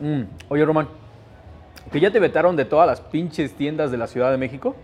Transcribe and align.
Mm, 0.00 0.22
Oye, 0.48 0.64
Román, 0.64 0.88
¿que 1.90 2.00
ya 2.00 2.10
te 2.10 2.18
vetaron 2.20 2.56
de 2.56 2.64
todas 2.64 2.86
las 2.86 3.00
pinches 3.00 3.54
tiendas 3.54 3.90
de 3.90 3.98
la 3.98 4.06
Ciudad 4.06 4.30
de 4.30 4.38
México? 4.38 4.74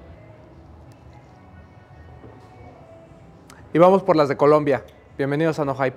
Y 3.72 3.78
vamos 3.78 4.02
por 4.02 4.16
las 4.16 4.28
de 4.28 4.36
Colombia. 4.36 4.82
Bienvenidos 5.16 5.58
a 5.58 5.64
No 5.64 5.74
Hype. 5.74 5.96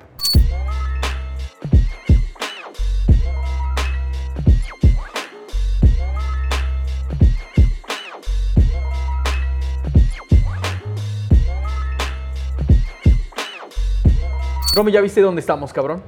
Romy, 14.73 14.91
¿ya 14.93 15.01
viste 15.01 15.21
dónde 15.21 15.41
estamos, 15.41 15.73
cabrón? 15.73 16.01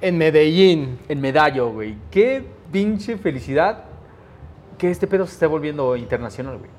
En 0.00 0.18
Medellín. 0.18 0.98
En 1.08 1.20
Medallo, 1.20 1.70
güey. 1.72 1.96
Qué 2.10 2.44
pinche 2.72 3.16
felicidad 3.16 3.84
que 4.78 4.90
este 4.90 5.06
pedo 5.06 5.26
se 5.26 5.32
esté 5.32 5.46
volviendo 5.46 5.96
internacional, 5.96 6.58
güey. 6.58 6.70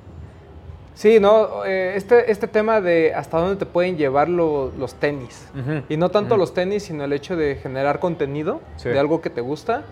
Sí, 0.93 1.19
¿no? 1.19 1.63
Eh, 1.65 1.93
este, 1.95 2.31
este 2.31 2.47
tema 2.47 2.81
de 2.81 3.13
hasta 3.13 3.37
dónde 3.39 3.55
te 3.55 3.65
pueden 3.67 3.97
llevar 3.97 4.29
lo- 4.29 4.71
los 4.79 4.95
tenis. 4.95 5.47
Y 5.89 5.97
no 5.97 6.09
tanto 6.09 6.37
los 6.37 6.53
tenis, 6.55 6.83
sino 6.83 7.03
el 7.03 7.13
hecho 7.13 7.35
de 7.35 7.55
generar 7.55 7.99
contenido 7.99 8.61
Sí. 8.77 8.89
de 8.89 8.97
algo 8.99 9.21
que 9.21 9.29
te 9.29 9.41
gusta 9.41 9.83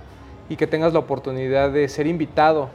y 0.49 0.55
que 0.55 0.65
tengas 0.65 0.93
la 0.93 0.99
oportunidad 0.99 1.69
de 1.71 1.87
ser 1.89 2.07
invitado 2.07 2.69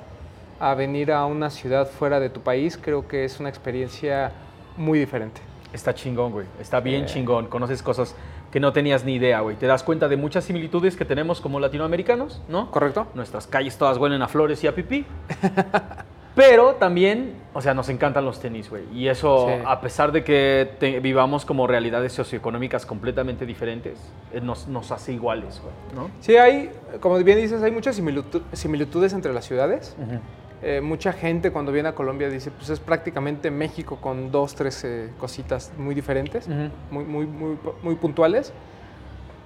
a 0.61 0.75
venir 0.75 1.11
a 1.11 1.25
una 1.27 1.51
ciudad 1.51 1.89
fuera 1.89 2.21
de 2.21 2.31
tu 2.31 2.41
país, 2.41 2.79
creo 2.81 3.09
que 3.09 3.25
es 3.25 3.41
una 3.41 3.49
experiencia 3.49 4.31
muy 4.77 4.99
diferente. 5.01 5.41
Está 5.73 5.95
chingón, 5.95 6.31
güey. 6.33 6.47
Está 6.61 6.81
bien 6.81 7.03
Eh. 7.05 7.07
chingón. 7.07 7.47
Conoces 7.49 7.83
cosas 7.83 8.15
que 8.51 8.61
no 8.61 8.73
tenías 8.73 9.05
ni 9.05 9.15
idea, 9.15 9.41
güey. 9.41 9.57
Te 9.57 9.67
das 9.67 9.83
cuenta 9.83 10.09
de 10.09 10.17
muchas 10.17 10.45
similitudes 10.45 10.97
que 10.97 11.05
tenemos 11.05 11.41
como 11.41 11.61
latinoamericanos, 11.61 12.43
¿no? 12.49 12.71
¿Correcto? 12.71 13.07
Nuestras 13.15 13.47
calles 13.47 13.77
todas 13.79 13.97
huelen 13.99 14.23
a 14.23 14.29
flores 14.29 14.63
y 14.65 14.67
a 14.67 14.75
pipí. 14.75 15.05
Pero 16.35 16.75
también, 16.77 17.35
o 17.55 17.61
sea, 17.61 17.75
nos 17.75 17.89
encantan 17.89 18.25
los 18.25 18.39
tenis, 18.41 18.71
güey. 18.71 18.85
Y 18.95 19.09
eso, 19.09 19.47
Sí. 19.49 19.63
a 19.67 19.81
pesar 19.81 20.13
de 20.13 20.23
que 20.23 20.71
te- 20.79 21.01
vivamos 21.01 21.45
como 21.45 21.67
realidades 21.67 22.13
socioeconómicas 22.13 22.87
completamente 22.87 23.45
diferentes, 23.47 23.99
eh, 24.33 24.41
nos, 24.41 24.69
nos 24.69 24.93
hace 24.93 25.13
iguales, 25.13 25.61
güey, 25.61 25.75
¿no? 25.95 26.11
Sí, 26.21 26.37
hay, 26.37 26.71
como 27.01 27.19
bien 27.19 27.39
dices, 27.39 27.63
hay 27.63 27.73
muchas 27.73 28.01
similitu- 28.01 28.43
similitudes 28.53 29.13
entre 29.13 29.33
las 29.35 29.45
ciudades. 29.45 29.97
Ujú. 29.99 30.21
Eh, 30.63 30.81
mucha 30.83 31.13
gente 31.13 31.51
cuando 31.53 31.73
viene 31.73 31.89
a 31.89 31.95
Colombia 31.95 32.29
dice, 32.29 32.51
pues 32.51 32.69
es 32.71 32.81
prácticamente 32.81 33.51
México 33.51 33.97
con 34.01 34.31
dos, 34.31 34.55
tres 34.55 34.85
eh, 34.85 35.09
cositas 35.19 35.73
muy 35.79 35.95
diferentes, 35.95 36.47
muy, 36.91 37.05
muy, 37.05 37.27
muy, 37.27 37.59
muy 37.83 37.95
puntuales. 37.95 38.53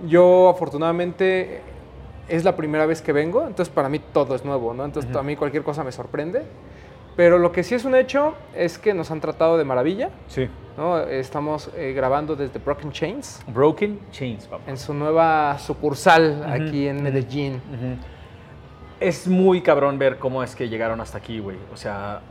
Yo 0.09 0.49
afortunadamente 0.49 1.61
es 2.29 2.43
la 2.43 2.57
primera 2.57 2.85
vez 2.87 3.01
que 3.01 3.13
vengo, 3.13 3.43
entonces 3.47 3.69
para 3.73 3.89
mí 3.89 4.01
todo 4.13 4.35
es 4.35 4.45
nuevo, 4.45 4.75
¿no? 4.75 4.85
Entonces 4.85 5.11
Ujú. 5.11 5.21
a 5.21 5.23
mí 5.23 5.37
cualquier 5.37 5.63
cosa 5.63 5.85
me 5.85 5.93
sorprende. 5.93 6.43
Pero 7.17 7.39
lo 7.39 7.53
que 7.53 7.63
sí 7.63 7.77
es 7.77 7.85
un 7.85 7.95
hecho 7.95 8.35
es 8.57 8.77
que 8.77 8.93
nos 8.93 9.13
han 9.13 9.21
tratado 9.21 9.57
de 9.57 9.63
maravilla, 9.63 10.11
Sí. 10.27 10.49
¿no? 10.77 10.99
Estamos 10.99 11.71
eh, 11.77 11.93
grabando 11.95 12.35
desde 12.35 12.59
Broken 12.59 12.91
Chains, 12.91 13.41
Broken 13.47 14.01
Chains, 14.11 14.47
papá. 14.49 14.65
en 14.67 14.77
su 14.77 14.93
nueva 14.93 15.57
sucursal 15.61 16.45
aquí 16.49 16.89
en. 16.89 17.05
Medellín. 17.05 17.61
Es 19.05 19.29
muy 19.29 19.61
cabrón 19.61 19.99
ver 19.99 20.19
cómo 20.19 20.43
es 20.43 20.57
que 20.57 20.67
llegaron 20.67 20.99
hasta 20.99 21.19
aquí, 21.19 21.39
güey. 21.39 21.59
O 21.75 21.77
sea, 21.77 22.23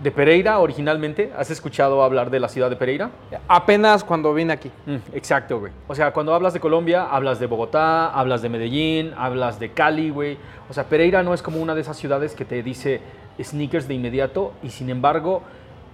de 0.00 0.12
Pereira 0.12 0.60
originalmente, 0.60 1.32
¿has 1.36 1.50
escuchado 1.50 2.04
hablar 2.04 2.30
de 2.30 2.38
la 2.38 2.48
ciudad 2.48 2.70
de 2.70 2.76
Pereira? 2.76 3.10
Apenas 3.48 4.04
cuando 4.04 4.32
vine 4.32 4.52
aquí. 4.52 4.70
Mm, 4.86 4.98
exacto, 5.12 5.58
güey. 5.58 5.72
O 5.88 5.94
sea, 5.96 6.12
cuando 6.12 6.32
hablas 6.32 6.54
de 6.54 6.60
Colombia, 6.60 7.08
hablas 7.10 7.40
de 7.40 7.46
Bogotá, 7.46 8.10
hablas 8.10 8.42
de 8.42 8.48
Medellín, 8.48 9.12
hablas 9.16 9.58
de 9.58 9.72
Cali, 9.72 10.10
güey. 10.10 10.38
O 10.70 10.72
sea, 10.72 10.84
Pereira 10.84 11.24
no 11.24 11.34
es 11.34 11.42
como 11.42 11.60
una 11.60 11.74
de 11.74 11.80
esas 11.80 11.96
ciudades 11.96 12.36
que 12.36 12.44
te 12.44 12.62
dice 12.62 13.00
sneakers 13.42 13.88
de 13.88 13.94
inmediato 13.94 14.52
y 14.62 14.70
sin 14.70 14.90
embargo, 14.90 15.42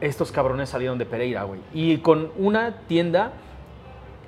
estos 0.02 0.32
cabrones 0.32 0.68
salieron 0.68 0.98
de 0.98 1.06
Pereira, 1.06 1.44
güey. 1.44 1.60
Y 1.72 1.96
con 1.96 2.30
una 2.36 2.76
tienda 2.88 3.32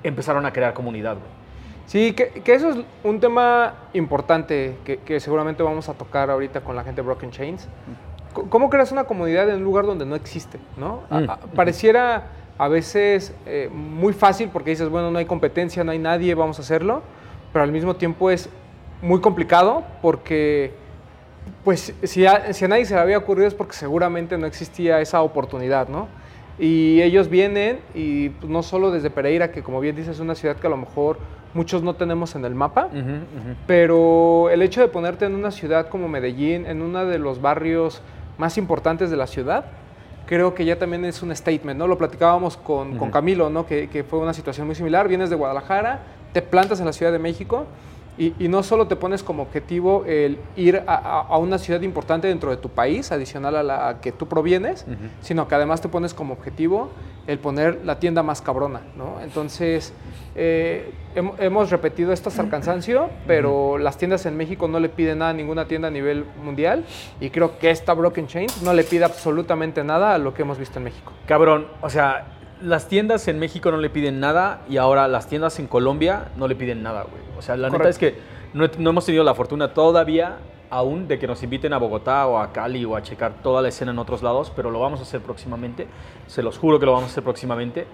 empezaron 0.01 0.47
a 0.47 0.53
crear 0.53 0.73
comunidad, 0.73 1.17
güey. 1.17 1.42
Sí, 1.85 2.13
que, 2.13 2.29
que 2.29 2.53
eso 2.55 2.69
es 2.69 2.77
un 3.03 3.19
tema 3.19 3.73
importante 3.93 4.77
que, 4.85 4.97
que 4.99 5.19
seguramente 5.19 5.61
vamos 5.63 5.89
a 5.89 5.93
tocar 5.93 6.29
ahorita 6.29 6.61
con 6.61 6.75
la 6.75 6.83
gente 6.83 7.01
de 7.01 7.05
Broken 7.05 7.31
Chains. 7.31 7.67
¿Cómo 8.49 8.69
creas 8.69 8.91
una 8.91 9.03
comunidad 9.03 9.47
en 9.49 9.57
un 9.57 9.63
lugar 9.63 9.85
donde 9.85 10.05
no 10.05 10.15
existe? 10.15 10.59
¿no? 10.77 11.01
A- 11.09 11.19
Mm. 11.19 11.29
a- 11.29 11.37
pareciera 11.55 12.27
a 12.57 12.67
veces 12.67 13.33
eh, 13.45 13.69
muy 13.71 14.13
fácil 14.13 14.49
porque 14.51 14.71
dices, 14.71 14.89
bueno, 14.89 15.11
no 15.11 15.19
hay 15.19 15.25
competencia, 15.25 15.83
no 15.83 15.91
hay 15.91 15.99
nadie, 15.99 16.33
vamos 16.35 16.57
a 16.57 16.61
hacerlo, 16.61 17.01
pero 17.51 17.63
al 17.63 17.71
mismo 17.71 17.95
tiempo 17.95 18.31
es 18.31 18.49
muy 19.01 19.19
complicado 19.21 19.83
porque, 20.01 20.71
pues, 21.63 21.93
si 22.03 22.25
a, 22.25 22.53
si 22.53 22.65
a 22.65 22.67
nadie 22.69 22.85
se 22.85 22.95
le 22.95 23.01
había 23.01 23.17
ocurrido 23.17 23.47
es 23.47 23.53
porque 23.53 23.73
seguramente 23.73 24.37
no 24.37 24.47
existía 24.47 25.01
esa 25.01 25.21
oportunidad, 25.21 25.89
¿no? 25.89 26.07
Y 26.57 27.01
ellos 27.01 27.29
vienen 27.29 27.79
y 27.93 28.29
pues, 28.29 28.49
no 28.49 28.63
solo 28.63 28.91
desde 28.91 29.09
Pereira, 29.09 29.51
que 29.51 29.61
como 29.63 29.79
bien 29.79 29.95
dices 29.95 30.15
es 30.15 30.19
una 30.21 30.35
ciudad 30.35 30.55
que 30.55 30.67
a 30.67 30.69
lo 30.69 30.77
mejor 30.77 31.17
muchos 31.53 31.83
no 31.83 31.95
tenemos 31.95 32.35
en 32.35 32.45
el 32.45 32.55
mapa, 32.55 32.89
pero 33.67 34.49
el 34.49 34.61
hecho 34.61 34.81
de 34.81 34.87
ponerte 34.87 35.25
en 35.25 35.35
una 35.35 35.51
ciudad 35.51 35.87
como 35.87 36.07
Medellín, 36.07 36.65
en 36.65 36.81
uno 36.81 37.05
de 37.05 37.19
los 37.19 37.41
barrios 37.41 38.01
más 38.37 38.57
importantes 38.57 39.09
de 39.11 39.17
la 39.17 39.27
ciudad, 39.27 39.65
creo 40.25 40.53
que 40.53 40.65
ya 40.65 40.79
también 40.79 41.05
es 41.05 41.21
un 41.21 41.35
statement, 41.35 41.77
¿no? 41.77 41.87
Lo 41.87 41.97
platicábamos 41.97 42.57
con, 42.57 42.97
con. 42.97 43.11
Camilo, 43.11 43.49
¿no? 43.49 43.65
Que, 43.65 43.89
que 43.89 44.03
fue 44.03 44.19
una 44.19 44.33
situación 44.33 44.67
muy 44.67 44.75
similar. 44.75 45.07
Vienes 45.07 45.29
de 45.29 45.35
Guadalajara, 45.35 45.99
te 46.31 46.41
plantas 46.41 46.79
en 46.79 46.85
la 46.85 46.93
Ciudad 46.93 47.11
de 47.11 47.19
México 47.19 47.67
y, 48.17 48.33
y 48.37 48.47
no 48.47 48.61
solo 48.63 48.87
te 48.87 48.95
pones 48.95 49.23
como 49.23 49.43
objetivo 49.43 50.03
el 50.05 50.37
ir 50.55 50.83
a, 50.85 50.93
a- 50.95 51.21
a 51.21 51.37
una 51.37 51.57
ciudad 51.57 51.81
importante 51.81 52.27
dentro 52.27 52.51
de 52.51 52.57
tu 52.57 52.69
país, 52.69 53.11
adicional 53.11 53.55
a 53.55 53.63
la 53.63 54.01
que 54.01 54.11
tú 54.11 54.27
provienes, 54.27 54.85
sino 55.21 55.47
que 55.47 55.55
además 55.55 55.81
te 55.81 55.89
pones 55.89 56.13
como 56.13 56.33
objetivo 56.33 56.89
el 57.25 57.39
poner 57.39 57.79
la 57.85 57.99
tienda 57.99 58.21
más 58.21 58.41
cabrona, 58.41 58.81
¿no? 58.97 59.19
Entonces, 59.21 59.93
eh, 60.35 60.91
hem- 61.15 61.33
hemos 61.39 61.69
repetido 61.71 62.11
esto 62.11 62.29
hasta 62.29 62.41
el 62.41 62.49
cansancio, 62.49 63.09
pero 63.25 63.77
las 63.77 63.97
tiendas 63.97 64.25
en 64.25 64.35
México 64.37 64.67
no 64.67 64.79
le 64.79 64.89
piden 64.89 65.19
nada 65.19 65.31
a 65.31 65.33
ninguna 65.33 65.65
tienda 65.67 65.87
a 65.87 65.91
nivel 65.91 66.25
mundial 66.43 66.83
y 67.19 67.29
creo 67.29 67.57
que 67.59 67.69
esta 67.71 67.93
Broken 67.93 68.27
Chain 68.27 68.47
no 68.63 68.73
le 68.73 68.83
pide 68.83 69.05
absolutamente 69.05 69.83
nada 69.83 70.13
a 70.13 70.17
lo 70.17 70.33
que 70.33 70.41
hemos 70.41 70.57
visto 70.57 70.79
en 70.79 70.85
México. 70.85 71.13
Cabrón, 71.25 71.67
o 71.81 71.89
sea, 71.89 72.25
las 72.63 72.87
tiendas 72.87 73.27
en 73.27 73.39
México 73.39 73.71
no 73.71 73.77
le 73.77 73.89
piden 73.89 74.19
nada 74.19 74.61
y 74.69 74.77
ahora 74.77 75.07
las 75.07 75.27
tiendas 75.27 75.59
en 75.59 75.67
Colombia 75.67 76.29
no 76.37 76.47
le 76.47 76.55
piden 76.55 76.81
nada, 76.81 77.03
güey. 77.03 77.21
O 77.37 77.41
sea, 77.41 77.57
la 77.57 77.69
neta 77.69 77.89
es 77.89 77.97
que 77.97 78.15
no, 78.53 78.67
no 78.77 78.89
hemos 78.89 79.05
tenido 79.05 79.23
la 79.23 79.35
fortuna 79.35 79.73
todavía 79.73 80.37
aún 80.69 81.07
de 81.07 81.19
que 81.19 81.27
nos 81.27 81.43
inviten 81.43 81.71
a 81.73 81.77
Bogotá 81.77 82.25
o 82.25 82.39
a 82.39 82.51
Cali 82.51 82.83
o 82.83 82.95
a 82.95 83.03
checar 83.03 83.43
toda 83.43 83.61
la 83.61 83.67
escena 83.67 83.91
en 83.91 83.99
otros 83.99 84.23
lados, 84.23 84.51
pero 84.55 84.71
lo 84.71 84.79
vamos 84.79 84.99
a 84.99 85.03
hacer 85.03 85.21
próximamente. 85.21 85.87
Se 86.25 86.41
los 86.41 86.57
juro 86.57 86.79
que 86.79 86.87
lo 86.87 86.93
vamos 86.93 87.09
a 87.09 87.11
hacer 87.11 87.23
próximamente. 87.23 87.85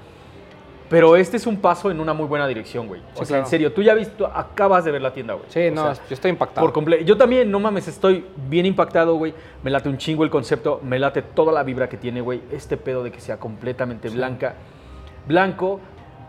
Pero 0.89 1.15
este 1.15 1.37
es 1.37 1.45
un 1.45 1.57
paso 1.57 1.91
en 1.91 1.99
una 1.99 2.13
muy 2.13 2.25
buena 2.25 2.47
dirección, 2.47 2.87
güey. 2.87 3.01
O 3.13 3.17
sea, 3.17 3.25
claro. 3.27 3.43
en 3.43 3.49
serio, 3.49 3.71
tú 3.73 3.83
ya 3.83 3.93
viste, 3.93 4.23
acabas 4.33 4.83
de 4.85 4.91
ver 4.91 5.01
la 5.03 5.13
tienda, 5.13 5.35
güey. 5.35 5.45
Sí, 5.49 5.67
O 5.67 5.71
no, 5.71 5.93
sea, 5.93 6.03
yo 6.09 6.13
estoy 6.15 6.31
impactado. 6.31 6.65
por 6.65 6.73
completo. 6.73 7.03
Yo 7.05 7.15
también, 7.15 7.51
no 7.51 7.59
mames, 7.59 7.87
estoy 7.87 8.25
bien 8.47 8.65
impactado, 8.65 9.15
güey. 9.15 9.33
Me 9.63 9.69
late 9.69 9.87
un 9.87 9.97
chingo 9.97 10.23
el 10.23 10.31
concepto, 10.31 10.79
me 10.83 10.97
late 10.97 11.21
toda 11.21 11.51
la 11.53 11.61
vibra 11.61 11.87
que 11.87 11.97
tiene, 11.97 12.21
güey. 12.21 12.41
Este 12.51 12.75
pedo 12.75 13.03
de 13.03 13.11
que 13.11 13.21
sea 13.21 13.37
completamente 13.37 14.09
blanca. 14.09 14.55
Blanco, 15.27 15.79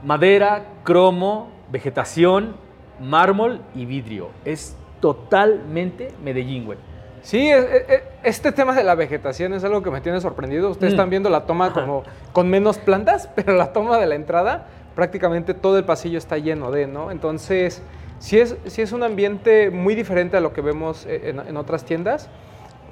madera, 0.05 0.65
cromo, 0.85 1.51
vegetación, 1.71 2.55
mármol 3.01 3.61
y 3.75 3.87
vidrio. 3.87 4.29
Es 4.45 4.77
totalmente 5.01 6.13
Medellín, 6.23 6.65
güey. 6.67 6.79
Sí, 7.23 7.49
es- 7.49 7.65
es- 7.65 7.89
es- 7.89 8.03
este 8.23 8.53
tema 8.53 8.75
de 8.75 8.83
la 8.85 8.95
vegetación 8.95 9.55
es 9.55 9.65
algo 9.65 9.83
que 9.83 9.91
me 9.91 10.01
tiene 10.01 10.21
sorprendido. 10.21 10.71
Ustedes 10.71 10.93
Mm. 10.93 10.97
están 10.97 11.11
viendo 11.11 11.31
la 11.31 11.43
toma 11.47 11.73
como 11.73 12.03
con 12.33 12.49
menos 12.51 12.79
plantas, 12.79 13.29
pero 13.35 13.55
la 13.55 13.73
toma 13.73 13.99
de 13.99 14.07
la 14.07 14.15
entrada, 14.15 14.67
prácticamente 14.95 15.55
todo 15.55 15.79
el 15.79 15.85
pasillo 15.85 16.19
está 16.19 16.39
lleno 16.39 16.71
de, 16.71 16.87
¿no? 16.87 17.11
Entonces, 17.11 17.83
sí 18.19 18.39
es, 18.39 18.57
sí 18.67 18.83
es 18.83 18.93
un 18.93 19.03
ambiente 19.03 19.71
muy 19.71 19.95
diferente 19.95 20.37
a 20.37 20.41
lo 20.41 20.53
que 20.53 20.61
vemos 20.61 21.07
eh, 21.07 21.31
en, 21.31 21.41
en 21.41 21.57
otras 21.57 21.85
tiendas. 21.85 22.29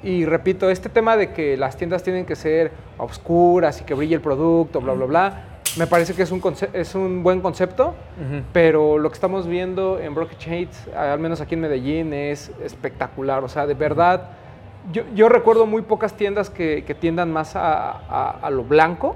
Y 0.01 0.25
repito, 0.25 0.69
este 0.69 0.87
tema 0.87 1.17
de 1.17 1.31
que 1.33 1.57
las 1.57 1.75
tiendas 1.75 2.03
tienen 2.03 2.25
que 2.25 2.35
ser 2.37 2.71
oscuras 2.97 3.81
y 3.81 3.83
que 3.83 3.93
brille 3.93 4.15
el 4.15 4.21
producto, 4.21 4.79
bla, 4.79 4.93
bla, 4.93 5.05
bla, 5.05 5.43
me 5.77 5.87
parece 5.87 6.13
que 6.13 6.23
es 6.23 6.31
un, 6.31 6.41
es 6.73 6.95
un 6.95 7.21
buen 7.21 7.41
concepto. 7.41 7.93
Pero 8.53 8.97
lo 8.97 9.09
que 9.09 9.13
estamos 9.15 9.45
viendo 9.45 9.99
en 9.99 10.15
Broken 10.15 10.37
Shades, 10.39 10.87
al 10.95 11.19
menos 11.19 11.41
aquí 11.41 11.55
en 11.55 11.61
Medellín, 11.61 12.13
es 12.13 12.49
espectacular. 12.63 13.43
O 13.43 13.49
sea, 13.49 13.67
de 13.67 13.73
verdad, 13.73 14.29
yo, 14.91 15.03
yo 15.13 15.29
recuerdo 15.29 15.65
muy 15.65 15.81
pocas 15.81 16.15
tiendas 16.15 16.49
que, 16.49 16.83
que 16.85 16.95
tiendan 16.95 17.31
más 17.31 17.55
a, 17.55 17.91
a- 17.91 18.39
a 18.41 18.49
lo 18.49 18.63
blanco. 18.63 19.15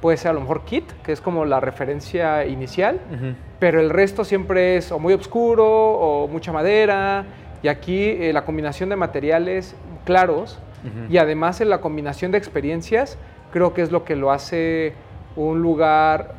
Puede 0.00 0.16
ser 0.16 0.30
a 0.30 0.34
lo 0.34 0.40
mejor 0.40 0.62
Kit, 0.64 0.90
que 1.04 1.12
es 1.12 1.20
como 1.20 1.44
la 1.44 1.60
referencia 1.60 2.44
inicial. 2.46 2.98
Pero 3.58 3.80
el 3.80 3.90
resto 3.90 4.24
siempre 4.24 4.76
es 4.76 4.90
o 4.90 4.98
muy 4.98 5.14
oscuro 5.14 5.64
o 5.66 6.28
mucha 6.28 6.52
madera. 6.52 7.24
Y 7.62 7.68
aquí 7.68 8.02
eh, 8.08 8.32
la 8.32 8.44
combinación 8.44 8.88
de 8.88 8.96
materiales 8.96 9.76
claros 10.04 10.58
y 11.08 11.18
además 11.18 11.60
en 11.60 11.70
la 11.70 11.80
combinación 11.80 12.32
de 12.32 12.38
experiencias, 12.38 13.16
creo 13.52 13.72
que 13.72 13.82
es 13.82 13.92
lo 13.92 14.02
que 14.04 14.16
lo 14.16 14.32
hace 14.32 14.94
un 15.36 15.62
lugar 15.62 16.34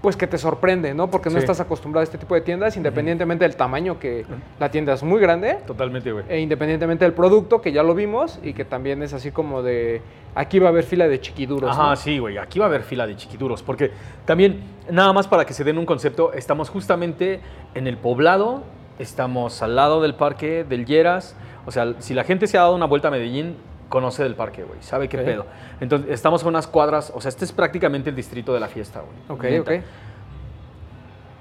pues 0.00 0.16
que 0.16 0.26
te 0.28 0.38
sorprende, 0.38 0.94
¿no? 0.94 1.10
Porque 1.10 1.28
no 1.28 1.34
Sí. 1.34 1.38
estás 1.40 1.58
acostumbrado 1.60 2.02
a 2.02 2.04
este 2.04 2.18
tipo 2.18 2.34
de 2.34 2.40
tiendas, 2.40 2.76
independientemente 2.76 3.44
del 3.44 3.56
tamaño 3.56 3.98
que 3.98 4.24
la 4.60 4.70
tienda 4.70 4.92
es 4.92 5.02
muy 5.02 5.20
grande. 5.20 5.58
Totalmente, 5.66 6.12
güey. 6.12 6.24
E 6.28 6.38
independientemente 6.38 7.04
del 7.04 7.14
producto, 7.14 7.60
que 7.60 7.72
ya 7.72 7.82
lo 7.82 7.94
vimos, 7.94 8.38
y 8.42 8.52
que 8.52 8.64
también 8.64 9.02
es 9.02 9.12
así 9.12 9.32
como 9.32 9.62
de, 9.62 10.00
aquí 10.36 10.60
va 10.60 10.66
a 10.66 10.70
haber 10.70 10.84
fila 10.84 11.08
de 11.08 11.20
chiquiduros. 11.20 11.70
Ajá, 11.70 11.90
¿no? 11.90 11.96
sí, 11.96 12.18
güey. 12.18 12.38
Aquí 12.38 12.60
va 12.60 12.66
a 12.66 12.68
haber 12.68 12.82
fila 12.82 13.06
de 13.08 13.16
chiquiduros. 13.16 13.62
Porque 13.64 13.90
también, 14.24 14.60
nada 14.88 15.12
más 15.12 15.26
para 15.26 15.44
que 15.44 15.52
se 15.52 15.64
den 15.64 15.78
un 15.78 15.86
concepto, 15.86 16.32
estamos 16.32 16.70
justamente 16.70 17.40
en 17.74 17.88
el 17.88 17.96
poblado, 17.96 18.62
estamos 19.00 19.62
al 19.62 19.74
lado 19.74 20.00
del 20.00 20.14
parque 20.14 20.64
del 20.64 20.86
Lleras. 20.86 21.36
O 21.66 21.70
sea, 21.72 21.94
si 21.98 22.14
la 22.14 22.22
gente 22.24 22.46
se 22.46 22.56
ha 22.56 22.62
dado 22.62 22.74
una 22.76 22.86
vuelta 22.86 23.08
a 23.08 23.10
Medellín, 23.10 23.56
conoce 23.88 24.22
del 24.22 24.34
parque, 24.34 24.64
güey. 24.64 24.82
Sabe 24.82 25.08
qué 25.08 25.18
pedo. 25.18 25.46
Entonces, 25.80 26.10
estamos 26.10 26.44
a 26.44 26.48
unas 26.48 26.66
cuadras. 26.66 27.12
O 27.14 27.20
sea, 27.20 27.28
este 27.28 27.44
es 27.44 27.52
prácticamente 27.52 28.10
el 28.10 28.16
distrito 28.16 28.52
de 28.54 28.60
la 28.60 28.68
fiesta, 28.68 29.00
güey. 29.00 29.60
Ok, 29.60 29.66
ok. 29.66 29.84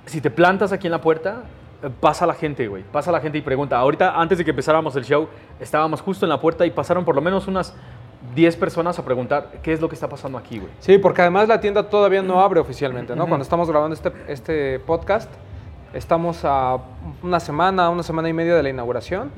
Si 0.06 0.22
te 0.22 0.30
plantas 0.30 0.72
aquí 0.72 0.88
en 0.88 0.92
la 0.92 1.02
puerta, 1.02 1.44
eh, 1.84 1.90
pasa 2.00 2.26
la 2.26 2.34
gente, 2.34 2.68
güey. 2.68 2.84
Pasa 2.84 3.12
la 3.12 3.20
gente 3.20 3.38
y 3.38 3.42
pregunta. 3.42 3.78
Ahorita, 3.78 4.20
antes 4.20 4.38
de 4.38 4.46
que 4.46 4.52
empezáramos 4.52 4.96
el 4.96 5.04
show, 5.04 5.28
estábamos 5.60 6.02
justo 6.02 6.26
en 6.26 6.30
la 6.30 6.40
puerta 6.40 6.66
y 6.66 6.72
pasaron 6.72 7.04
por 7.04 7.16
lo 7.16 7.22
menos 7.22 7.48
unas 7.48 7.76
10 8.36 8.56
personas 8.56 8.98
a 8.98 9.06
preguntar 9.06 9.60
qué 9.62 9.74
es 9.74 9.82
lo 9.82 9.90
que 9.90 9.96
está 9.96 10.08
pasando 10.08 10.38
aquí, 10.38 10.60
güey. 10.60 10.72
Sí, 10.80 10.98
porque 10.98 11.22
además 11.22 11.48
la 11.48 11.60
tienda 11.60 11.90
todavía 11.90 12.22
no 12.22 12.40
abre 12.42 12.60
oficialmente, 12.60 13.16
¿no? 13.16 13.28
Cuando 13.28 13.44
estamos 13.44 13.70
grabando 13.70 13.94
este, 13.94 14.12
este 14.28 14.80
podcast, 14.80 15.30
estamos 15.94 16.42
a 16.44 16.78
una 17.22 17.40
semana, 17.40 17.90
una 17.90 18.04
semana 18.04 18.30
y 18.30 18.34
media 18.34 18.56
de 18.56 18.64
la 18.64 18.70
inauguración. 18.70 19.32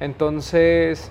Entonces, 0.00 1.10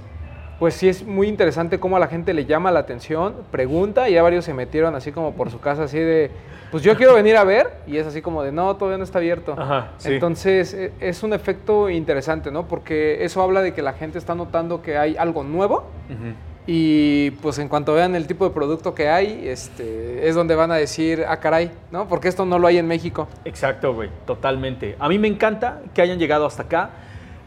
pues 0.59 0.73
sí 0.73 0.87
es 0.87 1.05
muy 1.05 1.27
interesante 1.27 1.79
cómo 1.79 1.97
a 1.97 1.99
la 1.99 2.07
gente 2.07 2.33
le 2.33 2.45
llama 2.45 2.71
la 2.71 2.79
atención, 2.79 3.35
pregunta, 3.51 4.09
y 4.09 4.13
ya 4.13 4.23
varios 4.23 4.45
se 4.45 4.53
metieron 4.53 4.95
así 4.95 5.11
como 5.11 5.33
por 5.33 5.51
su 5.51 5.59
casa, 5.59 5.83
así 5.83 5.99
de, 5.99 6.31
pues 6.71 6.83
yo 6.83 6.95
quiero 6.95 7.13
venir 7.13 7.35
a 7.37 7.43
ver, 7.43 7.73
y 7.87 7.97
es 7.97 8.07
así 8.07 8.21
como 8.21 8.41
de, 8.43 8.51
no, 8.51 8.75
todavía 8.75 8.97
no 8.97 9.03
está 9.03 9.19
abierto. 9.19 9.55
Ajá, 9.57 9.91
sí. 9.97 10.13
Entonces, 10.13 10.73
e- 10.73 10.93
es 10.99 11.23
un 11.23 11.33
efecto 11.33 11.89
interesante, 11.89 12.51
¿no? 12.51 12.67
Porque 12.67 13.23
eso 13.25 13.41
habla 13.41 13.61
de 13.61 13.73
que 13.73 13.81
la 13.81 13.93
gente 13.93 14.17
está 14.17 14.33
notando 14.35 14.81
que 14.81 14.97
hay 14.97 15.15
algo 15.17 15.43
nuevo. 15.43 15.85
Y 16.67 17.29
pues 17.43 17.59
en 17.59 17.67
cuanto 17.69 17.93
vean 17.93 18.15
el 18.15 18.25
tipo 18.25 18.43
de 18.47 18.51
producto 18.51 18.95
que 18.95 19.07
hay, 19.07 19.47
este, 19.47 20.27
es 20.27 20.33
donde 20.33 20.55
van 20.55 20.71
a 20.71 20.75
decir, 20.75 21.23
ah, 21.27 21.37
caray, 21.39 21.69
¿no? 21.91 22.07
Porque 22.07 22.27
esto 22.27 22.43
no 22.43 22.57
lo 22.57 22.65
hay 22.67 22.79
en 22.79 22.87
México. 22.87 23.27
Exacto, 23.45 23.93
güey, 23.93 24.09
totalmente. 24.25 24.95
A 24.97 25.07
mí 25.07 25.19
me 25.19 25.27
encanta 25.27 25.81
que 25.93 26.01
hayan 26.01 26.17
llegado 26.17 26.45
hasta 26.47 26.63
acá 26.63 26.89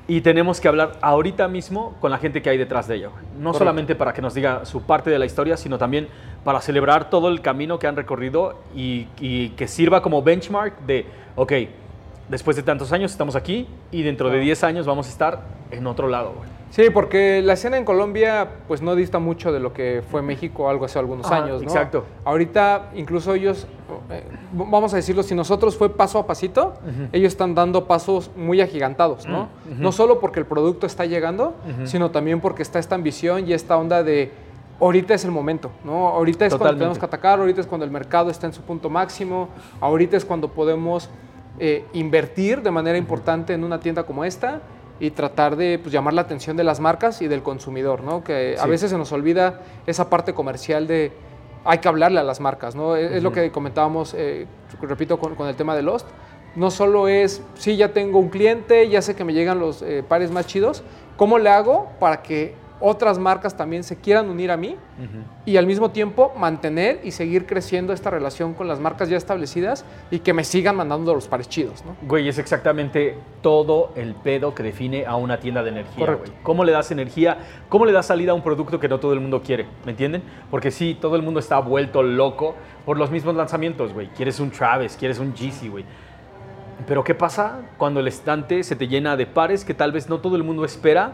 y 0.09 0.23
tenemos 0.23 0.59
que 0.61 0.67
hablar 0.69 0.93
ahorita 1.03 1.47
mismo 1.49 1.95
con 2.01 2.11
la 2.11 2.17
gente 2.19 2.41
que 2.43 2.49
hay 2.49 2.57
detrás 2.57 2.89
de 2.89 2.97
ello. 2.97 3.11
No 3.11 3.51
Correcto. 3.51 3.59
solamente 3.59 3.95
para 3.95 4.15
que 4.15 4.23
nos 4.23 4.33
diga 4.35 4.65
su 4.65 4.83
parte 4.83 5.11
de 5.11 5.19
la 5.19 5.27
historia, 5.27 5.57
sino 5.59 5.77
también 5.79 6.09
para 6.45 6.63
celebrar 6.63 7.11
todo 7.11 7.29
el 7.29 7.43
camino 7.43 7.79
que 7.79 7.87
han 7.87 7.95
recorrido 7.95 8.59
y, 8.75 9.07
y 9.21 9.51
que 9.51 9.69
sirva 9.69 10.01
como 10.01 10.23
benchmark 10.23 10.81
de, 10.87 11.05
ok, 11.37 11.53
después 12.31 12.57
de 12.57 12.63
tantos 12.63 12.91
años 12.93 13.13
estamos 13.13 13.37
aquí 13.37 13.69
y 13.93 14.03
dentro 14.03 14.29
de 14.29 14.33
Claro. 14.33 14.45
10 14.47 14.65
años 14.65 14.87
vamos 14.87 15.07
a 15.09 15.11
estar 15.11 15.43
en 15.71 15.87
otro 15.87 16.09
lado, 16.09 16.33
güey. 16.39 16.58
Sí, 16.71 16.91
porque 16.91 17.41
la 17.43 17.55
escena 17.55 17.77
en 17.77 17.85
Colombia 17.85 18.49
pues 18.69 18.83
no 18.83 18.95
dista 18.95 19.19
mucho 19.19 19.53
de 19.53 19.61
lo 19.61 19.73
que 19.73 20.03
fue 20.11 20.23
México 20.23 20.69
algo 20.69 20.85
hace 20.85 20.99
algunos 20.99 21.27
Ajá, 21.27 21.45
años, 21.45 21.63
¿no? 21.63 21.69
exacto. 21.69 22.05
Ahorita 22.25 22.91
incluso 22.95 23.35
ellos, 23.35 23.67
eh, 24.11 24.23
vamos 24.53 24.93
a 24.93 24.97
decirlo, 24.97 25.23
si 25.23 25.35
nosotros 25.35 25.77
fue 25.77 25.91
paso 25.91 26.19
a 26.19 26.27
pasito, 26.27 26.75
ellos 27.13 27.33
están 27.33 27.55
dando 27.55 27.87
pasos 27.87 28.31
muy 28.37 28.61
agigantados, 28.61 29.27
¿no? 29.27 29.49
No 29.79 29.93
solo 29.93 30.21
porque 30.21 30.41
el 30.41 30.47
producto 30.47 30.87
está 30.87 31.07
llegando, 31.07 31.55
sino 31.85 32.11
también 32.11 32.41
porque 32.41 32.63
está 32.63 32.79
esta 32.79 32.95
ambición 32.95 33.49
y 33.49 33.53
esta 33.55 33.77
onda 33.77 34.03
de 34.03 34.31
ahorita 34.81 35.15
es 35.15 35.25
el 35.25 35.31
momento, 35.31 35.71
¿no? 35.85 36.09
Ahorita 36.09 36.47
es 36.47 36.55
cuando 36.55 36.77
tenemos 36.77 36.99
que 36.99 37.05
atacar, 37.05 37.41
ahorita 37.41 37.61
es 37.61 37.67
cuando 37.67 37.85
el 37.85 37.91
mercado 37.91 38.31
está 38.31 38.47
en 38.47 38.53
su 38.53 38.63
punto 38.63 38.91
máximo, 38.91 39.49
ahorita 39.81 40.17
es 40.17 40.25
cuando 40.25 40.49
podemos 40.49 41.09
eh, 41.59 41.85
invertir 41.93 42.63
de 42.63 42.71
manera 42.71 42.97
importante 42.97 43.53
en 43.53 43.65
una 43.65 43.81
tienda 43.81 44.05
como 44.05 44.25
esta 44.25 44.61
y 45.01 45.11
tratar 45.11 45.57
de 45.57 45.79
pues, 45.79 45.93
llamar 45.93 46.15
la 46.15 46.23
atención 46.23 46.57
de 46.57 46.65
las 46.65 46.81
marcas 46.81 47.23
y 47.23 47.29
del 47.29 47.43
consumidor, 47.43 48.03
¿no? 48.03 48.25
Que 48.25 48.57
a 48.59 48.67
veces 48.67 48.91
se 48.91 48.99
nos 48.99 49.13
olvida 49.13 49.61
esa 49.87 50.11
parte 50.11 50.35
comercial 50.35 50.87
de 50.87 51.13
hay 51.65 51.79
que 51.79 51.89
hablarle 51.89 52.21
a 52.21 52.23
las 52.23 52.41
marcas, 52.41 52.75
¿no? 52.75 52.97
Es, 52.97 53.13
es 53.13 53.23
lo 53.23 53.33
que 53.33 53.51
comentábamos, 53.51 54.15
eh, 54.15 54.47
repito, 54.81 55.19
con, 55.19 55.35
con 55.35 55.49
el 55.49 55.57
tema 55.57 55.77
de 55.77 55.83
Lost. 55.83 56.07
No 56.57 56.71
solo 56.71 57.09
es, 57.09 57.43
sí, 57.55 57.77
ya 57.77 57.93
tengo 57.93 58.19
un 58.19 58.31
cliente, 58.31 58.89
ya 58.89 59.03
sé 59.03 59.15
que 59.15 59.25
me 59.25 59.35
llegan 59.35 59.59
los 59.59 59.83
eh, 59.83 60.03
pares 60.07 60.31
más 60.31 60.47
chidos, 60.47 60.83
¿cómo 61.17 61.39
le 61.39 61.51
hago 61.51 61.91
para 62.01 62.23
que 62.23 62.55
otras 62.81 63.19
marcas 63.19 63.57
también 63.57 63.83
se 63.85 63.97
quieran 63.97 64.29
unir 64.31 64.51
a 64.51 64.57
mí 64.57 64.77
y 65.45 65.57
al 65.57 65.67
mismo 65.67 65.91
tiempo 65.91 66.33
mantener 66.37 67.01
y 67.05 67.11
seguir 67.11 67.47
creciendo 67.47 67.93
esta 67.93 68.11
relación 68.11 68.55
con 68.55 68.69
las 68.69 68.81
marcas 68.81 69.09
ya 69.09 69.17
establecidas 69.17 69.85
y 70.11 70.21
que 70.21 70.33
me 70.33 70.45
sigan 70.45 70.77
mandando 70.77 71.15
los 71.15 71.29
pares 71.29 71.49
chidos, 71.49 71.85
¿no? 71.85 71.97
Güey, 72.07 72.29
es 72.29 72.39
exactamente 72.39 73.17
todo 73.43 73.93
el 73.97 74.15
pedo 74.15 74.55
que 74.55 74.63
define 74.63 75.07
a 75.07 75.17
una 75.17 75.39
tienda 75.41 75.63
de 75.63 75.71
energía, 75.71 76.07
Correcto. 76.07 76.31
güey. 76.31 76.43
¿Cómo 76.43 76.65
le 76.65 76.73
das 76.73 76.91
energía? 76.91 77.39
¿Cómo 77.69 77.85
le 77.85 77.93
das 77.93 78.07
salida 78.07 78.33
a 78.33 78.35
un 78.35 78.43
producto 78.43 78.79
que 78.79 78.89
no 78.89 78.99
todo 79.01 79.13
el 79.13 79.21
mundo 79.21 79.43
quiere? 79.43 79.67
¿Me 79.85 79.93
entienden? 79.93 80.23
Porque 80.51 80.71
sí, 80.71 80.97
todo 81.01 81.17
el 81.17 81.23
mundo 81.23 81.41
está 81.41 81.59
vuelto 81.59 82.03
loco 82.03 82.55
por 82.85 82.97
los 82.99 83.11
mismos 83.11 83.35
lanzamientos, 83.35 83.93
güey. 83.93 84.09
Quieres 84.09 84.41
un 84.41 84.51
Travis, 84.51 84.97
quieres 84.97 85.19
un 85.19 85.35
Yeezy, 85.35 85.69
güey. 85.69 85.85
Pero 86.87 87.03
¿qué 87.03 87.15
pasa 87.15 87.63
cuando 87.77 88.01
el 88.01 88.09
estante 88.09 88.63
se 88.63 88.77
te 88.77 88.87
llena 88.87 89.17
de 89.17 89.27
pares 89.27 89.65
que 89.65 89.75
tal 89.75 89.93
vez 89.93 90.09
no 90.09 90.19
todo 90.21 90.37
el 90.37 90.45
mundo 90.45 90.65
espera 90.65 91.13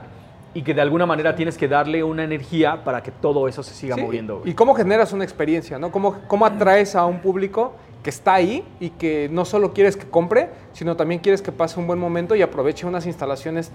y 0.55 0.63
que 0.63 0.73
de 0.73 0.81
alguna 0.81 1.05
manera 1.05 1.35
tienes 1.35 1.59
que 1.59 1.67
darle 1.69 2.03
una 2.05 2.23
energía 2.25 2.85
para 2.85 3.03
que 3.03 3.11
todo 3.11 3.49
eso 3.49 3.63
se 3.63 3.75
siga 3.75 3.97
Sí, 3.97 4.03
moviendo, 4.03 4.39
güey? 4.39 4.51
Y 4.51 4.55
cómo 4.55 4.75
generas 4.75 5.13
una 5.13 5.25
experiencia, 5.25 5.79
¿no? 5.79 5.91
Cómo, 5.91 6.17
cómo 6.29 6.47
atraes 6.47 6.95
a 6.95 7.05
un 7.05 7.19
público 7.21 7.73
que 8.05 8.11
está 8.11 8.35
ahí 8.35 8.65
y 8.79 8.91
que 8.91 9.29
no 9.33 9.45
solo 9.45 9.73
quieres 9.73 9.97
que 9.97 10.09
compre, 10.09 10.51
sino 10.73 10.97
también 10.97 11.21
quieres 11.21 11.43
que 11.43 11.51
pase 11.51 11.81
un 11.81 11.87
buen 11.87 11.99
momento 11.99 12.35
y 12.37 12.43
aproveche 12.43 12.87
unas 12.87 13.05
instalaciones 13.07 13.73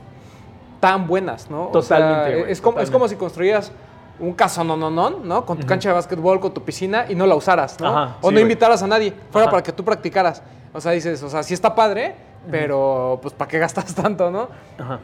tan 0.80 1.08
buenas, 1.08 1.50
¿no? 1.50 1.70
O 1.74 1.82
sea, 1.82 1.98
Totalmente, 1.98 2.40
güey, 2.40 2.52
es, 2.52 2.62
como, 2.62 2.80
es 2.80 2.90
como 2.90 3.08
si 3.08 3.16
construías 3.16 3.72
un 4.20 4.34
casonononón, 4.34 5.28
¿no? 5.28 5.46
Con 5.46 5.58
tu 5.58 5.66
cancha 5.66 5.90
de 5.90 5.96
básquetbol, 5.96 6.40
con 6.40 6.54
tu 6.54 6.62
piscina 6.64 7.06
y 7.10 7.16
no 7.16 7.26
la 7.26 7.36
usaras, 7.36 7.80
¿no? 7.80 7.88
Ajá, 7.88 8.18
o 8.22 8.28
sí, 8.28 8.28
no 8.28 8.32
güey. 8.32 8.42
invitaras 8.44 8.84
a 8.84 8.88
nadie, 8.88 9.14
fuera 9.32 9.46
Ajá. 9.46 9.52
para 9.52 9.64
que 9.64 9.72
tú 9.74 9.84
practicaras. 9.84 10.42
O 10.74 10.80
sea, 10.80 10.92
dices, 10.92 11.22
o 11.24 11.30
sea, 11.30 11.44
sí 11.44 11.54
está 11.54 11.74
padre, 11.76 12.16
pero 12.50 13.20
pues 13.22 13.34
¿para 13.34 13.50
qué 13.50 13.60
gastas 13.60 13.94
tanto, 13.96 14.30
no? 14.32 14.48
Ajá. 14.78 15.00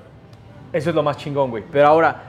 Eso 0.75 0.89
es 0.89 0.95
lo 0.95 1.03
más 1.03 1.15
chingón, 1.15 1.51
güey. 1.51 1.63
Pero 1.71 1.87
ahora 1.87 2.23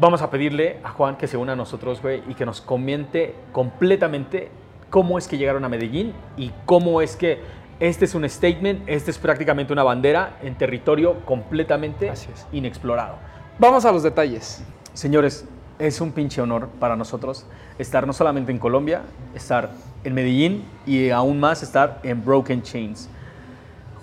vamos 0.00 0.20
a 0.20 0.28
pedirle 0.28 0.80
a 0.82 0.90
Juan 0.90 1.14
que 1.14 1.28
se 1.28 1.36
una 1.36 1.52
a 1.52 1.56
nosotros, 1.56 2.02
güey, 2.02 2.24
y 2.26 2.34
que 2.34 2.44
nos 2.44 2.60
comente 2.60 3.36
completamente 3.52 4.50
cómo 4.90 5.16
es 5.16 5.28
que 5.28 5.38
llegaron 5.38 5.64
a 5.64 5.68
Medellín 5.68 6.12
y 6.36 6.50
cómo 6.66 7.00
es 7.00 7.14
que 7.14 7.40
este 7.78 8.04
es 8.04 8.16
un 8.16 8.28
statement, 8.28 8.82
este 8.88 9.12
es 9.12 9.18
prácticamente 9.18 9.72
una 9.72 9.84
bandera 9.84 10.38
en 10.42 10.56
territorio 10.56 11.24
completamente 11.24 12.12
inexplorado. 12.50 13.14
Vamos 13.60 13.84
a 13.84 13.92
los 13.92 14.02
detalles. 14.02 14.60
Señores, 14.92 15.46
es 15.78 16.00
un 16.00 16.10
pinche 16.10 16.42
honor 16.42 16.66
para 16.80 16.96
nosotros 16.96 17.46
estar 17.78 18.08
no 18.08 18.12
solamente 18.12 18.50
en 18.50 18.58
Colombia, 18.58 19.02
estar 19.36 19.70
en 20.02 20.14
Medellín 20.14 20.64
y 20.84 21.10
aún 21.10 21.38
más 21.38 21.62
estar 21.62 22.00
en 22.02 22.24
Broken 22.24 22.60
Chains. 22.60 23.08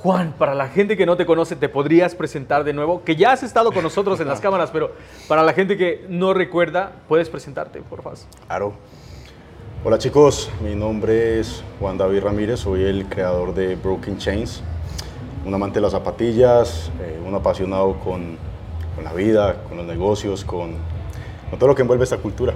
Juan, 0.05 0.35
para 0.37 0.53
la 0.53 0.67
gente 0.67 0.95
que 0.95 1.07
no 1.07 1.17
te 1.17 1.25
conoce, 1.25 1.55
¿te 1.55 1.67
podrías 1.67 2.13
presentar 2.13 2.63
de 2.63 2.73
nuevo? 2.73 3.03
Que 3.03 3.15
ya 3.15 3.31
has 3.31 3.41
estado 3.41 3.71
con 3.71 3.81
nosotros 3.81 4.19
en 4.19 4.27
las 4.27 4.39
cámaras, 4.39 4.69
pero 4.69 4.91
para 5.27 5.41
la 5.41 5.51
gente 5.51 5.77
que 5.77 6.05
no 6.07 6.35
recuerda, 6.35 6.91
¿puedes 7.07 7.27
presentarte, 7.27 7.81
por 7.81 8.03
favor? 8.03 8.19
Claro. 8.45 8.73
Hola 9.83 9.97
chicos, 9.97 10.51
mi 10.61 10.75
nombre 10.75 11.39
es 11.39 11.63
Juan 11.79 11.97
David 11.97 12.21
Ramírez, 12.21 12.59
soy 12.59 12.83
el 12.83 13.07
creador 13.07 13.55
de 13.55 13.77
Broken 13.77 14.19
Chains, 14.19 14.61
un 15.43 15.51
amante 15.55 15.79
de 15.79 15.81
las 15.81 15.93
zapatillas, 15.93 16.91
eh, 17.01 17.19
un 17.25 17.33
apasionado 17.33 17.95
con, 17.95 18.37
con 18.93 19.03
la 19.03 19.11
vida, 19.11 19.63
con 19.63 19.75
los 19.77 19.87
negocios, 19.87 20.45
con, 20.45 20.75
con 21.49 21.57
todo 21.57 21.69
lo 21.69 21.73
que 21.73 21.81
envuelve 21.81 22.03
esta 22.03 22.17
cultura. 22.17 22.53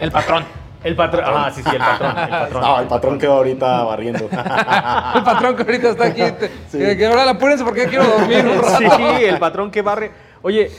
El 0.00 0.10
patrón. 0.10 0.44
El 0.84 0.94
patrón. 0.94 1.24
Ah, 1.26 1.50
sí, 1.52 1.62
sí, 1.62 1.70
el 1.72 1.78
patrón. 1.78 2.10
El 2.18 2.28
patrón, 2.30 2.62
No, 2.62 2.80
el 2.80 2.86
patrón 2.86 3.18
quedó 3.18 3.32
ahorita 3.34 3.82
barriendo. 3.84 4.24
El 5.14 5.22
patrón 5.24 5.56
que 5.56 5.62
ahorita 5.62 5.88
está 5.90 6.04
aquí. 6.06 6.22
que, 6.70 6.96
que 6.96 7.06
ahora 7.06 7.28
apúrense 7.30 7.64
porque 7.64 7.86
quiero 7.86 8.04
dormir 8.06 8.46
un 8.46 8.62
rato. 8.62 8.96
Sí, 8.96 9.24
el 9.24 9.38
patrón 9.38 9.70
que 9.70 9.82
barre. 9.82 10.10
Oye, 10.42 10.70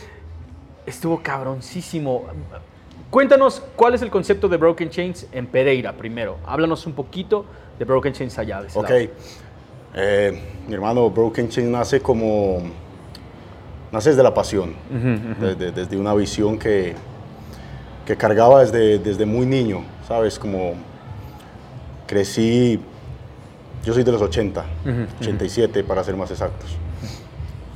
estuvo 0.85 1.21
cabroncísimo. 1.21 2.23
Cuéntanos 3.09 3.63
cuál 3.75 3.95
es 3.95 4.01
el 4.01 4.09
concepto 4.09 4.47
de 4.47 4.57
Broken 4.57 4.89
Chains 4.89 5.27
en 5.31 5.47
Pereira 5.47 5.93
primero. 5.93 6.37
Háblanos 6.45 6.85
un 6.85 6.93
poquito 6.93 7.45
de 7.77 7.85
Broken 7.85 8.13
Chains 8.13 8.37
allá. 8.37 8.61
de 8.61 8.67
ok. 8.73 8.91
Eh, 9.95 10.41
mi 10.67 10.73
hermano 10.75 11.09
Broken 11.09 11.49
Chains 11.49 11.69
nace 11.69 11.99
como, 11.99 12.61
nace 13.91 14.09
desde 14.11 14.21
la 14.21 14.33
pasión, 14.33 14.75
desde, 15.41 15.71
desde 15.71 15.97
una 15.97 16.13
visión 16.13 16.59
que, 16.59 16.93
que 18.09 18.17
cargaba 18.17 18.61
desde, 18.61 18.97
desde 18.97 19.23
muy 19.23 19.45
niño, 19.45 19.83
¿sabes? 20.07 20.39
Como 20.39 20.73
crecí, 22.07 22.81
yo 23.85 23.93
soy 23.93 24.01
de 24.01 24.11
los 24.11 24.19
80, 24.19 24.65
87 25.21 25.83
para 25.83 26.03
ser 26.03 26.15
más 26.15 26.31
exactos. 26.31 26.75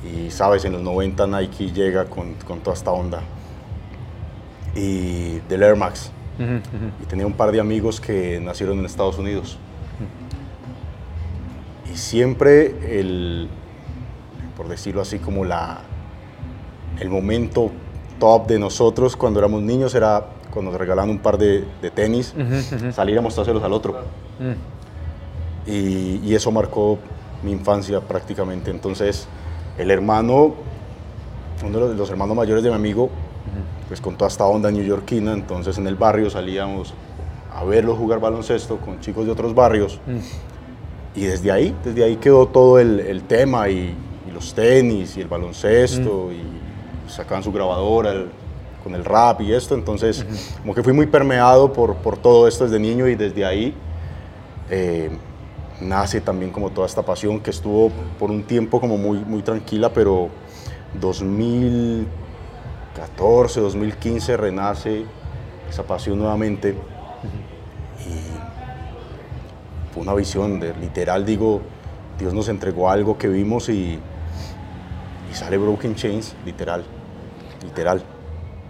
Y 0.02 0.32
sabes, 0.32 0.64
en 0.64 0.72
los 0.72 0.82
90 0.82 1.28
Nike 1.28 1.70
llega 1.70 2.06
con, 2.06 2.34
con 2.48 2.58
toda 2.58 2.74
esta 2.74 2.90
onda. 2.90 3.20
Y 4.74 5.38
del 5.48 5.62
Air 5.62 5.76
Max. 5.76 6.10
Y 7.00 7.06
tenía 7.06 7.28
un 7.28 7.34
par 7.34 7.52
de 7.52 7.60
amigos 7.60 8.00
que 8.00 8.40
nacieron 8.40 8.80
en 8.80 8.86
Estados 8.86 9.16
Unidos. 9.18 9.56
y 11.94 11.96
siempre 11.96 12.98
el, 12.98 13.48
por 14.56 14.66
decirlo 14.66 15.00
así, 15.00 15.20
como 15.20 15.44
la, 15.44 15.82
el 16.98 17.08
momento 17.08 17.70
top 18.18 18.46
de 18.46 18.58
nosotros 18.58 19.16
cuando 19.16 19.38
éramos 19.38 19.62
niños 19.62 19.94
era 19.94 20.26
cuando 20.52 20.70
nos 20.70 20.78
regalaban 20.78 21.10
un 21.10 21.18
par 21.18 21.36
de, 21.36 21.64
de 21.82 21.90
tenis, 21.90 22.32
salir 22.92 23.18
a 23.18 23.20
mostrárselos 23.20 23.62
al 23.62 23.72
otro. 23.72 23.94
Mm. 24.38 25.70
Y, 25.70 26.20
y 26.24 26.34
eso 26.34 26.52
marcó 26.52 26.98
mi 27.42 27.50
infancia 27.50 28.00
prácticamente. 28.00 28.70
Entonces, 28.70 29.26
el 29.78 29.90
hermano, 29.90 30.54
uno 31.64 31.78
de 31.80 31.86
los, 31.88 31.96
los 31.96 32.10
hermanos 32.10 32.36
mayores 32.36 32.62
de 32.62 32.70
mi 32.70 32.76
amigo, 32.76 33.10
pues 33.88 34.00
con 34.00 34.16
toda 34.16 34.28
esta 34.28 34.44
onda 34.44 34.70
neoyorquina, 34.70 35.32
entonces 35.32 35.76
en 35.76 35.86
el 35.86 35.96
barrio 35.96 36.30
salíamos 36.30 36.94
a 37.52 37.64
verlos 37.64 37.98
jugar 37.98 38.20
baloncesto 38.20 38.78
con 38.78 39.00
chicos 39.00 39.26
de 39.26 39.32
otros 39.32 39.54
barrios. 39.54 40.00
Mm. 40.06 41.18
Y 41.18 41.24
desde 41.24 41.50
ahí, 41.50 41.74
desde 41.84 42.04
ahí 42.04 42.16
quedó 42.16 42.46
todo 42.46 42.78
el, 42.78 43.00
el 43.00 43.22
tema 43.22 43.68
y, 43.68 43.94
y 44.28 44.32
los 44.32 44.54
tenis 44.54 45.16
y 45.16 45.20
el 45.20 45.28
baloncesto 45.28 46.30
y 46.32 46.63
sacaban 47.08 47.42
su 47.42 47.52
grabadora 47.52 48.12
con 48.82 48.94
el 48.94 49.04
rap 49.04 49.40
y 49.40 49.52
esto. 49.52 49.74
Entonces, 49.74 50.26
como 50.60 50.74
que 50.74 50.82
fui 50.82 50.92
muy 50.92 51.06
permeado 51.06 51.72
por, 51.72 51.96
todo 52.18 52.46
esto 52.46 52.64
desde 52.64 52.78
niño 52.78 53.08
y 53.08 53.14
desde 53.14 53.44
ahí 53.44 53.74
eh, 54.70 55.10
nace 55.80 56.20
también 56.20 56.50
como 56.50 56.70
toda 56.70 56.86
esta 56.86 57.02
pasión 57.02 57.40
que 57.40 57.50
estuvo 57.50 57.90
por 58.18 58.30
un 58.30 58.44
tiempo 58.44 58.80
como 58.80 58.98
muy, 58.98 59.42
tranquila, 59.42 59.92
pero 59.92 60.28
2014, 61.00 63.60
2015 63.60 64.36
renace 64.36 65.04
esa 65.68 65.82
pasión 65.82 66.18
nuevamente 66.18 66.76
y 68.00 68.32
fue 69.92 70.02
una 70.02 70.14
visión 70.14 70.60
de 70.60 70.74
literal 70.74 71.24
digo 71.24 71.62
Dios 72.18 72.34
nos 72.34 72.48
entregó 72.48 72.90
algo 72.90 73.16
que 73.18 73.28
vimos 73.28 73.68
y, 73.68 74.00
y 75.34 75.36
sale 75.36 75.58
Broken 75.58 75.96
Chains 75.96 76.36
literal 76.44 76.84
literal 77.62 78.02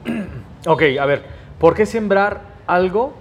Ok, 0.66 0.82
a 0.98 1.04
ver, 1.04 1.22
¿por 1.58 1.74
qué 1.74 1.84
sembrar 1.84 2.40
algo 2.66 3.12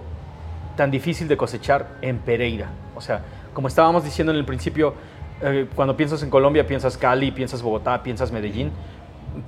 tan 0.76 0.90
difícil 0.90 1.28
de 1.28 1.36
cosechar 1.36 1.98
en 2.00 2.18
Pereira? 2.18 2.70
O 2.96 3.02
sea, 3.02 3.20
como 3.52 3.68
estábamos 3.68 4.02
diciendo 4.02 4.32
en 4.32 4.38
el 4.38 4.46
principio, 4.46 4.94
eh, 5.42 5.66
cuando 5.74 5.94
piensas 5.94 6.22
en 6.22 6.30
Colombia 6.30 6.66
piensas 6.66 6.96
Cali, 6.96 7.32
piensas 7.32 7.60
Bogotá, 7.60 8.02
piensas 8.02 8.32
Medellín. 8.32 8.72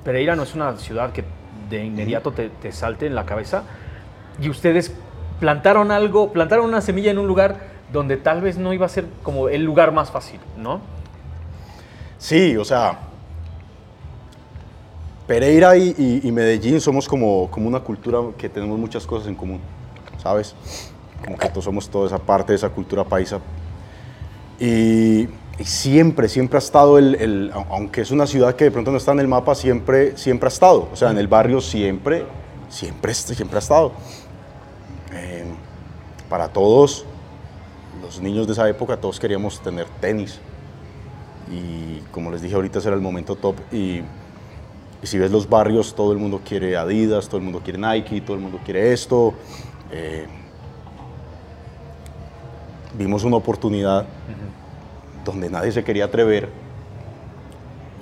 Pereira 0.04 0.36
no 0.36 0.42
es 0.42 0.54
una 0.54 0.76
ciudad 0.76 1.12
que 1.12 1.24
de 1.70 1.86
inmediato 1.86 2.32
te, 2.32 2.50
te 2.50 2.70
salte 2.70 3.06
en 3.06 3.14
la 3.14 3.24
cabeza. 3.24 3.62
Y 4.42 4.50
ustedes 4.50 4.94
plantaron 5.40 5.90
algo, 5.90 6.34
plantaron 6.34 6.66
una 6.66 6.82
semilla 6.82 7.10
en 7.10 7.18
un 7.18 7.26
lugar 7.26 7.56
donde 7.94 8.18
tal 8.18 8.42
vez 8.42 8.58
no 8.58 8.74
iba 8.74 8.84
a 8.84 8.90
ser 8.90 9.06
como 9.22 9.48
el 9.48 9.64
lugar 9.64 9.92
más 9.92 10.10
fácil, 10.10 10.40
¿no? 10.58 10.82
Sí, 12.18 12.58
o 12.58 12.64
sea, 12.64 13.05
Pereira 15.26 15.76
y, 15.76 15.94
y- 15.98 16.20
y 16.28 16.32
Medellín 16.32 16.80
somos 16.80 17.08
como, 17.08 17.50
como 17.50 17.66
una 17.68 17.80
cultura 17.80 18.20
que 18.38 18.48
tenemos 18.48 18.78
muchas 18.78 19.06
cosas 19.06 19.28
en 19.28 19.34
común, 19.34 19.60
¿sabes? 20.22 20.54
Como 21.24 21.36
que 21.36 21.48
todos 21.48 21.64
somos 21.64 21.88
toda 21.88 22.06
esa 22.06 22.18
parte 22.18 22.52
de 22.52 22.56
esa 22.56 22.68
cultura 22.68 23.02
paisa. 23.04 23.40
Y, 24.60 25.22
y 25.58 25.64
siempre, 25.64 26.28
siempre 26.28 26.56
ha 26.56 26.60
estado, 26.60 26.98
el, 26.98 27.14
el- 27.16 27.52
au- 27.52 27.66
aunque 27.70 28.02
es 28.02 28.10
una 28.10 28.26
ciudad 28.26 28.54
que 28.54 28.64
de 28.64 28.70
pronto 28.70 28.90
no 28.92 28.98
está 28.98 29.12
en 29.12 29.20
el 29.20 29.28
mapa, 29.28 29.54
siempre, 29.54 30.16
siempre 30.16 30.46
ha 30.46 30.52
estado. 30.52 30.88
O 30.92 30.96
sea, 30.96 31.10
en 31.10 31.18
el 31.18 31.26
barrio 31.28 31.60
siempre, 31.60 32.24
siempre, 32.68 33.12
siempre 33.14 33.56
ha 33.56 33.60
estado. 33.60 33.92
Eh, 35.12 35.44
para 36.28 36.48
todos, 36.48 37.04
los 38.02 38.20
niños 38.20 38.46
de 38.46 38.52
esa 38.52 38.68
época, 38.68 38.96
todos 38.96 39.18
queríamos 39.18 39.60
tener 39.60 39.86
tenis 40.00 40.38
y 41.50 42.00
como 42.10 42.30
les 42.32 42.42
dije 42.42 42.54
ahorita 42.56 42.80
ese 42.80 42.88
era 42.88 42.96
el 42.96 43.02
momento 43.02 43.36
top 43.36 43.54
y, 43.72 44.02
y 45.06 45.08
si 45.08 45.18
ves 45.20 45.30
los 45.30 45.48
barrios 45.48 45.94
todo 45.94 46.10
el 46.10 46.18
mundo 46.18 46.40
quiere 46.44 46.76
Adidas, 46.76 47.28
todo 47.28 47.36
el 47.36 47.44
mundo 47.44 47.60
quiere 47.62 47.78
Nike, 47.78 48.20
todo 48.22 48.34
el 48.34 48.42
mundo 48.42 48.58
quiere 48.64 48.92
esto. 48.92 49.34
eh, 49.92 50.26
vimos 52.98 53.22
una 53.22 53.36
oportunidad 53.36 54.04
donde 55.24 55.48
nadie 55.48 55.70
se 55.70 55.84
quería 55.84 56.06
atrever 56.06 56.48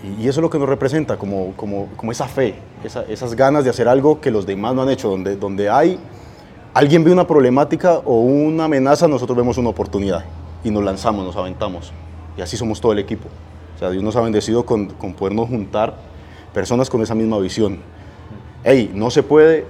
y, 0.02 0.22
y 0.22 0.28
eso 0.28 0.40
es 0.40 0.42
lo 0.42 0.48
que 0.48 0.58
nos 0.58 0.66
representa, 0.68 1.18
como, 1.18 1.52
como, 1.56 1.88
como 1.96 2.10
esa 2.10 2.26
fe, 2.26 2.54
esa- 2.82 3.02
esas 3.02 3.34
ganas 3.34 3.64
de 3.64 3.70
hacer 3.70 3.86
algo 3.86 4.20
que 4.22 4.30
los 4.30 4.46
demás 4.46 4.74
no 4.74 4.80
han 4.80 4.88
hecho, 4.88 5.10
donde, 5.10 5.36
donde 5.36 5.68
hay 5.68 5.98
alguien 6.72 7.04
ve 7.04 7.12
una 7.12 7.26
problemática 7.26 7.98
o 7.98 8.20
una 8.20 8.64
amenaza, 8.64 9.06
nosotros 9.08 9.36
vemos 9.36 9.58
una 9.58 9.68
oportunidad 9.68 10.24
y 10.64 10.70
nos 10.70 10.82
lanzamos, 10.82 11.22
nos 11.26 11.36
aventamos. 11.36 11.92
Y 12.38 12.40
así 12.40 12.56
somos 12.56 12.80
todo 12.80 12.92
el 12.92 12.98
equipo. 12.98 13.28
O 13.76 13.78
sea, 13.78 13.90
Dios 13.90 14.02
nos 14.02 14.16
ha 14.16 14.20
bendecido 14.22 14.64
con, 14.64 14.86
con 14.88 15.12
podernos 15.12 15.48
juntar 15.50 15.94
personas 16.54 16.88
con 16.88 17.02
esa 17.02 17.14
misma 17.14 17.38
visión. 17.38 17.80
Hey, 18.62 18.90
no 18.94 19.10
se 19.10 19.22
puede, 19.22 19.66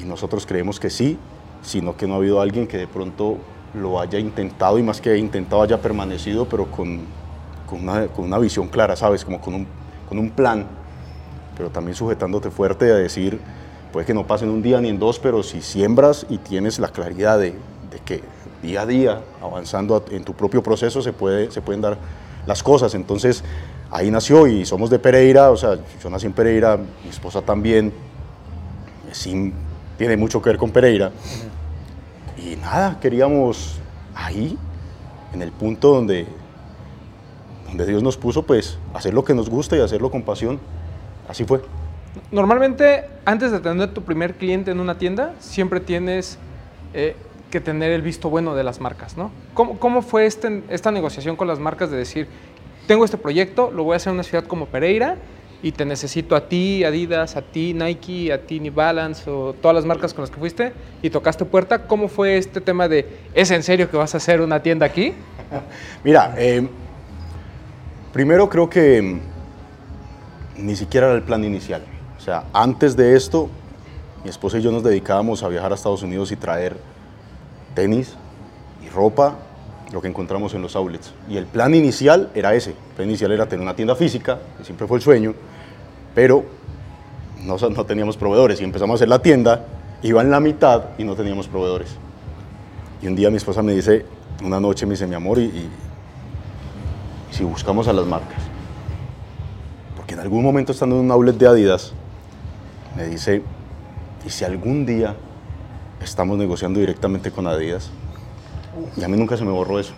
y 0.00 0.04
nosotros 0.04 0.46
creemos 0.46 0.80
que 0.80 0.90
sí, 0.90 1.18
sino 1.62 1.96
que 1.96 2.06
no 2.06 2.14
ha 2.14 2.16
habido 2.16 2.40
alguien 2.40 2.66
que 2.66 2.78
de 2.78 2.88
pronto 2.88 3.36
lo 3.74 4.00
haya 4.00 4.18
intentado 4.18 4.78
y 4.78 4.82
más 4.82 5.00
que 5.00 5.16
intentado 5.16 5.62
haya 5.62 5.80
permanecido, 5.80 6.48
pero 6.48 6.66
con, 6.66 7.02
con, 7.66 7.82
una, 7.82 8.06
con 8.08 8.24
una 8.24 8.38
visión 8.38 8.68
clara, 8.68 8.96
¿sabes? 8.96 9.24
Como 9.24 9.40
con 9.40 9.54
un, 9.54 9.66
con 10.08 10.18
un 10.18 10.30
plan, 10.30 10.66
pero 11.56 11.68
también 11.68 11.94
sujetándote 11.94 12.50
fuerte 12.50 12.90
a 12.90 12.96
decir, 12.96 13.38
puede 13.92 14.06
que 14.06 14.14
no 14.14 14.26
pase 14.26 14.44
en 14.44 14.50
un 14.50 14.62
día 14.62 14.80
ni 14.80 14.88
en 14.88 14.98
dos, 14.98 15.18
pero 15.18 15.42
si 15.42 15.60
siembras 15.60 16.26
y 16.30 16.38
tienes 16.38 16.78
la 16.78 16.88
claridad 16.88 17.38
de, 17.38 17.50
de 17.90 17.98
que 18.04 18.22
día 18.62 18.82
a 18.82 18.86
día, 18.86 19.20
avanzando 19.42 20.04
en 20.10 20.24
tu 20.24 20.32
propio 20.32 20.62
proceso, 20.62 21.02
se, 21.02 21.12
puede, 21.12 21.50
se 21.50 21.60
pueden 21.60 21.82
dar 21.82 21.98
las 22.46 22.62
cosas. 22.62 22.94
Entonces, 22.94 23.44
ahí 23.90 24.10
nació 24.10 24.46
y 24.46 24.64
somos 24.64 24.90
de 24.90 24.98
Pereira, 24.98 25.50
o 25.50 25.56
sea, 25.56 25.78
yo 26.02 26.10
nací 26.10 26.26
en 26.26 26.32
Pereira, 26.32 26.76
mi 26.76 27.10
esposa 27.10 27.42
también, 27.42 27.92
sí, 29.12 29.52
tiene 29.98 30.16
mucho 30.16 30.42
que 30.42 30.50
ver 30.50 30.58
con 30.58 30.70
Pereira. 30.70 31.12
Y 32.38 32.56
nada, 32.56 32.98
queríamos 33.00 33.78
ahí, 34.14 34.58
en 35.32 35.42
el 35.42 35.52
punto 35.52 35.94
donde, 35.94 36.26
donde 37.68 37.86
Dios 37.86 38.02
nos 38.02 38.16
puso, 38.16 38.44
pues 38.44 38.78
hacer 38.94 39.14
lo 39.14 39.24
que 39.24 39.34
nos 39.34 39.48
gusta 39.48 39.76
y 39.76 39.80
hacerlo 39.80 40.10
con 40.10 40.22
pasión. 40.22 40.58
Así 41.28 41.44
fue. 41.44 41.62
Normalmente, 42.30 43.04
antes 43.24 43.52
de 43.52 43.60
tener 43.60 43.92
tu 43.92 44.02
primer 44.02 44.34
cliente 44.34 44.70
en 44.70 44.80
una 44.80 44.96
tienda, 44.96 45.32
siempre 45.40 45.80
tienes 45.80 46.38
eh, 46.94 47.16
que 47.50 47.60
tener 47.60 47.90
el 47.92 48.02
visto 48.02 48.30
bueno 48.30 48.54
de 48.54 48.64
las 48.64 48.80
marcas, 48.80 49.16
¿no? 49.16 49.30
¿Cómo, 49.54 49.78
cómo 49.78 50.02
fue 50.02 50.26
este- 50.26 50.62
esta 50.68 50.90
negociación 50.90 51.36
con 51.36 51.46
las 51.48 51.58
marcas 51.58 51.90
de 51.90 51.96
decir, 51.96 52.28
tengo 52.86 53.04
este 53.04 53.18
proyecto, 53.18 53.70
lo 53.70 53.84
voy 53.84 53.94
a 53.94 53.96
hacer 53.96 54.10
en 54.10 54.14
una 54.14 54.22
ciudad 54.22 54.44
como 54.44 54.66
Pereira 54.66 55.16
y 55.62 55.72
te 55.72 55.84
necesito 55.84 56.36
a 56.36 56.48
ti, 56.48 56.84
Adidas, 56.84 57.36
a 57.36 57.42
ti, 57.42 57.74
Nike, 57.74 58.32
a 58.32 58.42
ti, 58.42 58.60
New 58.60 58.72
Balance 58.72 59.28
o 59.28 59.54
todas 59.54 59.74
las 59.74 59.84
marcas 59.84 60.14
con 60.14 60.22
las 60.22 60.30
que 60.30 60.38
fuiste 60.38 60.72
y 61.02 61.10
tocaste 61.10 61.44
puerta? 61.44 61.86
¿Cómo 61.86 62.08
fue 62.08 62.36
este 62.36 62.60
tema 62.60 62.88
de, 62.88 63.06
¿es 63.34 63.50
en 63.50 63.62
serio 63.62 63.90
que 63.90 63.96
vas 63.96 64.14
a 64.14 64.18
hacer 64.18 64.40
una 64.40 64.62
tienda 64.62 64.86
aquí? 64.86 65.14
Mira, 66.04 66.34
eh, 66.36 66.68
primero 68.12 68.48
creo 68.48 68.68
que 68.68 69.02
mm, 69.02 69.20
ni 70.58 70.76
siquiera 70.76 71.08
era 71.08 71.16
el 71.16 71.22
plan 71.22 71.42
inicial. 71.44 71.82
O 72.16 72.20
sea, 72.20 72.44
antes 72.52 72.96
de 72.96 73.16
esto, 73.16 73.48
mi 74.24 74.30
esposa 74.30 74.58
y 74.58 74.62
yo 74.62 74.72
nos 74.72 74.82
dedicábamos 74.82 75.42
a 75.42 75.48
viajar 75.48 75.72
a 75.72 75.74
Estados 75.74 76.02
Unidos 76.02 76.32
y 76.32 76.36
traer 76.36 76.76
tenis 77.74 78.14
y 78.84 78.88
ropa, 78.88 79.36
lo 79.92 80.00
que 80.02 80.08
encontramos 80.08 80.52
en 80.54 80.62
los 80.62 80.74
outlets. 80.76 81.12
Y 81.28 81.36
el 81.36 81.46
plan 81.46 81.74
inicial 81.74 82.30
era 82.34 82.54
ese. 82.54 82.70
El 82.70 82.94
plan 82.96 83.08
inicial 83.08 83.32
era 83.32 83.46
tener 83.48 83.62
una 83.62 83.76
tienda 83.76 83.94
física, 83.94 84.38
que 84.58 84.64
siempre 84.64 84.86
fue 84.86 84.96
el 84.98 85.02
sueño, 85.02 85.34
pero 86.14 86.44
no, 87.44 87.56
no 87.56 87.84
teníamos 87.84 88.16
proveedores. 88.16 88.60
Y 88.60 88.64
empezamos 88.64 88.94
a 88.94 88.96
hacer 88.96 89.08
la 89.08 89.20
tienda, 89.20 89.64
iba 90.02 90.20
en 90.22 90.30
la 90.30 90.40
mitad 90.40 90.86
y 90.98 91.04
no 91.04 91.14
teníamos 91.14 91.46
proveedores. 91.48 91.96
Y 93.02 93.06
un 93.06 93.14
día 93.14 93.30
mi 93.30 93.36
esposa 93.36 93.62
me 93.62 93.74
dice, 93.74 94.04
una 94.42 94.58
noche 94.58 94.86
me 94.86 94.92
dice, 94.92 95.06
mi 95.06 95.14
amor, 95.14 95.38
y, 95.38 95.44
y- 95.44 95.70
y 97.30 97.34
si 97.34 97.44
buscamos 97.44 97.86
a 97.88 97.92
las 97.92 98.06
marcas. 98.06 98.42
Porque 99.96 100.14
en 100.14 100.20
algún 100.20 100.42
momento 100.42 100.72
estando 100.72 100.96
en 100.98 101.04
un 101.04 101.10
outlet 101.10 101.36
de 101.36 101.46
Adidas, 101.46 101.92
me 102.96 103.04
dice, 103.06 103.42
¿y 104.26 104.30
si 104.30 104.44
algún 104.44 104.86
día 104.86 105.14
estamos 106.02 106.38
negociando 106.38 106.80
directamente 106.80 107.30
con 107.30 107.46
Adidas? 107.46 107.90
Y 108.96 109.04
a 109.04 109.08
mí 109.08 109.16
nunca 109.16 109.36
se 109.36 109.44
me 109.44 109.50
borró 109.50 109.78
eso. 109.78 109.92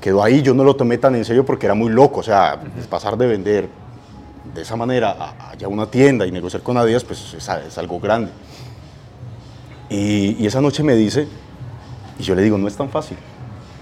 Quedó 0.00 0.22
ahí, 0.22 0.42
yo 0.42 0.54
no 0.54 0.64
lo 0.64 0.76
tomé 0.76 0.98
tan 0.98 1.14
en 1.14 1.24
serio 1.24 1.44
porque 1.44 1.66
era 1.66 1.74
muy 1.74 1.90
loco, 1.90 2.20
o 2.20 2.22
sea, 2.22 2.60
pasar 2.88 3.16
de 3.16 3.26
vender 3.26 3.68
de 4.54 4.62
esa 4.62 4.76
manera 4.76 5.10
a, 5.10 5.50
a 5.50 5.54
ya 5.56 5.68
una 5.68 5.86
tienda 5.86 6.26
y 6.26 6.32
negociar 6.32 6.62
con 6.62 6.76
Adidas, 6.76 7.04
pues 7.04 7.34
es, 7.34 7.48
es 7.48 7.78
algo 7.78 7.98
grande. 8.00 8.30
Y, 9.90 10.36
y 10.42 10.46
esa 10.46 10.60
noche 10.60 10.82
me 10.82 10.94
dice, 10.94 11.26
y 12.18 12.22
yo 12.22 12.34
le 12.34 12.42
digo, 12.42 12.58
no 12.58 12.68
es 12.68 12.76
tan 12.76 12.88
fácil. 12.88 13.16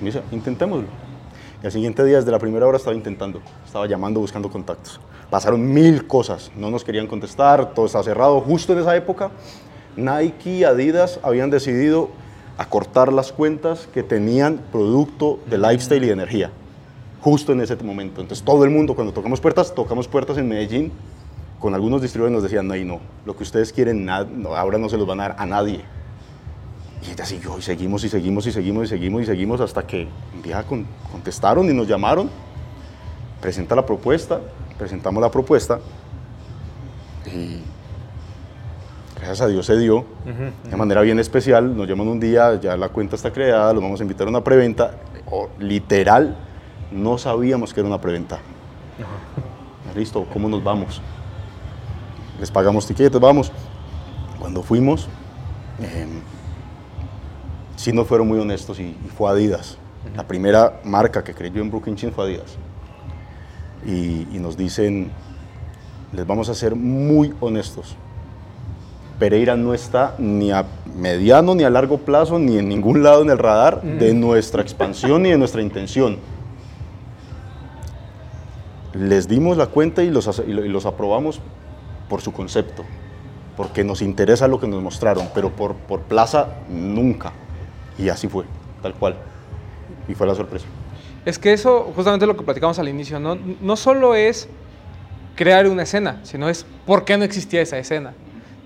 Me 0.01 0.07
dice, 0.07 0.23
intentémoslo. 0.33 0.89
Y 1.63 1.67
al 1.67 1.73
siguiente 1.73 2.05
día, 2.05 2.17
desde 2.17 2.31
la 2.31 2.39
primera 2.39 2.67
hora, 2.67 2.77
estaba 2.77 2.95
intentando. 2.95 3.41
Estaba 3.65 3.87
llamando, 3.87 4.21
buscando 4.21 4.51
contactos. 4.51 5.01
Pasaron 5.31 5.73
mil 5.73 6.07
cosas. 6.07 6.53
No 6.57 6.71
nos 6.71 6.85
querían 6.85 7.07
contestar, 7.07 7.75
todo 7.75 7.87
estaba 7.87 8.05
cerrado. 8.05 8.41
Justo 8.41 8.73
en 8.73 8.81
esa 8.81 8.95
época, 8.95 9.31
Nike 9.97 10.51
y 10.51 10.65
Adidas 10.65 11.19
habían 11.23 11.51
decidido 11.51 12.11
acortar 12.59 13.13
las 13.13 13.33
cuentas 13.33 13.89
que 13.93 14.03
tenían 14.03 14.61
producto 14.73 15.39
de 15.47 15.59
lifestyle 15.59 16.05
y 16.05 16.07
de 16.07 16.13
energía. 16.13 16.51
justo 17.21 17.51
en 17.51 17.61
ese 17.61 17.75
momento. 17.77 18.21
Entonces 18.21 18.45
todo 18.45 18.63
el 18.65 18.71
mundo, 18.71 18.95
cuando 18.95 19.13
tocamos 19.13 19.41
puertas, 19.41 19.75
tocamos 19.75 20.07
puertas 20.07 20.39
en 20.39 20.49
Medellín, 20.49 20.93
con 21.59 21.75
algunos 21.75 22.01
distribuidores 22.01 22.35
nos 22.35 22.43
decían, 22.45 22.69
no, 22.69 22.77
y 22.77 22.85
no, 22.85 23.01
lo 23.25 23.37
que 23.37 23.43
ustedes 23.43 23.73
quieren 23.73 24.09
ahora 24.09 24.79
no 24.79 24.89
se 24.89 24.97
los 24.97 25.09
van 25.09 25.19
a 25.19 25.29
dar 25.29 25.37
a 25.37 25.45
nadie. 25.45 25.81
Y 27.05 27.11
ella 27.11 27.27
siguió 27.27 27.59
y 27.59 27.63
seguimos 27.63 28.05
y 28.05 28.09
seguimos 28.09 28.47
y 28.47 28.53
seguimos 28.53 28.85
y 28.85 28.89
seguimos 28.89 29.23
y 29.23 29.27
seguimos 29.27 29.61
hasta 29.61 29.85
que 29.85 30.07
un 30.35 30.43
día 30.43 30.65
contestaron 31.11 31.69
y 31.69 31.75
nos 31.75 31.89
llamaron, 31.89 32.31
presenta 33.41 33.75
la 33.75 33.85
propuesta, 33.85 34.41
presentamos 34.79 35.21
la 35.21 35.31
propuesta 35.31 35.81
y 37.27 37.61
gracias 39.17 39.41
a 39.41 39.47
Dios 39.49 39.67
se 39.67 39.79
dio 39.79 40.05
de 40.69 40.77
manera 40.77 41.01
bien 41.03 41.19
especial. 41.19 41.77
Nos 41.77 41.89
llaman 41.89 42.09
un 42.09 42.21
día, 42.21 42.61
ya 42.61 42.77
la 42.77 42.89
cuenta 42.91 43.17
está 43.17 43.33
creada, 43.33 43.73
los 43.73 43.83
vamos 43.83 44.01
a 44.01 44.03
invitar 44.03 44.27
a 44.27 44.31
una 44.31 44.45
preventa. 44.45 44.93
literal, 45.59 46.37
no 46.93 47.19
sabíamos 47.19 47.75
que 47.75 47.81
era 47.81 47.89
una 47.89 48.01
preventa. 48.01 48.39
Listo, 49.95 50.27
¿cómo 50.33 50.49
nos 50.49 50.63
vamos? 50.63 51.01
Les 52.39 52.51
pagamos 52.51 52.87
tiquetes, 52.87 53.21
vamos. 53.21 53.51
Cuando 54.39 54.63
fuimos, 54.63 55.09
eh, 55.81 56.07
sí 57.77 57.93
nos 57.93 58.07
fueron 58.07 58.29
muy 58.29 58.39
honestos 58.39 58.79
y, 58.79 58.95
fue 59.17 59.31
Adidas. 59.31 59.79
La 60.15 60.27
primera 60.27 60.81
marca 60.85 61.25
que 61.25 61.35
creyó 61.35 61.63
en 61.63 61.71
Brooklyn 61.71 61.97
Chin 61.97 62.13
fue 62.13 62.25
Adidas. 62.25 62.57
Y, 63.85 64.29
y 64.33 64.39
nos 64.39 64.57
dicen, 64.57 65.11
les 66.13 66.27
vamos 66.27 66.49
a 66.49 66.55
ser 66.55 66.77
muy 66.77 67.35
honestos 67.41 67.97
Pereira 69.19 69.57
no 69.57 69.75
está 69.75 70.15
ni 70.19 70.53
a 70.53 70.67
mediano 70.95 71.55
ni 71.55 71.65
a 71.65 71.71
largo 71.71 71.99
plazo 71.99 72.39
ni 72.39 72.59
en 72.59 72.69
ningún 72.69 73.03
lado 73.03 73.23
en 73.23 73.31
el 73.31 73.39
radar 73.39 73.83
de 73.83 74.15
nuestra 74.15 74.63
expansión 74.63 75.23
ni 75.23 75.31
de 75.31 75.39
nuestra 75.39 75.63
intención. 75.63 76.19
Les 78.93 79.29
dimos 79.29 79.57
la 79.57 79.67
cuenta 79.67 80.03
y 80.03 80.11
los, 80.11 80.43
y 80.47 80.53
los 80.53 80.87
aprobamos 80.87 81.41
por 82.09 82.23
su 82.23 82.33
concepto, 82.33 82.85
porque 83.57 83.85
nos 83.85 84.01
interesa 84.01 84.49
lo 84.49 84.59
que 84.61 84.67
nos 84.67 84.83
mostraron, 84.83 85.29
pero 85.35 85.51
por, 85.51 85.75
por 85.75 86.01
plaza 86.01 86.49
nunca. 86.69 87.33
Y 87.99 88.09
así 88.09 88.29
fue, 88.29 88.45
tal 88.83 88.95
cual. 88.95 89.17
Y 90.09 90.15
fue 90.15 90.27
la 90.27 90.35
sorpresa. 90.35 90.67
Es 91.25 91.39
que 91.39 91.53
eso, 91.53 91.93
justamente 91.95 92.27
lo 92.27 92.37
que 92.37 92.45
platicamos 92.45 92.79
al 92.79 92.89
inicio, 92.89 93.19
no, 93.19 93.37
no 93.61 93.77
solo 93.77 94.15
es 94.15 94.49
crear 95.35 95.67
una 95.67 95.83
escena, 95.83 96.21
sino 96.23 96.49
es 96.49 96.65
por 96.87 97.05
qué 97.05 97.19
no 97.19 97.25
existía 97.25 97.61
esa 97.61 97.79
escena. 97.79 98.15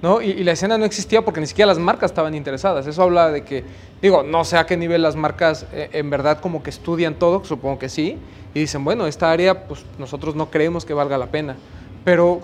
¿No? 0.03 0.21
Y, 0.21 0.45
la 0.45 0.53
escena 0.53 0.79
no 0.79 0.85
existía 0.85 1.25
porque 1.25 1.41
ni 1.41 1.47
siquiera 1.47 1.67
las 1.67 1.79
marcas 1.79 2.11
estaban 2.11 2.35
interesadas. 2.35 2.87
Eso 2.87 3.03
habla 3.03 3.31
de 3.31 3.45
que, 3.45 3.65
digo, 4.01 4.23
no 4.23 4.45
sé 4.45 4.57
a 4.57 4.67
qué 4.67 4.77
nivel 4.77 5.03
las 5.03 5.17
marcas 5.17 5.67
eh, 5.73 5.91
en 5.93 6.11
verdad 6.11 6.41
como 6.41 6.63
que 6.63 6.71
estudian 6.71 7.15
todo, 7.15 7.45
supongo 7.45 7.79
que 7.79 7.89
sí, 7.89 8.19
y 8.55 8.61
dicen, 8.61 8.85
bueno, 8.85 9.07
esta 9.07 9.31
área, 9.31 9.67
pues 9.67 9.85
nosotros 9.99 10.35
no 10.35 10.51
creemos 10.51 10.85
que 10.85 10.95
valga 10.95 11.19
la 11.19 11.27
pena. 11.27 11.57
Pero 12.05 12.41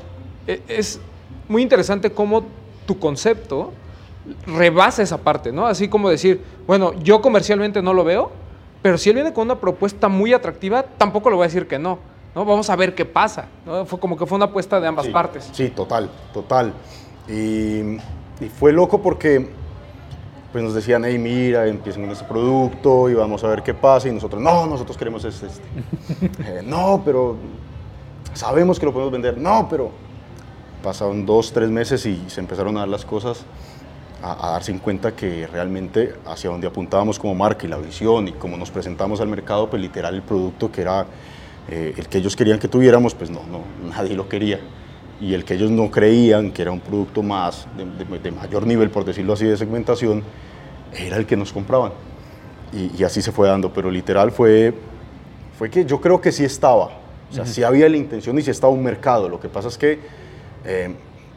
eh, 0.46 0.62
es 0.68 1.00
muy 1.48 1.62
interesante 1.62 2.10
cómo 2.10 2.44
tu 2.86 2.98
concepto 2.98 3.72
rebasa 4.46 5.02
esa 5.02 5.18
parte, 5.18 5.52
¿no? 5.52 5.66
Así 5.66 5.88
como 5.88 6.10
decir, 6.10 6.42
bueno, 6.66 6.92
yo 7.02 7.20
comercialmente 7.20 7.82
no 7.82 7.94
lo 7.94 8.04
veo, 8.04 8.30
pero 8.82 8.98
si 8.98 9.10
él 9.10 9.16
viene 9.16 9.32
con 9.32 9.44
una 9.44 9.56
propuesta 9.56 10.08
muy 10.08 10.32
atractiva, 10.32 10.82
tampoco 10.82 11.30
le 11.30 11.36
voy 11.36 11.44
a 11.44 11.48
decir 11.48 11.66
que 11.66 11.78
no. 11.78 11.98
¿no? 12.34 12.44
Vamos 12.44 12.68
a 12.70 12.76
ver 12.76 12.94
qué 12.94 13.04
pasa. 13.04 13.46
¿no? 13.64 13.86
Fue 13.86 13.98
como 13.98 14.16
que 14.16 14.26
fue 14.26 14.36
una 14.36 14.44
apuesta 14.46 14.78
de 14.80 14.86
ambas 14.86 15.08
partes. 15.08 15.48
Sí, 15.52 15.70
total, 15.70 16.10
total. 16.32 16.72
Y, 17.28 17.98
fue 18.58 18.72
loco 18.72 19.00
porque 19.00 19.48
pues 20.52 20.62
nos 20.62 20.74
decían, 20.74 21.04
hey, 21.04 21.18
mira, 21.18 21.66
empiecen 21.66 22.02
con 22.02 22.12
este 22.12 22.24
producto 22.24 23.10
y 23.10 23.14
vamos 23.14 23.42
a 23.44 23.48
ver 23.48 23.62
qué 23.62 23.74
pasa. 23.74 24.08
Y 24.08 24.12
nosotros, 24.12 24.40
no, 24.40 24.66
nosotros 24.66 24.96
queremos 24.96 25.24
este. 25.24 25.46
este. 25.46 25.62
Eh, 26.44 26.62
no, 26.64 27.02
pero 27.04 27.36
sabemos 28.32 28.78
que 28.78 28.86
lo 28.86 28.92
podemos 28.92 29.12
vender. 29.12 29.36
No, 29.36 29.66
pero 29.68 29.90
pasaron 30.82 31.26
dos, 31.26 31.52
tres 31.52 31.68
meses 31.68 32.06
y 32.06 32.24
se 32.28 32.40
empezaron 32.40 32.76
a 32.76 32.80
dar 32.80 32.88
las 32.88 33.04
cosas, 33.04 33.44
a, 34.22 34.50
darse 34.52 34.70
en 34.70 34.78
cuenta 34.78 35.16
que 35.16 35.46
realmente 35.46 36.14
hacia 36.26 36.50
donde 36.50 36.66
apuntábamos 36.66 37.18
como 37.18 37.34
marca 37.34 37.66
y 37.66 37.68
la 37.68 37.78
visión 37.78 38.28
y 38.28 38.32
cómo 38.32 38.56
nos 38.56 38.70
presentamos 38.70 39.20
al 39.20 39.28
mercado, 39.28 39.68
pues 39.68 39.82
literal 39.82 40.14
el 40.14 40.22
producto 40.22 40.70
que 40.70 40.82
era 40.82 41.06
eh, 41.68 41.94
el 41.96 42.08
que 42.08 42.18
ellos 42.18 42.36
querían 42.36 42.58
que 42.58 42.68
tuviéramos, 42.68 43.14
pues 43.14 43.30
no, 43.30 43.40
no, 43.50 43.62
nadie 43.90 44.14
lo 44.14 44.28
quería 44.28 44.60
y 45.20 45.34
el 45.34 45.44
que 45.44 45.54
ellos 45.54 45.70
no 45.70 45.90
creían 45.90 46.50
que 46.50 46.62
era 46.62 46.72
un 46.72 46.80
producto 46.80 47.22
más 47.22 47.66
de, 48.22 48.30
mayor 48.30 48.66
nivel, 48.66 48.90
por 48.90 49.04
decirlo 49.04 49.32
así, 49.32 49.46
de 49.46 49.56
segmentación, 49.56 50.22
era 50.94 51.16
el 51.16 51.26
que 51.26 51.36
nos 51.36 51.52
compraban. 51.52 51.92
Y, 52.72 53.02
así 53.04 53.22
se 53.22 53.32
fue 53.32 53.48
dando, 53.48 53.72
pero 53.72 53.90
literal 53.90 54.30
fue, 54.30 54.74
fue 55.58 55.70
que 55.70 55.84
yo 55.84 56.00
creo 56.00 56.20
que 56.20 56.32
sí 56.32 56.44
estaba, 56.44 56.90
o 57.30 57.32
sea, 57.32 57.46
sí 57.46 57.62
había 57.62 57.88
la 57.88 57.96
intención 57.96 58.38
y 58.38 58.42
sí 58.42 58.50
estaba 58.50 58.72
un 58.72 58.82
mercado, 58.82 59.28
lo 59.28 59.40
que 59.40 59.48
pasa 59.48 59.68
es 59.68 59.78
que 59.78 59.98
eh, 60.64 60.94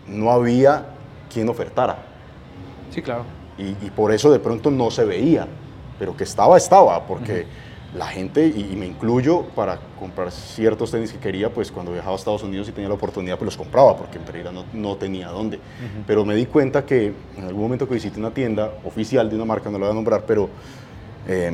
no 0.07 0.31
había 0.31 0.87
quien 1.31 1.47
ofertara. 1.47 1.97
Sí, 2.91 3.01
claro. 3.01 3.23
Y, 3.57 3.89
por 3.89 4.13
eso 4.13 4.31
de 4.31 4.39
pronto 4.39 4.71
no 4.71 4.89
se 4.89 5.03
veía, 5.03 5.45
pero 5.97 6.15
que 6.15 6.23
estaba, 6.23 6.57
estaba, 6.57 7.05
porque 7.05 7.45
la 7.95 8.08
gente, 8.08 8.45
y, 8.45 8.75
me 8.75 8.86
incluyo, 8.86 9.43
para 9.56 9.80
comprar 9.99 10.32
ciertos 10.32 10.91
tenis 10.91 11.12
que 11.12 11.17
quería, 11.17 11.52
pues 11.52 11.71
cuando 11.71 11.91
viajaba 11.91 12.13
a 12.13 12.15
Estados 12.17 12.43
Unidos 12.43 12.69
y 12.69 12.71
tenía 12.71 12.88
la 12.88 12.95
oportunidad, 12.95 13.38
pues 13.38 13.47
los 13.47 13.58
compraba, 13.58 13.97
porque 13.97 14.17
en 14.17 14.23
Pereira 14.23 14.52
no, 14.52 14.65
no 14.73 14.95
tenía 14.95 15.30
dónde. 15.30 15.60
Pero 16.06 16.23
me 16.23 16.36
di 16.36 16.45
cuenta 16.45 16.86
que 16.86 17.13
en 17.38 17.45
algún 17.45 17.63
momento 17.63 17.88
que 17.88 17.95
visité 17.95 18.19
una 18.19 18.32
tienda 18.32 18.71
oficial 18.86 19.30
de 19.30 19.36
una 19.36 19.45
marca, 19.45 19.71
no 19.71 19.80
la 19.80 19.86
voy 19.86 19.91
a 19.91 19.95
nombrar, 19.95 20.23
pero 20.28 20.49
eh, 21.28 21.52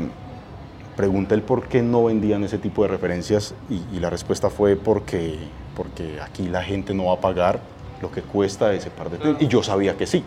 pregunté 0.98 1.36
el 1.36 1.42
por 1.42 1.68
qué 1.68 1.82
no 1.82 2.06
vendían 2.06 2.44
ese 2.44 2.58
tipo 2.58 2.84
de 2.84 2.90
referencias 2.90 3.56
y, 3.70 4.00
la 4.00 4.10
respuesta 4.10 4.50
fue 4.50 4.76
porque, 4.76 5.38
porque 5.76 6.20
aquí 6.22 6.50
la 6.50 6.64
gente 6.64 6.94
no 6.94 7.06
va 7.06 7.14
a 7.14 7.22
pagar 7.22 7.62
lo 8.02 8.12
que 8.12 8.22
cuesta 8.22 8.74
ese 8.74 8.90
par 8.90 9.10
de 9.10 9.18
tenis. 9.20 9.38
Y 9.40 9.48
yo 9.48 9.64
sabía 9.64 9.96
que 9.96 10.06
sí 10.06 10.24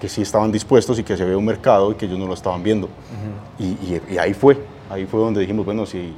que 0.00 0.08
sí 0.08 0.22
estaban 0.22 0.50
dispuestos 0.50 0.98
y 0.98 1.02
que 1.02 1.14
se 1.14 1.26
ve 1.26 1.36
un 1.36 1.44
mercado 1.44 1.92
y 1.92 1.94
que 1.94 2.06
ellos 2.06 2.18
no 2.18 2.26
lo 2.26 2.32
estaban 2.32 2.62
viendo. 2.62 2.88
y 3.58 4.16
ahí 4.16 4.32
fue, 4.32 4.56
ahí 4.90 5.06
fue 5.06 5.20
donde 5.20 5.40
dijimos, 5.40 5.64
bueno, 5.64 5.86
sí, 5.86 6.12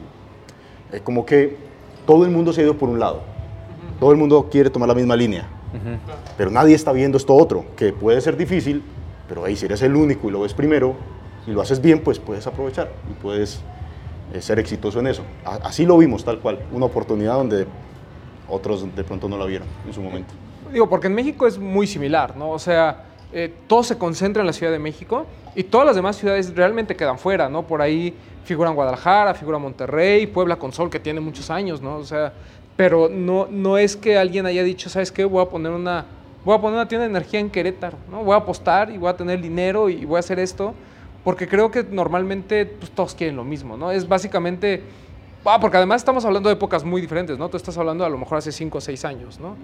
es 0.90 1.00
como 1.02 1.24
que 1.24 1.56
todo 2.06 2.24
el 2.24 2.30
mundo 2.30 2.52
se 2.52 2.62
ha 2.62 2.64
ido 2.64 2.76
por 2.76 2.88
un 2.88 2.98
lado, 2.98 3.20
todo 4.00 4.11
el 4.11 4.16
mundo 4.16 4.48
quiere 4.50 4.70
tomar 4.70 4.88
la 4.88 4.94
misma 4.94 5.14
línea, 5.14 5.46
pero 6.37 6.50
nadie 6.50 6.74
está 6.74 6.92
viendo 6.92 7.16
esto 7.18 7.35
otro, 7.35 7.64
que 7.76 7.92
puede 7.92 8.20
ser 8.20 8.37
difícil, 8.37 8.82
pero 9.28 9.44
ahí 9.44 9.54
si 9.54 9.66
eres 9.66 9.82
el 9.82 9.94
único 9.94 10.28
y 10.28 10.32
lo 10.32 10.40
ves 10.40 10.54
primero 10.54 10.96
y 11.46 11.52
lo 11.52 11.61
haces 11.61 11.80
bien, 11.80 12.00
pues 12.00 12.18
puedes 12.18 12.46
aprovechar 12.46 12.90
y 13.11 13.14
puedes 13.14 13.61
eh, 14.32 14.40
ser 14.40 14.58
exitoso 14.58 15.00
en 15.00 15.06
eso. 15.06 15.22
así 15.44 15.87
lo 15.87 15.96
vimos 15.98 16.24
tal 16.24 16.40
cual, 16.40 16.58
una 16.72 16.87
oportunidad 16.87 17.35
donde 17.35 17.66
otros 18.48 18.94
de 18.94 19.04
pronto 19.04 19.28
no 19.28 19.38
la 19.38 19.46
vieron 19.46 19.68
en 19.87 19.92
su 19.92 20.02
momento. 20.02 20.32
Digo, 20.72 20.88
porque 20.88 21.06
en 21.06 21.14
México 21.14 21.46
es 21.46 21.58
muy 21.58 21.87
similar, 21.87 22.37
¿no? 22.37 22.50
O 22.50 22.58
sea, 22.58 23.04
eh, 23.32 23.52
todo 23.66 23.82
se 23.82 23.98
concentra 23.98 24.40
en 24.40 24.46
la 24.46 24.52
Ciudad 24.52 24.72
de 24.72 24.78
México 24.78 25.26
y 25.54 25.64
todas 25.64 25.86
las 25.86 25.96
demás 25.96 26.16
ciudades 26.16 26.54
realmente 26.54 26.96
quedan 26.96 27.18
fuera, 27.18 27.48
¿no? 27.48 27.66
Por 27.66 27.82
ahí 27.82 28.14
figuran 28.44 28.74
Guadalajara, 28.74 29.34
figura 29.34 29.58
Monterrey, 29.58 30.26
Puebla 30.26 30.56
con 30.56 30.72
Sol, 30.72 30.90
que 30.90 30.98
tiene 30.98 31.20
muchos 31.20 31.50
años, 31.50 31.80
¿no? 31.80 31.96
O 31.96 32.04
sea, 32.04 32.32
pero 32.76 33.08
no, 33.08 33.46
no 33.50 33.78
es 33.78 33.96
que 33.96 34.16
alguien 34.16 34.46
haya 34.46 34.62
dicho, 34.62 34.88
¿sabes 34.88 35.12
qué? 35.12 35.24
Voy 35.24 35.42
a 35.42 35.48
poner 35.48 35.72
una, 35.72 36.06
voy 36.44 36.56
a 36.56 36.60
poner 36.60 36.74
una 36.74 36.88
tienda 36.88 37.04
de 37.04 37.10
energía 37.10 37.40
en 37.40 37.50
Querétaro, 37.50 37.98
¿no? 38.10 38.24
Voy 38.24 38.34
a 38.34 38.38
apostar 38.38 38.90
y 38.90 38.98
voy 38.98 39.10
a 39.10 39.16
tener 39.16 39.40
dinero 39.40 39.88
y 39.88 40.04
voy 40.04 40.16
a 40.16 40.20
hacer 40.20 40.38
esto, 40.38 40.74
porque 41.22 41.46
creo 41.46 41.70
que 41.70 41.84
normalmente 41.84 42.66
pues, 42.66 42.90
todos 42.90 43.14
quieren 43.14 43.36
lo 43.36 43.44
mismo, 43.44 43.76
¿no? 43.76 43.90
Es 43.90 44.08
básicamente, 44.08 44.82
ah, 45.44 45.58
porque 45.60 45.76
además 45.76 46.00
estamos 46.00 46.24
hablando 46.24 46.48
de 46.48 46.54
épocas 46.54 46.82
muy 46.82 47.00
diferentes, 47.00 47.38
¿no? 47.38 47.48
Tú 47.48 47.58
estás 47.58 47.76
hablando 47.76 48.04
a 48.04 48.08
lo 48.08 48.18
mejor 48.18 48.38
hace 48.38 48.52
5 48.52 48.78
o 48.78 48.80
6 48.80 49.04
años, 49.04 49.38
¿no? 49.38 49.56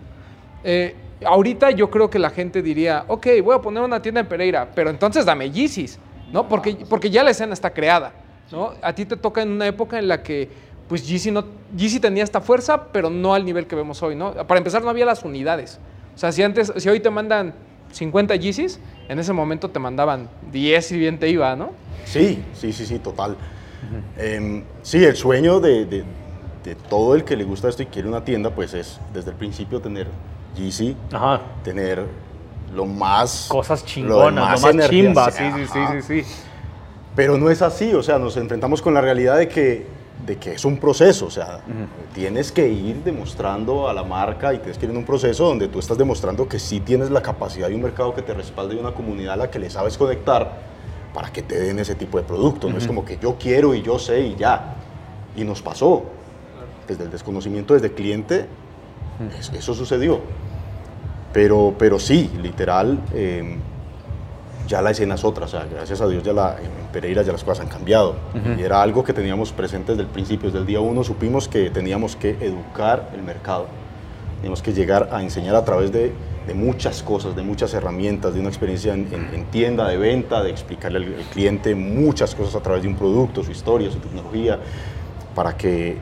Eh, 0.64 0.94
ahorita 1.24 1.70
yo 1.70 1.90
creo 1.90 2.10
que 2.10 2.18
la 2.18 2.30
gente 2.30 2.62
diría, 2.62 3.04
ok, 3.08 3.26
voy 3.42 3.54
a 3.54 3.60
poner 3.60 3.82
una 3.82 4.00
tienda 4.02 4.20
en 4.20 4.26
Pereira, 4.26 4.68
pero 4.74 4.90
entonces 4.90 5.24
dame 5.24 5.50
Yeezys, 5.50 5.98
¿no? 6.32 6.48
Porque, 6.48 6.78
porque 6.88 7.10
ya 7.10 7.22
la 7.22 7.30
escena 7.30 7.54
está 7.54 7.70
creada. 7.70 8.12
¿no? 8.50 8.72
A 8.80 8.94
ti 8.94 9.04
te 9.04 9.16
toca 9.16 9.42
en 9.42 9.50
una 9.50 9.66
época 9.66 9.98
en 9.98 10.08
la 10.08 10.22
que 10.22 10.48
pues 10.88 11.06
Yeezy, 11.06 11.30
no, 11.30 11.44
tenía 12.00 12.24
esta 12.24 12.40
fuerza, 12.40 12.84
pero 12.92 13.10
no 13.10 13.34
al 13.34 13.44
nivel 13.44 13.66
que 13.66 13.76
vemos 13.76 14.02
hoy, 14.02 14.16
¿no? 14.16 14.32
Para 14.46 14.58
empezar, 14.58 14.82
no 14.82 14.88
había 14.88 15.04
las 15.04 15.22
unidades. 15.22 15.78
O 16.14 16.18
sea, 16.18 16.32
si 16.32 16.42
antes, 16.42 16.72
si 16.76 16.88
hoy 16.88 17.00
te 17.00 17.10
mandan 17.10 17.52
50 17.92 18.34
Yeezys, 18.36 18.80
en 19.08 19.18
ese 19.18 19.34
momento 19.34 19.70
te 19.70 19.78
mandaban 19.78 20.30
10 20.50 20.92
y 20.92 20.98
bien 20.98 21.18
te 21.18 21.28
iba, 21.28 21.54
¿no? 21.56 21.72
Sí, 22.06 22.42
sí, 22.54 22.72
sí, 22.72 22.86
sí, 22.86 22.98
total. 22.98 23.36
Em, 24.16 24.64
sí, 24.82 25.04
el 25.04 25.14
sueño 25.14 25.60
de, 25.60 25.84
de, 25.84 26.04
todo 26.90 27.14
el 27.14 27.24
que 27.24 27.36
le 27.36 27.44
gusta 27.44 27.68
esto 27.68 27.82
y 27.82 27.86
quiere 27.86 28.08
una 28.08 28.24
tienda, 28.24 28.50
pues 28.50 28.74
es 28.74 29.00
desde 29.14 29.30
el 29.30 29.36
principio 29.36 29.80
tener 29.80 30.06
Yeezy, 30.58 30.96
tener 31.62 32.04
lo 32.74 32.84
más... 32.84 33.46
Cosas 33.48 33.84
chingonas, 33.84 34.60
lo 34.62 34.66
más, 34.76 34.90
chimbas, 34.90 35.34
sí, 35.34 35.44
sí, 35.54 35.66
sí, 35.72 36.02
sí, 36.02 36.22
sí. 36.24 36.34
Pero 37.16 37.38
no 37.38 37.50
es 37.50 37.62
así, 37.62 37.94
o 37.94 38.02
sea, 38.02 38.18
nos 38.18 38.36
enfrentamos 38.36 38.82
con 38.82 38.92
la 38.94 39.00
realidad 39.00 39.38
de 39.38 39.48
que, 39.48 39.86
de 40.26 40.36
que 40.36 40.52
es 40.52 40.64
un 40.64 40.76
proceso, 40.78 41.26
o 41.26 41.30
sea, 41.30 41.60
tienes 42.14 42.52
que 42.52 42.68
ir 42.68 43.02
demostrando 43.04 43.88
a 43.88 43.92
la 43.92 44.04
marca 44.04 44.52
y 44.52 44.58
tienes 44.58 44.76
que 44.78 44.84
ir 44.86 44.90
en 44.90 44.98
un 44.98 45.04
proceso 45.04 45.44
donde 45.46 45.68
tú 45.68 45.78
estás 45.78 45.96
demostrando 45.98 46.46
que 46.48 46.58
sí 46.58 46.80
tienes 46.80 47.10
la 47.10 47.22
capacidad 47.22 47.68
de 47.68 47.74
un 47.74 47.82
mercado 47.82 48.14
que 48.14 48.22
te 48.22 48.34
respalde 48.34 48.74
y 48.74 48.78
una 48.78 48.92
comunidad 48.92 49.34
a 49.34 49.36
la 49.36 49.50
que 49.50 49.58
le 49.58 49.70
sabes 49.70 49.96
conectar 49.96 50.68
para 51.14 51.32
que 51.32 51.42
te 51.42 51.58
den 51.58 51.78
ese 51.78 51.94
tipo 51.94 52.18
de 52.18 52.24
producto. 52.24 52.68
No 52.68 52.76
es 52.78 52.86
como 52.86 53.04
que 53.04 53.18
yo 53.18 53.36
quiero 53.38 53.74
y 53.74 53.82
yo 53.82 53.98
sé 53.98 54.20
y 54.20 54.36
ya. 54.36 54.74
Y 55.36 55.44
nos 55.44 55.62
pasó. 55.62 56.02
desde 56.86 57.04
el 57.04 57.10
desconocimiento, 57.10 57.74
desde 57.74 57.92
cliente, 57.92 58.46
es- 59.38 59.50
eso 59.52 59.74
sucedió. 59.74 60.20
Pero, 61.32 61.74
pero 61.78 61.98
sí, 61.98 62.30
literal, 62.42 62.98
eh, 63.14 63.56
ya 64.66 64.82
la 64.82 64.90
escena 64.90 65.14
es 65.14 65.24
otra. 65.24 65.44
O 65.46 65.48
sea, 65.48 65.66
gracias 65.70 66.00
a 66.00 66.08
Dios 66.08 66.22
ya 66.22 66.32
la, 66.32 66.56
en 66.58 66.70
Pereira 66.92 67.22
ya 67.22 67.32
las 67.32 67.44
cosas 67.44 67.64
han 67.64 67.70
cambiado. 67.70 68.16
Y 68.58 68.62
era 68.62 68.82
algo 68.82 69.04
que 69.04 69.12
teníamos 69.12 69.52
presente 69.52 69.92
desde 69.92 70.02
el 70.04 70.08
principio, 70.08 70.48
desde 70.48 70.60
el 70.60 70.66
día 70.66 70.80
uno 70.80 71.04
supimos 71.04 71.48
que 71.48 71.70
teníamos 71.70 72.16
que 72.16 72.30
educar 72.40 73.10
el 73.14 73.22
mercado. 73.22 73.66
Teníamos 74.36 74.62
que 74.62 74.72
llegar 74.72 75.08
a 75.12 75.22
enseñar 75.22 75.54
a 75.56 75.64
través 75.64 75.90
de, 75.92 76.12
de 76.46 76.54
muchas 76.54 77.02
cosas, 77.02 77.34
de 77.34 77.42
muchas 77.42 77.74
herramientas, 77.74 78.34
de 78.34 78.40
una 78.40 78.48
experiencia 78.48 78.94
en, 78.94 79.08
en- 79.12 79.34
en 79.34 79.44
tienda, 79.46 79.88
de 79.88 79.96
venta, 79.96 80.42
de 80.42 80.50
explicarle 80.50 80.98
al, 80.98 81.04
al 81.14 81.24
cliente 81.24 81.74
muchas 81.74 82.34
cosas 82.34 82.54
a 82.54 82.60
través 82.60 82.82
de 82.82 82.88
un 82.88 82.94
producto, 82.94 83.42
su 83.42 83.50
historia, 83.50 83.90
su 83.90 83.98
tecnología, 83.98 84.58
para 85.34 85.56
que 85.56 85.96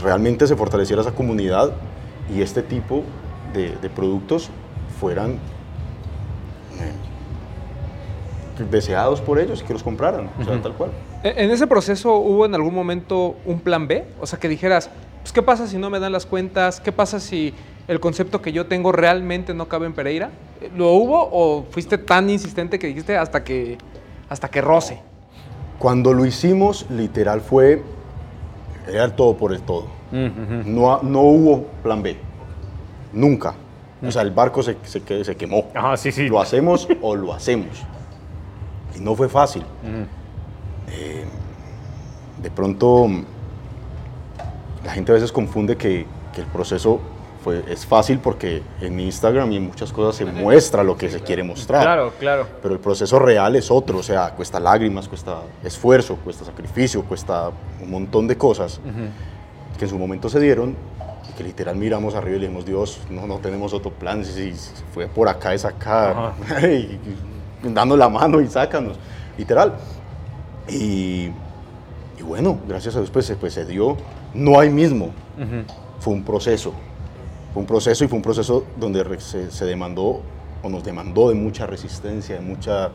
realmente 0.00 0.46
se 0.46 0.54
fortaleciera 0.56 1.02
esa 1.02 1.12
comunidad 1.12 1.72
y 2.32 2.42
este 2.42 2.62
tipo 2.62 3.02
de, 3.52 3.76
de 3.76 3.90
productos 3.90 4.50
fueran 5.00 5.32
eh, 6.78 6.92
deseados 8.70 9.20
por 9.20 9.38
ellos 9.38 9.60
y 9.62 9.64
que 9.64 9.72
los 9.72 9.82
compraran, 9.82 10.28
o 10.40 10.44
sea, 10.44 10.60
tal 10.60 10.72
cual. 10.74 10.90
E- 11.22 11.34
¿En 11.44 11.50
ese 11.50 11.66
proceso 11.66 12.16
hubo 12.16 12.44
en 12.46 12.54
algún 12.54 12.74
momento 12.74 13.36
un 13.44 13.60
plan 13.60 13.86
B? 13.86 14.04
O 14.20 14.26
sea, 14.26 14.38
que 14.38 14.48
dijeras, 14.48 14.90
pues, 15.22 15.32
¿qué 15.32 15.42
pasa 15.42 15.66
si 15.66 15.78
no 15.78 15.90
me 15.90 16.00
dan 16.00 16.12
las 16.12 16.26
cuentas? 16.26 16.80
¿Qué 16.80 16.90
pasa 16.92 17.20
si 17.20 17.54
el 17.86 18.00
concepto 18.00 18.42
que 18.42 18.52
yo 18.52 18.66
tengo 18.66 18.92
realmente 18.92 19.54
no 19.54 19.68
cabe 19.68 19.86
en 19.86 19.92
Pereira? 19.92 20.30
¿Lo 20.76 20.92
hubo 20.92 21.28
o 21.30 21.64
fuiste 21.70 21.98
tan 21.98 22.28
insistente 22.30 22.78
que 22.78 22.88
dijiste 22.88 23.16
hasta 23.16 23.44
que, 23.44 23.78
hasta 24.28 24.48
que 24.48 24.60
roce? 24.60 25.00
Cuando 25.78 26.12
lo 26.12 26.26
hicimos, 26.26 26.86
literal 26.90 27.40
fue, 27.40 27.82
era 28.88 29.04
el 29.04 29.12
todo 29.12 29.36
por 29.36 29.52
el 29.52 29.60
todo. 29.62 29.86
no, 30.10 31.00
no 31.02 31.20
hubo 31.20 31.62
plan 31.84 32.02
B, 32.02 32.16
nunca. 33.12 33.54
O 34.06 34.10
sea, 34.12 34.22
el 34.22 34.30
barco 34.30 34.62
se, 34.62 34.76
se, 34.84 35.24
se 35.24 35.36
quemó. 35.36 35.66
Ajá, 35.74 35.96
sí, 35.96 36.12
sí. 36.12 36.28
Lo 36.28 36.40
hacemos 36.40 36.86
o 37.02 37.16
lo 37.16 37.34
hacemos. 37.34 37.82
Y 38.96 39.00
no 39.00 39.14
fue 39.16 39.28
fácil. 39.28 39.64
Eh, 40.90 41.24
de 42.40 42.50
pronto, 42.50 43.08
mm, 43.08 43.24
la 44.84 44.92
gente 44.92 45.12
a 45.12 45.14
veces 45.14 45.32
confunde 45.32 45.76
que, 45.76 46.06
que 46.32 46.42
el 46.42 46.46
proceso 46.46 47.00
fue, 47.42 47.64
es 47.68 47.84
fácil 47.86 48.20
porque 48.20 48.62
en 48.80 49.00
Instagram 49.00 49.50
y 49.52 49.56
en 49.56 49.66
muchas 49.66 49.92
cosas 49.92 50.14
se 50.14 50.24
muestra 50.24 50.84
lo 50.84 50.96
que 50.96 51.10
se 51.10 51.20
quiere 51.20 51.42
mostrar. 51.42 51.82
Claro, 51.82 52.12
claro. 52.20 52.46
Pero 52.62 52.74
el 52.74 52.80
proceso 52.80 53.18
real 53.18 53.56
es 53.56 53.70
otro, 53.70 53.98
o 53.98 54.02
sea, 54.02 54.30
cuesta 54.30 54.60
lágrimas, 54.60 55.08
cuesta 55.08 55.42
esfuerzo, 55.64 56.16
cuesta 56.22 56.44
sacrificio, 56.44 57.02
cuesta 57.02 57.50
un 57.82 57.90
montón 57.90 58.28
de 58.28 58.36
cosas 58.38 58.80
que 59.76 59.84
en 59.84 59.90
su 59.90 59.98
momento 59.98 60.28
se 60.28 60.38
dieron 60.40 60.76
que 61.38 61.44
literal 61.44 61.76
miramos 61.76 62.16
arriba 62.16 62.36
y 62.36 62.40
le 62.40 62.46
dijimos, 62.48 62.66
Dios, 62.66 62.98
no, 63.10 63.28
no 63.28 63.38
tenemos 63.38 63.72
otro 63.72 63.92
plan, 63.92 64.24
si, 64.24 64.52
si 64.56 64.72
fue 64.92 65.06
por 65.06 65.28
acá 65.28 65.54
es 65.54 65.64
acá, 65.64 66.34
y, 66.62 66.66
y 66.74 67.00
dando 67.62 67.96
la 67.96 68.08
mano 68.08 68.40
y 68.40 68.48
sácanos, 68.48 68.96
literal. 69.38 69.74
Y, 70.68 71.30
y 72.18 72.22
bueno, 72.26 72.58
gracias 72.66 72.96
a 72.96 72.98
Dios 72.98 73.10
pues, 73.12 73.24
se- 73.26 73.36
pues 73.36 73.54
se 73.54 73.64
dio, 73.64 73.96
no 74.34 74.58
hay 74.58 74.68
mismo, 74.68 75.10
fue 76.00 76.12
un 76.12 76.24
proceso, 76.24 76.72
fue 77.54 77.60
un 77.62 77.66
proceso 77.66 78.04
y 78.04 78.08
fue 78.08 78.16
un 78.16 78.22
proceso 78.22 78.64
donde 78.76 79.20
se, 79.20 79.50
se 79.52 79.64
demandó 79.64 80.20
o 80.62 80.68
nos 80.68 80.82
demandó 80.82 81.28
de 81.28 81.36
mucha 81.36 81.66
resistencia, 81.66 82.34
de 82.34 82.40
mucha... 82.40 82.90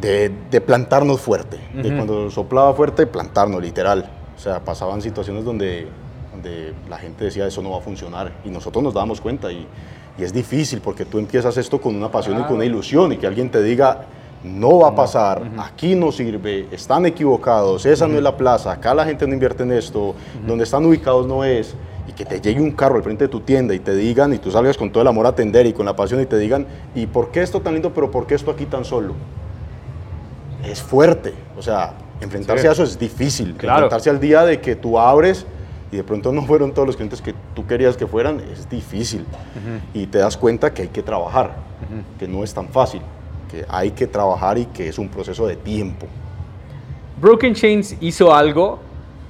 De, 0.00 0.30
de 0.50 0.60
plantarnos 0.60 1.20
fuerte, 1.20 1.56
de 1.74 1.88
cuando 1.96 2.30
soplaba 2.30 2.74
fuerte, 2.74 3.06
plantarnos, 3.06 3.62
literal. 3.62 4.10
O 4.36 4.38
sea, 4.38 4.60
pasaban 4.60 5.00
situaciones 5.00 5.42
donde, 5.42 5.88
donde 6.36 6.74
la 6.88 6.98
gente 6.98 7.24
decía 7.24 7.46
eso 7.46 7.62
no 7.62 7.70
va 7.70 7.78
a 7.78 7.80
funcionar 7.80 8.32
y 8.44 8.50
nosotros 8.50 8.82
nos 8.84 8.92
dábamos 8.94 9.20
cuenta 9.20 9.50
y, 9.50 9.66
y 10.18 10.22
es 10.22 10.32
difícil 10.32 10.80
porque 10.80 11.04
tú 11.04 11.18
empiezas 11.18 11.56
esto 11.56 11.80
con 11.80 11.94
una 11.96 12.10
pasión 12.10 12.38
y 12.40 12.42
con 12.44 12.56
una 12.56 12.64
ilusión 12.64 13.12
y 13.12 13.16
que 13.16 13.26
alguien 13.26 13.50
te 13.50 13.62
diga 13.62 14.02
no 14.44 14.78
va 14.80 14.88
a 14.88 14.94
pasar, 14.94 15.42
aquí 15.58 15.94
no 15.96 16.12
sirve, 16.12 16.68
están 16.70 17.04
equivocados, 17.06 17.84
esa 17.84 18.06
no 18.06 18.16
es 18.16 18.22
la 18.22 18.36
plaza, 18.36 18.70
acá 18.70 18.94
la 18.94 19.04
gente 19.04 19.26
no 19.26 19.32
invierte 19.34 19.64
en 19.64 19.72
esto, 19.72 20.14
donde 20.46 20.62
están 20.62 20.84
ubicados 20.84 21.26
no 21.26 21.42
es, 21.42 21.74
y 22.06 22.12
que 22.12 22.24
te 22.24 22.40
llegue 22.40 22.60
un 22.60 22.70
carro 22.70 22.94
al 22.96 23.02
frente 23.02 23.24
de 23.24 23.28
tu 23.28 23.40
tienda 23.40 23.74
y 23.74 23.80
te 23.80 23.96
digan, 23.96 24.32
y 24.34 24.38
tú 24.38 24.52
salgas 24.52 24.76
con 24.76 24.92
todo 24.92 25.00
el 25.02 25.08
amor 25.08 25.26
a 25.26 25.30
atender 25.30 25.66
y 25.66 25.72
con 25.72 25.84
la 25.86 25.96
pasión 25.96 26.20
y 26.20 26.26
te 26.26 26.38
digan, 26.38 26.64
¿y 26.94 27.06
por 27.06 27.32
qué 27.32 27.42
esto 27.42 27.60
tan 27.60 27.72
lindo, 27.72 27.92
pero 27.92 28.10
por 28.10 28.26
qué 28.28 28.36
esto 28.36 28.52
aquí 28.52 28.66
tan 28.66 28.84
solo? 28.84 29.14
Es 30.64 30.80
fuerte, 30.80 31.32
o 31.58 31.62
sea, 31.62 31.94
enfrentarse 32.20 32.62
Sí. 32.62 32.68
a 32.68 32.72
eso 32.72 32.84
es 32.84 32.96
difícil, 32.98 33.54
Claro. 33.56 33.78
enfrentarse 33.78 34.10
al 34.10 34.20
día 34.20 34.44
de 34.44 34.60
que 34.60 34.76
tú 34.76 34.96
abres 34.96 35.44
y 35.96 35.98
de 35.98 36.04
pronto 36.04 36.30
no 36.30 36.42
fueron 36.42 36.72
todos 36.74 36.86
los 36.86 36.94
clientes 36.96 37.22
que 37.22 37.34
tú 37.54 37.66
querías 37.66 37.96
que 37.96 38.06
fueran, 38.06 38.38
es 38.52 38.68
difícil. 38.68 39.24
Y 39.94 40.06
te 40.08 40.18
das 40.18 40.36
cuenta 40.36 40.74
que 40.74 40.82
hay 40.82 40.88
que 40.88 41.02
trabajar, 41.02 41.56
que 42.18 42.28
no 42.28 42.44
es 42.44 42.52
tan 42.52 42.68
fácil, 42.68 43.00
que 43.50 43.64
hay 43.66 43.92
que 43.92 44.06
trabajar 44.06 44.58
y 44.58 44.66
que 44.66 44.88
es 44.88 44.98
un 44.98 45.08
proceso 45.08 45.46
de 45.46 45.56
tiempo. 45.56 46.06
Broken 47.18 47.54
Chains 47.54 47.96
hizo 48.02 48.34
algo 48.34 48.78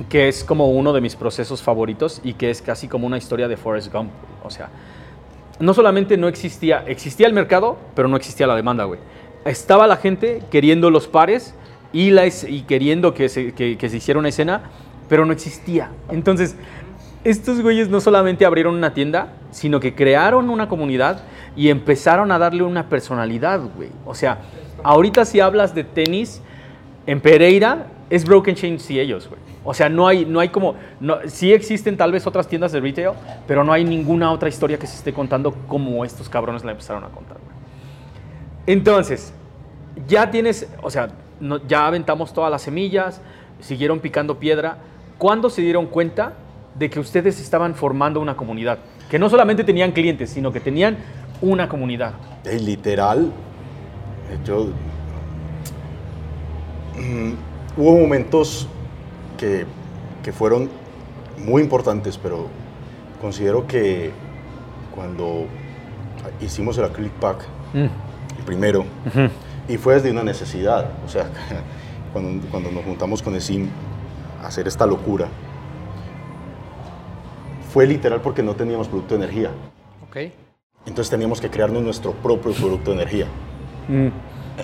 que 0.08 0.26
es 0.26 0.42
como 0.42 0.68
uno 0.70 0.92
de 0.92 1.00
mis 1.00 1.14
procesos 1.14 1.62
favoritos 1.62 2.20
y 2.24 2.34
que 2.34 2.50
es 2.50 2.60
casi 2.62 2.88
como 2.88 3.06
una 3.06 3.16
historia 3.16 3.46
de 3.46 3.56
Forrest 3.56 3.92
Gump. 3.92 4.10
O 4.44 4.50
sea, 4.50 4.68
no 5.60 5.72
solamente 5.72 6.16
no 6.16 6.26
existía, 6.26 6.82
existía 6.88 7.28
el 7.28 7.32
mercado, 7.32 7.76
pero 7.94 8.08
no 8.08 8.16
existía 8.16 8.48
la 8.48 8.56
demanda, 8.56 8.84
güey. 8.84 8.98
Estaba 9.44 9.86
la 9.86 9.98
gente 9.98 10.42
queriendo 10.50 10.90
los 10.90 11.06
pares 11.06 11.54
y, 11.92 12.10
la 12.10 12.24
es- 12.24 12.42
y 12.48 12.62
queriendo 12.62 13.14
que 13.14 13.28
se, 13.28 13.54
que- 13.54 13.78
que 13.78 13.88
se 13.88 13.98
hiciera 13.98 14.18
una 14.18 14.30
escena, 14.30 14.62
pero 15.08 15.24
no 15.24 15.32
existía. 15.32 15.90
Entonces, 16.08 16.56
estos 17.24 17.60
güeyes 17.60 17.88
no 17.88 18.00
solamente 18.00 18.46
abrieron 18.46 18.74
una 18.74 18.94
tienda, 18.94 19.32
sino 19.50 19.80
que 19.80 19.94
crearon 19.94 20.48
una 20.50 20.68
comunidad 20.68 21.22
y 21.56 21.70
empezaron 21.70 22.30
a 22.30 22.38
darle 22.38 22.62
una 22.62 22.88
personalidad, 22.88 23.60
güey. 23.76 23.88
O 24.04 24.14
sea, 24.14 24.38
ahorita 24.82 25.24
si 25.24 25.40
hablas 25.40 25.74
de 25.74 25.84
tenis, 25.84 26.40
en 27.06 27.20
Pereira 27.20 27.86
es 28.10 28.24
Broken 28.24 28.54
Chains 28.54 28.90
y 28.90 29.00
ellos, 29.00 29.28
güey. 29.28 29.40
O 29.64 29.74
sea, 29.74 29.88
no 29.88 30.06
hay, 30.06 30.24
no 30.24 30.38
hay 30.38 30.50
como, 30.50 30.76
no, 31.00 31.18
sí 31.26 31.52
existen 31.52 31.96
tal 31.96 32.12
vez 32.12 32.24
otras 32.28 32.46
tiendas 32.46 32.70
de 32.70 32.80
retail, 32.80 33.10
pero 33.48 33.64
no 33.64 33.72
hay 33.72 33.84
ninguna 33.84 34.30
otra 34.30 34.48
historia 34.48 34.78
que 34.78 34.86
se 34.86 34.94
esté 34.94 35.12
contando 35.12 35.52
como 35.66 36.04
estos 36.04 36.28
cabrones 36.28 36.64
la 36.64 36.70
empezaron 36.70 37.02
a 37.02 37.08
contar, 37.08 37.38
güey. 37.38 37.56
Entonces, 38.68 39.32
ya 40.06 40.30
tienes, 40.30 40.68
o 40.82 40.90
sea, 40.90 41.08
ya 41.66 41.86
aventamos 41.86 42.32
todas 42.32 42.50
las 42.50 42.62
semillas, 42.62 43.20
siguieron 43.60 44.00
picando 44.00 44.38
piedra. 44.38 44.78
¿Cuándo 45.18 45.48
se 45.48 45.62
dieron 45.62 45.86
cuenta 45.86 46.34
de 46.74 46.90
que 46.90 47.00
ustedes 47.00 47.40
estaban 47.40 47.74
formando 47.74 48.20
una 48.20 48.36
comunidad? 48.36 48.78
Que 49.10 49.18
no 49.18 49.30
solamente 49.30 49.64
tenían 49.64 49.92
clientes, 49.92 50.30
sino 50.30 50.52
que 50.52 50.60
tenían 50.60 50.98
una 51.40 51.68
comunidad. 51.68 52.14
Es 52.44 52.62
literal, 52.62 53.32
yo... 54.44 54.68
mm, 56.96 57.32
hubo 57.76 57.98
momentos 57.98 58.68
que, 59.38 59.64
que 60.22 60.32
fueron 60.32 60.68
muy 61.38 61.62
importantes, 61.62 62.18
pero 62.18 62.48
considero 63.20 63.66
que 63.66 64.10
cuando 64.94 65.46
hicimos 66.40 66.76
el 66.78 66.84
acrylic 66.84 67.12
pack, 67.12 67.46
el 67.74 68.44
primero, 68.44 68.84
y 69.68 69.76
fue 69.78 69.94
desde 69.94 70.10
una 70.10 70.22
necesidad, 70.22 70.90
o 71.04 71.08
sea, 71.08 71.26
cuando, 72.12 72.46
cuando 72.48 72.70
nos 72.70 72.84
juntamos 72.84 73.22
con 73.22 73.34
el 73.34 73.40
SIM 73.40 73.68
hacer 74.46 74.66
esta 74.68 74.86
locura, 74.86 75.28
fue 77.72 77.86
literal 77.86 78.20
porque 78.20 78.42
no 78.42 78.54
teníamos 78.54 78.88
producto 78.88 79.16
de 79.16 79.24
energía. 79.24 79.50
Ok. 80.08 80.16
Entonces 80.86 81.10
teníamos 81.10 81.40
que 81.40 81.50
crearnos 81.50 81.82
nuestro 81.82 82.12
propio 82.12 82.52
producto 82.52 82.90
de 82.90 82.96
energía. 82.96 83.26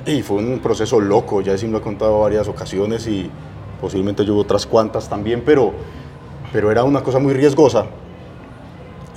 Y 0.07 0.23
fue 0.23 0.39
un 0.39 0.59
proceso 0.61 1.01
loco, 1.01 1.43
ya 1.43 1.57
sí 1.59 1.67
me 1.67 1.73
lo 1.73 1.79
he 1.79 1.83
contado 1.83 2.21
varias 2.21 2.49
ocasiones 2.49 3.07
y 3.07 3.31
posiblemente 3.81 4.25
yo 4.25 4.37
otras 4.37 4.67
cuantas 4.67 5.09
también, 5.09 5.43
pero, 5.45 5.73
pero 6.53 6.71
era 6.71 6.85
una 6.85 7.03
cosa 7.03 7.19
muy 7.19 7.35
riesgosa. 7.35 7.87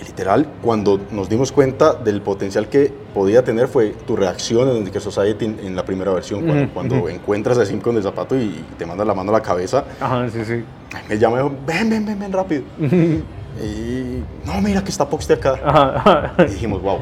Y 0.02 0.06
literal, 0.06 0.46
cuando 0.62 1.00
nos 1.12 1.30
dimos 1.30 1.52
cuenta 1.52 1.94
del 1.94 2.22
potencial 2.22 2.68
que 2.68 2.92
podía 3.14 3.44
tener 3.44 3.68
fue 3.68 3.92
tu 4.06 4.16
reacción 4.16 4.70
en 4.70 4.78
Indicator 4.78 5.12
Society 5.12 5.46
en, 5.46 5.60
en 5.60 5.76
la 5.76 5.86
primera 5.86 6.12
versión, 6.12 6.46
cuando, 6.46 6.74
cuando 6.74 7.10
encuentras 7.10 7.58
a 7.58 7.66
Sim 7.66 7.80
con 7.80 7.96
el 7.96 8.04
zapato 8.04 8.36
y 8.36 8.64
te 8.78 8.86
manda 8.86 9.06
la 9.06 9.14
mano 9.14 9.32
a 9.32 9.40
la 9.40 9.42
cabeza. 9.42 9.86
Ajá, 10.02 10.30
sí, 10.30 10.44
sí. 10.44 10.64
Me 11.08 11.18
llama 11.18 11.40
y 11.40 11.44
dijo, 11.44 11.56
ven, 11.66 11.90
ven, 11.90 12.06
ven, 12.06 12.20
ven 12.20 12.32
rápido. 12.34 12.64
y 12.80 14.22
no, 14.46 14.62
mira 14.62 14.84
que 14.84 14.90
está 14.90 15.08
Pox 15.08 15.28
de 15.28 15.36
acá. 15.36 15.60
Ajá, 15.64 15.98
ajá. 15.98 16.34
Y 16.40 16.52
dijimos, 16.52 16.82
wow, 16.82 17.00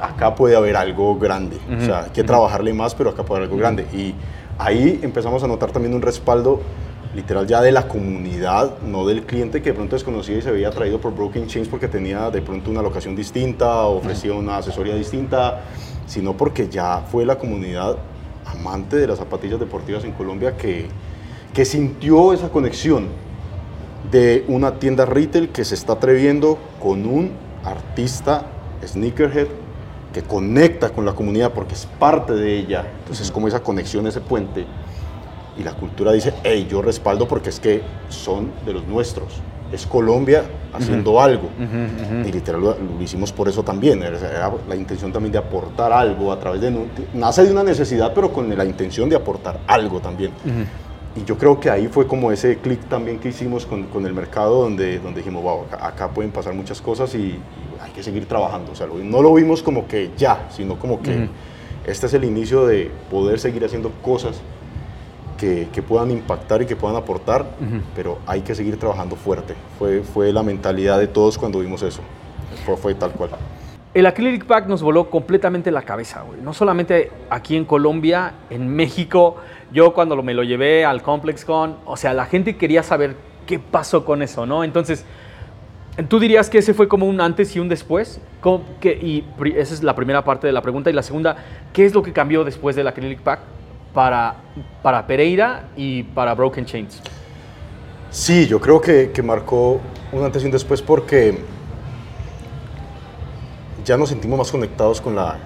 acá 0.00 0.34
puede 0.34 0.56
haber 0.56 0.76
algo 0.76 1.18
grande. 1.18 1.58
O 1.76 1.84
sea, 1.84 2.04
hay 2.04 2.10
que 2.10 2.24
trabajarle 2.24 2.72
más, 2.72 2.94
pero 2.94 3.10
acá 3.10 3.22
puede 3.22 3.40
haber 3.40 3.50
algo 3.50 3.58
grande. 3.58 3.86
Y 3.92 4.14
ahí 4.58 5.00
empezamos 5.02 5.42
a 5.42 5.46
notar 5.46 5.70
también 5.70 5.94
un 5.94 6.02
respaldo 6.02 6.60
literal 7.14 7.46
ya 7.46 7.60
de 7.62 7.72
la 7.72 7.88
comunidad, 7.88 8.78
no 8.82 9.06
del 9.06 9.24
cliente 9.24 9.62
que 9.62 9.70
de 9.70 9.74
pronto 9.74 9.96
desconocía 9.96 10.38
y 10.38 10.42
se 10.42 10.50
había 10.50 10.70
traído 10.70 11.00
por 11.00 11.14
Broken 11.14 11.46
Chains 11.46 11.68
porque 11.68 11.88
tenía 11.88 12.30
de 12.30 12.42
pronto 12.42 12.70
una 12.70 12.82
locación 12.82 13.16
distinta, 13.16 13.84
ofrecía 13.84 14.34
una 14.34 14.58
asesoría 14.58 14.94
distinta, 14.94 15.62
sino 16.06 16.36
porque 16.36 16.68
ya 16.68 17.04
fue 17.10 17.24
la 17.24 17.38
comunidad 17.38 17.96
amante 18.44 18.96
de 18.96 19.06
las 19.06 19.18
zapatillas 19.18 19.60
deportivas 19.60 20.04
en 20.04 20.12
Colombia 20.12 20.56
que, 20.56 20.86
que 21.54 21.64
sintió 21.64 22.32
esa 22.32 22.50
conexión 22.50 23.08
de 24.10 24.44
una 24.48 24.78
tienda 24.78 25.04
retail 25.04 25.50
que 25.50 25.64
se 25.64 25.74
está 25.74 25.94
atreviendo 25.94 26.58
con 26.80 27.04
un 27.06 27.32
artista 27.64 28.46
sneakerhead 28.86 29.48
que 30.12 30.22
conecta 30.22 30.90
con 30.90 31.04
la 31.04 31.12
comunidad 31.12 31.52
porque 31.52 31.74
es 31.74 31.86
parte 31.98 32.32
de 32.32 32.58
ella. 32.58 32.86
Entonces 33.00 33.26
es 33.26 33.32
como 33.32 33.48
esa 33.48 33.60
conexión, 33.60 34.06
ese 34.06 34.20
puente. 34.20 34.64
Y 35.58 35.64
la 35.64 35.72
cultura 35.72 36.12
dice, 36.12 36.34
hey, 36.44 36.68
yo 36.70 36.80
respaldo 36.82 37.26
porque 37.26 37.48
es 37.48 37.58
que 37.58 37.82
son 38.08 38.52
de 38.64 38.72
los 38.72 38.86
nuestros. 38.86 39.40
Es 39.72 39.86
Colombia 39.86 40.44
haciendo 40.72 41.20
algo. 41.20 41.48
Y 42.24 42.30
literal 42.30 42.60
lo, 42.60 42.76
lo, 42.78 43.02
hicimos 43.02 43.32
por 43.32 43.48
eso 43.48 43.64
también. 43.64 44.02
Era, 44.02 44.52
la 44.68 44.76
intención 44.76 45.12
también 45.12 45.32
de 45.32 45.38
aportar 45.38 45.92
algo 45.92 46.32
a 46.32 46.38
través 46.38 46.60
de... 46.60 46.72
Nace 47.12 47.44
de 47.44 47.50
una 47.50 47.64
necesidad, 47.64 48.14
pero 48.14 48.32
con 48.32 48.56
la 48.56 48.64
intención 48.64 49.08
de 49.08 49.16
aportar 49.16 49.60
algo 49.66 50.00
también. 50.00 50.30
Y 51.16 51.24
yo 51.24 51.36
creo 51.36 51.58
que 51.58 51.70
ahí 51.70 51.88
fue 51.88 52.06
como 52.06 52.30
ese 52.30 52.58
clic 52.58 52.88
también 52.88 53.18
que 53.18 53.30
hicimos 53.30 53.66
con, 53.66 53.84
con, 53.84 54.06
el 54.06 54.14
mercado, 54.14 54.62
donde, 54.62 55.00
donde 55.00 55.20
dijimos, 55.20 55.42
wow, 55.42 55.62
acá, 55.62 55.86
acá, 55.86 56.08
pueden 56.10 56.30
pasar 56.30 56.54
muchas 56.54 56.80
cosas 56.80 57.12
y, 57.16 57.18
y 57.18 57.40
hay 57.82 57.90
que 57.90 58.04
seguir 58.04 58.26
trabajando. 58.26 58.70
O 58.72 58.74
sea, 58.76 58.86
no 58.86 59.22
lo 59.22 59.34
vimos 59.34 59.62
como 59.62 59.88
que 59.88 60.12
ya, 60.16 60.46
sino 60.50 60.78
como 60.78 61.02
que 61.02 61.10
uh 61.10 61.20
-huh. 61.22 61.28
este 61.86 62.06
es 62.06 62.14
el 62.14 62.22
inicio 62.22 62.66
de 62.66 62.90
poder 63.10 63.40
seguir 63.40 63.64
haciendo 63.64 63.90
cosas 64.02 64.40
que, 65.38 65.68
que 65.72 65.80
puedan 65.80 66.10
impactar 66.10 66.60
y 66.60 66.66
que 66.66 66.76
puedan 66.76 66.96
aportar, 66.96 67.42
uh 67.42 67.64
-huh. 67.64 67.80
pero 67.94 68.18
hay 68.26 68.42
que 68.42 68.54
seguir 68.54 68.78
trabajando 68.78 69.16
fuerte. 69.16 69.54
Fue, 69.78 70.02
fue 70.02 70.32
la 70.32 70.42
mentalidad 70.42 70.98
de 70.98 71.06
todos 71.06 71.38
cuando 71.38 71.60
vimos 71.60 71.82
eso. 71.82 72.02
Fue, 72.66 72.76
fue 72.76 72.94
tal 72.94 73.12
cual. 73.12 73.30
El 73.94 74.04
Acrylic 74.04 74.44
Pack 74.44 74.66
nos 74.66 74.82
voló 74.82 75.08
completamente 75.08 75.70
la 75.70 75.82
cabeza, 75.82 76.22
güey. 76.22 76.40
No 76.42 76.52
solamente 76.52 77.10
aquí 77.30 77.56
en 77.56 77.64
Colombia, 77.64 78.34
en 78.50 78.68
México. 78.68 79.36
Yo 79.72 79.94
cuando 79.94 80.22
me 80.22 80.34
lo 80.34 80.42
llevé 80.42 80.84
al 80.84 81.02
ComplexCon, 81.02 81.76
o 81.86 81.96
sea, 81.96 82.12
la 82.12 82.26
gente 82.26 82.56
quería 82.56 82.82
saber 82.82 83.16
qué 83.46 83.58
pasó 83.58 84.04
con 84.04 84.22
eso, 84.22 84.44
¿no? 84.44 84.62
Entonces, 84.62 85.06
¿tú 86.08 86.20
dirías 86.20 86.50
que 86.50 86.58
ese 86.58 86.74
fue 86.74 86.86
como 86.86 87.06
un 87.06 87.20
antes 87.20 87.56
y 87.56 87.60
un 87.60 87.68
después? 87.68 88.20
¿Qué, 88.80 88.92
y 88.92 89.24
esa 89.56 89.74
es 89.74 89.82
la 89.82 89.94
primera 89.96 90.22
parte 90.22 90.46
de 90.46 90.52
la 90.52 90.60
pregunta. 90.60 90.90
Y 90.90 90.92
la 90.92 91.02
segunda, 91.02 91.36
¿qué 91.72 91.86
es 91.86 91.94
lo 91.94 92.02
que 92.02 92.12
cambió 92.12 92.44
después 92.44 92.76
del 92.76 92.88
Acrylic 92.88 93.20
Pack 93.20 93.40
para, 93.98 94.36
para 94.80 95.08
Pereira 95.08 95.70
y 95.76 96.04
para 96.04 96.32
Broken 96.32 96.64
Chains? 96.64 97.02
Sí, 98.12 98.46
yo 98.46 98.60
creo 98.60 98.80
que, 98.80 99.10
que 99.10 99.24
marcó 99.24 99.80
un 100.12 100.22
antes 100.22 100.40
y 100.44 100.46
un 100.46 100.52
después 100.52 100.80
porque 100.80 101.36
ya 103.84 103.96
nos 103.96 104.10
sentimos 104.10 104.38
más 104.38 104.52
conectados 104.52 105.00
con, 105.00 105.16
la, 105.16 105.36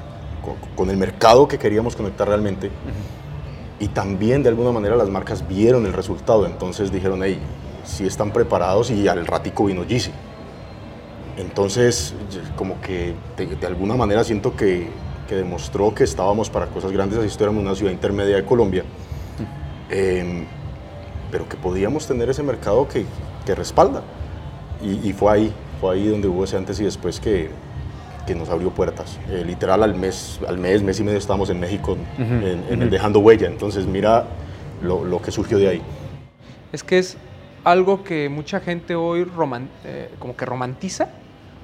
con, 0.44 0.56
con 0.76 0.90
el 0.90 0.98
mercado 0.98 1.48
que 1.48 1.58
queríamos 1.58 1.96
conectar 1.96 2.28
realmente. 2.28 2.66
Uh 2.66 2.70
-huh. 2.70 3.84
Y 3.84 3.88
también 3.88 4.42
de 4.42 4.50
alguna 4.50 4.70
manera 4.70 4.96
las 4.96 5.08
marcas 5.08 5.48
vieron 5.48 5.86
el 5.86 5.94
resultado, 5.94 6.44
entonces 6.44 6.92
dijeron, 6.92 7.22
hey, 7.24 7.40
si 7.84 8.06
están 8.06 8.32
preparados 8.32 8.90
y 8.90 9.08
al 9.08 9.26
ratico 9.26 9.64
vino 9.64 9.82
Yeezy. 9.82 10.10
Entonces, 11.38 12.14
como 12.56 12.78
que 12.82 13.14
de, 13.38 13.46
de 13.46 13.66
alguna 13.66 13.96
manera 13.96 14.22
siento 14.24 14.54
que, 14.54 14.90
que, 15.32 15.38
demostró 15.38 15.94
que 15.94 16.04
estábamos 16.04 16.50
para 16.50 16.66
cosas 16.66 16.92
grandes, 16.92 17.18
así 17.18 17.28
estuviéramos 17.28 17.62
una 17.62 17.74
ciudad 17.74 17.92
intermedia 17.92 18.36
de 18.36 18.44
Colombia, 18.44 18.84
eh, 19.90 20.44
pero 21.30 21.48
que 21.48 21.56
podíamos 21.56 22.06
tener 22.06 22.28
ese 22.28 22.42
mercado 22.42 22.86
que, 22.86 23.04
que 23.46 23.54
respalda. 23.54 24.02
Y, 24.82 25.08
y, 25.08 25.12
fue 25.12 25.32
ahí, 25.32 25.52
fue 25.80 25.94
ahí 25.94 26.08
donde 26.08 26.28
hubo 26.28 26.44
ese 26.44 26.56
antes 26.56 26.78
y 26.80 26.84
después 26.84 27.20
que, 27.20 27.48
que 28.26 28.34
nos 28.34 28.50
abrió 28.50 28.70
puertas. 28.70 29.18
Eh, 29.30 29.44
literal, 29.46 29.82
al 29.82 29.94
mes, 29.94 30.40
al 30.46 30.58
mes, 30.58 30.82
mes 30.82 31.00
y 31.00 31.04
medio 31.04 31.18
estábamos 31.18 31.50
en 31.50 31.60
México 31.60 31.92
uh 31.92 32.20
-huh, 32.20 32.22
en, 32.22 32.44
en 32.44 32.58
uh 32.58 32.66
-huh. 32.68 32.82
el 32.82 32.90
Dejando 32.90 33.20
Huella. 33.20 33.46
Entonces, 33.46 33.86
mira 33.86 34.26
lo, 34.82 35.04
lo, 35.04 35.22
que 35.22 35.30
surgió 35.30 35.58
de 35.58 35.68
ahí. 35.68 35.82
Es 36.72 36.82
que 36.82 36.98
es 36.98 37.16
algo 37.64 38.02
que 38.02 38.28
mucha 38.28 38.60
gente 38.60 38.96
hoy 38.96 39.24
roman, 39.24 39.68
eh, 39.84 40.10
como 40.18 40.36
que 40.36 40.44
romantiza, 40.44 41.08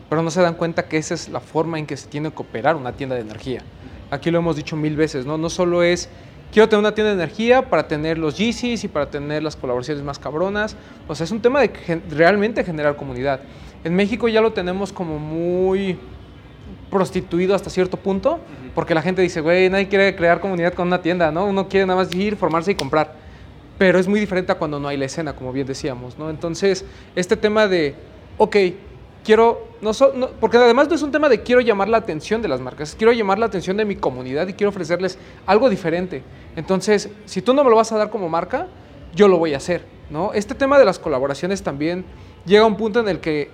pero 0.09 0.23
no 0.23 0.31
se 0.31 0.41
dan 0.41 0.55
cuenta 0.55 0.87
que 0.87 0.97
esa 0.97 1.15
es 1.15 1.29
la 1.29 1.41
forma 1.41 1.79
en 1.79 1.87
que 1.87 1.97
se 1.97 2.09
tiene 2.09 2.31
que 2.31 2.43
operar 2.43 2.77
una 2.77 2.93
tienda 2.93 3.15
de 3.15 3.23
energía. 3.23 3.63
Aquí 4.11 4.31
lo 4.31 4.39
hemos 4.39 4.57
dicho 4.57 4.77
mil 4.77 4.97
veces, 4.97 5.27
¿no? 5.27 5.37
No 5.37 5.51
solo 5.51 5.83
es 5.83 6.09
quiero 6.53 6.69
tener 6.69 6.81
una 6.81 6.95
tienda 6.95 7.15
de 7.15 7.23
energía 7.23 7.69
para 7.69 7.89
tener 7.89 8.19
los 8.19 8.39
Yeezys 8.39 8.85
y 8.85 8.89
para 8.89 9.11
tener 9.11 9.43
las 9.43 9.57
colaboraciones 9.57 10.03
más 10.03 10.19
cabronas. 10.19 10.77
O 11.07 11.15
sea, 11.15 11.25
es 11.25 11.31
un 11.31 11.41
tema 11.41 11.61
de 11.61 12.03
realmente 12.11 12.65
generar 12.65 12.97
comunidad. 12.97 13.41
En 13.85 13.95
México 13.95 14.29
ya 14.29 14.41
lo 14.41 14.53
tenemos 14.53 14.93
como 14.93 15.19
muy 15.19 15.99
prostituido 16.91 17.55
hasta 17.55 17.69
cierto 17.69 17.99
punto, 17.99 18.39
porque 18.75 18.95
la 18.95 19.03
gente 19.03 19.21
dice, 19.21 19.41
güey, 19.43 19.69
nadie 19.69 19.89
quiere 19.89 20.17
crear 20.17 20.41
comunidad 20.41 20.73
con 20.73 20.87
una 20.87 21.03
tienda, 21.03 21.31
¿no? 21.31 21.45
Uno 21.45 21.69
quiere 21.69 21.87
nada 21.87 22.03
más 22.03 22.15
ir, 22.15 22.37
formarse 22.37 22.73
y 22.73 22.75
comprar. 22.75 23.13
Pero 23.77 23.99
es 23.99 24.09
muy 24.09 24.19
diferente 24.19 24.51
a 24.51 24.55
cuando 24.57 24.81
no 24.81 24.89
hay 24.89 24.97
la 24.97 25.05
escena, 25.05 25.35
como 25.35 25.53
bien 25.53 25.67
decíamos, 25.67 26.19
¿no? 26.19 26.31
Entonces, 26.31 26.85
este 27.15 27.37
tema 27.37 27.69
de, 27.69 27.95
ok, 28.39 28.57
quiero, 29.29 29.69
no, 29.83 29.93
so, 29.93 30.11
porque 30.41 30.57
además 30.57 30.89
no 30.89 30.95
es 30.95 31.03
un 31.03 31.13
tema 31.13 31.29
de 31.29 31.43
quiero 31.43 31.61
llamar 31.61 31.91
la 31.91 31.99
atención 31.99 32.41
de 32.41 32.49
las 32.49 32.63
marcas, 32.63 32.95
quiero 32.97 33.13
llamar 33.13 33.39
la 33.39 33.45
atención 33.45 33.77
de 33.77 33.85
mi 33.85 33.95
comunidad 33.95 34.49
y 34.49 34.55
quiero 34.55 34.71
ofrecerles 34.71 35.19
algo 35.45 35.69
diferente. 35.69 36.23
Entonces, 36.57 37.11
si 37.27 37.43
tú 37.43 37.53
no 37.53 37.63
me 37.63 37.69
lo 37.69 37.77
vas 37.77 37.93
a 37.93 37.99
dar 37.99 38.09
como 38.09 38.31
marca, 38.31 38.69
yo 39.15 39.29
lo 39.29 39.37
voy 39.37 39.53
a 39.53 39.59
hacer, 39.59 39.85
¿no? 40.09 40.33
Este 40.33 40.55
tema 40.55 40.79
de 40.79 40.87
las 40.87 40.99
colaboraciones 40.99 41.63
también 41.63 42.07
llega 42.47 42.63
a 42.63 42.67
un 42.67 42.79
punto 42.79 43.01
en 43.01 43.09
el 43.09 43.21
que 43.21 43.51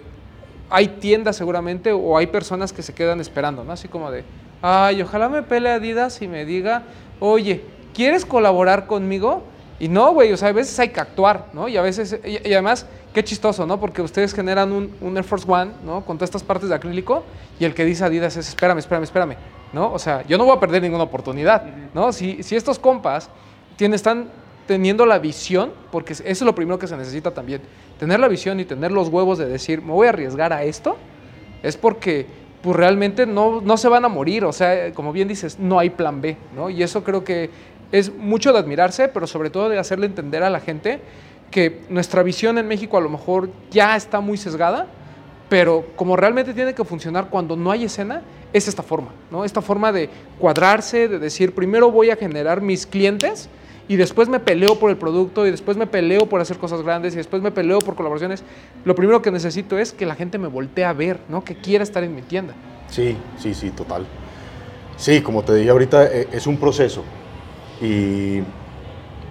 hay 0.71 0.87
tiendas 0.87 1.35
seguramente 1.35 1.91
o 1.91 2.17
hay 2.17 2.29
personas 2.29 2.73
que 2.73 2.85
se 2.85 2.95
quedan 2.95 3.21
esperando, 3.21 3.65
¿no? 3.65 3.73
Así 3.73 3.89
como 3.89 4.13
de, 4.13 4.23
ay, 4.63 5.03
ojalá 5.03 5.29
me 5.29 5.43
pele 5.43 5.71
Adidas 5.71 6.23
y 6.23 6.29
me 6.29 6.45
diga, 6.45 6.85
oye, 7.19 7.65
¿quieres 7.93 8.25
colaborar 8.25 8.87
conmigo? 8.87 9.43
Y 9.85 9.89
no, 9.89 10.15
güey, 10.15 10.33
o 10.33 10.37
sea, 10.39 10.49
a 10.49 10.53
veces 10.53 10.79
hay 10.79 10.89
que 10.89 11.01
actuar, 11.01 11.49
¿no? 11.53 11.69
Y 11.69 11.77
a 11.77 11.83
veces, 11.83 12.19
y, 12.25 12.49
y 12.49 12.53
además, 12.55 12.87
qué 13.13 13.23
chistoso, 13.23 13.67
¿no? 13.67 13.79
Porque 13.79 14.01
ustedes 14.01 14.33
generan 14.33 14.73
un, 14.73 14.97
un, 15.03 15.15
Air 15.15 15.25
Force 15.25 15.45
One, 15.47 15.73
¿no? 15.85 16.03
Con 16.07 16.17
todas 16.17 16.29
estas 16.29 16.43
partes 16.43 16.71
de 16.71 16.75
acrílico 16.75 17.23
y 17.61 17.67
el 17.67 17.75
que 17.75 17.85
dice 17.85 18.03
Adidas 18.03 18.35
es, 18.39 18.49
espérame, 18.49 18.79
espérame, 18.79 19.03
espérame, 19.03 19.37
¿no? 19.75 19.93
O 19.93 19.99
sea, 19.99 20.27
yo 20.27 20.39
no 20.39 20.47
voy 20.47 20.57
a 20.57 20.59
perder 20.59 20.81
ninguna 20.81 21.05
oportunidad, 21.05 21.67
¿no? 21.93 22.15
Si, 22.15 22.43
si 22.43 22.57
estos 22.57 22.79
compas 22.79 23.29
tienen, 23.77 23.97
están 23.97 24.31
teniendo 24.67 25.05
la 25.05 25.19
visión, 25.19 25.71
porque 25.93 26.15
eso 26.15 26.25
es 26.25 26.41
lo 26.41 26.55
primero 26.55 26.79
que 26.79 26.87
se 26.87 26.97
necesita 26.97 27.33
también, 27.33 27.61
tener 27.99 28.19
la 28.19 28.29
visión 28.29 28.61
y 28.61 28.65
tener 28.65 28.91
los 28.91 29.09
huevos 29.09 29.37
de 29.37 29.45
decir, 29.45 29.83
me 29.83 29.93
voy 29.93 30.07
a 30.07 30.11
arriesgar 30.11 30.55
a 30.55 30.65
esto, 30.65 30.97
es 31.63 31.77
porque 31.77 32.27
pues 32.63 32.75
realmente 32.75 33.27
no, 33.27 33.61
no 33.61 33.77
se 33.77 33.91
van 33.91 34.07
a 34.07 34.09
morir, 34.09 34.47
o 34.47 34.53
sea, 34.55 34.95
como 34.95 35.13
bien 35.13 35.29
dices, 35.29 35.59
no 35.59 35.79
hay 35.79 35.91
plan 35.91 36.23
B, 36.23 36.39
¿no? 36.57 36.71
Y 36.71 36.83
eso 36.83 37.05
creo 37.05 37.23
que 37.23 37.51
es 37.93 38.15
mucho 38.15 38.53
de 38.53 38.59
admirarse, 38.59 39.09
pero 39.09 39.27
sobre 39.27 39.51
todo 39.51 39.69
de 39.69 39.79
hacerle 39.79 40.07
entender 40.07 40.43
a 40.43 40.51
la 40.51 40.61
gente 40.61 41.01
que 41.51 41.83
nuestra 41.89 42.23
visión 42.23 42.59
en 42.59 42.67
México 42.67 42.97
a 42.97 43.01
lo 43.01 43.09
mejor 43.09 43.49
ya 43.71 43.97
está 43.97 44.21
muy 44.21 44.37
sesgada, 44.37 44.87
pero 45.49 45.87
como 45.95 46.17
realmente 46.17 46.55
tiene 46.55 46.75
que 46.75 46.85
funcionar 46.85 47.29
cuando 47.31 47.57
no 47.57 47.71
hay 47.71 47.85
escena, 47.85 48.23
es 48.53 48.67
esta 48.69 48.83
forma, 48.83 49.11
¿no? 49.31 49.45
Esta 49.45 49.61
forma 49.61 49.93
de 49.93 50.09
cuadrarse, 50.39 51.09
de 51.09 51.19
decir, 51.19 51.55
primero 51.55 51.91
voy 51.91 52.11
a 52.11 52.17
generar 52.17 52.61
mis 52.61 52.87
clientes, 52.87 53.49
y 53.89 53.97
después 53.97 54.29
me 54.29 54.41
peleo 54.41 54.79
por 54.79 54.91
el 54.91 54.97
producto 54.97 55.47
y 55.47 55.51
después 55.51 55.77
me 55.77 55.87
peleo 55.87 56.27
por 56.27 56.41
hacer 56.41 56.57
cosas 56.57 56.83
grandes 56.83 57.13
y 57.15 57.17
después 57.19 57.43
me 57.43 57.51
peleo 57.51 57.81
por 57.81 57.95
colaboraciones, 57.95 58.43
lo 58.85 58.95
primero 58.95 59.21
que 59.23 59.31
necesito 59.31 59.79
es 59.79 59.93
que 59.93 60.07
la 60.07 60.15
gente 60.15 60.39
me 60.39 60.49
voltee 60.49 60.85
a 60.85 60.93
ver, 60.93 61.21
¿no? 61.29 61.45
que 61.45 61.55
quiera 61.55 61.85
estar 61.85 62.03
en 62.03 62.15
mi 62.15 62.23
tienda. 62.23 62.55
Sí, 62.89 63.17
sí, 63.39 63.55
sí, 63.55 63.71
total. 63.71 64.07
Sí, 64.97 65.21
como 65.21 65.43
te 65.43 65.55
dije 65.55 65.71
ahorita, 65.71 66.07
es 66.07 66.47
un 66.47 66.57
proceso 66.57 67.05
y, 67.81 68.43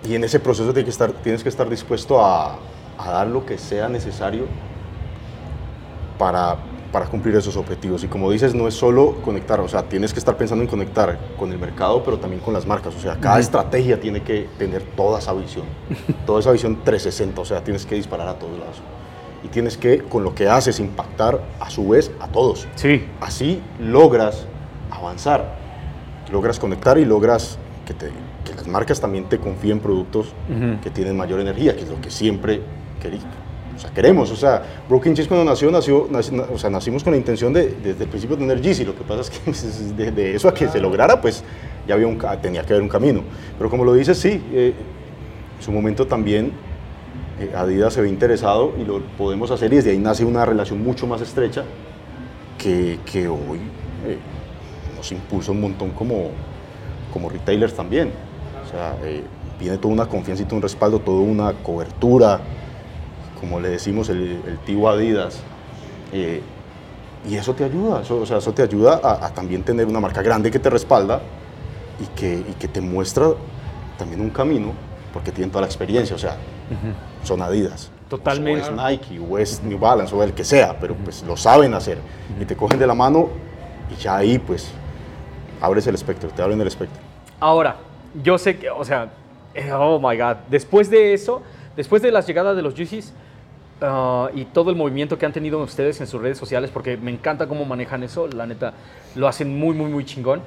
y 0.08 0.16
en 0.16 0.24
ese 0.24 0.40
proceso 0.40 0.74
tienes 0.74 0.86
que 0.86 0.92
estar, 0.92 1.12
tienes 1.12 1.44
que 1.44 1.50
estar 1.50 1.70
dispuesto 1.70 2.24
a, 2.24 2.58
a 2.98 3.12
dar 3.12 3.28
lo 3.28 3.46
que 3.46 3.58
sea 3.58 3.90
necesario 3.90 4.46
para, 6.18 6.58
para 6.92 7.08
cumplir 7.08 7.36
esos 7.36 7.58
objetivos. 7.58 8.04
Y 8.04 8.08
como 8.08 8.30
dices, 8.32 8.54
no 8.54 8.68
es 8.68 8.76
solo 8.76 9.16
conectar, 9.24 9.60
o 9.60 9.68
sea, 9.68 9.84
tienes 9.84 10.14
que 10.14 10.20
estar 10.20 10.38
pensando 10.38 10.64
en 10.64 10.70
conectar 10.70 11.18
con 11.38 11.52
el 11.52 11.58
mercado, 11.60 12.04
pero 12.04 12.20
también 12.20 12.42
con 12.42 12.54
las 12.54 12.66
marcas. 12.66 12.96
O 12.96 13.00
sea, 13.00 13.18
cada 13.20 13.36
uh 13.36 13.38
-huh. 13.40 13.42
estrategia 13.42 14.00
tiene 14.00 14.22
que 14.22 14.48
tener 14.58 14.84
toda 14.96 15.20
esa 15.20 15.34
visión, 15.34 15.66
toda 16.26 16.40
esa 16.40 16.52
visión 16.52 16.84
360, 16.84 17.42
o 17.42 17.46
sea, 17.46 17.64
tienes 17.64 17.86
que 17.86 17.96
disparar 17.96 18.28
a 18.28 18.36
todos 18.36 18.58
lados. 18.60 18.82
Y 19.44 19.48
tienes 19.50 19.78
que, 19.78 20.04
con 20.04 20.24
lo 20.24 20.34
que 20.34 20.48
haces, 20.48 20.80
impactar 20.80 21.42
a 21.60 21.70
su 21.70 21.90
vez 21.90 22.12
a 22.22 22.28
todos. 22.28 22.66
Sí. 22.76 23.06
Así 23.20 23.62
logras 23.80 24.46
avanzar, 24.90 25.56
logras 26.32 26.60
conectar 26.60 26.98
y 26.98 27.06
logras 27.06 27.58
que, 27.86 27.94
te, 27.94 28.10
que 28.44 28.54
las 28.54 28.68
marcas 28.68 29.00
también 29.00 29.26
te 29.26 29.38
confíen 29.38 29.80
productos 29.80 30.34
uh 30.50 30.54
-huh. 30.54 30.80
que 30.82 30.90
tienen 30.90 31.16
mayor 31.16 31.40
energía, 31.40 31.76
que 31.76 31.84
es 31.84 31.90
lo 31.90 32.00
que 32.02 32.10
siempre 32.10 32.62
querí, 33.02 33.20
o 33.76 33.80
sea, 33.80 33.90
queremos, 33.92 34.30
o 34.32 34.36
sea, 34.36 34.62
Broken 34.88 35.16
Cheese 35.16 35.28
cuando 35.28 35.50
nació, 35.50 35.72
nació, 35.72 36.08
nació, 36.10 36.48
o 36.54 36.58
sea, 36.58 36.70
nacimos 36.70 37.04
con 37.04 37.12
la 37.14 37.18
intención 37.18 37.52
de, 37.54 37.70
desde 37.84 38.04
el 38.04 38.10
principio 38.10 38.38
tener 38.38 38.62
Yeezy, 38.62 38.86
lo 38.86 38.96
que 38.96 39.04
pasa 39.04 39.22
es 39.22 39.30
que 39.30 39.94
de, 40.04 40.12
de 40.12 40.36
eso 40.36 40.48
a 40.48 40.54
que 40.54 40.68
se 40.68 40.80
lograra, 40.80 41.20
pues 41.20 41.44
ya 41.88 41.96
había 41.96 42.08
un, 42.08 42.20
tenía 42.42 42.64
que 42.64 42.74
haber 42.74 42.84
un 42.84 42.90
camino, 42.90 43.22
pero 43.58 43.70
como 43.70 43.84
lo 43.84 43.94
dices, 43.94 44.18
sí, 44.18 44.42
eh, 44.52 44.74
en 45.58 45.64
su 45.64 45.72
momento 45.72 46.06
también 46.06 46.52
eh, 47.40 47.52
Adidas 47.56 47.94
se 47.94 48.02
ve 48.02 48.10
interesado 48.10 48.74
y 48.80 48.86
lo 48.86 49.02
podemos 49.18 49.50
hacer 49.50 49.74
y 49.74 49.78
desde 49.78 49.92
ahí 49.92 49.98
nace 49.98 50.24
una 50.24 50.46
relación 50.46 50.84
mucho 50.84 51.08
más 51.08 51.22
estrecha 51.22 51.64
que, 52.58 53.00
que 53.12 53.28
hoy 53.28 53.60
eh, 54.06 54.18
nos 54.96 55.12
impulsa 55.12 55.52
un 55.52 55.62
montón 55.62 55.92
como, 55.92 56.30
como 57.12 57.30
retailers 57.30 57.74
también, 57.74 58.12
sea, 58.74 58.96
viene 59.60 59.78
toda 59.78 59.94
una 59.94 60.06
confianza 60.08 60.44
y 60.44 60.46
todo 60.46 60.58
un 60.58 60.62
respaldo, 60.62 61.00
toda 61.00 61.22
una 61.22 61.54
cobertura, 61.54 62.40
como 63.40 63.60
le 63.60 63.70
decimos, 63.70 64.10
el, 64.10 64.42
el 64.48 64.58
tío 64.66 64.88
Adidas. 64.90 65.40
eh, 66.12 66.42
y 67.30 67.36
eso 67.36 67.54
te 67.54 67.64
ayuda, 67.64 68.02
eso, 68.02 68.18
o 68.20 68.26
sea, 68.26 68.40
eso 68.40 68.54
te 68.54 68.62
ayuda 68.64 69.00
a, 69.02 69.28
a 69.28 69.34
también 69.34 69.64
tener 69.64 69.88
una 69.88 70.02
marca 70.02 70.22
grande 70.22 70.52
que 70.52 70.60
te 70.60 70.70
respalda 70.70 71.22
y 72.02 72.06
que, 72.20 72.34
y 72.50 72.54
que 72.60 72.68
te 72.68 72.82
muestra 72.82 73.28
también 73.98 74.20
un 74.20 74.30
camino, 74.30 74.74
porque 75.14 75.32
tienen 75.32 75.50
toda 75.50 75.62
la 75.62 75.68
experiencia, 75.68 76.16
o 76.16 76.20
sea, 76.20 76.36
son 77.24 77.42
Adidas. 77.42 77.92
Totalmente. 78.10 78.64
O 78.64 78.66
es 78.66 78.72
Nike, 78.74 79.20
o 79.20 79.38
es 79.38 79.64
New 79.64 79.80
Balance, 79.80 80.14
o 80.14 80.22
el 80.22 80.34
que 80.34 80.44
sea, 80.44 80.78
pero 80.80 80.96
pues 80.96 81.24
lo 81.24 81.38
saben 81.38 81.74
hacer. 81.74 81.98
Y 82.40 82.44
te 82.44 82.58
cogen 82.58 82.78
de 82.78 82.88
la 82.88 82.94
mano 82.94 83.30
y 83.90 84.02
ya 84.02 84.18
ahí 84.18 84.38
pues 84.38 84.68
abres 85.62 85.88
el 85.88 85.96
espectro, 85.96 86.30
te 86.30 86.42
abren 86.42 86.60
el 86.60 86.68
espectro. 86.68 87.00
Ahora, 87.40 87.78
yo 88.22 88.38
sé 88.38 88.58
que, 88.58 88.70
o 88.70 88.84
sea, 88.84 89.10
eh, 89.56 89.72
oh 89.72 90.00
my 90.00 90.18
God, 90.18 90.36
después 90.50 90.90
de 90.90 91.14
eso, 91.14 91.42
después 91.76 92.02
de 92.02 92.12
las 92.12 92.28
llegadas 92.28 92.56
de 92.56 92.62
los 92.62 92.76
Yeezys 92.76 93.14
ah, 93.82 94.30
y 94.34 94.46
todo 94.46 94.70
el 94.70 94.76
movimiento 94.76 95.18
que 95.18 95.26
han 95.26 95.34
tenido 95.34 95.60
ustedes 95.62 96.00
en 96.02 96.08
sus 96.08 96.22
redes 96.22 96.38
sociales, 96.38 96.70
porque 96.72 96.98
me 96.98 97.12
encanta 97.12 97.48
cómo 97.48 97.66
manejan 97.66 98.04
eso, 98.04 98.28
la 98.28 98.46
neta, 98.46 98.74
lo 99.16 99.28
hacen 99.28 99.58
muy, 99.58 99.76
muy, 99.76 99.90
muy 99.92 100.06
chingón, 100.06 100.42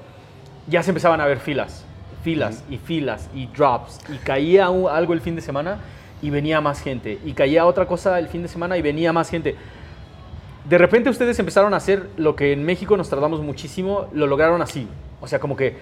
ya 0.68 0.82
se 0.82 0.90
empezaban 0.90 1.20
a 1.20 1.26
ver 1.26 1.38
filas, 1.38 1.84
filas 2.22 2.64
y 2.70 2.78
filas 2.78 3.28
y 3.34 3.46
drops, 3.46 4.00
y 4.12 4.16
caía 4.18 4.70
un- 4.70 4.90
algo 4.90 5.12
el 5.12 5.20
fin 5.20 5.36
de 5.36 5.42
semana 5.42 5.78
y 6.22 6.30
venía 6.30 6.60
más 6.60 6.80
gente, 6.80 7.18
y 7.24 7.32
caía 7.32 7.66
otra 7.66 7.86
cosa 7.86 8.18
el 8.18 8.28
fin 8.28 8.42
de 8.42 8.48
semana 8.48 8.76
y 8.76 8.82
venía 8.82 9.12
más 9.12 9.30
gente. 9.30 9.54
De 10.68 10.78
repente 10.78 11.10
ustedes 11.10 11.38
empezaron 11.38 11.74
a 11.74 11.76
hacer 11.76 12.08
lo 12.16 12.34
que 12.34 12.52
en 12.52 12.64
México 12.64 12.96
nos 12.96 13.08
tardamos 13.08 13.40
muchísimo, 13.40 14.06
lo 14.12 14.26
lograron 14.26 14.62
así. 14.62 14.88
O 15.20 15.28
sea, 15.28 15.38
como 15.38 15.56
que... 15.56 15.76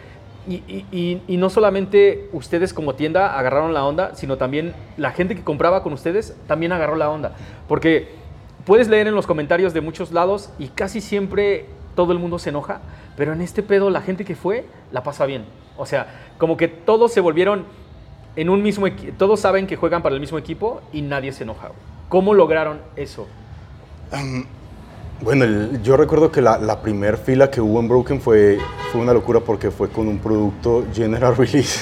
Y, 0.47 1.21
no 1.29 1.51
solamente 1.51 2.29
ustedes 2.33 2.75
como 2.75 2.95
tienda 2.95 3.39
agarraron 3.39 3.75
la 3.75 3.85
onda, 3.85 4.15
sino 4.15 4.37
también 4.37 4.75
la 4.97 5.13
gente 5.13 5.35
que 5.35 5.43
compraba 5.43 5.83
con 5.83 5.93
ustedes 5.93 6.37
también 6.47 6.73
agarró 6.73 6.97
la 6.97 7.11
onda. 7.11 7.33
Porque 7.69 8.09
puedes 8.65 8.89
leer 8.89 9.07
en 9.07 9.15
los 9.15 9.27
comentarios 9.27 9.73
de 9.75 9.81
muchos 9.81 10.13
lados 10.13 10.51
y 10.59 10.69
casi 10.69 11.01
siempre 11.01 11.67
todo 11.95 12.13
el 12.13 12.19
mundo 12.19 12.39
se 12.39 12.51
enoja, 12.51 12.81
pero 13.17 13.33
en 13.33 13.41
este 13.41 13.63
pedo 13.63 13.91
la 13.91 14.01
gente 14.01 14.25
que 14.25 14.35
fue 14.35 14.67
la 14.93 15.03
pasa 15.03 15.27
bien. 15.27 15.45
O 15.77 15.87
sea, 15.87 16.07
como 16.39 16.57
que 16.57 16.69
todos 16.69 17.13
se 17.13 17.21
volvieron 17.21 17.65
en 18.37 18.51
un 18.51 18.63
mismo 18.63 18.87
equipo, 18.87 19.13
todos 19.17 19.41
saben 19.41 19.67
que 19.67 19.77
juegan 19.77 20.03
para 20.03 20.15
el 20.15 20.21
mismo 20.21 20.39
equipo 20.39 20.83
y 20.93 21.03
nadie 21.03 21.33
se 21.33 21.45
enoja. 21.45 21.71
¿Cómo 22.09 22.35
lograron 22.35 22.81
eso? 22.97 23.27
Bueno, 25.20 25.44
el- 25.44 25.83
yo 25.83 25.96
recuerdo 25.96 26.31
que 26.31 26.42
la, 26.42 26.59
la 26.59 26.81
primer 26.83 27.16
fila 27.16 27.50
que 27.50 27.61
hubo 27.61 27.81
en 27.81 27.88
Broken 27.88 28.20
fue, 28.20 28.59
fue 28.92 29.00
una 29.00 29.12
locura 29.12 29.40
porque 29.40 29.70
fue 29.70 29.88
con 29.88 30.09
un 30.09 30.18
producto 30.18 30.85
General 30.92 31.37
Release, 31.37 31.81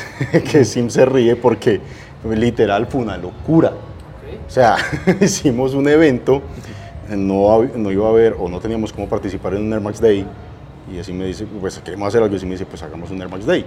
que 0.51 0.65
Sim 0.65 0.89
se 0.91 1.05
ríe 1.05 1.35
porque 1.37 1.81
literal 2.31 2.87
fue 2.87 3.01
una 3.01 3.17
locura. 3.17 3.73
O 4.47 4.51
sea, 4.51 4.77
hicimos 5.21 5.75
un 5.75 5.89
evento, 5.89 6.43
no, 7.11 7.63
no 7.65 7.91
iba 7.91 8.07
a 8.07 8.11
haber 8.11 8.37
o 8.39 8.49
no 8.49 8.61
teníamos 8.61 8.93
cómo 8.93 9.09
participar 9.09 9.55
en 9.55 9.63
un 9.63 9.73
Air 9.73 9.81
Max 9.81 10.01
Day 10.01 10.27
y 10.93 10.99
así 10.99 11.13
me 11.13 11.25
dice, 11.25 11.47
pues 11.61 11.79
queremos 11.79 12.09
hacer 12.09 12.23
algo 12.23 12.35
y 12.35 12.37
así 12.37 12.47
me 12.47 12.53
dice, 12.53 12.67
pues 12.67 12.83
hagamos 12.83 13.11
un 13.11 13.21
Air 13.21 13.31
Max 13.31 13.47
Day. 13.47 13.65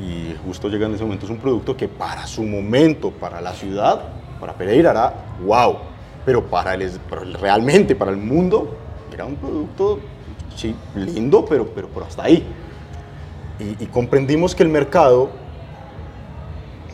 Y 0.00 0.34
justo 0.44 0.68
llega 0.68 0.86
en 0.86 0.94
ese 0.94 1.04
momento, 1.04 1.24
es 1.26 1.30
un 1.30 1.38
producto 1.38 1.76
que 1.76 1.88
para 1.88 2.26
su 2.26 2.42
momento, 2.42 3.10
para 3.10 3.40
la 3.40 3.52
ciudad, 3.52 4.00
para 4.40 4.52
Pereira 4.54 4.90
era 4.90 5.14
wow, 5.44 5.76
pero 6.24 6.44
para 6.44 6.74
el, 6.74 6.90
pero 7.08 7.22
el- 7.22 7.34
realmente 7.34 7.94
para 7.94 8.10
el 8.10 8.16
mundo 8.18 8.76
era 9.16 9.24
un 9.24 9.36
producto, 9.36 9.98
sí, 10.54 10.74
lindo, 10.94 11.44
pero, 11.46 11.66
pero, 11.74 11.88
pero 11.88 12.04
hasta 12.04 12.24
ahí. 12.24 12.44
Y, 13.58 13.86
comprendimos 13.86 14.54
que 14.54 14.62
el 14.62 14.68
mercado, 14.68 15.30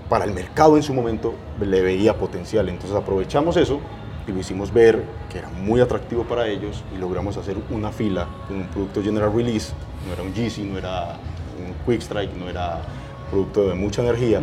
para 0.09 0.25
el 0.25 0.33
mercado 0.33 0.77
en 0.77 0.85
su 0.85 0.95
momento, 0.95 1.35
le 1.61 1.81
veía 1.81 2.17
potencial. 2.17 2.69
Entonces 2.69 2.97
aprovechamos 2.97 3.57
eso 3.57 3.81
y 4.29 4.31
lo 4.31 4.39
hicimos 4.39 4.73
ver 4.73 5.05
que 5.29 5.39
era 5.39 5.49
muy 5.49 5.81
atractivo 5.81 6.23
para 6.23 6.47
ellos 6.47 6.85
y 6.95 6.99
logramos 6.99 7.37
hacer 7.37 7.57
una 7.71 7.91
fila 7.91 8.29
con 8.47 8.59
un 8.59 8.67
producto 8.69 9.03
General 9.03 9.33
Release. 9.35 9.73
No 10.07 10.13
era 10.13 10.23
un 10.23 10.33
Yeezy, 10.33 10.63
no 10.63 10.79
era 10.79 11.17
un 11.59 11.75
Quick 11.85 12.03
Strike, 12.03 12.37
no 12.37 12.49
era 12.49 12.83
producto 13.31 13.69
de 13.69 13.75
mucha 13.75 14.03
energía. 14.03 14.41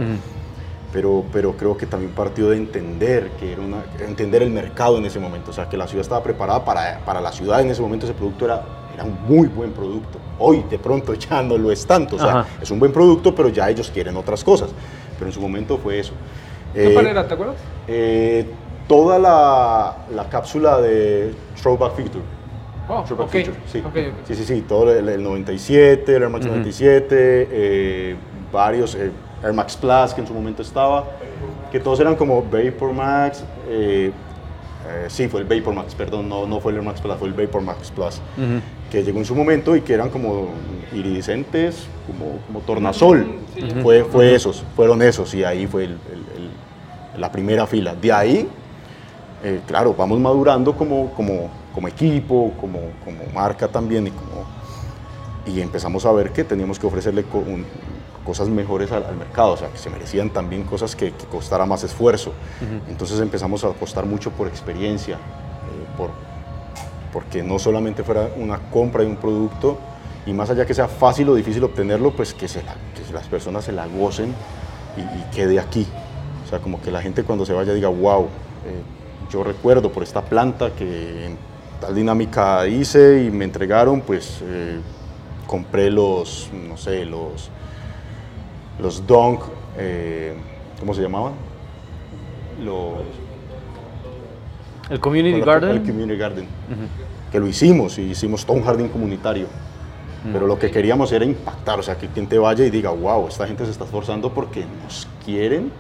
Pero, 0.92 1.24
pero 1.32 1.54
creo 1.56 1.78
que 1.78 1.86
también 1.86 2.12
partió 2.14 2.50
de 2.50 2.58
entender 2.58 3.30
que 3.40 3.52
era 3.54 3.62
una, 3.62 3.84
entender 4.00 4.42
el 4.42 4.50
mercado 4.50 4.98
en 4.98 5.06
ese 5.06 5.20
momento, 5.20 5.52
o 5.52 5.54
sea, 5.54 5.70
que 5.70 5.78
la 5.78 5.88
ciudad 5.88 6.02
estaba 6.02 6.24
preparada 6.24 6.66
para, 6.66 7.00
para 7.06 7.22
la 7.22 7.32
ciudad 7.32 7.62
en 7.62 7.70
ese 7.70 7.82
momento 7.82 8.08
ese 8.08 8.16
producto 8.16 8.46
era, 8.46 8.64
era 8.96 9.04
un 9.04 9.16
muy 9.28 9.48
buen 9.48 9.72
producto. 9.72 10.18
Hoy 10.40 10.64
de 10.68 10.80
pronto 10.80 11.14
ya 11.30 11.44
no 11.44 11.58
lo 11.60 11.72
es 11.72 11.86
tanto, 11.86 12.16
o 12.16 12.20
sea, 12.20 12.40
Ajá. 12.40 12.48
es 12.62 12.72
un 12.72 12.80
buen 12.80 12.92
producto, 12.92 13.36
pero 13.36 13.50
ya 13.50 13.70
ellos 13.70 13.92
quieren 13.94 14.18
otras 14.18 14.44
cosas. 14.44 14.72
Pero 15.18 15.28
en 15.30 15.34
su 15.34 15.42
momento 15.42 15.78
fue 15.78 16.00
eso. 16.00 16.14
¿Qué 16.74 16.90
Eh, 16.90 16.94
manera, 16.96 17.28
te 17.28 17.34
acuerdas? 17.36 17.58
eh, 17.88 18.46
toda 18.88 19.20
la, 19.20 19.96
la 20.16 20.28
cápsula 20.28 20.82
de 20.82 21.34
Throwback 21.62 21.94
Feature. 21.96 22.24
Oh, 22.88 23.04
Throwback 23.04 23.28
ok, 23.28 23.32
Feature, 23.32 23.58
sí. 23.72 23.80
ok, 23.80 23.86
ok. 23.86 24.28
sí, 24.28 24.34
sí, 24.36 24.44
sí, 24.46 24.62
todo 24.68 24.92
el, 24.92 25.08
el 25.08 25.22
97, 25.22 26.16
el 26.16 26.24
Air 26.24 26.30
Max 26.32 26.48
97, 26.48 27.48
eh, 27.52 28.16
varios, 28.52 28.96
eh, 28.96 29.12
Air 29.44 29.54
Max 29.54 29.76
Plus 29.78 30.14
que 30.14 30.22
en 30.22 30.28
su 30.28 30.34
momento 30.34 30.62
estaba, 30.62 31.06
que 31.72 31.80
todos 31.80 32.00
eran 32.00 32.16
como 32.16 32.42
Vapor 32.44 32.94
Max, 32.94 33.44
eh, 33.68 34.12
eh, 34.88 35.06
sí, 35.10 35.28
fue 35.28 35.42
el 35.42 35.46
Vapor 35.48 35.74
Max, 35.74 35.94
perdón, 35.96 36.28
no, 36.30 36.46
no 36.48 36.60
fue 36.60 36.72
el 36.72 36.78
Air 36.80 36.86
Max 36.86 37.02
Plus, 37.02 37.16
fue 37.18 37.28
el 37.28 37.34
Vapor 37.34 37.62
Max 37.62 37.92
Plus, 37.92 38.20
que 38.92 39.04
llegó 39.04 39.20
en 39.20 39.26
su 39.26 39.36
momento 39.36 39.76
y 39.76 39.82
que 39.82 39.94
eran 39.94 40.10
como 40.10 40.48
iridiscentes, 40.94 41.86
como, 42.08 42.40
como 42.48 42.60
tornasol, 42.62 43.28
fue, 43.84 44.04
fue 44.04 44.34
esos, 44.36 44.64
fueron 44.76 45.02
esos, 45.02 45.34
y 45.34 45.44
ahí 45.44 45.68
fue 45.68 45.86
el- 45.86 45.92
el- 46.12 46.42
el- 47.16 47.22
la 47.22 47.32
primera 47.32 47.68
fila. 47.68 47.96
De 47.96 48.12
ahí 48.12 48.48
eh, 49.44 49.62
claro, 49.68 49.94
vamos 49.98 50.20
madurando 50.20 50.76
como, 50.76 51.12
como, 51.14 51.50
como 51.74 51.88
equipo, 51.88 52.52
como, 52.60 52.80
como 53.06 53.20
marca 53.34 53.68
también 53.70 54.08
y, 54.08 54.12
como, 54.12 54.46
y 55.46 55.62
empezamos 55.62 56.06
a 56.06 56.12
ver 56.12 56.32
que 56.32 56.44
teníamos 56.44 56.78
que 56.78 56.86
ofrecerle 56.88 57.24
un- 57.34 57.66
cosas 58.30 58.48
mejores 58.48 58.92
al, 58.92 59.04
al 59.06 59.16
mercado, 59.16 59.54
o 59.54 59.58
sea, 59.58 59.70
que 59.70 59.80
se 59.80 59.90
merecían 59.90 60.30
también 60.30 60.62
cosas 60.64 60.96
que, 60.96 61.12
que 61.14 61.26
costara 61.26 61.66
más 61.66 61.84
esfuerzo. 61.84 62.32
Entonces 62.88 63.20
empezamos 63.22 63.64
a 63.64 63.70
apostar 63.70 64.06
mucho 64.06 64.30
por 64.30 64.48
experiencia, 64.48 65.16
eh, 65.16 65.98
por, 65.98 66.12
porque 67.12 67.42
no 67.42 67.58
solamente 67.58 68.04
fuera 68.04 68.30
una 68.38 68.60
compra 68.70 69.02
de 69.02 69.08
un 69.10 69.16
producto 69.16 69.80
y 70.28 70.34
más 70.34 70.48
allá 70.52 70.64
que 70.68 70.76
sea 70.76 70.88
fácil 70.88 71.28
o 71.30 71.34
difícil 71.34 71.64
obtenerlo, 71.64 72.12
pues 72.12 72.36
que, 72.36 72.48
se 72.48 72.62
la- 72.62 72.76
que 72.94 73.12
las 73.12 73.26
personas 73.26 73.66
se 73.66 73.72
la 73.72 73.88
gocen 73.88 74.36
y, 74.96 75.02
y 75.02 75.24
quede 75.36 75.60
aquí. 75.60 75.88
O 76.46 76.50
sea, 76.50 76.60
como 76.60 76.80
que 76.82 76.92
la 76.92 77.02
gente 77.02 77.24
cuando 77.24 77.48
se 77.48 77.54
vaya 77.54 77.74
diga, 77.74 77.90
wow, 77.90 78.26
eh, 78.68 78.82
yo 79.32 79.44
recuerdo 79.44 79.92
por 79.92 80.04
esta 80.04 80.22
planta 80.22 80.70
que 80.76 81.26
en 81.26 81.38
tal 81.82 81.96
dinámica 81.96 82.68
hice 82.68 83.24
y 83.24 83.32
me 83.32 83.46
entregaron, 83.46 84.02
pues 84.02 84.42
eh, 84.44 84.80
compré 85.48 85.90
los, 85.90 86.52
no 86.54 86.78
sé, 86.78 87.06
los, 87.06 87.50
los 88.82 89.06
Dunk, 89.06 89.42
eh, 89.78 90.34
¿cómo 90.80 90.94
se 90.94 91.02
llamaban? 91.02 91.34
Los, 92.64 92.94
El 94.90 95.00
Community 95.00 95.40
Garden. 95.42 95.70
El 95.70 95.82
Community 95.82 96.18
Garden. 96.18 96.48
Que 97.32 97.40
lo 97.40 97.48
hicimos 97.48 97.98
y 98.00 98.04
hicimos 98.04 98.46
todo 98.46 98.58
un 98.58 98.64
jardín 98.64 98.88
comunitario. 98.88 99.48
Pero 100.34 100.48
lo 100.48 100.60
que 100.60 100.70
queríamos 100.70 101.12
era 101.14 101.24
impactar, 101.24 101.80
o 101.80 101.84
sea, 101.84 101.98
que 101.98 102.08
quien 102.08 102.28
te 102.28 102.38
vaya 102.38 102.66
y 102.66 102.70
diga, 102.70 102.90
wow, 102.90 103.30
esta 103.30 103.48
gente 103.48 103.64
se 103.64 103.72
está 103.72 103.86
esforzando 103.86 104.34
porque 104.34 104.66
nos 104.84 105.08
quieren 105.24 105.72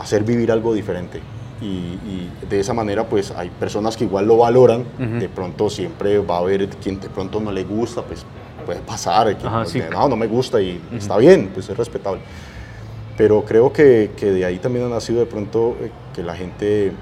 hacer 0.00 0.24
vivir 0.24 0.50
algo 0.50 0.74
diferente. 0.74 1.20
Y, 1.60 1.64
y 1.64 2.30
de 2.48 2.58
esa 2.58 2.74
manera, 2.74 3.04
pues 3.06 3.30
hay 3.30 3.50
personas 3.50 3.96
que 3.96 4.04
igual 4.04 4.26
lo 4.26 4.38
valoran. 4.38 4.84
De 4.98 5.28
pronto 5.28 5.70
siempre 5.70 6.18
va 6.18 6.36
a 6.36 6.38
haber 6.40 6.68
quien 6.68 6.98
de 6.98 7.08
pronto 7.08 7.38
no 7.40 7.52
le 7.52 7.62
gusta, 7.62 8.02
pues 8.02 8.24
puede 8.60 8.80
pasar. 8.80 9.36
que 9.36 9.46
Ajá, 9.46 9.60
no, 9.60 9.66
sí. 9.66 9.82
no, 9.90 10.08
no 10.08 10.16
me 10.16 10.26
gusta 10.26 10.60
y 10.60 10.80
está 10.92 11.16
bien, 11.16 11.50
pues 11.52 11.68
es 11.68 11.76
respetable. 11.76 12.20
Pero 13.16 13.44
creo 13.44 13.72
que, 13.72 14.10
que 14.16 14.26
de 14.26 14.44
ahí 14.44 14.58
también 14.58 14.86
ha 14.86 14.88
nacido 14.88 15.20
de 15.20 15.26
pronto 15.26 15.76
eh, 15.80 15.90
que 16.14 16.22
la 16.22 16.34
gente 16.34 16.92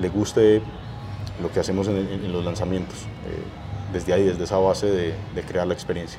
le 0.00 0.08
guste 0.08 0.60
lo 1.42 1.50
que 1.50 1.60
hacemos 1.60 1.88
en, 1.88 1.96
en- 1.96 2.24
en 2.24 2.32
los 2.32 2.44
lanzamientos. 2.44 2.96
eh, 3.26 3.42
desde 3.92 4.12
ahí, 4.12 4.24
desde 4.24 4.42
esa 4.42 4.58
base 4.58 4.86
de, 4.86 5.14
de 5.36 5.42
crear 5.42 5.66
la 5.68 5.74
experiencia. 5.74 6.18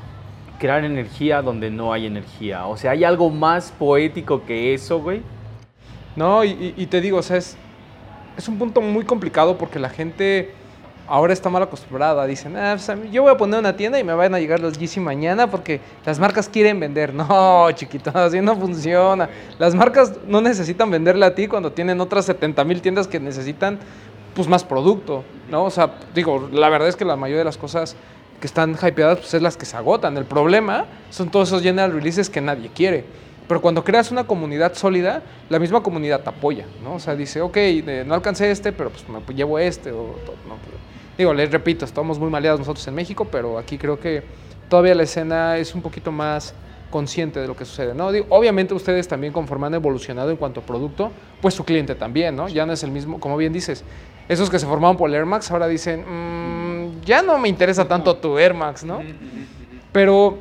Crear 0.59 0.85
energía 0.85 1.41
donde 1.41 1.69
no 1.69 1.91
hay 1.91 2.05
energía. 2.05 2.67
O 2.67 2.77
sea, 2.77 2.91
¿hay 2.91 3.03
algo 3.03 3.29
más 3.29 3.73
poético 3.77 4.45
que 4.45 4.73
eso, 4.73 5.01
güey? 5.01 5.21
No, 6.15 6.43
y, 6.45 6.51
y- 6.51 6.73
y 6.77 6.85
te 6.85 7.01
digo, 7.01 7.17
o 7.17 7.21
sea, 7.21 7.35
es, 7.35 7.57
es 8.37 8.47
un 8.47 8.57
punto 8.57 8.79
muy 8.79 9.03
complicado 9.03 9.57
porque 9.57 9.77
la 9.79 9.89
gente 9.89 10.53
ahora 11.07 11.33
está 11.33 11.49
mal 11.49 11.63
acostumbrada. 11.63 12.25
Dicen, 12.25 12.55
ah, 12.57 12.75
pues, 12.77 13.11
yo 13.11 13.23
voy 13.23 13.31
a 13.31 13.37
poner 13.37 13.59
una 13.59 13.75
tienda 13.75 13.99
y 13.99 14.03
me 14.03 14.13
van 14.13 14.33
a 14.33 14.39
llegar 14.39 14.59
los 14.59 14.77
Yeezy 14.77 14.99
mañana 14.99 15.49
porque 15.49 15.79
las 16.05 16.19
marcas 16.19 16.49
quieren 16.49 16.79
vender. 16.79 17.13
No, 17.25 17.71
chiquito, 17.71 18.11
así 18.13 18.39
no 18.41 18.55
funciona. 18.55 19.29
Las 19.57 19.73
marcas 19.73 20.13
no 20.27 20.41
necesitan 20.41 20.91
venderle 20.91 21.25
a 21.25 21.33
ti 21.33 21.47
cuando 21.47 21.71
tienen 21.71 21.99
otras 22.01 22.25
70 22.25 22.63
mil 22.63 22.81
tiendas 22.81 23.07
que 23.07 23.19
necesitan 23.19 23.79
pues 24.35 24.47
más 24.47 24.63
producto, 24.63 25.23
¿no? 25.49 25.63
O 25.63 25.69
sea, 25.69 25.91
digo, 26.13 26.49
la 26.51 26.69
verdad 26.69 26.89
es 26.89 26.95
que 26.95 27.05
la 27.05 27.15
mayoría 27.15 27.39
de 27.39 27.45
las 27.45 27.57
cosas 27.57 27.95
que 28.39 28.47
están 28.47 28.75
hypeadas 28.75 29.19
pues 29.19 29.33
es 29.33 29.41
las 29.41 29.57
que 29.57 29.65
se 29.65 29.77
agotan. 29.77 30.17
El 30.17 30.25
problema 30.25 30.85
son 31.09 31.31
todos 31.31 31.49
esos 31.49 31.63
general 31.63 31.93
releases 31.93 32.29
que 32.29 32.41
nadie 32.41 32.69
quiere. 32.69 33.05
Pero 33.47 33.61
cuando 33.61 33.83
creas 33.83 34.11
una 34.11 34.25
comunidad 34.25 34.73
sólida, 34.73 35.21
la 35.49 35.59
misma 35.59 35.81
comunidad 35.81 36.21
te 36.21 36.29
apoya, 36.29 36.65
¿no? 36.83 36.95
O 36.95 36.99
sea, 36.99 37.15
dice, 37.15 37.41
ok, 37.41 37.57
eh, 37.57 38.03
no 38.05 38.15
alcancé 38.15 38.49
este, 38.49 38.71
pero 38.71 38.89
pues 38.89 39.05
me 39.07 39.35
llevo 39.35 39.59
este. 39.59 39.91
O, 39.91 40.15
no, 40.47 40.55
digo, 41.17 41.33
les 41.33 41.51
repito, 41.51 41.85
estamos 41.85 42.19
muy 42.19 42.29
maleados 42.29 42.59
nosotros 42.59 42.87
en 42.87 42.95
México, 42.95 43.27
pero 43.29 43.57
aquí 43.57 43.77
creo 43.77 43.99
que 43.99 44.23
todavía 44.69 44.95
la 44.95 45.03
escena 45.03 45.57
es 45.57 45.75
un 45.75 45.81
poquito 45.81 46.11
más 46.11 46.53
consciente 46.89 47.39
de 47.39 47.47
lo 47.47 47.55
que 47.55 47.65
sucede, 47.65 47.93
¿no? 47.93 48.11
Digo, 48.11 48.27
obviamente 48.29 48.73
ustedes 48.73 49.07
también 49.07 49.33
conforme 49.33 49.67
han 49.67 49.73
evolucionado 49.73 50.31
en 50.31 50.37
cuanto 50.37 50.61
a 50.61 50.63
producto, 50.63 51.11
pues 51.41 51.53
su 51.53 51.65
cliente 51.65 51.95
también, 51.95 52.35
¿no? 52.35 52.47
Ya 52.47 52.65
no 52.65 52.73
es 52.73 52.83
el 52.83 52.91
mismo, 52.91 53.19
como 53.19 53.37
bien 53.37 53.51
dices, 53.51 53.83
esos 54.29 54.49
que 54.49 54.59
se 54.59 54.65
formaron 54.65 54.97
por 54.97 55.09
el 55.09 55.15
Air 55.15 55.25
Max 55.25 55.51
ahora 55.51 55.67
dicen, 55.67 56.05
mmm, 56.07 57.01
ya 57.03 57.21
no 57.21 57.37
me 57.37 57.49
interesa 57.49 57.87
tanto 57.87 58.15
tu 58.15 58.37
Air 58.37 58.53
Max, 58.53 58.83
¿no? 58.83 59.01
Pero, 59.91 60.37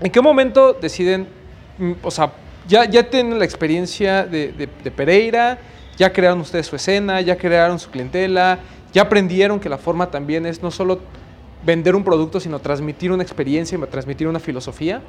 ¿en 0.00 0.10
qué 0.10 0.20
momento 0.20 0.74
deciden, 0.74 1.28
mm, 1.78 1.92
o 2.02 2.10
sea, 2.10 2.32
ya, 2.68 2.84
ya 2.84 3.08
tienen 3.08 3.38
la 3.38 3.44
experiencia 3.44 4.24
de, 4.24 4.52
de, 4.52 4.90
Pereira, 4.90 5.58
ya 5.96 6.12
crearon 6.12 6.40
ustedes 6.40 6.66
su 6.66 6.76
escena, 6.76 7.20
ya 7.20 7.36
crearon 7.36 7.78
su 7.78 7.90
clientela, 7.90 8.58
ya 8.92 9.02
aprendieron 9.02 9.60
que 9.60 9.68
la 9.68 9.78
forma 9.78 10.10
también 10.10 10.46
es 10.46 10.62
no 10.62 10.70
solo 10.70 11.00
vender 11.64 11.94
un 11.94 12.04
producto, 12.04 12.40
sino 12.40 12.58
transmitir 12.58 13.12
una 13.12 13.22
experiencia 13.22 13.78
y 13.78 13.80
transmitir 13.82 14.26
una 14.28 14.40
filosofía. 14.40 15.02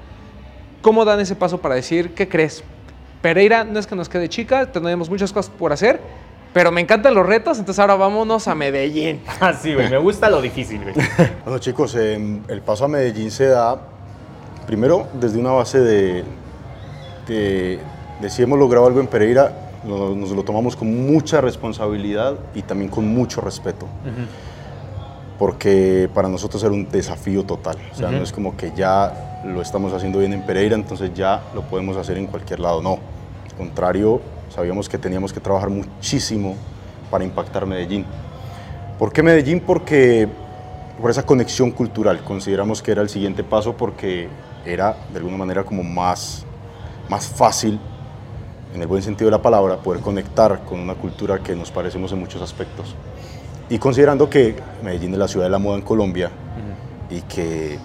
¿Cómo 0.82 1.05
dan 1.05 1.19
ese 1.19 1.36
paso 1.36 1.59
para 1.59 1.75
decir, 1.75 2.13
qué 2.13 2.27
crees? 2.27 2.63
Pereira 3.21 3.63
no 3.63 3.79
es 3.79 3.88
que 3.88 3.95
nos 3.95 4.09
quede 4.09 4.29
chica, 4.29 4.71
tenemos 4.71 5.09
muchas 5.09 5.32
cosas 5.32 5.51
por 5.51 5.71
hacer, 5.71 5.99
pero 6.53 6.71
me 6.71 6.82
encantan 6.82 7.13
los 7.13 7.25
retos, 7.25 7.59
entonces 7.59 7.79
ahora 7.79 7.95
vámonos 7.95 8.47
a 8.47 8.55
Medellín. 8.55 9.21
Ah, 9.39 9.53
sí, 9.53 9.73
güey, 9.73 9.89
me 9.89 9.97
gusta 9.97 10.29
lo 10.29 10.41
difícil, 10.41 10.82
güey. 10.82 10.95
bueno, 11.45 11.59
chicos, 11.59 11.95
em, 11.95 12.41
el 12.47 12.61
paso 12.61 12.86
a 12.86 12.88
Medellín 12.88 13.32
se 13.32 13.45
da 13.45 13.79
primero 14.65 15.07
desde 15.13 15.39
una 15.39 15.51
base 15.51 15.79
de, 15.79 16.23
de, 17.27 17.79
si 18.29 18.43
hemos 18.43 18.57
logrado 18.57 18.88
algo 18.88 18.99
en 18.99 19.07
Pereira, 19.07 19.70
nos, 19.84 20.32
lo 20.32 20.43
tomamos 20.43 20.75
con 20.75 21.11
mucha 21.11 21.41
responsabilidad 21.41 22.36
y 22.53 22.61
también 22.61 22.89
con 22.89 23.07
mucho 23.07 23.41
respeto 23.41 23.88
porque 25.41 26.07
para 26.13 26.29
nosotros 26.29 26.63
era 26.63 26.71
un 26.71 26.88
desafío 26.88 27.43
total. 27.43 27.75
O 27.91 27.95
sea, 27.95 28.11
no 28.11 28.21
es 28.21 28.32
como 28.32 28.55
que 28.55 28.73
ya 28.75 29.41
lo 29.43 29.63
estamos 29.63 29.91
haciendo 29.91 30.19
bien 30.19 30.34
en 30.34 30.45
Pereira, 30.45 30.75
entonces 30.75 31.11
ya 31.15 31.41
lo 31.55 31.63
podemos 31.63 31.97
hacer 31.97 32.19
en 32.19 32.27
cualquier 32.27 32.59
lado. 32.59 32.79
No, 32.84 32.99
al 33.49 33.55
contrario, 33.57 34.21
sabíamos 34.53 34.88
que 34.88 34.99
teníamos 34.99 35.34
que 35.34 35.39
trabajar 35.39 35.71
muchísimo 35.71 36.55
para 37.09 37.23
impactar 37.23 37.65
Medellín. 37.65 38.05
¿Por 38.99 39.11
qué 39.11 39.23
Medellín? 39.23 39.61
Porque 39.61 40.29
por 41.01 41.09
esa 41.09 41.23
conexión 41.23 41.71
cultural. 41.71 42.23
Consideramos 42.23 42.84
que 42.84 42.91
era 42.91 43.01
el 43.01 43.09
siguiente 43.09 43.43
paso 43.43 43.75
porque 43.75 44.29
era 44.63 44.95
de 45.11 45.17
alguna 45.17 45.38
manera 45.38 45.63
como 45.63 45.84
más, 45.84 46.45
más 47.09 47.27
fácil, 47.27 47.79
en 48.74 48.82
el 48.82 48.88
buen 48.88 49.01
sentido 49.01 49.28
de 49.30 49.32
la 49.32 49.41
palabra, 49.41 49.78
poder 49.78 50.01
conectar 50.01 50.63
con 50.65 50.80
una 50.80 50.95
cultura 50.95 51.39
que 51.39 51.55
nos 51.55 51.72
parecemos 51.72 52.11
en 52.11 52.19
muchos 52.19 52.41
aspectos. 52.41 52.95
Y 53.69 53.78
considerando 53.80 54.30
que 54.30 54.55
Medellín 54.84 55.13
es 55.13 55.19
la 55.19 55.28
ciudad 55.28 55.45
de 55.45 55.51
la 55.51 55.59
moda 55.59 55.78
en 55.78 55.84
Colombia 55.84 56.30
y 57.09 57.22
que 57.22 57.78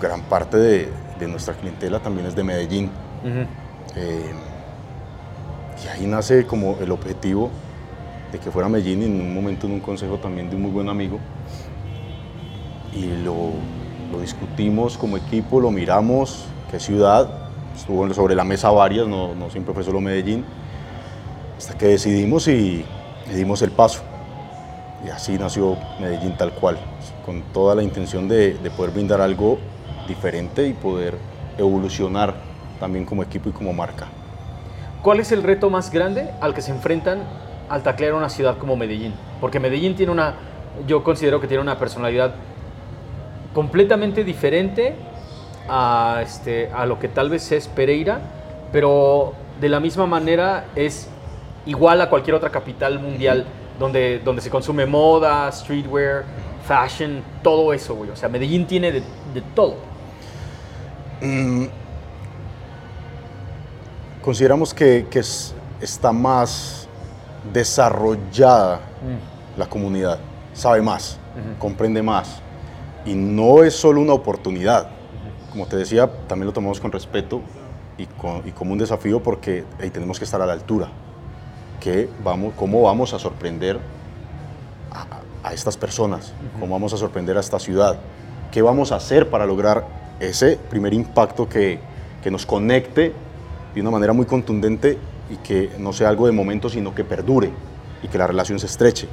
gran 0.00 0.22
parte 0.22 0.56
de, 0.56 0.88
nuestra 1.28 1.54
clientela 1.54 2.00
también 2.00 2.26
es 2.26 2.36
de 2.36 2.44
Medellín. 2.44 2.90
Eh, 3.96 4.32
y 5.84 5.88
ahí 5.88 6.06
nace 6.06 6.46
como 6.46 6.76
el 6.80 6.90
objetivo 6.90 7.50
de 8.32 8.38
que 8.38 8.50
fuera 8.50 8.68
Medellín 8.68 9.02
en 9.02 9.20
un 9.20 9.34
momento 9.34 9.66
en 9.66 9.74
un 9.74 9.80
consejo 9.80 10.16
también 10.16 10.50
de 10.50 10.56
un 10.56 10.62
muy 10.62 10.70
buen 10.70 10.88
amigo. 10.88 11.18
Y 12.92 13.08
lo, 13.22 13.52
discutimos 14.20 14.96
como 14.96 15.16
equipo, 15.18 15.60
lo 15.60 15.70
miramos, 15.70 16.46
qué 16.70 16.80
ciudad, 16.80 17.45
estuvo 17.76 18.12
sobre 18.12 18.34
la 18.34 18.44
mesa 18.44 18.70
varias, 18.70 19.06
no, 19.06 19.34
no 19.34 19.50
siempre 19.50 19.72
fue 19.72 19.84
solo 19.84 20.00
Medellín, 20.00 20.44
hasta 21.56 21.76
que 21.78 21.86
decidimos 21.86 22.48
y 22.48 22.84
dimos 23.34 23.62
el 23.62 23.70
paso. 23.70 24.02
Y 25.04 25.10
así 25.10 25.38
nació 25.38 25.76
Medellín 26.00 26.36
tal 26.36 26.52
cual, 26.52 26.78
con 27.24 27.42
toda 27.52 27.74
la 27.74 27.82
intención 27.82 28.28
de, 28.28 28.58
poder 28.76 28.92
brindar 28.92 29.20
algo 29.20 29.58
diferente 30.08 30.66
y 30.66 30.72
poder 30.72 31.16
evolucionar 31.58 32.34
también 32.80 33.04
como 33.04 33.22
equipo 33.22 33.48
y 33.48 33.52
como 33.52 33.72
marca. 33.72 34.06
¿Cuál 35.02 35.20
es 35.20 35.32
el 35.32 35.42
reto 35.42 35.70
más 35.70 35.90
grande 35.90 36.30
al 36.40 36.54
que 36.54 36.62
se 36.62 36.72
enfrentan 36.72 37.20
al 37.68 37.82
taclear 37.82 38.14
una 38.14 38.28
ciudad 38.28 38.58
como 38.58 38.76
Medellín? 38.76 39.14
Porque 39.40 39.60
Medellín 39.60 39.94
tiene 39.94 40.12
una, 40.12 40.34
yo 40.86 41.04
considero 41.04 41.40
que 41.40 41.46
tiene 41.46 41.62
una 41.62 41.78
personalidad 41.78 42.34
completamente 43.54 44.24
diferente 44.24 44.94
a, 45.68 46.20
este, 46.22 46.70
a 46.72 46.86
lo 46.86 46.98
que 46.98 47.08
tal 47.08 47.30
vez 47.30 47.50
es 47.52 47.68
Pereira, 47.68 48.20
pero 48.72 49.34
de 49.60 49.68
la 49.68 49.80
misma 49.80 50.06
manera 50.06 50.66
es 50.74 51.08
igual 51.66 52.00
a 52.00 52.08
cualquier 52.08 52.36
otra 52.36 52.50
capital 52.50 52.98
mundial 52.98 53.46
donde, 53.78 54.20
donde 54.20 54.42
se 54.42 54.50
consume 54.50 54.86
moda, 54.86 55.50
streetwear, 55.52 56.24
fashion, 56.66 57.22
todo 57.42 57.72
eso, 57.72 57.94
güey. 57.94 58.10
O 58.10 58.16
sea, 58.16 58.28
Medellín 58.28 58.66
tiene 58.66 58.92
de, 58.92 59.02
todo. 59.54 59.76
Mm. 61.20 61.66
consideramos 64.20 64.74
que, 64.74 65.06
que 65.10 65.22
está 65.80 66.12
más 66.12 66.86
desarrollada 67.52 68.76
mm. 68.76 69.58
la 69.58 69.66
comunidad, 69.66 70.18
sabe 70.52 70.82
más, 70.82 71.18
comprende 71.58 72.02
más. 72.02 72.40
Y 73.04 73.14
no 73.14 73.62
es 73.62 73.74
solo 73.74 74.00
una 74.00 74.12
oportunidad. 74.12 74.88
Como 75.56 75.66
te 75.68 75.78
decía, 75.78 76.06
también 76.28 76.48
lo 76.48 76.52
tomamos 76.52 76.80
con 76.80 76.92
respeto 76.92 77.40
y, 77.96 78.02
y 78.02 78.52
como 78.52 78.72
un 78.72 78.78
desafío 78.78 79.22
porque 79.22 79.64
ahí 79.80 79.88
tenemos 79.88 80.18
que 80.18 80.26
estar 80.26 80.42
a 80.42 80.44
la 80.44 80.52
altura. 80.52 80.90
Vamos, 82.24 82.54
cómo 82.56 82.82
vamos 82.82 83.14
a 83.14 83.18
sorprender 83.20 83.78
a, 85.44 85.54
estas 85.54 85.76
personas, 85.76 86.32
cómo 86.58 86.72
vamos 86.72 86.92
a 86.92 86.96
sorprender 86.96 87.36
a 87.36 87.40
esta 87.40 87.60
ciudad, 87.60 87.96
qué 88.50 88.60
vamos 88.60 88.90
a 88.90 88.96
hacer 88.96 89.30
para 89.30 89.46
lograr 89.46 89.86
ese 90.18 90.58
primer 90.68 90.92
impacto 90.92 91.48
que, 91.48 91.78
que 92.24 92.30
nos 92.32 92.44
conecte 92.44 93.12
de 93.72 93.80
una 93.80 93.92
manera 93.92 94.12
muy 94.12 94.26
contundente 94.26 94.98
y 95.30 95.36
que 95.36 95.70
no 95.78 95.92
sea 95.92 96.08
algo 96.08 96.26
de 96.26 96.32
momento, 96.32 96.68
sino 96.68 96.92
que 96.92 97.04
perdure 97.04 97.52
y 98.02 98.08
que 98.08 98.18
la 98.18 98.26
relación 98.26 98.58
se 98.58 98.66
estreche. 98.66 99.06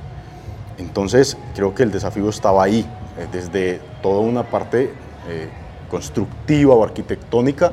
Entonces, 0.80 1.38
creo 1.54 1.76
que 1.76 1.84
el 1.84 1.92
desafío 1.92 2.28
estaba 2.28 2.64
ahí, 2.64 2.80
eh, 3.20 3.28
desde 3.32 3.80
toda 4.02 4.22
una 4.22 4.42
parte 4.42 4.92
eh, 5.30 5.48
constructiva 5.94 6.74
o 6.74 6.84
arquitectónica 6.84 7.72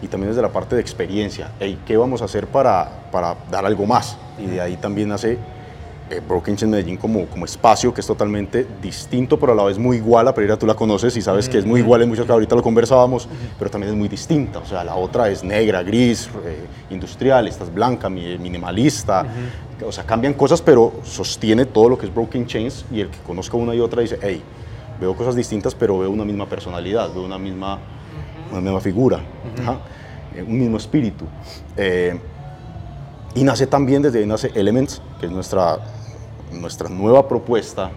y 0.00 0.08
también 0.08 0.30
desde 0.30 0.40
la 0.40 0.48
parte 0.48 0.74
de 0.74 0.80
experiencia. 0.80 1.52
¿Qué 1.86 1.96
vamos 1.98 2.22
a 2.22 2.24
hacer 2.24 2.46
para, 2.46 2.88
para 3.12 3.36
dar 3.50 3.66
algo 3.66 3.84
más? 3.84 4.16
Y 4.38 4.46
de 4.46 4.58
ahí 4.58 4.78
también 4.78 5.10
nace 5.10 5.36
eh, 6.08 6.22
Broken 6.26 6.56
Chain 6.56 6.70
Medellín 6.70 6.96
como, 6.96 7.26
como 7.26 7.44
espacio 7.44 7.92
que 7.92 8.00
es 8.00 8.06
totalmente 8.06 8.66
distinto, 8.80 9.38
pero 9.38 9.52
a 9.52 9.54
la 9.54 9.64
vez 9.64 9.76
muy 9.76 9.98
igual 9.98 10.28
a 10.28 10.34
Pereira, 10.34 10.56
tú 10.56 10.66
la 10.66 10.72
conoces 10.72 11.14
y 11.18 11.20
sabes 11.20 11.46
que 11.46 11.58
es 11.58 11.66
muy 11.66 11.80
igual 11.80 12.00
en 12.00 12.08
muchos 12.08 12.24
que 12.24 12.32
ahorita 12.32 12.56
lo 12.56 12.62
conversábamos, 12.62 13.28
pero 13.58 13.70
también 13.70 13.92
es 13.92 13.98
muy 13.98 14.08
distinta. 14.08 14.60
O 14.60 14.64
sea, 14.64 14.82
la 14.82 14.94
otra 14.94 15.28
es 15.28 15.44
negra, 15.44 15.82
gris, 15.82 16.30
eh, 16.46 16.64
industrial, 16.88 17.48
esta 17.48 17.64
es 17.64 17.74
blanca, 17.74 18.08
minimalista. 18.08 19.26
O 19.86 19.92
sea, 19.92 20.04
cambian 20.04 20.32
cosas, 20.32 20.62
pero 20.62 20.94
sostiene 21.02 21.66
todo 21.66 21.90
lo 21.90 21.98
que 21.98 22.06
es 22.06 22.14
Broken 22.14 22.46
Chains 22.46 22.86
y 22.90 23.00
el 23.00 23.08
que 23.08 23.18
conozca 23.18 23.58
una 23.58 23.74
y 23.74 23.80
otra 23.80 24.00
dice, 24.00 24.18
hey, 24.22 24.42
veo 25.02 25.16
cosas 25.16 25.34
distintas, 25.34 25.74
pero 25.74 25.98
veo 25.98 26.10
una 26.10 26.24
misma 26.24 26.46
personalidad, 26.46 27.12
veo 27.12 27.24
una 27.24 27.38
misma 27.38 27.78
una 28.52 28.60
misma 28.60 28.80
figura, 28.80 29.20
eh, 30.34 30.42
un 30.42 30.58
mismo 30.58 30.76
espíritu. 30.76 31.24
Eh, 31.76 32.18
y 33.34 33.44
nace 33.44 33.66
también, 33.66 34.02
desde 34.02 34.20
ahí 34.20 34.26
nace 34.26 34.52
Elements, 34.54 35.00
que 35.18 35.26
es 35.26 35.32
nuestra, 35.32 35.78
nuestra 36.52 36.88
nueva 36.88 37.26
propuesta, 37.26 37.90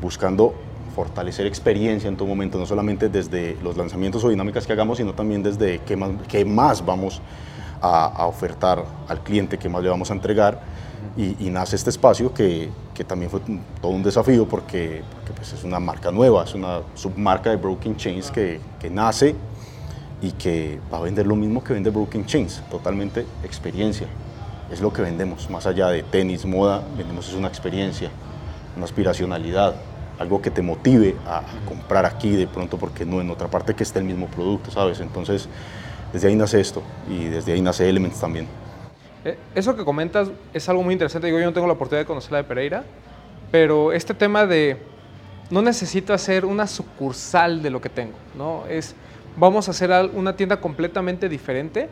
buscando 0.00 0.54
fortalecer 0.94 1.46
experiencia 1.46 2.08
en 2.08 2.16
todo 2.16 2.28
momento, 2.28 2.58
no 2.58 2.64
solamente 2.64 3.08
desde 3.08 3.56
los 3.62 3.76
lanzamientos 3.76 4.24
o 4.24 4.28
dinámicas 4.28 4.66
que 4.66 4.72
hagamos, 4.72 4.98
sino 4.98 5.14
también 5.14 5.42
desde 5.42 5.80
qué 5.80 5.96
más, 5.96 6.10
qué 6.28 6.44
más 6.44 6.84
vamos 6.84 7.20
a, 7.82 8.26
ofertar 8.26 8.84
al 9.08 9.22
cliente, 9.22 9.58
qué 9.58 9.68
más 9.68 9.82
le 9.82 9.88
vamos 9.88 10.10
a 10.10 10.14
entregar. 10.14 10.75
Y, 11.16 11.50
nace 11.50 11.76
este 11.76 11.90
espacio 11.90 12.32
que, 12.32 12.70
que, 12.94 13.04
también 13.04 13.30
fue 13.30 13.40
todo 13.80 13.92
un 13.92 14.02
desafío 14.02 14.46
porque, 14.46 15.02
porque 15.12 15.32
pues 15.32 15.52
es 15.52 15.64
una 15.64 15.80
marca 15.80 16.10
nueva, 16.10 16.44
es 16.44 16.54
una 16.54 16.80
submarca 16.94 17.50
de 17.50 17.56
Broken 17.56 17.96
Chains 17.96 18.30
que, 18.30 18.60
que 18.78 18.90
nace 18.90 19.34
y 20.20 20.32
que 20.32 20.78
va 20.92 20.98
a 20.98 21.00
vender 21.02 21.26
lo 21.26 21.36
mismo 21.36 21.62
que 21.62 21.72
vende 21.72 21.90
Broken 21.90 22.26
Chains, 22.26 22.62
totalmente 22.70 23.26
experiencia. 23.44 24.06
Es 24.70 24.80
lo 24.80 24.92
que 24.92 25.02
vendemos, 25.02 25.48
más 25.50 25.66
allá 25.66 25.88
de 25.88 26.02
tenis, 26.02 26.44
moda, 26.44 26.82
vendemos 26.96 27.28
es 27.28 27.34
una 27.34 27.48
experiencia, 27.48 28.10
una 28.76 28.84
aspiracionalidad, 28.84 29.76
algo 30.18 30.40
que 30.40 30.50
te 30.50 30.62
motive 30.62 31.14
a 31.26 31.42
comprar 31.68 32.06
aquí 32.06 32.30
de 32.30 32.46
pronto 32.46 32.78
porque 32.78 33.04
no 33.04 33.20
en 33.20 33.30
otra 33.30 33.48
parte 33.48 33.74
que 33.74 33.82
esté 33.82 33.98
el 33.98 34.04
mismo 34.06 34.26
producto, 34.26 34.70
¿sabes? 34.70 35.00
Entonces, 35.00 35.48
desde 36.12 36.28
ahí 36.28 36.36
nace 36.36 36.60
esto 36.60 36.82
y 37.08 37.24
desde 37.24 37.52
ahí 37.52 37.60
nace 37.60 37.88
Elements 37.88 38.18
también. 38.18 38.46
Eh, 39.26 39.36
eso 39.56 39.74
que 39.74 39.84
comentas 39.84 40.28
es 40.54 40.68
algo 40.68 40.84
muy 40.84 40.92
interesante. 40.92 41.26
Digo, 41.26 41.40
yo 41.40 41.46
no 41.46 41.52
tengo 41.52 41.66
la 41.66 41.72
oportunidad 41.72 42.02
de 42.02 42.06
conocer 42.06 42.30
la 42.30 42.38
de 42.38 42.44
Pereira, 42.44 42.84
pero 43.50 43.92
este 43.92 44.14
tema 44.14 44.46
de 44.46 44.76
no 45.50 45.62
necesito 45.62 46.14
hacer 46.14 46.44
una 46.44 46.68
sucursal 46.68 47.60
de 47.60 47.70
lo 47.70 47.80
que 47.80 47.88
tengo, 47.88 48.16
¿no? 48.36 48.64
Es 48.68 48.94
vamos 49.36 49.66
a 49.66 49.72
hacer 49.72 49.90
una 50.14 50.36
tienda 50.36 50.60
completamente 50.60 51.28
diferente, 51.28 51.88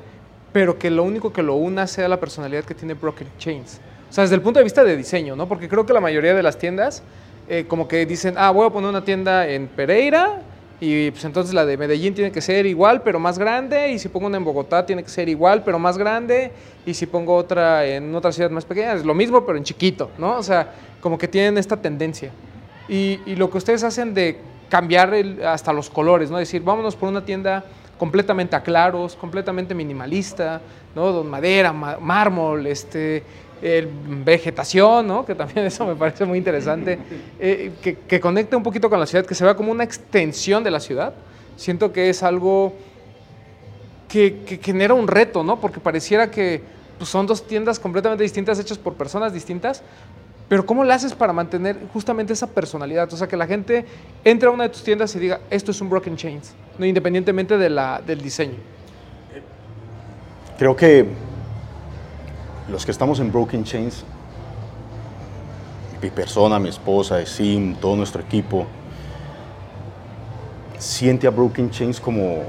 pero 0.53 0.79
que 0.79 0.91
lo 0.91 1.03
único 1.03 1.33
que 1.33 1.43
lo 1.43 1.57
una 1.57 1.89
sea 1.89 2.07
la 2.07 2.21
personalidad 2.21 2.63
que 2.63 2.75
tiene 2.75 2.95
Broken 2.95 3.27
Chains. 3.37 3.81
O 4.09 4.13
sea, 4.13 4.23
desde 4.23 4.37
el 4.37 4.41
punto 4.41 4.61
de 4.61 4.65
vista 4.65 4.85
de 4.85 4.97
diseño, 4.97 5.35
¿no? 5.35 5.49
Porque 5.49 5.69
creo 5.69 5.85
que 5.85 5.93
la 5.93 6.01
mayoría 6.01 6.35
de 6.35 6.43
las 6.45 6.57
tiendas, 6.57 7.03
eh, 7.49 7.65
como 7.67 7.89
que 7.89 8.07
dicen, 8.07 8.35
ah, 8.39 8.53
voy 8.53 8.69
a 8.69 8.71
poner 8.71 8.91
una 8.91 9.05
tienda 9.05 9.49
en 9.49 9.67
Pereira 9.67 10.41
y 10.81 11.11
pues 11.11 11.25
entonces 11.25 11.55
la 11.55 11.65
de 11.65 11.77
Medellín 11.77 12.15
tiene 12.15 12.33
que 12.33 12.41
ser 12.41 12.67
igual, 12.67 13.03
pero 13.03 13.19
más 13.19 13.39
grande, 13.39 13.93
y 13.93 13.99
si 13.99 14.09
pongo 14.09 14.27
una 14.27 14.37
en 14.37 14.45
Bogotá 14.45 14.85
tiene 14.85 15.03
que 15.03 15.09
ser 15.09 15.29
igual, 15.29 15.63
pero 15.65 15.79
más 15.79 15.97
grande, 15.97 16.53
y 16.85 16.95
si 16.95 17.07
pongo 17.07 17.35
otra 17.37 17.87
en 17.87 18.15
otra 18.15 18.33
ciudad 18.33 18.51
más 18.51 18.65
pequeña, 18.65 18.95
es 18.95 19.05
lo 19.05 19.15
mismo, 19.15 19.45
pero 19.47 19.57
en 19.57 19.65
chiquito, 19.65 20.11
¿no? 20.19 20.37
O 20.37 20.43
sea, 20.43 20.73
como 21.01 21.17
que 21.17 21.29
tienen 21.29 21.59
esta 21.59 21.77
tendencia. 21.77 22.31
Y, 22.89 23.19
lo 23.37 23.51
que 23.51 23.59
ustedes 23.59 23.83
hacen 23.83 24.13
de 24.15 24.39
cambiar 24.69 25.15
hasta 25.47 25.73
los 25.73 25.89
colores, 25.89 26.31
¿no? 26.31 26.39
Decir, 26.39 26.63
vámonos 26.63 26.97
por 26.97 27.09
una 27.09 27.25
tienda 27.25 27.65
completamente 27.99 28.57
a 28.57 28.63
claros, 28.63 29.17
completamente 29.17 29.75
minimalista, 29.75 30.61
¿no? 30.95 31.23
Madera, 31.25 31.73
ma- 31.73 31.99
mármol, 32.01 32.67
este, 32.67 33.23
el- 33.65 33.89
vegetación, 34.25 35.07
¿no? 35.07 35.25
Que 35.25 35.35
también 35.35 35.67
eso 35.67 35.87
me 35.87 35.97
parece 35.97 36.25
muy 36.25 36.39
interesante, 36.39 36.99
eh, 37.41 37.73
que, 37.83 37.97
que 37.97 38.21
conecte 38.21 38.55
un 38.57 38.63
poquito 38.63 38.89
con 38.91 39.01
la 39.01 39.07
ciudad, 39.07 39.25
que 39.27 39.35
se 39.35 39.43
vea 39.45 39.55
como 39.57 39.73
una 39.73 39.85
extensión 39.85 40.63
de 40.63 40.71
la 40.71 40.81
ciudad. 40.81 41.15
Siento 41.57 41.93
que 41.93 42.11
es 42.11 42.23
algo 42.23 42.75
que, 44.09 44.43
que 44.47 44.59
genera 44.59 44.95
un 44.95 45.09
reto, 45.09 45.43
¿no? 45.43 45.61
Porque 45.61 45.81
pareciera 45.81 46.31
que 46.31 46.61
pues, 46.99 47.09
son 47.11 47.27
dos 47.27 47.47
tiendas 47.47 47.79
completamente 47.81 48.23
distintas, 48.23 48.59
hechas 48.59 48.79
por 48.79 48.95
personas 48.95 49.33
distintas, 49.33 49.83
pero 50.49 50.67
¿cómo 50.67 50.85
le 50.85 50.93
haces 50.93 51.15
para 51.15 51.33
mantener 51.33 51.77
justamente 51.93 52.33
esa 52.35 52.47
personalidad? 52.47 53.11
O 53.13 53.17
sea, 53.17 53.27
que 53.27 53.37
la 53.37 53.47
gente 53.47 53.85
entre 54.25 54.49
a 54.49 54.53
una 54.53 54.65
de 54.65 54.69
tus 54.69 54.85
tiendas 54.85 55.15
y 55.17 55.19
diga, 55.19 55.41
esto 55.51 55.71
es 55.71 55.81
un 55.81 55.89
Broken 55.89 56.17
Chains, 56.17 56.53
¿no? 56.79 56.85
independientemente 56.85 57.57
de 57.57 57.71
la, 57.71 58.03
del 58.07 58.21
diseño. 58.21 58.57
Creo 60.59 60.77
que 60.77 61.07
los 62.69 62.85
que 62.85 62.91
estamos 62.91 63.21
en 63.21 63.31
Broken 63.31 63.65
Chains, 63.65 64.05
mi 66.03 66.11
persona, 66.11 66.59
mi 66.59 66.69
esposa, 66.69 67.25
Sim, 67.27 67.75
todo 67.77 67.97
nuestro 67.97 68.23
equipo, 68.23 68.67
siente 70.79 71.27
a 71.27 71.31
Broken 71.31 71.71
Chains 71.71 72.01
como, 72.01 72.43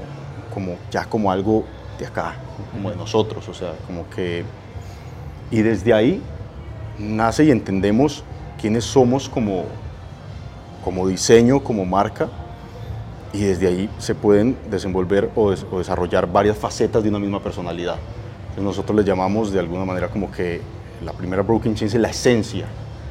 como 0.52 0.76
ya 0.90 1.04
como 1.06 1.30
algo 1.30 1.64
de 1.98 2.06
acá, 2.06 2.34
como 2.72 2.90
de 2.90 2.96
nosotros, 2.96 3.48
o 3.48 3.54
sea, 3.54 3.72
como 3.86 4.08
que... 4.10 4.44
Y 5.50 5.62
desde 5.62 5.94
ahí 5.94 6.22
nace 6.98 7.44
y 7.44 7.50
entendemos 7.50 8.24
quiénes 8.60 8.84
somos 8.84 9.28
como, 9.28 9.64
como 10.84 11.06
diseño, 11.06 11.60
como 11.62 11.84
marca, 11.84 12.28
y 13.32 13.40
desde 13.42 13.68
ahí 13.68 13.90
se 13.98 14.14
pueden 14.14 14.56
desenvolver 14.70 15.30
o, 15.36 15.50
des- 15.50 15.64
o 15.70 15.78
desarrollar 15.78 16.30
varias 16.30 16.56
facetas 16.56 17.02
de 17.02 17.08
una 17.10 17.18
misma 17.18 17.40
personalidad. 17.40 17.96
Nosotros 18.56 18.96
le 18.96 19.04
llamamos 19.04 19.52
de 19.52 19.60
alguna 19.60 19.84
manera 19.84 20.08
como 20.08 20.30
que 20.30 20.60
la 21.04 21.12
primera 21.12 21.42
Broken 21.42 21.74
Chains 21.74 21.94
es 21.94 22.00
la 22.00 22.08
esencia. 22.08 22.66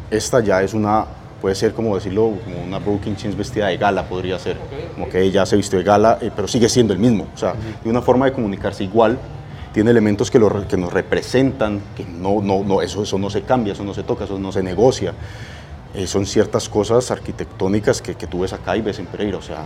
Esta 0.09 0.39
ya 0.39 0.61
es 0.63 0.73
una, 0.73 1.05
puede 1.41 1.55
ser 1.55 1.73
como 1.73 1.95
decirlo, 1.95 2.33
como 2.43 2.63
una 2.63 2.79
Broken 2.79 3.15
Chains 3.15 3.37
vestida 3.37 3.67
de 3.67 3.77
gala, 3.77 4.07
podría 4.07 4.39
ser. 4.39 4.57
Como 4.93 5.07
que 5.07 5.21
ella 5.21 5.45
se 5.45 5.55
vistió 5.55 5.77
de 5.77 5.85
gala, 5.85 6.17
eh, 6.21 6.31
pero 6.35 6.47
sigue 6.47 6.67
siendo 6.67 6.93
el 6.93 6.99
mismo. 6.99 7.27
O 7.33 7.37
sea, 7.37 7.53
de 7.83 7.89
una 7.89 8.01
forma 8.01 8.25
de 8.25 8.33
comunicarse 8.33 8.83
igual, 8.83 9.19
tiene 9.71 9.91
elementos 9.91 10.31
que, 10.31 10.39
lo 10.39 10.67
que 10.67 10.77
nos 10.77 10.91
representan, 10.91 11.81
que 11.95 12.05
no, 12.05 12.41
no, 12.41 12.63
no, 12.63 12.81
eso, 12.81 13.03
eso 13.03 13.19
no 13.19 13.29
se 13.29 13.41
cambia, 13.41 13.73
eso 13.73 13.83
no 13.83 13.93
se 13.93 14.03
toca, 14.03 14.23
eso 14.23 14.39
no 14.39 14.51
se 14.51 14.63
negocia. 14.63 15.13
Eh, 15.93 16.07
son 16.07 16.25
ciertas 16.25 16.67
cosas 16.67 17.11
arquitectónicas 17.11 18.01
que, 18.01 18.15
que 18.15 18.27
tú 18.27 18.41
ves 18.41 18.53
acá 18.53 18.75
y 18.75 18.81
ves 18.81 18.99
en 18.99 19.05
Pereira. 19.05 19.37
O 19.37 19.41
sea, 19.41 19.65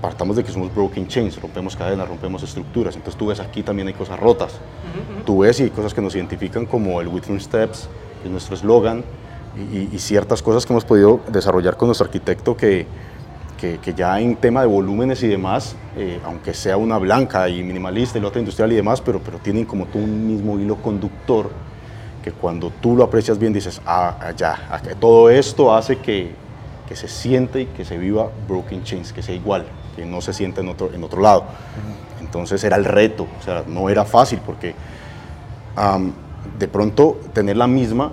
partamos 0.00 0.36
de 0.36 0.44
que 0.44 0.52
somos 0.52 0.74
broken 0.74 1.06
chains, 1.08 1.40
rompemos 1.40 1.74
cadenas, 1.76 2.08
rompemos 2.08 2.42
estructuras. 2.42 2.94
Entonces 2.96 3.18
tú 3.18 3.26
ves 3.26 3.40
aquí 3.40 3.62
también 3.62 3.88
hay 3.88 3.94
cosas 3.94 4.18
rotas. 4.18 4.54
Tú 5.24 5.38
ves 5.40 5.60
y 5.60 5.64
hay 5.64 5.70
cosas 5.70 5.92
que 5.94 6.00
nos 6.00 6.14
identifican 6.14 6.66
como 6.66 7.00
el 7.00 7.08
Within 7.08 7.40
Steps, 7.40 7.88
que 8.22 8.28
es 8.28 8.30
nuestro 8.30 8.54
eslogan, 8.54 9.04
y, 9.72 9.88
y- 9.94 9.98
ciertas 9.98 10.42
cosas 10.42 10.66
que 10.66 10.72
hemos 10.72 10.84
podido 10.84 11.20
desarrollar 11.32 11.76
con 11.78 11.88
nuestro 11.88 12.04
arquitecto 12.04 12.54
que, 12.56 12.86
que, 13.58 13.78
que 13.78 13.94
ya 13.94 14.20
en 14.20 14.36
tema 14.36 14.60
de 14.60 14.66
volúmenes 14.66 15.22
y 15.22 15.28
demás, 15.28 15.74
eh, 15.96 16.20
aunque 16.24 16.52
sea 16.52 16.76
una 16.76 16.98
blanca 16.98 17.48
y 17.48 17.62
minimalista 17.62 18.18
y 18.18 18.20
la 18.20 18.28
otra 18.28 18.40
industrial 18.40 18.70
y 18.72 18.76
demás, 18.76 19.00
pero, 19.00 19.18
pero 19.20 19.38
tienen 19.38 19.64
como 19.64 19.86
tú 19.86 19.98
un 19.98 20.26
mismo 20.26 20.58
hilo 20.60 20.76
conductor 20.76 21.48
que 22.22 22.32
cuando 22.32 22.70
tú 22.82 22.96
lo 22.96 23.04
aprecias 23.04 23.38
bien 23.38 23.52
dices, 23.54 23.80
ah, 23.86 24.32
ya, 24.36 24.58
todo 25.00 25.30
esto 25.30 25.74
hace 25.74 25.96
que, 25.98 26.32
que 26.86 26.94
se 26.96 27.08
siente 27.08 27.62
y 27.62 27.66
que 27.66 27.84
se 27.86 27.96
viva 27.96 28.28
Broken 28.46 28.82
Chains, 28.84 29.12
que 29.14 29.22
sea 29.22 29.34
igual, 29.34 29.64
que 29.96 30.04
no 30.06 30.20
se 30.20 30.32
sienta 30.32 30.60
en 30.60 30.68
otro, 30.68 30.92
en 30.92 31.02
otro 31.02 31.20
lado. 31.20 31.44
Entonces 32.20 32.62
era 32.64 32.76
el 32.76 32.84
reto, 32.84 33.26
o 33.40 33.42
sea, 33.42 33.64
no 33.66 33.88
era 33.88 34.04
fácil 34.04 34.40
porque 34.44 34.74
de 36.58 36.68
pronto 36.68 37.18
tener 37.32 37.56
la 37.56 37.66
misma 37.66 38.10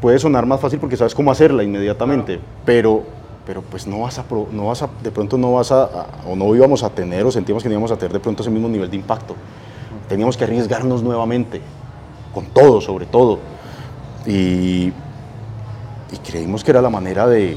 puede 0.00 0.18
sonar 0.18 0.46
más 0.46 0.60
fácil 0.60 0.78
porque 0.78 0.96
sabes 0.96 1.14
cómo 1.14 1.30
hacerla 1.30 1.62
inmediatamente, 1.62 2.38
pero, 2.64 3.02
pero 3.46 3.62
pues 3.62 3.86
no 3.86 4.00
vas 4.00 4.18
a, 4.18 4.24
no 4.52 4.66
vas 4.66 4.82
a, 4.82 4.88
de 5.02 5.10
pronto 5.10 5.38
no 5.38 5.54
vas 5.54 5.72
a, 5.72 5.84
a- 5.84 6.06
o 6.28 6.36
no 6.36 6.54
íbamos 6.54 6.82
a 6.82 6.90
tener, 6.90 7.24
o 7.24 7.30
sentíamos 7.32 7.62
que 7.62 7.68
no 7.68 7.74
íbamos 7.74 7.90
a 7.92 7.96
tener 7.96 8.12
de 8.12 8.20
pronto 8.20 8.42
ese 8.42 8.50
mismo 8.50 8.68
nivel 8.68 8.90
de 8.90 8.96
impacto. 8.96 9.34
Teníamos 10.08 10.36
que 10.36 10.44
arriesgarnos 10.44 11.02
nuevamente, 11.02 11.60
con 12.34 12.44
todo, 12.46 12.80
sobre 12.82 13.06
todo. 13.06 13.38
Y, 14.26 14.92
y 16.12 16.16
creímos 16.26 16.62
que 16.64 16.70
era 16.72 16.82
la 16.82 16.90
manera 16.90 17.26
de, 17.26 17.56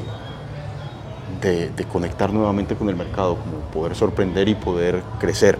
de, 1.42 1.86
conectar 1.92 2.32
nuevamente 2.32 2.76
con 2.76 2.90
el 2.90 2.96
mercado, 2.96 3.38
poder 3.74 3.96
sorprender 3.96 4.48
y 4.48 4.56
poder 4.56 5.04
crecer. 5.20 5.58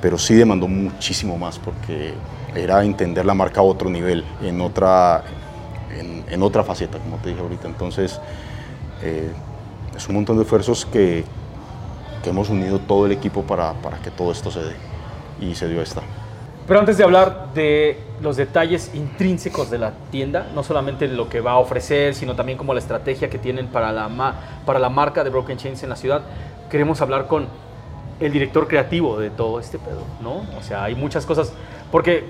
Pero 0.00 0.18
sí 0.18 0.34
demandó 0.34 0.68
muchísimo 0.68 1.36
más 1.36 1.58
porque 1.58 2.14
era 2.54 2.84
entender 2.84 3.24
la 3.26 3.34
marca 3.34 3.60
a 3.60 3.64
otro 3.64 3.90
nivel, 3.90 4.24
en 4.42 4.60
otra, 4.60 5.24
en 6.28 6.42
otra 6.42 6.62
faceta, 6.62 6.98
como 6.98 7.16
te 7.16 7.30
dije 7.30 7.40
ahorita. 7.40 7.66
Entonces, 7.66 8.20
eh, 9.02 9.30
es 9.96 10.08
un 10.08 10.16
montón 10.16 10.36
de 10.36 10.42
esfuerzos 10.42 10.86
que, 10.86 11.24
que 12.22 12.30
hemos 12.30 12.50
unido 12.50 12.78
todo 12.78 13.06
el 13.06 13.12
equipo 13.12 13.42
para, 13.42 13.74
para 13.74 13.98
que 13.98 14.10
todo 14.10 14.32
esto 14.32 14.50
se 14.50 14.60
dé. 14.60 14.76
Y 15.40 15.54
se 15.54 15.68
dio 15.68 15.80
esta. 15.80 16.02
Pero 16.68 16.80
antes 16.80 16.98
de 16.98 17.04
hablar 17.04 17.48
de 17.54 17.98
los 18.20 18.36
detalles 18.36 18.90
intrínsecos 18.94 19.70
de 19.70 19.78
la 19.78 19.92
tienda, 20.10 20.48
no 20.54 20.62
solamente 20.62 21.08
lo 21.08 21.28
que 21.30 21.40
va 21.40 21.52
a 21.52 21.58
ofrecer, 21.58 22.14
sino 22.14 22.34
también 22.36 22.58
como 22.58 22.74
la 22.74 22.80
estrategia 22.80 23.30
que 23.30 23.38
tienen 23.38 23.68
para 23.68 23.90
la, 23.90 24.08
ma- 24.08 24.34
para 24.66 24.78
la 24.78 24.90
marca 24.90 25.24
de 25.24 25.30
Broken 25.30 25.56
Chains 25.56 25.82
en 25.82 25.88
la 25.88 25.96
ciudad, 25.96 26.20
queremos 26.70 27.00
hablar 27.00 27.26
con 27.26 27.46
el 28.20 28.32
director 28.32 28.68
creativo 28.68 29.18
de 29.18 29.30
todo 29.30 29.60
este 29.60 29.78
pedo, 29.78 30.02
¿no? 30.20 30.42
O 30.58 30.62
sea, 30.62 30.84
hay 30.84 30.94
muchas 30.94 31.24
cosas, 31.24 31.52
porque 31.90 32.24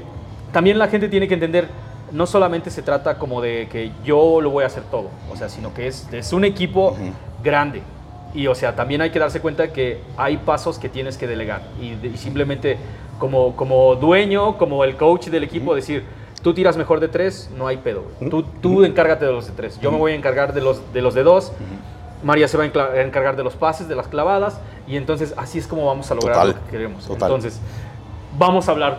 también 0.52 0.78
la 0.78 0.86
gente 0.86 1.08
tiene 1.08 1.26
que 1.26 1.34
entender, 1.34 1.66
no 2.12 2.24
solamente 2.26 2.70
se 2.70 2.82
trata 2.82 3.18
como 3.18 3.40
de 3.40 3.68
que 3.72 3.90
yo 4.04 4.40
lo 4.40 4.50
voy 4.50 4.62
a 4.62 4.68
hacer 4.68 4.84
todo, 4.84 5.08
o 5.32 5.36
sea, 5.36 5.48
sino 5.48 5.74
que 5.74 5.88
es, 5.88 6.06
es 6.12 6.32
un 6.32 6.44
equipo 6.44 6.90
Ujú. 6.92 7.12
grande. 7.42 7.82
Y 8.34 8.46
o 8.46 8.54
sea, 8.54 8.76
también 8.76 9.00
hay 9.00 9.10
que 9.10 9.18
darse 9.18 9.40
cuenta 9.40 9.72
que 9.72 10.00
hay 10.18 10.36
pasos 10.36 10.78
que 10.78 10.88
tienes 10.90 11.16
que 11.16 11.26
delegar 11.26 11.62
y, 11.80 11.94
de- 11.94 12.08
y 12.08 12.16
simplemente 12.18 12.76
como, 13.18 13.56
como 13.56 13.94
dueño, 13.96 14.56
como 14.58 14.84
el 14.84 14.96
coach 14.96 15.26
del 15.28 15.44
equipo, 15.44 15.74
decir, 15.74 16.04
tú 16.42 16.54
tiras 16.54 16.76
mejor 16.76 17.00
de 17.00 17.08
tres, 17.08 17.50
no 17.56 17.66
hay 17.66 17.78
pedo. 17.78 18.04
güey. 18.18 18.30
Tú, 18.30 18.42
tú 18.42 18.84
encárgate 18.84 19.26
de 19.26 19.32
los 19.32 19.46
de 19.46 19.52
tres. 19.52 19.78
Yo 19.80 19.90
me 19.90 19.98
voy 19.98 20.12
a 20.12 20.14
encargar 20.14 20.52
de 20.54 20.60
los 20.60 20.92
de, 20.92 21.02
los 21.02 21.14
de 21.14 21.22
dos. 21.22 21.52
María 22.22 22.48
se 22.48 22.56
va 22.56 22.64
a 22.64 23.00
encargar 23.02 23.36
de 23.36 23.44
los 23.44 23.54
pases, 23.54 23.88
de 23.88 23.94
las 23.94 24.08
clavadas. 24.08 24.60
Y 24.86 24.96
entonces 24.96 25.34
así 25.36 25.58
es 25.58 25.66
como 25.66 25.86
vamos 25.86 26.10
a 26.10 26.14
lograr 26.14 26.34
Total, 26.34 26.48
lo 26.48 26.64
que 26.64 26.70
queremos. 26.70 27.04
total. 27.06 27.28
Entonces, 27.30 27.60
vamos 28.38 28.68
a 28.68 28.72
hablar 28.72 28.98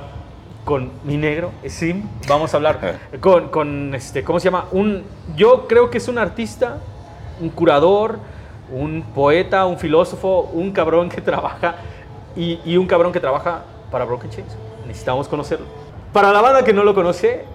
con 0.65 0.91
mi 1.03 1.17
negro, 1.17 1.51
Sim. 1.65 2.03
Vamos 2.27 2.53
a 2.53 2.57
hablar 2.57 2.99
con, 3.19 3.49
con, 3.49 3.95
este, 3.95 4.23
¿cómo 4.23 4.39
se 4.39 4.45
llama? 4.45 4.65
Un, 4.71 5.03
yo 5.35 5.67
creo 5.67 5.89
que 5.89 5.97
es 5.97 6.07
un 6.07 6.19
artista, 6.19 6.77
un 7.41 7.49
curador, 7.49 8.19
un 8.71 9.01
poeta, 9.15 9.65
un 9.65 9.79
filósofo, 9.79 10.41
un 10.53 10.71
cabrón 10.71 11.09
que 11.09 11.21
trabaja 11.21 11.75
y, 12.35 12.59
y 12.65 12.77
un 12.77 12.85
cabrón 12.85 13.11
que 13.11 13.19
trabaja 13.19 13.63
para 13.91 14.05
Broken 14.05 14.29
Chains. 14.29 14.55
Necesitamos 14.87 15.27
conocerlo. 15.27 15.65
Para 16.13 16.31
la 16.31 16.41
banda 16.41 16.63
que 16.63 16.73
no 16.73 16.83
lo 16.83 16.95
conoce, 16.95 17.45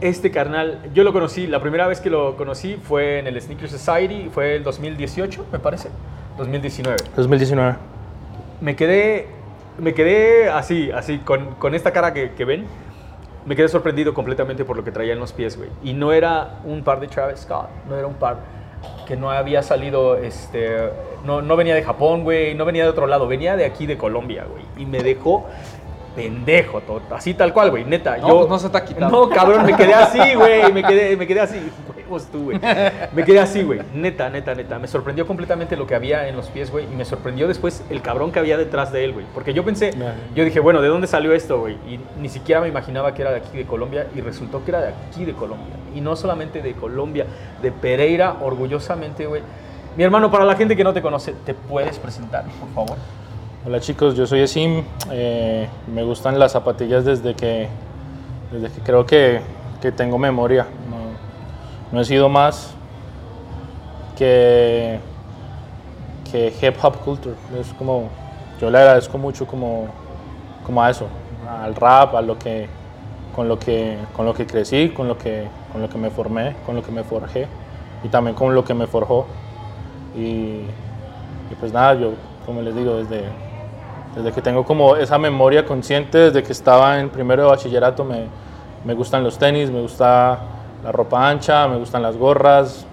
este 0.00 0.30
carnal, 0.30 0.90
yo 0.92 1.04
lo 1.04 1.12
conocí, 1.12 1.46
la 1.46 1.60
primera 1.60 1.86
vez 1.86 2.00
que 2.00 2.10
lo 2.10 2.36
conocí 2.36 2.76
fue 2.76 3.18
en 3.18 3.26
el 3.26 3.40
Sneaker 3.40 3.70
Society, 3.70 4.28
fue 4.32 4.56
el 4.56 4.64
2018, 4.64 5.46
me 5.52 5.58
parece, 5.58 5.88
2019 6.36 6.96
2019. 7.16 7.76
me 8.60 8.76
quedé, 8.76 9.28
me 9.78 9.94
quedé 9.94 10.50
así, 10.50 10.90
así, 10.90 11.18
con, 11.18 11.54
con 11.54 11.74
esta 11.74 11.92
cara 11.92 12.12
que, 12.12 12.32
que 12.32 12.44
ven. 12.44 12.66
Me 13.46 13.56
quedé 13.56 13.68
sorprendido 13.68 14.14
completamente 14.14 14.64
por 14.64 14.74
lo 14.76 14.84
que 14.84 14.90
traía 14.90 15.12
en 15.12 15.20
los 15.20 15.34
pies, 15.34 15.58
güey. 15.58 15.68
Y 15.82 15.92
no 15.92 16.12
era 16.12 16.60
un 16.64 16.82
par 16.82 16.98
de 16.98 17.08
Travis 17.08 17.40
Scott, 17.40 17.68
no 17.88 17.96
era 17.96 18.06
un 18.06 18.14
par 18.14 18.38
que 19.06 19.16
no 19.16 19.30
había 19.30 19.62
salido, 19.62 20.16
este, 20.16 20.76
no, 21.24 21.42
no 21.42 21.56
venía 21.56 21.74
de 21.74 21.82
Japón, 21.82 22.24
güey, 22.24 22.54
no 22.54 22.64
venía 22.64 22.84
de 22.84 22.90
otro 22.90 23.06
lado, 23.06 23.26
venía 23.26 23.56
de 23.56 23.64
aquí, 23.64 23.86
de 23.86 23.98
Colombia, 23.98 24.46
güey. 24.50 24.64
Y 24.76 24.86
me 24.86 25.02
dejó 25.02 25.46
pendejo, 26.14 26.80
to- 26.80 27.02
así 27.14 27.34
tal 27.34 27.52
cual, 27.52 27.70
güey, 27.70 27.84
neta. 27.84 28.16
No, 28.18 28.28
yo, 28.28 28.36
pues 28.38 28.48
no 28.50 28.58
se 28.58 28.68
te 28.70 28.78
ha 28.78 28.84
quitado. 28.84 29.10
No, 29.10 29.28
cabrón, 29.28 29.64
me 29.66 29.76
quedé 29.76 29.94
así, 29.94 30.18
güey, 30.34 30.72
me 30.72 30.82
quedé, 30.82 31.16
me 31.16 31.26
quedé 31.26 31.40
así, 31.40 31.56
huevos 31.96 32.26
tú, 32.26 32.44
güey. 32.44 32.60
Me 33.12 33.24
quedé 33.24 33.40
así, 33.40 33.62
güey. 33.62 33.80
Neta, 33.94 34.28
neta, 34.30 34.54
neta. 34.54 34.78
Me 34.78 34.86
sorprendió 34.88 35.26
completamente 35.26 35.76
lo 35.76 35.86
que 35.86 35.94
había 35.94 36.28
en 36.28 36.36
los 36.36 36.48
pies, 36.48 36.70
güey. 36.70 36.84
Y 36.92 36.94
me 36.94 37.04
sorprendió 37.04 37.48
después 37.48 37.82
el 37.90 38.02
cabrón 38.02 38.30
que 38.32 38.38
había 38.38 38.56
detrás 38.56 38.92
de 38.92 39.04
él, 39.04 39.12
güey. 39.12 39.26
Porque 39.34 39.52
yo 39.54 39.64
pensé, 39.64 39.90
yo 40.34 40.44
dije, 40.44 40.60
bueno, 40.60 40.80
¿de 40.82 40.88
dónde 40.88 41.06
salió 41.06 41.32
esto, 41.32 41.60
güey? 41.60 41.74
Y 41.88 41.98
ni 42.20 42.28
siquiera 42.28 42.60
me 42.60 42.68
imaginaba 42.68 43.14
que 43.14 43.22
era 43.22 43.30
de 43.32 43.38
aquí 43.38 43.56
de 43.56 43.64
Colombia. 43.64 44.06
Y 44.14 44.20
resultó 44.20 44.64
que 44.64 44.70
era 44.70 44.80
de 44.82 44.88
aquí 44.88 45.24
de 45.24 45.32
Colombia. 45.32 45.74
Y 45.94 46.00
no 46.00 46.14
solamente 46.16 46.62
de 46.62 46.74
Colombia, 46.74 47.26
de 47.62 47.72
Pereira, 47.72 48.36
orgullosamente, 48.40 49.26
güey. 49.26 49.42
Mi 49.96 50.02
hermano, 50.04 50.30
para 50.30 50.44
la 50.44 50.56
gente 50.56 50.76
que 50.76 50.84
no 50.84 50.92
te 50.92 51.00
conoce, 51.00 51.32
¿te 51.46 51.54
puedes 51.54 51.98
presentar, 51.98 52.44
por 52.60 52.68
favor? 52.86 52.96
Hola 53.66 53.80
chicos, 53.80 54.14
yo 54.14 54.26
soy 54.26 54.40
Esim. 54.40 54.84
Eh, 55.10 55.66
me 55.86 56.02
gustan 56.02 56.38
las 56.38 56.52
zapatillas 56.52 57.06
desde 57.06 57.32
que, 57.32 57.66
desde 58.52 58.68
que 58.68 58.82
creo 58.82 59.06
que, 59.06 59.40
que 59.80 59.90
tengo 59.90 60.18
memoria. 60.18 60.66
No, 60.90 60.96
no, 61.90 62.00
he 62.02 62.04
sido 62.04 62.28
más 62.28 62.74
que, 64.18 64.98
que 66.30 66.52
hip 66.60 66.74
hop 66.82 66.98
culture. 66.98 67.36
Es 67.58 67.72
como, 67.72 68.10
yo 68.60 68.70
le 68.70 68.76
agradezco 68.76 69.16
mucho 69.16 69.46
como, 69.46 69.86
como 70.66 70.82
a 70.82 70.90
eso, 70.90 71.06
al 71.48 71.74
rap, 71.74 72.16
a 72.16 72.20
lo 72.20 72.38
que, 72.38 72.68
con 73.34 73.48
lo 73.48 73.58
que, 73.58 73.96
con 74.14 74.26
lo 74.26 74.34
que 74.34 74.46
crecí, 74.46 74.90
con 74.90 75.08
lo 75.08 75.16
que, 75.16 75.48
con 75.72 75.80
lo 75.80 75.88
que 75.88 75.96
me 75.96 76.10
formé, 76.10 76.54
con 76.66 76.76
lo 76.76 76.82
que 76.82 76.92
me 76.92 77.02
forjé 77.02 77.48
y 78.02 78.08
también 78.08 78.36
con 78.36 78.54
lo 78.54 78.62
que 78.62 78.74
me 78.74 78.86
forjó. 78.86 79.24
Y, 80.14 80.66
y 81.50 81.54
pues 81.58 81.72
nada, 81.72 81.94
yo 81.94 82.12
como 82.44 82.60
les 82.60 82.76
digo, 82.76 82.96
desde, 82.96 83.22
desde 84.16 84.32
que 84.32 84.42
tengo 84.42 84.64
como 84.64 84.96
esa 84.96 85.18
memoria 85.18 85.64
consciente, 85.64 86.18
desde 86.18 86.42
que 86.42 86.52
estaba 86.52 87.00
en 87.00 87.10
primero 87.10 87.42
de 87.42 87.48
bachillerato, 87.48 88.04
me, 88.04 88.26
me 88.84 88.94
gustan 88.94 89.24
los 89.24 89.38
tenis, 89.38 89.70
me 89.70 89.80
gusta 89.80 90.38
la 90.82 90.92
ropa 90.92 91.28
ancha, 91.28 91.66
me 91.66 91.76
gustan 91.76 92.02
las 92.02 92.16
gorras, 92.16 92.86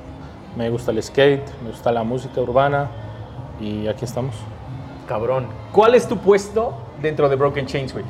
me 0.55 0.69
gusta 0.69 0.91
el 0.91 1.01
skate, 1.01 1.45
me 1.63 1.69
gusta 1.69 1.91
la 1.91 2.03
música 2.03 2.41
urbana 2.41 2.89
y 3.59 3.87
aquí 3.87 4.05
estamos. 4.05 4.35
Cabrón. 5.07 5.47
¿Cuál 5.71 5.95
es 5.95 6.07
tu 6.07 6.17
puesto 6.17 6.73
dentro 7.01 7.27
de 7.29 7.35
Broken 7.35 7.65
Chains, 7.65 7.93
güey? 7.93 8.05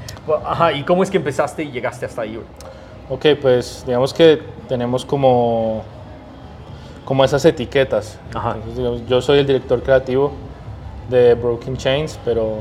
Ajá, 0.46 0.72
¿y 0.72 0.84
cómo 0.84 1.04
es 1.04 1.10
que 1.10 1.18
empezaste 1.18 1.64
y 1.64 1.72
llegaste 1.72 2.06
hasta 2.06 2.22
ahí, 2.22 2.36
güey? 2.36 2.48
Ok, 3.10 3.40
pues 3.42 3.84
digamos 3.86 4.14
que 4.14 4.42
tenemos 4.70 5.04
como, 5.04 5.84
como 7.04 7.26
esas 7.26 7.44
etiquetas. 7.44 8.20
Ajá. 8.34 8.52
Entonces, 8.52 8.78
digamos, 8.78 9.06
yo 9.08 9.22
soy 9.22 9.40
el 9.40 9.48
director 9.48 9.82
creativo 9.82 10.32
de 11.10 11.34
Broken 11.34 11.76
Chains, 11.76 12.20
pero 12.24 12.60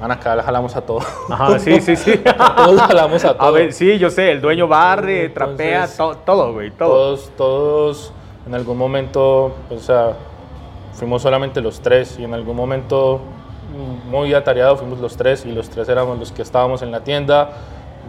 acá 0.00 0.42
jalamos 0.42 0.76
a 0.76 0.80
todo. 0.82 1.00
Ajá, 1.30 1.58
sí, 1.58 1.80
sí, 1.80 1.96
sí. 1.96 2.20
Todos 2.56 2.80
jalamos 2.82 3.24
a 3.24 3.34
todo. 3.36 3.48
A 3.48 3.50
ver, 3.50 3.72
sí, 3.72 3.98
yo 3.98 4.10
sé, 4.10 4.30
el 4.32 4.40
dueño 4.40 4.68
barre, 4.68 5.26
Entonces, 5.26 5.56
trapea, 5.56 5.88
to- 5.96 6.16
todo, 6.24 6.52
güey, 6.52 6.70
todo. 6.70 6.88
Todos, 6.88 7.30
todos 7.36 8.12
en 8.46 8.54
algún 8.54 8.78
momento, 8.78 9.54
o 9.70 9.78
sea, 9.78 10.12
fuimos 10.92 11.22
solamente 11.22 11.60
los 11.60 11.80
tres 11.80 12.16
y 12.18 12.24
en 12.24 12.34
algún 12.34 12.56
momento 12.56 13.20
mm, 13.72 14.10
muy 14.10 14.32
atareado 14.34 14.76
fuimos 14.76 14.98
los 15.00 15.16
tres 15.16 15.44
y 15.44 15.52
los 15.52 15.68
tres 15.68 15.88
éramos 15.88 16.18
los 16.18 16.30
que 16.32 16.42
estábamos 16.42 16.82
en 16.82 16.90
la 16.92 17.00
tienda 17.00 17.50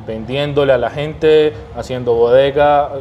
vendiéndole 0.05 0.71
a 0.71 0.77
la 0.77 0.89
gente, 0.89 1.53
haciendo 1.75 2.13
bodega, 2.13 2.91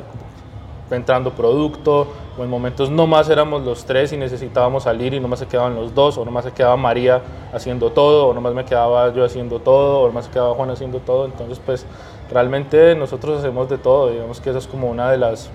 entrando 0.90 1.30
producto, 1.32 2.08
o 2.38 2.44
en 2.44 2.50
momentos 2.50 2.90
no 2.90 3.06
más 3.06 3.28
éramos 3.28 3.62
los 3.62 3.84
tres 3.84 4.12
y 4.12 4.16
necesitábamos 4.16 4.84
salir 4.84 5.14
y 5.14 5.20
nomás 5.20 5.38
se 5.38 5.46
quedaban 5.46 5.74
los 5.74 5.94
dos, 5.94 6.18
o 6.18 6.24
nomás 6.24 6.44
se 6.44 6.52
quedaba 6.52 6.76
María 6.76 7.22
haciendo 7.52 7.90
todo, 7.90 8.28
o 8.28 8.34
nomás 8.34 8.54
me 8.54 8.64
quedaba 8.64 9.12
yo 9.12 9.24
haciendo 9.24 9.60
todo, 9.60 10.00
o 10.00 10.06
nomás 10.08 10.26
se 10.26 10.30
quedaba 10.30 10.54
Juan 10.54 10.70
haciendo 10.70 10.98
todo, 11.00 11.26
entonces 11.26 11.60
pues 11.64 11.86
realmente 12.30 12.94
nosotros 12.94 13.40
hacemos 13.40 13.68
de 13.68 13.78
todo, 13.78 14.10
digamos 14.10 14.40
que 14.40 14.50
esa 14.50 14.58
es 14.58 14.66
como 14.66 14.90
una 14.90 15.10
de 15.10 15.18
las 15.18 15.50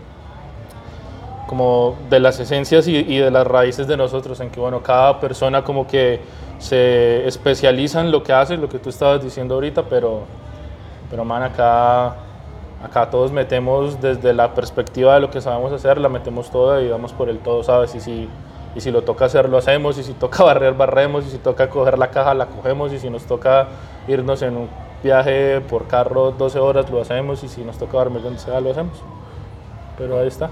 como 1.48 1.98
de 2.10 2.22
las 2.22 2.40
esencias 2.40 2.88
y, 2.88 2.96
y 2.96 3.18
de 3.18 3.30
las 3.30 3.46
raíces 3.46 3.86
de 3.86 3.98
nosotros, 3.98 4.40
en 4.40 4.50
que 4.52 4.60
bueno, 4.62 4.82
cada 4.82 5.20
persona 5.20 5.64
como 5.66 5.86
que 5.86 6.22
se 6.60 7.28
especializa 7.28 8.00
en 8.00 8.12
lo 8.12 8.24
que 8.24 8.32
hace, 8.32 8.56
lo 8.56 8.70
que 8.70 8.80
tú 8.80 8.90
estabas 8.90 9.22
diciendo 9.22 9.56
ahorita, 9.56 9.84
pero, 9.84 10.22
pero 11.10 11.26
man, 11.26 11.44
acá, 11.44 12.16
acá 12.84 13.10
todos 13.10 13.32
metemos 13.32 14.02
desde 14.02 14.34
la 14.34 14.54
perspectiva 14.54 15.16
de 15.16 15.22
lo 15.22 15.30
que 15.30 15.42
sabemos 15.42 15.72
hacer, 15.72 15.98
la 16.00 16.10
metemos 16.10 16.50
toda 16.52 16.82
y 16.82 16.88
damos 16.88 17.14
por 17.14 17.30
el 17.30 17.40
todo, 17.40 17.64
¿sabes? 17.64 17.94
Y 17.96 18.00
si, 18.00 18.30
y 18.76 18.82
si 18.82 18.92
lo 18.92 19.04
toca 19.04 19.26
hacer, 19.26 19.50
lo 19.50 19.58
hacemos, 19.58 19.98
y 19.98 20.04
si 20.04 20.14
toca 20.14 20.44
barrer, 20.44 20.74
barremos, 20.74 21.26
y 21.26 21.30
si 21.30 21.38
toca 21.38 21.70
coger 21.70 21.98
la 21.98 22.10
caja, 22.10 22.34
la 22.34 22.48
cogemos, 22.48 22.92
y 22.94 23.00
si 23.00 23.10
nos 23.10 23.24
toca 23.24 23.68
irnos 24.08 24.42
en 24.42 24.58
un 24.58 24.70
viaje 25.04 25.62
por 25.62 25.88
carro 25.88 26.32
12 26.32 26.60
horas, 26.60 26.90
lo 26.90 27.02
hacemos, 27.02 27.44
y 27.44 27.48
si 27.48 27.64
nos 27.64 27.78
toca 27.78 27.98
dormir 27.98 28.22
donde 28.22 28.40
sea, 28.40 28.60
lo 28.60 28.72
hacemos. 28.72 29.02
Pero 29.98 30.20
ahí 30.20 30.28
está. 30.28 30.50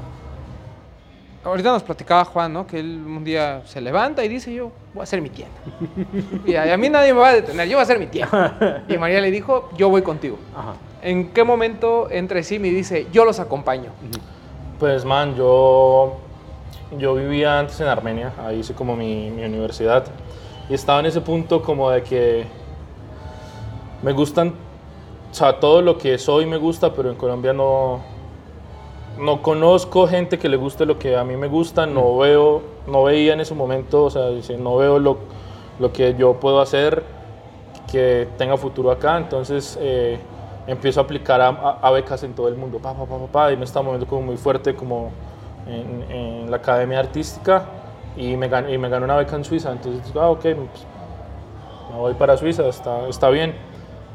Ahorita 1.43 1.71
nos 1.71 1.83
platicaba 1.83 2.25
Juan, 2.25 2.51
¿no? 2.51 2.67
Que 2.67 2.81
él 2.81 3.01
un 3.07 3.23
día 3.23 3.61
se 3.65 3.79
levanta 3.79 4.25
y 4.25 4.27
dice, 4.27 4.53
yo 4.53 4.71
voy 4.93 5.01
a 5.01 5.03
hacer 5.03 5.21
mi 5.21 5.29
tienda. 5.29 5.55
y 6.45 6.53
a, 6.53 6.73
a 6.73 6.77
mí 6.77 6.89
nadie 6.89 7.13
me 7.13 7.21
va 7.21 7.29
a 7.29 7.33
detener, 7.33 7.67
yo 7.67 7.77
voy 7.77 7.79
a 7.79 7.83
hacer 7.83 7.97
mi 7.97 8.07
tienda. 8.07 8.83
Y 8.89 8.97
María 8.97 9.21
le 9.21 9.31
dijo, 9.31 9.69
yo 9.77 9.89
voy 9.89 10.01
contigo. 10.01 10.37
Ajá. 10.55 10.73
¿En 11.01 11.29
qué 11.29 11.43
momento 11.43 12.09
entra 12.11 12.43
sí 12.43 12.55
y 12.55 12.59
dice, 12.59 13.07
yo 13.11 13.23
los 13.25 13.39
acompaño? 13.39 13.91
Pues 14.79 15.05
man, 15.05 15.35
yo, 15.35 16.17
yo 16.97 17.15
vivía 17.15 17.59
antes 17.59 17.79
en 17.79 17.87
Armenia, 17.87 18.33
ahí 18.37 18.59
hice 18.59 18.73
como 18.73 18.95
mi, 18.95 19.29
mi 19.29 19.43
universidad 19.43 20.05
y 20.69 20.73
estaba 20.73 20.99
en 20.99 21.07
ese 21.07 21.21
punto 21.21 21.61
como 21.61 21.89
de 21.89 22.03
que 22.03 22.45
me 24.01 24.13
gustan, 24.13 24.53
o 25.31 25.33
sea, 25.33 25.59
todo 25.59 25.81
lo 25.81 25.97
que 25.97 26.17
soy 26.17 26.45
me 26.45 26.57
gusta, 26.57 26.93
pero 26.93 27.09
en 27.09 27.15
Colombia 27.15 27.53
no, 27.53 28.01
no 29.17 29.41
conozco 29.41 30.07
gente 30.07 30.37
que 30.37 30.47
le 30.47 30.57
guste 30.57 30.85
lo 30.85 30.99
que 30.99 31.15
a 31.17 31.23
mí 31.23 31.35
me 31.35 31.47
gusta, 31.47 31.85
no 31.85 32.17
veo, 32.17 32.61
no 32.87 33.03
veía 33.03 33.33
en 33.33 33.41
ese 33.41 33.53
momento, 33.53 34.05
o 34.05 34.09
sea, 34.09 34.29
no 34.57 34.77
veo 34.77 34.99
lo, 34.99 35.17
lo 35.79 35.91
que 35.91 36.15
yo 36.15 36.35
puedo 36.35 36.61
hacer 36.61 37.03
que 37.91 38.27
tenga 38.37 38.55
futuro 38.57 38.91
acá, 38.91 39.17
entonces 39.17 39.77
eh, 39.81 40.19
empiezo 40.69 40.99
a 40.99 41.03
aplicar 41.03 41.41
a, 41.41 41.47
a- 41.49 41.79
a 41.81 41.91
becas 41.91 42.23
en 42.23 42.33
todo 42.33 42.47
el 42.47 42.55
mundo, 42.55 42.79
pa, 42.79 42.93
pa, 42.93 43.05
pa, 43.31 43.51
y 43.51 43.57
me 43.57 43.65
estaba 43.65 43.83
moviendo 43.85 44.07
como 44.07 44.21
muy 44.21 44.37
fuerte 44.37 44.75
como 44.75 45.11
en, 45.67 46.11
en 46.11 46.51
la 46.51 46.57
academia 46.57 46.99
artística 46.99 47.65
y 48.17 48.35
me, 48.35 48.49
gan- 48.49 48.71
y 48.73 48.77
me 48.77 48.87
una 48.95 49.15
beca 49.15 49.35
en 49.35 49.43
Suiza, 49.43 49.71
entonces 49.71 50.11
ah, 50.15 50.29
ok, 50.29 50.41
pues, 50.41 50.85
me 51.91 51.97
voy 51.97 52.13
para 52.13 52.37
Suiza, 52.37 52.67
está, 52.67 53.07
está 53.07 53.29
bien. 53.29 53.55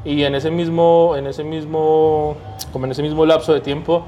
Y 0.03 0.23
en 0.23 0.35
ese 0.35 0.51
mismo, 0.51 1.15
en 1.17 1.25
ese 1.27 1.43
mismo, 1.43 2.35
como 2.71 2.85
en 2.85 2.91
ese 2.91 3.01
mismo 3.01 3.25
lapso 3.25 3.53
de 3.53 3.59
tiempo, 3.59 4.03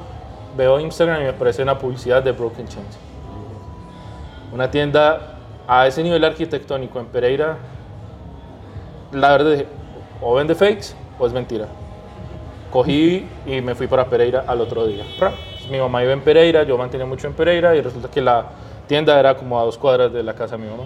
veo 0.56 0.80
Instagram 0.80 1.22
y 1.22 1.24
me 1.24 1.30
aparece 1.30 1.64
una 1.64 1.78
publicidad 1.78 2.22
de 2.24 2.32
Broken 2.34 2.68
Chains. 2.68 2.98
Una 4.54 4.70
tienda 4.72 5.38
a 5.68 5.88
ese 5.88 6.04
nivel 6.04 6.24
arquitectónico 6.24 7.00
en 7.00 7.08
Pereira, 7.08 7.58
la 9.12 9.32
verdad 9.32 9.66
o 10.22 10.36
vende 10.36 10.56
fakes 10.56 10.96
o 11.20 11.26
es 11.28 11.34
mentira. 11.34 11.68
Cogí 12.78 13.26
y 13.48 13.60
me 13.62 13.74
fui 13.74 13.88
para 13.88 14.06
Pereira 14.06 14.44
al 14.46 14.62
otro 14.62 14.86
día. 14.86 15.04
Mi 15.72 15.80
mamá 15.80 16.04
iba 16.04 16.14
en 16.14 16.22
Pereira, 16.22 16.62
yo 16.62 16.78
mantenía 16.78 17.08
mucho 17.08 17.26
en 17.26 17.34
Pereira 17.34 17.76
y 17.76 17.82
resulta 17.82 18.08
que 18.08 18.22
la 18.22 18.46
tienda 18.86 19.20
era 19.20 19.36
como 19.36 19.60
a 19.60 19.64
dos 19.64 19.80
cuadras 19.80 20.14
de 20.14 20.22
la 20.22 20.36
casa 20.36 20.58
de 20.58 20.64
mi 20.64 20.70
mamá. 20.70 20.84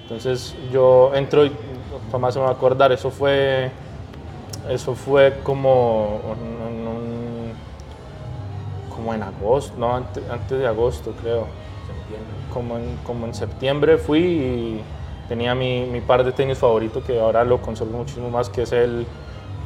Entonces 0.00 0.56
yo 0.72 1.12
entro 1.14 1.44
y 1.44 1.52
jamás 2.10 2.32
se 2.32 2.40
me 2.40 2.46
va 2.46 2.52
a 2.52 2.54
acordar, 2.54 2.90
eso 2.90 3.10
fue, 3.10 3.70
eso 4.70 4.94
fue 4.94 5.40
como, 5.42 6.22
en- 6.32 6.88
un- 6.88 7.52
como 8.88 9.12
en 9.12 9.24
agosto, 9.24 9.74
no, 9.76 9.94
antes, 9.96 10.22
antes 10.30 10.58
de 10.58 10.66
agosto 10.66 11.12
creo. 11.20 11.46
Como 12.50 12.78
en, 12.78 12.96
como 13.04 13.26
en 13.26 13.34
septiembre 13.34 13.98
fui 13.98 14.20
y 14.20 14.80
tenía 15.28 15.54
mi, 15.54 15.84
mi 15.84 16.00
par 16.00 16.24
de 16.24 16.32
tenis 16.32 16.56
favorito 16.56 17.04
que 17.04 17.20
ahora 17.20 17.44
lo 17.44 17.60
conservo 17.60 17.98
muchísimo 17.98 18.30
más, 18.30 18.48
que 18.48 18.62
es 18.62 18.72
el 18.72 19.06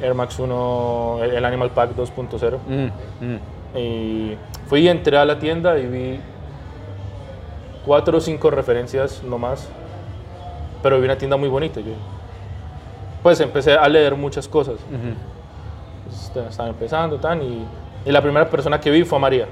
Air 0.00 0.14
Max 0.14 0.38
1, 0.38 1.20
el, 1.22 1.44
Animal 1.44 1.70
Pack 1.70 1.94
2.0. 1.96 2.58
Mm, 2.66 3.24
mm. 3.24 3.78
Y 3.78 4.36
fui 4.66 4.80
y 4.80 4.88
entré 4.88 5.16
a 5.16 5.24
la 5.24 5.38
tienda 5.38 5.78
y 5.78 5.86
vi 5.86 6.20
cuatro 7.84 8.18
o 8.18 8.20
cinco 8.20 8.50
referencias 8.50 9.22
nomás, 9.22 9.68
pero 10.82 10.98
vi 10.98 11.04
una 11.04 11.18
tienda 11.18 11.36
muy 11.36 11.48
bonita. 11.48 11.80
Yo, 11.80 11.92
pues 13.22 13.40
empecé 13.40 13.74
a 13.74 13.88
leer 13.88 14.14
muchas 14.14 14.48
cosas. 14.48 14.76
Pues, 16.04 16.48
Estaba 16.48 16.68
empezando, 16.68 17.18
tan, 17.18 17.42
y, 17.42 17.66
y 18.04 18.12
la 18.12 18.22
primera 18.22 18.48
persona 18.48 18.80
que 18.80 18.90
vi 18.90 19.04
fue 19.04 19.18
a 19.18 19.20
María, 19.20 19.46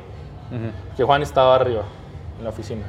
que 0.96 1.04
Juan 1.04 1.22
estaba 1.22 1.54
arriba, 1.54 1.82
en 2.38 2.44
la 2.44 2.50
oficina. 2.50 2.82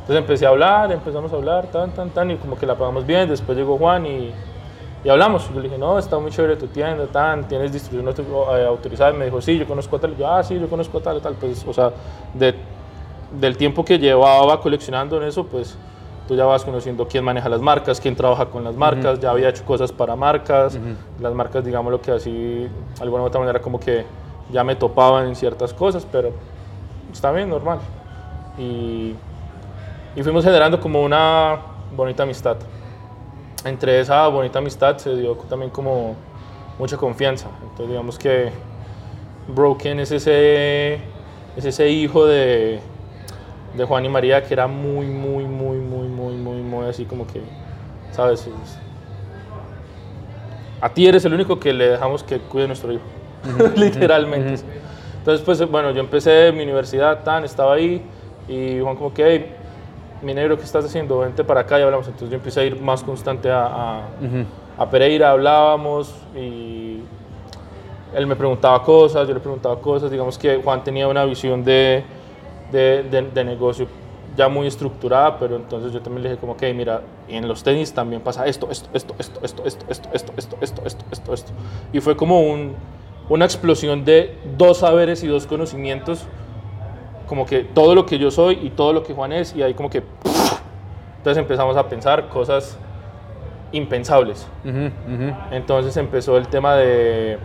Entonces 0.00 0.16
empecé 0.16 0.44
a 0.44 0.50
hablar, 0.50 0.92
empezamos 0.92 1.32
a 1.32 1.36
hablar, 1.36 1.66
tan, 1.68 1.90
tan, 1.92 2.10
tan, 2.10 2.30
y 2.30 2.36
como 2.36 2.58
que 2.58 2.66
la 2.66 2.74
pagamos 2.74 3.06
bien. 3.06 3.28
Después 3.28 3.56
llegó 3.56 3.78
Juan 3.78 4.04
y, 4.04 4.32
y 5.04 5.08
hablamos. 5.10 5.48
Yo 5.50 5.56
le 5.56 5.68
dije, 5.68 5.76
no, 5.76 5.98
está 5.98 6.18
muy 6.18 6.30
chévere 6.30 6.56
tu 6.56 6.66
tienda, 6.68 7.06
tan, 7.06 7.46
tienes 7.46 7.70
distribución 7.70 8.26
eh, 8.58 8.64
autorizada. 8.66 9.10
Y 9.12 9.18
me 9.18 9.26
dijo, 9.26 9.40
sí, 9.42 9.58
yo 9.58 9.66
conozco 9.66 9.96
a 9.96 10.00
tal. 10.00 10.16
Yo, 10.16 10.26
ah, 10.26 10.42
sí, 10.42 10.58
yo 10.58 10.68
conozco 10.68 10.98
a 10.98 11.02
tal, 11.02 11.20
tal. 11.20 11.34
Pues, 11.34 11.62
o 11.66 11.72
sea, 11.74 11.92
de, 12.32 12.54
del 13.38 13.56
tiempo 13.58 13.84
que 13.84 13.98
llevaba 13.98 14.58
coleccionando 14.60 15.18
en 15.18 15.28
eso, 15.28 15.44
pues 15.44 15.76
tú 16.26 16.34
ya 16.34 16.46
vas 16.46 16.64
conociendo 16.64 17.06
quién 17.06 17.22
maneja 17.22 17.50
las 17.50 17.60
marcas, 17.60 18.00
quién 18.00 18.16
trabaja 18.16 18.46
con 18.46 18.64
las 18.64 18.74
marcas, 18.74 19.20
ya 19.20 19.30
había 19.30 19.50
hecho 19.50 19.62
cosas 19.66 19.92
para 19.92 20.16
marcas, 20.16 20.78
las 21.20 21.34
marcas, 21.34 21.62
digamos, 21.62 21.92
lo 21.92 22.00
que 22.00 22.12
así, 22.12 22.32
de 22.32 22.70
alguna 23.00 23.24
u 23.24 23.26
otra 23.26 23.40
manera, 23.40 23.60
como 23.60 23.78
que 23.78 24.06
ya 24.50 24.64
me 24.64 24.74
topaban 24.74 25.26
en 25.26 25.36
ciertas 25.36 25.74
cosas, 25.74 26.06
pero 26.10 26.30
está 27.12 27.30
bien, 27.30 27.50
normal. 27.50 27.78
Y, 28.56 29.14
y 30.16 30.22
fuimos 30.22 30.44
generando 30.44 30.80
como 30.80 31.02
una 31.02 31.58
bonita 31.94 32.22
amistad. 32.22 32.56
Entre 33.64 34.00
esa 34.00 34.26
bonita 34.28 34.58
amistad 34.58 34.98
se 34.98 35.16
dio 35.16 35.34
también 35.48 35.70
como 35.70 36.16
mucha 36.78 36.96
confianza. 36.96 37.48
Entonces 37.62 37.88
digamos 37.88 38.18
que 38.18 38.50
Broken 39.48 40.00
es 40.00 40.10
ese, 40.10 40.94
es 41.56 41.64
ese 41.64 41.88
hijo 41.88 42.26
de, 42.26 42.80
de 43.74 43.84
Juan 43.84 44.04
y 44.04 44.08
María 44.08 44.42
que 44.42 44.54
era 44.54 44.66
muy, 44.66 45.06
muy, 45.06 45.44
muy, 45.44 45.78
muy, 45.78 46.08
muy, 46.08 46.34
muy, 46.34 46.62
muy 46.62 46.86
así 46.86 47.04
como 47.04 47.26
que, 47.26 47.40
¿sabes? 48.12 48.48
A 50.80 50.88
ti 50.90 51.06
eres 51.06 51.24
el 51.24 51.32
único 51.32 51.58
que 51.58 51.72
le 51.72 51.88
dejamos 51.88 52.22
que 52.22 52.38
cuide 52.38 52.64
a 52.64 52.68
nuestro 52.68 52.92
hijo, 52.92 53.04
literalmente. 53.76 54.62
Entonces, 55.18 55.44
pues 55.44 55.66
bueno, 55.70 55.90
yo 55.92 56.00
empecé 56.00 56.52
mi 56.52 56.64
universidad, 56.64 57.22
tan, 57.24 57.44
estaba 57.44 57.74
ahí 57.74 58.02
y 58.46 58.80
Juan 58.80 58.96
como 58.96 59.14
que, 59.14 59.24
hey, 59.26 59.56
mi 60.24 60.34
negro, 60.34 60.56
¿qué 60.56 60.64
estás 60.64 60.84
haciendo? 60.84 61.18
Vente 61.18 61.44
para 61.44 61.60
acá 61.60 61.78
y 61.78 61.82
hablamos. 61.82 62.06
Entonces 62.06 62.30
yo 62.30 62.36
empecé 62.36 62.60
a 62.60 62.64
ir 62.64 62.80
más 62.80 63.02
constante 63.02 63.50
a, 63.50 63.66
a, 63.66 64.02
a 64.78 64.90
Pereira, 64.90 65.30
hablábamos 65.30 66.14
y 66.34 67.00
él 68.14 68.26
me 68.26 68.36
preguntaba 68.36 68.82
cosas, 68.82 69.26
yo 69.28 69.34
le 69.34 69.40
preguntaba 69.40 69.78
cosas. 69.80 70.10
Digamos 70.10 70.38
que 70.38 70.60
Juan 70.62 70.82
tenía 70.82 71.08
una 71.08 71.24
visión 71.24 71.64
de, 71.64 72.04
de, 72.70 73.02
de, 73.32 73.44
negocio 73.44 73.86
ya 74.36 74.48
muy 74.48 74.66
estructurada, 74.66 75.38
pero 75.38 75.56
entonces 75.56 75.92
yo 75.92 76.00
también 76.00 76.24
le 76.24 76.28
dije 76.30 76.40
como, 76.40 76.56
que 76.56 76.72
mira, 76.74 77.02
en 77.28 77.46
los 77.46 77.62
tenis 77.62 77.92
también 77.92 78.20
pasa 78.20 78.46
esto, 78.46 78.68
esto, 78.70 78.88
esto, 78.92 79.14
esto, 79.18 79.40
esto, 79.42 79.62
esto, 79.64 79.88
esto, 79.90 80.10
esto, 80.12 80.34
esto, 80.36 80.56
esto, 80.60 80.82
esto, 80.84 81.04
esto, 81.10 81.34
esto. 81.34 81.52
Y 81.92 82.00
fue 82.00 82.16
como 82.16 82.40
un, 82.40 82.74
una 83.28 83.44
explosión 83.44 84.04
de 84.04 84.36
dos 84.56 84.78
saberes 84.78 85.22
y 85.22 85.28
dos 85.28 85.46
conocimientos, 85.46 86.26
como 87.26 87.46
que 87.46 87.60
todo 87.60 87.94
lo 87.94 88.06
que 88.06 88.18
yo 88.18 88.30
soy 88.30 88.58
y 88.62 88.70
todo 88.70 88.92
lo 88.92 89.02
que 89.02 89.14
Juan 89.14 89.32
es, 89.32 89.54
y 89.54 89.62
ahí 89.62 89.74
como 89.74 89.90
que... 89.90 90.02
Entonces 91.18 91.40
empezamos 91.40 91.76
a 91.76 91.88
pensar 91.88 92.28
cosas 92.28 92.78
impensables. 93.72 94.46
Entonces 95.50 95.96
empezó 95.96 96.36
el 96.36 96.48
tema 96.48 96.74
de 96.74 97.38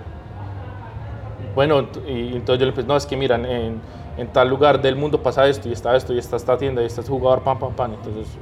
bueno, 1.56 1.88
y 2.08 2.36
entonces 2.36 2.60
yo 2.60 2.66
le 2.66 2.72
dije, 2.72 2.88
no, 2.88 2.96
es 2.96 3.06
que 3.06 3.18
miran, 3.18 3.46
en, 3.46 3.82
en, 4.18 4.28
tal 4.28 4.50
lugar 4.50 4.82
del 4.82 4.96
mundo 4.96 5.22
pasa 5.22 5.48
esto, 5.48 5.68
y 5.68 5.74
está 5.74 5.96
esto, 5.96 6.14
y 6.14 6.18
está 6.18 6.36
esta 6.36 6.58
tienda, 6.58 6.82
y 6.82 6.86
está 6.86 7.02
este 7.02 7.12
jugador, 7.12 7.42
pam, 7.42 7.60
pam, 7.60 7.74
pam. 7.74 7.94
Entonces, 7.96 8.38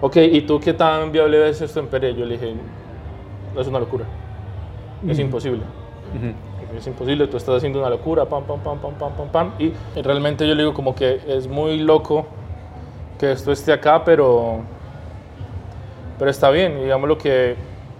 ok, 0.00 0.16
¿y 0.16 0.42
tú 0.42 0.60
qué 0.60 0.72
tan 0.72 1.10
viable 1.10 1.38
ves 1.38 1.60
esto 1.60 1.80
en 1.80 1.88
Pérez? 1.88 2.16
Yo 2.16 2.24
le 2.24 2.34
dije, 2.34 2.54
es 3.56 3.66
una 3.66 3.80
locura, 3.80 4.04
es 5.08 5.18
imposible. 5.18 5.62
Es 6.76 6.86
imposible, 6.86 7.26
tú 7.26 7.36
estás 7.36 7.56
haciendo 7.56 7.78
una 7.78 7.90
locura, 7.90 8.26
pam, 8.26 8.44
pam, 8.44 8.60
pam, 8.60 8.78
pam, 8.78 8.94
pam, 8.94 9.12
pam, 9.12 9.28
pam. 9.28 9.52
Y 9.58 9.72
realmente 10.00 10.46
yo 10.46 10.54
le 10.54 10.62
digo 10.62 10.74
como 10.74 10.94
que 10.94 11.20
es 11.26 11.48
muy 11.48 11.78
loco 11.78 12.26
que 13.18 13.32
esto 13.32 13.52
esté 13.52 13.72
acá, 13.72 14.04
pero, 14.04 14.60
pero 16.18 16.30
está 16.30 16.50
bien. 16.50 16.80
Digamos 16.82 17.08
lo 17.08 17.18
que, 17.18 17.56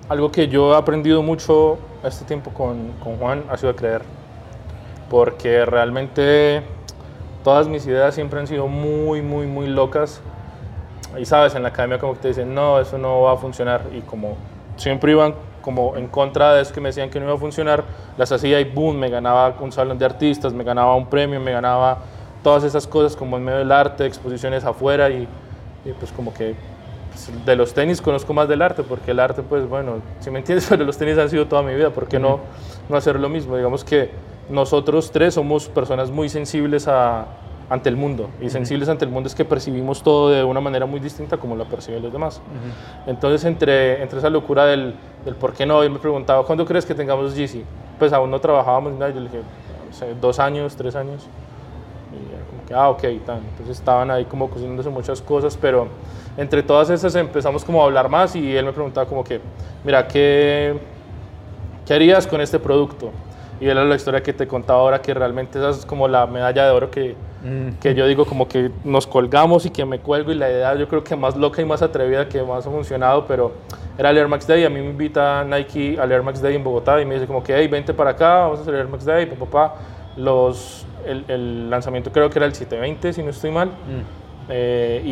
algo 0.08 0.30
que 0.30 0.48
yo 0.48 0.74
he 0.74 0.76
aprendido 0.76 1.22
mucho 1.22 1.78
este 2.04 2.24
tiempo 2.24 2.50
con, 2.52 2.92
con 3.02 3.16
Juan 3.16 3.44
ha 3.50 3.56
sido 3.56 3.70
a 3.70 3.76
creer 3.76 4.02
porque 5.08 5.64
realmente 5.64 6.62
todas 7.42 7.68
mis 7.68 7.86
ideas 7.86 8.14
siempre 8.14 8.40
han 8.40 8.46
sido 8.46 8.66
muy, 8.68 9.22
muy, 9.22 9.46
muy 9.46 9.66
locas. 9.66 10.20
Y 11.18 11.24
sabes, 11.24 11.54
en 11.54 11.62
la 11.62 11.68
academia 11.70 11.98
como 11.98 12.14
que 12.14 12.20
te 12.20 12.28
dicen, 12.28 12.54
no, 12.54 12.78
eso 12.78 12.98
no 12.98 13.22
va 13.22 13.32
a 13.32 13.36
funcionar. 13.36 13.82
Y 13.94 14.00
como 14.02 14.36
siempre 14.76 15.12
iban 15.12 15.34
como 15.68 15.96
en 15.96 16.06
contra 16.06 16.54
de 16.54 16.62
eso 16.62 16.72
que 16.72 16.80
me 16.80 16.88
decían 16.88 17.10
que 17.10 17.20
no 17.20 17.26
iba 17.26 17.34
a 17.34 17.38
funcionar, 17.38 17.84
las 18.16 18.32
hacía 18.32 18.58
y 18.58 18.64
boom, 18.64 18.96
me 18.96 19.10
ganaba 19.10 19.54
un 19.60 19.70
salón 19.70 19.98
de 19.98 20.06
artistas, 20.06 20.54
me 20.54 20.64
ganaba 20.64 20.94
un 20.94 21.10
premio, 21.10 21.38
me 21.40 21.52
ganaba 21.52 21.98
todas 22.42 22.64
esas 22.64 22.86
cosas 22.86 23.14
como 23.14 23.36
en 23.36 23.44
medio 23.44 23.58
del 23.58 23.70
arte, 23.70 24.06
exposiciones 24.06 24.64
afuera 24.64 25.10
y, 25.10 25.28
pues 26.00 26.10
como 26.12 26.32
que 26.32 26.54
pues, 27.10 27.44
de 27.44 27.54
los 27.54 27.74
tenis 27.74 28.00
conozco 28.00 28.32
más 28.32 28.48
del 28.48 28.62
arte, 28.62 28.82
porque 28.82 29.10
el 29.10 29.20
arte 29.20 29.42
pues 29.42 29.68
bueno, 29.68 29.96
si 30.20 30.30
me 30.30 30.38
entiendes, 30.38 30.66
pero 30.70 30.86
los 30.86 30.96
tenis 30.96 31.18
han 31.18 31.28
sido 31.28 31.46
toda 31.46 31.62
mi 31.62 31.74
vida, 31.74 31.90
¿por 31.90 32.08
qué 32.08 32.18
no, 32.18 32.40
no 32.88 32.96
hacer 32.96 33.20
lo 33.20 33.28
mismo? 33.28 33.54
Digamos 33.54 33.84
que 33.84 34.10
nosotros 34.48 35.10
tres 35.10 35.34
somos 35.34 35.68
personas 35.68 36.10
muy 36.10 36.30
sensibles 36.30 36.88
a, 36.88 37.26
ante 37.70 37.88
el 37.88 37.96
mundo. 37.96 38.30
Y 38.40 38.50
sensibles 38.50 38.88
ante 38.88 39.04
el 39.04 39.10
mundo 39.10 39.28
es 39.28 39.34
que 39.34 39.44
percibimos 39.44 40.02
todo 40.02 40.30
de 40.30 40.42
una 40.42 40.60
manera 40.60 40.86
muy 40.86 41.00
distinta 41.00 41.36
como 41.36 41.56
lo 41.56 41.64
perciben 41.66 42.02
los 42.02 42.12
demás. 42.12 42.40
Entonces, 43.06 43.44
entre, 43.44 44.02
entre 44.02 44.18
esa 44.18 44.30
locura 44.30 44.66
del, 44.66 44.94
del, 45.24 45.34
por 45.34 45.52
qué 45.52 45.66
no, 45.66 45.82
yo 45.82 45.90
me 45.90 45.98
preguntaba, 45.98 46.44
¿cuándo 46.44 46.64
crees 46.64 46.86
que 46.86 46.94
tengamos 46.94 47.34
GC? 47.34 47.62
Pues 47.98 48.12
aún 48.12 48.30
no 48.30 48.40
trabajábamos 48.40 48.92
nada, 48.94 49.10
yo 49.10 49.20
le 49.20 49.28
dije, 49.28 49.42
dos 50.20 50.38
años, 50.38 50.76
tres 50.76 50.94
años. 50.96 51.26
Y 52.12 52.50
como 52.50 52.64
que, 52.66 52.74
ah, 52.74 52.88
ok, 52.88 53.02
tan. 53.26 53.38
entonces 53.38 53.78
estaban 53.78 54.10
ahí 54.10 54.24
como 54.24 54.48
cocinándose 54.48 54.88
muchas 54.88 55.20
cosas, 55.20 55.56
pero 55.60 55.88
entre 56.36 56.62
todas 56.62 56.88
esas 56.88 57.14
empezamos 57.16 57.64
como 57.64 57.82
a 57.82 57.84
hablar 57.84 58.08
más 58.08 58.34
y 58.34 58.56
él 58.56 58.64
me 58.64 58.72
preguntaba 58.72 59.06
como 59.06 59.22
que, 59.24 59.40
mira, 59.84 60.06
¿qué, 60.08 60.78
qué 61.84 61.94
harías 61.94 62.26
con 62.26 62.40
este 62.40 62.58
producto? 62.58 63.10
Y 63.60 63.68
era 63.68 63.84
la 63.84 63.96
historia 63.96 64.22
que 64.22 64.32
te 64.32 64.46
contaba 64.46 64.80
ahora, 64.80 65.02
que 65.02 65.12
realmente 65.12 65.58
esa 65.58 65.70
es 65.70 65.84
como 65.84 66.06
la 66.06 66.26
medalla 66.26 66.64
de 66.64 66.70
oro 66.70 66.90
que, 66.90 67.16
mm. 67.42 67.78
que 67.80 67.94
yo 67.94 68.06
digo, 68.06 68.24
como 68.24 68.46
que 68.46 68.70
nos 68.84 69.06
colgamos 69.06 69.66
y 69.66 69.70
que 69.70 69.84
me 69.84 69.98
cuelgo. 69.98 70.30
Y 70.30 70.36
la 70.36 70.48
idea, 70.50 70.74
yo 70.76 70.86
creo 70.86 71.02
que 71.02 71.16
más 71.16 71.36
loca 71.36 71.60
y 71.60 71.64
más 71.64 71.82
atrevida 71.82 72.28
que 72.28 72.42
más 72.42 72.66
ha 72.66 72.70
funcionado, 72.70 73.26
pero 73.26 73.52
era 73.96 74.10
el 74.10 74.18
Air 74.18 74.28
Max 74.28 74.46
Day. 74.46 74.64
A 74.64 74.70
mí 74.70 74.80
me 74.80 74.90
invita 74.90 75.44
Nike 75.44 75.98
al 76.00 76.12
Air 76.12 76.22
Max 76.22 76.40
Day 76.40 76.54
en 76.54 76.62
Bogotá 76.62 77.00
y 77.00 77.04
me 77.04 77.14
dice, 77.14 77.26
como 77.26 77.42
que, 77.42 77.56
hey, 77.56 77.66
vente 77.66 77.92
para 77.92 78.10
acá, 78.10 78.38
vamos 78.38 78.60
a 78.60 78.62
hacer 78.62 78.74
el 78.74 78.80
Air 78.80 78.88
Max 78.88 79.04
Day. 79.04 79.26
Papá, 79.26 79.74
los, 80.16 80.86
el, 81.04 81.24
el, 81.28 81.70
lanzamiento 81.70 82.12
creo 82.12 82.30
que 82.30 82.38
era 82.38 82.46
el 82.46 82.54
720, 82.54 83.12
si 83.12 83.22
no 83.22 83.30
estoy 83.30 83.50
mal. 83.50 83.68
Mm. 83.68 84.50
Eh, 84.50 85.02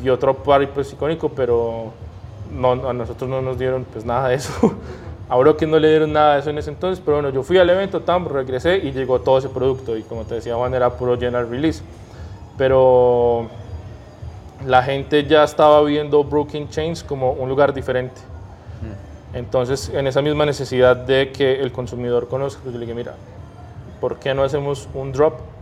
y, 0.00 0.06
y, 0.06 0.10
otro 0.10 0.34
par 0.34 0.68
pues 0.68 0.92
icónico, 0.92 1.28
pero 1.30 1.92
no, 2.52 2.72
a 2.88 2.92
nosotros 2.92 3.28
no 3.28 3.42
nos 3.42 3.58
dieron 3.58 3.84
pues 3.84 4.04
nada 4.04 4.28
de 4.28 4.36
eso. 4.36 4.52
A 5.28 5.56
que 5.56 5.66
no 5.66 5.78
le 5.78 5.88
dieron 5.88 6.12
nada 6.12 6.34
de 6.34 6.40
eso 6.40 6.50
en 6.50 6.58
ese 6.58 6.70
entonces, 6.70 7.02
pero 7.04 7.16
bueno, 7.16 7.30
yo 7.30 7.42
fui 7.42 7.56
al 7.58 7.68
evento, 7.70 8.00
tam, 8.00 8.28
regresé 8.28 8.76
y 8.76 8.92
llegó 8.92 9.20
todo 9.20 9.38
ese 9.38 9.48
producto. 9.48 9.96
Y 9.96 10.02
como 10.02 10.24
te 10.24 10.34
decía 10.34 10.54
Juan, 10.54 10.74
era 10.74 10.90
puro 10.90 11.16
general 11.16 11.48
release. 11.48 11.82
Pero 12.58 13.48
la 14.66 14.82
gente 14.82 15.24
ya 15.24 15.44
estaba 15.44 15.82
viendo 15.82 16.22
Broken 16.24 16.68
Chains 16.68 17.02
como 17.02 17.32
un 17.32 17.48
lugar 17.48 17.72
diferente. 17.72 18.20
Mm. 18.82 19.36
Entonces, 19.36 19.90
en 19.94 20.06
esa 20.06 20.20
misma 20.20 20.44
necesidad 20.44 20.94
de 20.94 21.32
que 21.32 21.60
el 21.60 21.72
consumidor 21.72 22.28
conozca, 22.28 22.60
pues 22.62 22.74
yo 22.74 22.78
le 22.78 22.86
dije, 22.86 22.94
mira, 22.94 23.14
¿por 24.00 24.18
qué 24.18 24.34
no 24.34 24.44
hacemos 24.44 24.88
un 24.94 25.12
drop 25.12 25.53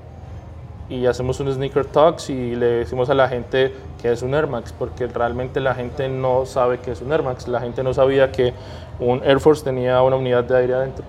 y 0.88 1.06
hacemos 1.06 1.40
un 1.40 1.52
sneaker 1.52 1.86
talks 1.86 2.30
y 2.30 2.54
le 2.54 2.66
decimos 2.66 3.08
a 3.08 3.14
la 3.14 3.28
gente 3.28 3.74
que 4.00 4.12
es 4.12 4.22
un 4.22 4.34
Air 4.34 4.46
Max? 4.46 4.74
Porque 4.76 5.06
realmente 5.06 5.60
la 5.60 5.74
gente 5.74 6.08
no 6.08 6.44
sabe 6.46 6.78
que 6.80 6.92
es 6.92 7.00
un 7.00 7.12
Air 7.12 7.22
Max. 7.22 7.48
La 7.48 7.60
gente 7.60 7.82
no 7.82 7.94
sabía 7.94 8.30
que 8.32 8.52
un 8.98 9.22
Air 9.24 9.40
Force 9.40 9.64
tenía 9.64 10.02
una 10.02 10.16
unidad 10.16 10.44
de 10.44 10.56
aire 10.56 10.74
adentro, 10.74 11.04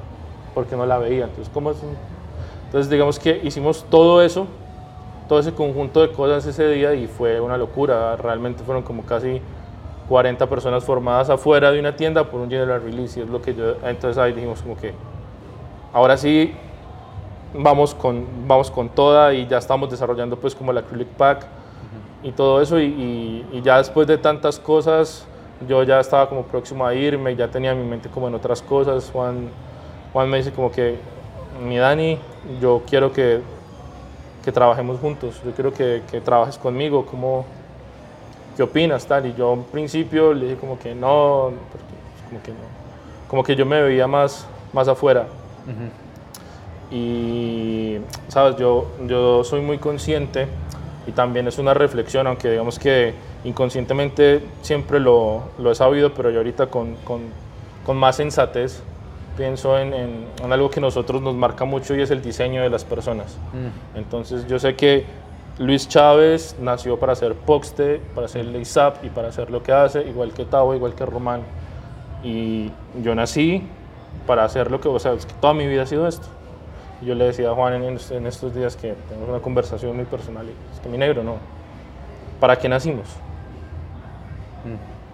porque 0.53 0.75
no 0.75 0.85
la 0.85 0.97
veía. 0.97 1.25
Entonces, 1.25 1.49
¿cómo 1.53 1.71
es 1.71 1.77
Entonces, 2.65 2.89
digamos 2.89 3.19
que 3.19 3.41
hicimos 3.43 3.85
todo 3.89 4.21
eso, 4.21 4.47
todo 5.27 5.39
ese 5.39 5.53
conjunto 5.53 6.01
de 6.01 6.11
cosas 6.11 6.45
ese 6.45 6.67
día 6.69 6.93
y 6.93 7.07
fue 7.07 7.41
una 7.41 7.57
locura. 7.57 8.15
Realmente 8.15 8.63
fueron 8.63 8.83
como 8.83 9.03
casi 9.03 9.41
40 10.09 10.47
personas 10.47 10.83
formadas 10.83 11.29
afuera 11.29 11.71
de 11.71 11.79
una 11.79 11.95
tienda 11.95 12.29
por 12.29 12.41
un 12.41 12.49
general 12.49 12.81
release 12.81 13.19
y 13.19 13.23
es 13.23 13.29
lo 13.29 13.41
que 13.41 13.55
yo, 13.55 13.75
entonces 13.83 14.17
ahí 14.17 14.33
dijimos 14.33 14.61
como 14.61 14.75
que 14.75 14.93
ahora 15.93 16.17
sí 16.17 16.53
vamos 17.53 17.93
con, 17.93 18.25
vamos 18.47 18.71
con 18.71 18.89
toda 18.89 19.33
y 19.33 19.47
ya 19.47 19.57
estamos 19.57 19.89
desarrollando 19.89 20.37
pues 20.37 20.55
como 20.55 20.71
el 20.71 20.77
acrylic 20.77 21.07
pack 21.09 21.45
y 22.23 22.31
todo 22.31 22.61
eso 22.61 22.79
y, 22.79 23.45
y 23.51 23.61
ya 23.61 23.77
después 23.77 24.07
de 24.07 24.17
tantas 24.17 24.57
cosas 24.59 25.27
yo 25.67 25.83
ya 25.83 25.99
estaba 25.99 26.27
como 26.27 26.43
próximo 26.43 26.85
a 26.85 26.93
irme, 26.93 27.35
ya 27.35 27.47
tenía 27.47 27.73
mi 27.73 27.83
mente 27.83 28.09
como 28.09 28.27
en 28.27 28.35
otras 28.35 28.61
cosas. 28.61 29.09
Juan, 29.11 29.49
Juan 30.11 30.29
me 30.29 30.37
dice 30.37 30.51
como 30.51 30.71
que, 30.71 30.97
mi 31.65 31.77
Dani, 31.77 32.17
yo 32.61 32.81
quiero 32.87 33.11
que, 33.11 33.41
que 34.43 34.51
trabajemos 34.51 34.99
juntos, 34.99 35.41
yo 35.43 35.51
quiero 35.51 35.73
que, 35.73 36.01
que 36.09 36.21
trabajes 36.21 36.57
conmigo, 36.57 37.05
como, 37.05 37.45
¿qué 38.57 38.63
opinas? 38.63 39.05
Tal? 39.05 39.25
Y 39.27 39.33
yo 39.35 39.53
en 39.53 39.63
principio 39.63 40.33
le 40.33 40.45
dije 40.45 40.57
como 40.57 40.77
que 40.77 40.93
no, 40.95 41.51
como 42.29 42.43
que 42.43 42.51
no, 42.51 42.57
como 43.27 43.43
que 43.43 43.55
yo 43.55 43.65
me 43.65 43.81
veía 43.81 44.07
más, 44.07 44.47
más 44.73 44.87
afuera. 44.87 45.27
Y, 46.93 47.97
sabes, 48.27 48.55
yo, 48.57 48.87
yo 49.07 49.43
soy 49.43 49.61
muy 49.61 49.79
consciente 49.79 50.47
y 51.07 51.11
también 51.11 51.47
es 51.47 51.57
una 51.57 51.73
reflexión, 51.73 52.27
aunque 52.27 52.51
digamos 52.51 52.77
que 52.77 53.13
inconscientemente 53.43 54.43
siempre 54.61 54.99
lo, 54.99 55.43
lo 55.57 55.71
he 55.71 55.75
sabido, 55.75 56.13
pero 56.13 56.29
yo 56.29 56.37
ahorita 56.37 56.67
con, 56.67 56.95
con, 57.03 57.21
con 57.83 57.97
más 57.97 58.17
sensatez 58.17 58.83
pienso 59.35 59.79
en, 59.79 59.93
en, 59.93 60.53
algo 60.53 60.69
que 60.69 60.79
nosotros 60.79 61.21
nos 61.21 61.33
marca 61.33 61.65
mucho 61.65 61.95
y 61.95 62.01
es 62.01 62.11
el 62.11 62.21
diseño 62.21 62.61
de 62.61 62.69
las 62.69 62.85
personas. 62.85 63.37
Mm. 63.53 63.97
Entonces 63.97 64.47
yo 64.47 64.59
sé 64.59 64.75
que 64.75 65.05
Luis 65.57 65.89
Chávez 65.89 66.55
nació 66.59 66.99
para 66.99 67.13
hacer 67.13 67.33
Poxte, 67.33 68.01
para 68.13 68.25
hacer 68.25 68.45
Leisap 68.45 69.03
y 69.03 69.09
para 69.09 69.29
hacer 69.29 69.49
lo 69.49 69.63
que 69.63 69.71
hace, 69.71 70.03
igual 70.07 70.31
que 70.31 70.45
Tavo, 70.45 70.75
igual 70.75 70.93
que 70.93 71.05
Román. 71.05 71.41
Y 72.23 72.71
yo 73.01 73.15
nací 73.15 73.63
para 74.25 74.43
hacer 74.45 74.71
lo 74.71 74.79
que, 74.79 74.87
o 74.87 74.99
sea, 74.99 75.13
es 75.13 75.25
que 75.25 75.33
toda 75.33 75.53
mi 75.53 75.67
vida 75.67 75.83
ha 75.83 75.87
sido 75.87 76.07
esto. 76.07 76.27
Yo 77.05 77.15
le 77.15 77.25
decía 77.25 77.49
a 77.49 77.53
Juan 77.53 77.73
en, 77.73 77.97
en 78.11 78.27
estos 78.27 78.53
días 78.55 78.75
que 78.75 78.93
tenemos 79.09 79.29
una 79.29 79.39
conversación 79.39 79.95
muy 79.95 80.05
personal. 80.05 80.45
Y 80.45 80.51
es 80.73 80.79
que 80.79 80.89
mi 80.89 80.97
negro, 80.97 81.23
no. 81.23 81.37
¿Para 82.39 82.57
qué 82.57 82.69
nacimos? 82.69 83.07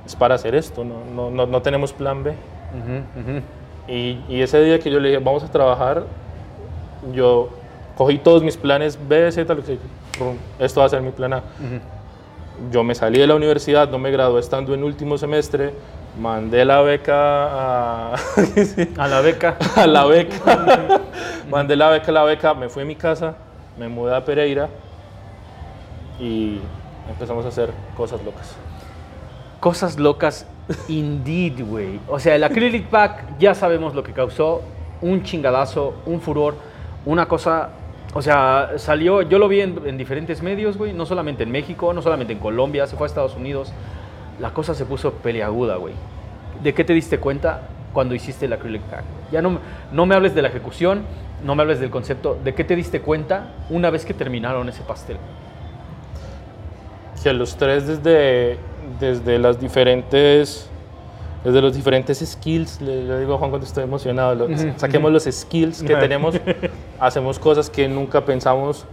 Es 0.05 0.15
para 0.15 0.35
hacer 0.35 0.55
esto, 0.55 0.83
no, 0.83 1.03
no, 1.15 1.29
no, 1.29 1.45
no 1.45 1.61
tenemos 1.61 1.93
plan 1.93 2.23
B. 2.23 2.31
Ujú, 2.31 3.31
ujú. 3.31 3.41
Y, 3.87 4.23
y 4.27 4.41
ese 4.41 4.63
día 4.63 4.79
que 4.79 4.91
yo 4.91 4.99
le 4.99 5.09
dije, 5.09 5.23
vamos 5.23 5.43
a 5.43 5.51
trabajar, 5.51 6.03
yo 7.13 7.49
cogí 7.97 8.17
todos 8.17 8.43
mis 8.43 8.57
planes 8.57 8.97
B, 9.07 9.31
Z, 9.31 9.53
lo 9.53 9.63
que 9.63 9.77
esto 10.59 10.79
va 10.79 10.85
a 10.85 10.89
ser 10.89 11.01
mi 11.01 11.11
plan 11.11 11.33
A. 11.33 11.43
Yo 12.71 12.83
me 12.83 12.93
salí 12.93 13.19
de 13.19 13.27
la 13.27 13.35
universidad, 13.35 13.89
no 13.89 13.97
me 13.97 14.11
gradué 14.11 14.39
estando 14.39 14.73
en 14.73 14.83
último 14.83 15.17
semestre, 15.17 15.73
mandé 16.17 16.65
la 16.65 16.81
beca 16.81 18.13
a, 18.13 18.15
A 18.97 19.07
la 19.07 19.21
beca. 19.21 19.57
a 19.75 19.87
la 19.87 20.05
beca, 20.05 21.01
mandé 21.49 21.75
la 21.75 21.89
beca 21.89 22.11
a 22.11 22.13
la 22.13 22.23
beca, 22.23 22.53
me 22.53 22.69
fui 22.69 22.83
a 22.83 22.85
mi 22.85 22.95
casa, 22.95 23.35
me 23.77 23.87
mudé 23.87 24.15
a 24.15 24.23
Pereira 24.23 24.69
y 26.19 26.59
empezamos 27.09 27.45
a 27.45 27.49
hacer 27.49 27.71
cosas 27.95 28.23
locas. 28.23 28.55
Cosas 29.59 29.99
locas, 29.99 30.45
indeed, 30.87 31.65
güey. 31.65 31.99
O 32.07 32.19
sea, 32.19 32.35
el 32.35 32.43
acrylic 32.43 32.87
pack 32.87 33.37
ya 33.39 33.53
sabemos 33.53 33.93
lo 33.93 34.03
que 34.03 34.13
causó. 34.13 34.61
Un 35.01 35.23
chingadazo, 35.23 35.93
un 36.05 36.21
furor, 36.21 36.55
una 37.05 37.25
cosa. 37.25 37.69
O 38.13 38.21
sea, 38.21 38.71
salió, 38.77 39.21
yo 39.21 39.37
lo 39.37 39.47
vi 39.47 39.61
en, 39.61 39.81
en 39.85 39.97
diferentes 39.97 40.41
medios, 40.41 40.77
güey. 40.77 40.93
No 40.93 41.05
solamente 41.05 41.43
en 41.43 41.51
México, 41.51 41.93
no 41.93 42.01
solamente 42.01 42.33
en 42.33 42.39
Colombia, 42.39 42.87
se 42.87 42.95
fue 42.95 43.05
a 43.05 43.07
Estados 43.07 43.35
Unidos. 43.35 43.71
La 44.39 44.51
cosa 44.53 44.73
se 44.73 44.85
puso 44.85 45.13
peleaguda, 45.13 45.75
güey. 45.77 45.93
¿De 46.63 46.73
qué 46.73 46.83
te 46.83 46.93
diste 46.93 47.19
cuenta 47.19 47.61
cuando 47.93 48.15
hiciste 48.15 48.45
el 48.45 48.53
acrylic 48.53 48.81
pack? 48.83 49.03
Ya 49.31 49.41
no, 49.41 49.59
no 49.91 50.05
me 50.05 50.15
hables 50.15 50.33
de 50.35 50.41
la 50.41 50.47
ejecución, 50.49 51.01
no 51.43 51.55
me 51.55 51.61
hables 51.63 51.79
del 51.79 51.89
concepto. 51.89 52.37
¿De 52.43 52.53
qué 52.53 52.63
te 52.63 52.75
diste 52.75 53.01
cuenta 53.01 53.53
una 53.69 53.89
vez 53.89 54.05
que 54.05 54.13
terminaron 54.13 54.67
ese 54.69 54.81
pastel? 54.83 55.17
que 57.21 57.33
los 57.33 57.57
tres 57.57 57.85
desde, 57.85 58.57
desde 58.99 59.39
las 59.39 59.59
diferentes 59.59 60.69
desde 61.43 61.61
los 61.61 61.73
diferentes 61.75 62.19
skills, 62.19 62.81
le, 62.81 63.03
le 63.03 63.19
digo 63.19 63.33
a 63.35 63.37
Juan 63.37 63.49
cuando 63.49 63.65
estoy 63.67 63.83
emocionado, 63.85 64.35
lo- 64.35 64.47
saquemos 64.77 65.11
los 65.11 65.23
skills 65.23 65.81
que 65.83 65.93
tenemos, 66.01 66.35
hacemos 66.99 67.39
cosas 67.39 67.69
que 67.69 67.87
nunca 67.87 68.23
pensamos, 68.25 68.85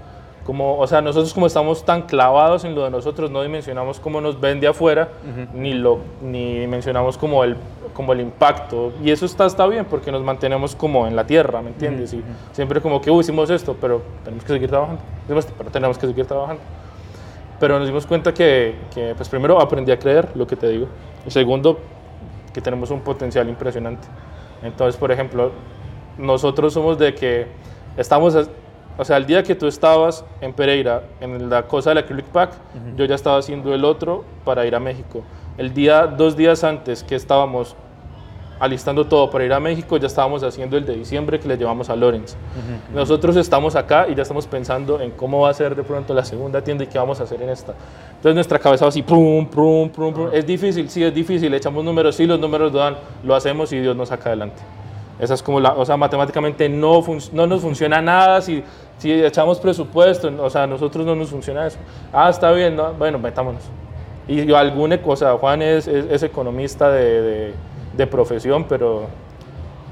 como, 0.46 0.78
o 0.78 0.86
sea, 0.86 1.00
nosotros 1.00 1.34
como 1.34 1.48
estamos 1.48 1.84
tan 1.84 2.02
clavados 2.02 2.64
en 2.64 2.76
lo 2.76 2.84
de 2.84 2.90
nosotros, 2.90 3.32
no 3.32 3.42
dimensionamos 3.42 3.98
cómo 3.98 4.20
nos 4.20 4.40
ven 4.40 4.60
de 4.60 4.68
afuera, 4.68 5.08
ni, 5.52 5.74
lo, 5.74 5.98
ni 6.22 6.60
dimensionamos 6.60 7.18
como 7.18 7.42
el, 7.42 7.56
como 7.92 8.12
el 8.12 8.20
impacto, 8.20 8.92
y 9.02 9.10
eso 9.10 9.26
está, 9.26 9.46
está 9.46 9.66
bien, 9.66 9.86
porque 9.86 10.12
nos 10.12 10.22
mantenemos 10.22 10.76
como 10.76 11.08
en 11.08 11.16
la 11.16 11.26
tierra, 11.26 11.60
¿me 11.62 11.70
entiendes? 11.70 12.14
Y 12.14 12.22
siempre 12.52 12.80
como 12.80 13.00
que, 13.00 13.10
uy, 13.10 13.22
hicimos 13.22 13.50
esto, 13.50 13.76
pero 13.80 14.02
tenemos 14.22 14.44
que 14.44 14.52
seguir 14.52 14.68
trabajando, 14.68 15.02
pero 15.26 15.70
tenemos 15.72 15.98
que 15.98 16.06
seguir 16.06 16.26
trabajando. 16.26 16.62
Pero 17.58 17.78
nos 17.78 17.88
dimos 17.88 18.06
cuenta 18.06 18.32
que, 18.32 18.76
que, 18.94 19.14
pues 19.16 19.28
primero 19.28 19.60
aprendí 19.60 19.90
a 19.90 19.98
creer 19.98 20.28
lo 20.36 20.46
que 20.46 20.54
te 20.54 20.68
digo. 20.68 20.86
Y 21.26 21.30
segundo, 21.30 21.78
que 22.52 22.60
tenemos 22.60 22.90
un 22.92 23.00
potencial 23.00 23.48
impresionante. 23.48 24.06
Entonces, 24.62 24.96
por 24.96 25.10
ejemplo, 25.10 25.50
nosotros 26.18 26.72
somos 26.72 26.98
de 26.98 27.14
que 27.14 27.46
estamos, 27.96 28.48
o 28.98 29.04
sea, 29.04 29.16
el 29.18 29.26
día 29.26 29.42
que 29.42 29.54
tú 29.54 29.66
estabas 29.66 30.24
en 30.40 30.52
Pereira, 30.52 31.02
en 31.20 31.50
la 31.50 31.62
cosa 31.64 31.90
del 31.90 31.98
acrylic 31.98 32.26
pack, 32.26 32.52
yo 32.96 33.04
ya 33.04 33.14
estaba 33.14 33.38
haciendo 33.38 33.74
el 33.74 33.84
otro 33.84 34.24
para 34.44 34.66
ir 34.66 34.74
a 34.74 34.80
México. 34.80 35.22
El 35.58 35.74
día, 35.74 36.06
dos 36.06 36.36
días 36.36 36.64
antes 36.64 37.02
que 37.02 37.14
estábamos 37.14 37.76
alistando 38.58 39.06
todo 39.06 39.30
para 39.30 39.44
ir 39.44 39.52
a 39.52 39.60
México, 39.60 39.96
ya 39.98 40.06
estábamos 40.06 40.42
haciendo 40.42 40.76
el 40.76 40.86
de 40.86 40.94
diciembre 40.94 41.38
que 41.38 41.48
le 41.48 41.56
llevamos 41.56 41.90
a 41.90 41.96
Lorenz. 41.96 42.36
Nosotros 42.92 43.36
estamos 43.36 43.76
acá 43.76 44.06
y 44.08 44.14
ya 44.14 44.22
estamos 44.22 44.46
pensando 44.46 45.00
en 45.00 45.10
cómo 45.10 45.40
va 45.40 45.50
a 45.50 45.54
ser 45.54 45.76
de 45.76 45.82
pronto 45.82 46.14
la 46.14 46.24
segunda 46.24 46.62
tienda 46.62 46.84
y 46.84 46.86
qué 46.86 46.98
vamos 46.98 47.20
a 47.20 47.24
hacer 47.24 47.42
en 47.42 47.50
esta. 47.50 47.74
Entonces 48.16 48.34
nuestra 48.34 48.58
cabeza 48.58 48.86
va 48.86 48.88
así, 48.88 49.02
prum, 49.02 49.46
prum, 49.46 49.90
prum, 49.90 50.14
prum. 50.14 50.28
Es 50.32 50.46
difícil, 50.46 50.88
sí, 50.88 51.04
es 51.04 51.14
difícil. 51.14 51.52
Echamos 51.52 51.84
números, 51.84 52.14
sí, 52.14 52.26
los 52.26 52.40
números 52.40 52.72
lo 52.72 52.78
dan, 52.78 52.96
lo 53.22 53.34
hacemos 53.34 53.72
y 53.72 53.78
Dios 53.78 53.94
nos 53.94 54.08
saca 54.08 54.30
adelante. 54.30 54.62
Esa 55.18 55.34
es 55.34 55.42
como 55.42 55.60
la, 55.60 55.72
o 55.72 55.84
sea, 55.84 55.96
matemáticamente 55.96 56.68
no, 56.68 57.02
no 57.32 57.46
nos 57.46 57.62
funciona 57.62 58.02
nada 58.02 58.42
si, 58.42 58.62
si 58.98 59.12
echamos 59.12 59.60
presupuesto, 59.60 60.32
o 60.38 60.50
sea, 60.50 60.64
a 60.64 60.66
nosotros 60.66 61.04
no 61.04 61.14
nos 61.14 61.30
funciona 61.30 61.66
eso. 61.66 61.78
Ah, 62.12 62.30
está 62.30 62.50
bien, 62.52 62.76
¿no? 62.76 62.92
bueno, 62.94 63.18
metámonos. 63.18 63.62
Y 64.28 64.50
o 64.50 65.16
sea, 65.16 65.36
Juan 65.36 65.62
es, 65.62 65.86
es, 65.86 66.06
es 66.10 66.22
economista 66.22 66.90
de, 66.90 67.22
de, 67.22 67.54
de 67.96 68.06
profesión, 68.06 68.64
pero, 68.68 69.06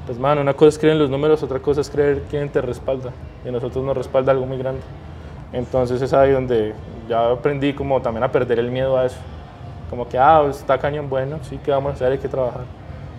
pues, 0.06 0.18
mano, 0.18 0.40
una 0.40 0.54
cosa 0.54 0.70
es 0.70 0.78
creer 0.78 0.94
en 0.94 0.98
los 0.98 1.10
números, 1.10 1.42
otra 1.42 1.60
cosa 1.60 1.80
es 1.80 1.90
creer 1.90 2.22
quién 2.28 2.48
te 2.48 2.60
respalda. 2.60 3.10
Y 3.44 3.48
a 3.48 3.52
nosotros 3.52 3.84
nos 3.84 3.96
respalda 3.96 4.32
algo 4.32 4.46
muy 4.46 4.58
grande. 4.58 4.80
Entonces 5.52 6.02
es 6.02 6.12
ahí 6.12 6.32
donde 6.32 6.74
ya 7.08 7.30
aprendí 7.30 7.74
como 7.74 8.02
también 8.02 8.24
a 8.24 8.32
perder 8.32 8.58
el 8.58 8.72
miedo 8.72 8.96
a 8.98 9.06
eso. 9.06 9.18
Como 9.88 10.08
que, 10.08 10.18
ah, 10.18 10.44
está 10.50 10.78
cañón, 10.78 11.08
bueno, 11.08 11.38
sí, 11.42 11.60
¿qué 11.62 11.70
vamos 11.70 11.92
a 11.92 11.94
hacer? 11.94 12.12
Hay 12.12 12.18
que 12.18 12.28
trabajar. 12.28 12.62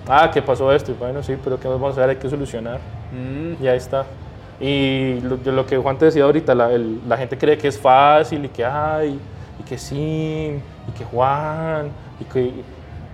Ah, 0.08 0.30
¿qué 0.34 0.42
pasó 0.42 0.72
esto? 0.74 0.92
Y 0.92 0.96
bueno, 0.96 1.24
sí, 1.24 1.38
pero 1.42 1.58
¿qué 1.58 1.70
más 1.70 1.80
vamos 1.80 1.98
a 1.98 2.02
hacer? 2.02 2.10
Hay 2.10 2.16
que 2.18 2.30
solucionar. 2.30 2.80
Y 3.62 3.68
ahí 3.68 3.78
está. 3.78 4.06
Y 4.60 5.20
lo, 5.22 5.38
lo 5.52 5.66
que 5.66 5.78
Juan 5.78 5.98
te 5.98 6.06
decía 6.06 6.24
ahorita, 6.24 6.56
la, 6.56 6.72
el- 6.72 7.02
la 7.08 7.18
gente 7.18 7.38
cree 7.38 7.58
que 7.58 7.68
es 7.68 7.78
fácil 7.80 8.46
y 8.46 8.50
que 8.50 8.64
hay, 8.64 9.20
y 9.60 9.64
que 9.64 9.78
sí, 9.78 9.96
y 10.88 10.92
que 10.98 11.04
Juan, 11.06 11.90
y 12.20 12.24
que, 12.26 12.52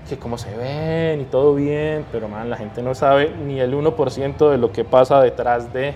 que 0.07 0.17
cómo 0.17 0.37
se 0.37 0.55
ven 0.55 1.21
y 1.21 1.23
todo 1.25 1.55
bien, 1.55 2.05
pero 2.11 2.27
man, 2.27 2.49
la 2.49 2.57
gente 2.57 2.81
no 2.83 2.93
sabe 2.93 3.31
ni 3.45 3.59
el 3.59 3.73
1% 3.73 4.49
de 4.51 4.57
lo 4.57 4.71
que 4.71 4.83
pasa 4.83 5.21
detrás 5.21 5.71
de 5.73 5.95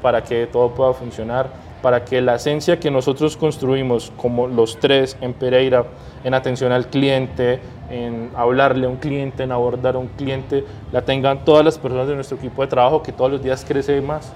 para 0.00 0.22
que 0.24 0.46
todo 0.46 0.70
pueda 0.70 0.94
funcionar, 0.94 1.48
para 1.82 2.02
que 2.04 2.20
la 2.22 2.36
esencia 2.36 2.80
que 2.80 2.90
nosotros 2.90 3.36
construimos 3.36 4.10
como 4.16 4.46
los 4.46 4.78
tres 4.80 5.16
en 5.20 5.34
Pereira, 5.34 5.84
en 6.24 6.32
atención 6.32 6.72
al 6.72 6.86
cliente, 6.86 7.58
en 7.90 8.30
hablarle 8.36 8.86
a 8.86 8.88
un 8.88 8.96
cliente, 8.96 9.42
en 9.42 9.52
abordar 9.52 9.96
a 9.96 9.98
un 9.98 10.06
cliente, 10.08 10.64
la 10.92 11.02
tengan 11.02 11.44
todas 11.44 11.62
las 11.64 11.76
personas 11.78 12.06
de 12.08 12.14
nuestro 12.14 12.38
equipo 12.38 12.62
de 12.62 12.68
trabajo 12.68 13.02
que 13.02 13.12
todos 13.12 13.30
los 13.32 13.42
días 13.42 13.64
crece 13.66 14.00
más. 14.00 14.32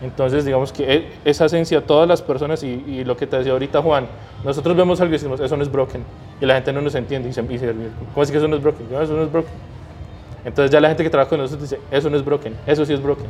Entonces, 0.00 0.44
digamos 0.44 0.72
que 0.72 0.92
e- 0.94 1.08
esa 1.24 1.46
esencia, 1.46 1.84
todas 1.84 2.06
las 2.08 2.22
personas, 2.22 2.62
y, 2.62 2.84
y 2.86 3.04
lo 3.04 3.16
que 3.16 3.26
te 3.26 3.36
decía 3.36 3.52
ahorita 3.52 3.82
Juan, 3.82 4.06
nosotros 4.44 4.76
vemos 4.76 5.00
algo 5.00 5.10
y 5.10 5.16
decimos, 5.18 5.40
eso 5.40 5.56
no 5.56 5.62
es 5.62 5.70
broken, 5.72 6.04
y 6.40 6.46
la 6.46 6.54
gente 6.54 6.72
no 6.72 6.80
nos 6.80 6.94
entiende, 6.94 7.28
y 7.28 7.32
se, 7.32 7.42
y 7.42 7.58
se- 7.58 7.74
¿cómo 8.14 8.22
es 8.22 8.30
que 8.30 8.36
eso 8.38 8.46
no 8.46 8.56
es 8.56 8.62
broken? 8.62 8.88
Yo, 8.90 9.02
eso 9.02 9.12
no 9.14 9.22
es 9.24 9.32
broken. 9.32 9.52
Entonces 10.44 10.70
ya 10.70 10.80
la 10.80 10.88
gente 10.88 11.02
que 11.02 11.10
trabaja 11.10 11.28
con 11.30 11.40
nosotros 11.40 11.68
dice, 11.68 11.82
eso 11.90 12.08
no 12.08 12.16
es 12.16 12.24
broken, 12.24 12.54
eso 12.66 12.84
sí 12.86 12.92
es 12.92 13.02
broken. 13.02 13.26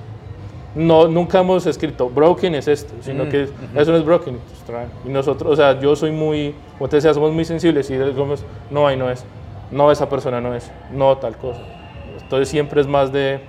No, 0.74 1.08
nunca 1.08 1.40
hemos 1.40 1.64
escrito, 1.66 2.10
broken 2.10 2.54
es 2.54 2.68
esto, 2.68 2.92
sino 3.00 3.24
Mm, 3.24 3.28
que 3.30 3.42
eso 3.74 3.90
no 3.90 3.96
es 3.96 4.04
broken. 4.04 4.38
Y 5.06 5.08
nosotros, 5.08 5.50
o 5.52 5.56
sea, 5.56 5.80
yo 5.80 5.96
soy 5.96 6.10
muy, 6.12 6.54
como 6.76 6.88
te 6.90 6.96
decía, 6.96 7.14
somos 7.14 7.32
muy 7.32 7.46
sensibles 7.46 7.88
y 7.90 7.94
decimos, 7.96 8.44
no, 8.70 8.86
ahí 8.86 8.96
no 8.96 9.10
es, 9.10 9.24
no, 9.70 9.90
esa 9.90 10.08
persona 10.10 10.40
no 10.42 10.54
es, 10.54 10.70
no, 10.92 11.16
tal 11.16 11.36
cosa. 11.38 11.62
Entonces 12.22 12.50
siempre 12.50 12.82
es 12.82 12.86
más 12.86 13.10
de, 13.10 13.40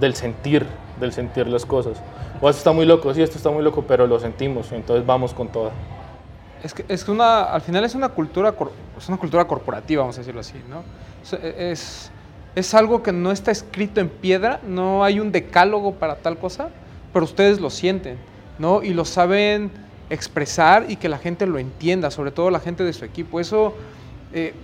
del 0.00 0.14
sentir, 0.14 0.66
del 1.00 1.12
sentir 1.12 1.46
las 1.46 1.66
cosas. 1.66 1.98
O 2.40 2.48
esto 2.48 2.58
está 2.58 2.72
muy 2.72 2.86
loco, 2.86 3.12
sí, 3.14 3.22
esto 3.22 3.36
está 3.36 3.50
muy 3.50 3.62
loco, 3.62 3.84
pero 3.86 4.06
lo 4.06 4.18
sentimos, 4.18 4.72
entonces 4.72 5.04
vamos 5.06 5.32
con 5.34 5.48
toda. 5.48 5.70
Es 6.62 6.74
que, 6.74 6.84
es 6.88 7.08
una, 7.08 7.44
al 7.44 7.60
final 7.60 7.84
es 7.84 7.94
una 7.94 8.08
cultura, 8.08 8.54
es 8.96 9.08
una 9.08 9.18
cultura 9.18 9.46
corporativa, 9.46 10.02
vamos 10.02 10.16
a 10.16 10.20
decirlo 10.20 10.40
así, 10.40 10.60
¿no? 10.68 10.82
Es, 11.22 11.32
es, 11.32 12.10
es 12.54 12.74
algo 12.74 13.02
que 13.02 13.12
no 13.12 13.30
está 13.30 13.50
escrito 13.50 14.00
en 14.00 14.08
piedra, 14.08 14.60
no 14.66 15.04
hay 15.04 15.20
un 15.20 15.32
decálogo 15.32 15.94
para 15.94 16.16
tal 16.16 16.38
cosa, 16.38 16.70
pero 17.12 17.24
ustedes 17.24 17.60
lo 17.60 17.70
sienten, 17.70 18.18
¿no? 18.58 18.82
Y 18.82 18.94
lo 18.94 19.04
saben 19.04 19.70
expresar 20.10 20.86
y 20.88 20.96
que 20.96 21.08
la 21.08 21.18
gente 21.18 21.46
lo 21.46 21.58
entienda, 21.58 22.10
sobre 22.10 22.30
todo 22.30 22.50
la 22.50 22.60
gente 22.60 22.84
de 22.84 22.92
su 22.92 23.04
equipo. 23.04 23.40
Eso, 23.40 23.74
eh, 24.32 24.54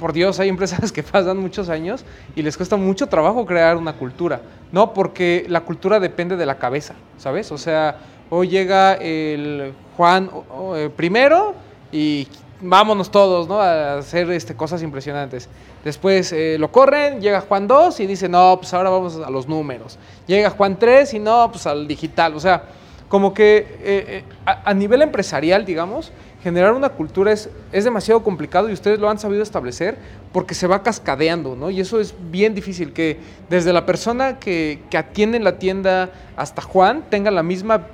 por 0.00 0.14
Dios, 0.14 0.40
hay 0.40 0.48
empresas 0.48 0.90
que 0.92 1.02
pasan 1.02 1.36
muchos 1.36 1.68
años 1.68 2.04
y 2.34 2.42
les 2.42 2.56
cuesta 2.56 2.76
mucho 2.76 3.06
trabajo 3.06 3.44
crear 3.44 3.76
una 3.76 3.92
cultura, 3.92 4.40
¿no? 4.72 4.94
Porque 4.94 5.44
la 5.48 5.60
cultura 5.60 6.00
depende 6.00 6.36
de 6.36 6.46
la 6.46 6.56
cabeza, 6.56 6.94
¿sabes? 7.18 7.52
O 7.52 7.58
sea, 7.58 7.98
hoy 8.30 8.48
llega 8.48 8.94
el 8.94 9.74
Juan 9.96 10.30
eh, 10.74 10.90
primero 10.96 11.54
y 11.92 12.26
vámonos 12.62 13.10
todos, 13.10 13.46
¿no? 13.46 13.60
A 13.60 13.98
hacer 13.98 14.30
este, 14.30 14.56
cosas 14.56 14.82
impresionantes. 14.82 15.48
Después 15.84 16.32
eh, 16.32 16.56
lo 16.58 16.72
corren, 16.72 17.20
llega 17.20 17.42
Juan 17.42 17.68
2 17.68 18.00
y 18.00 18.06
dice, 18.06 18.28
no, 18.28 18.56
pues 18.58 18.72
ahora 18.72 18.88
vamos 18.88 19.16
a 19.16 19.30
los 19.30 19.46
números. 19.46 19.98
Llega 20.26 20.50
Juan 20.50 20.78
3 20.78 21.14
y 21.14 21.18
no, 21.18 21.50
pues 21.52 21.66
al 21.66 21.86
digital. 21.86 22.34
O 22.34 22.40
sea, 22.40 22.64
como 23.08 23.34
que 23.34 23.78
eh, 23.82 24.24
a 24.46 24.72
nivel 24.72 25.02
empresarial, 25.02 25.64
digamos, 25.64 26.12
generar 26.42 26.72
una 26.72 26.90
cultura 26.90 27.32
es, 27.32 27.50
es 27.72 27.84
demasiado 27.84 28.22
complicado 28.22 28.68
y 28.68 28.72
ustedes 28.72 28.98
lo 28.98 29.10
han 29.10 29.18
sabido 29.18 29.42
establecer 29.42 29.98
porque 30.32 30.54
se 30.54 30.66
va 30.66 30.82
cascadeando, 30.82 31.56
¿no? 31.56 31.70
Y 31.70 31.80
eso 31.80 32.00
es 32.00 32.14
bien 32.30 32.54
difícil, 32.54 32.92
que 32.92 33.18
desde 33.48 33.72
la 33.72 33.86
persona 33.86 34.38
que, 34.38 34.82
que 34.90 34.98
atiende 34.98 35.36
en 35.36 35.44
la 35.44 35.58
tienda 35.58 36.10
hasta 36.36 36.62
Juan 36.62 37.04
tenga 37.10 37.30
la 37.30 37.42
misma 37.42 37.86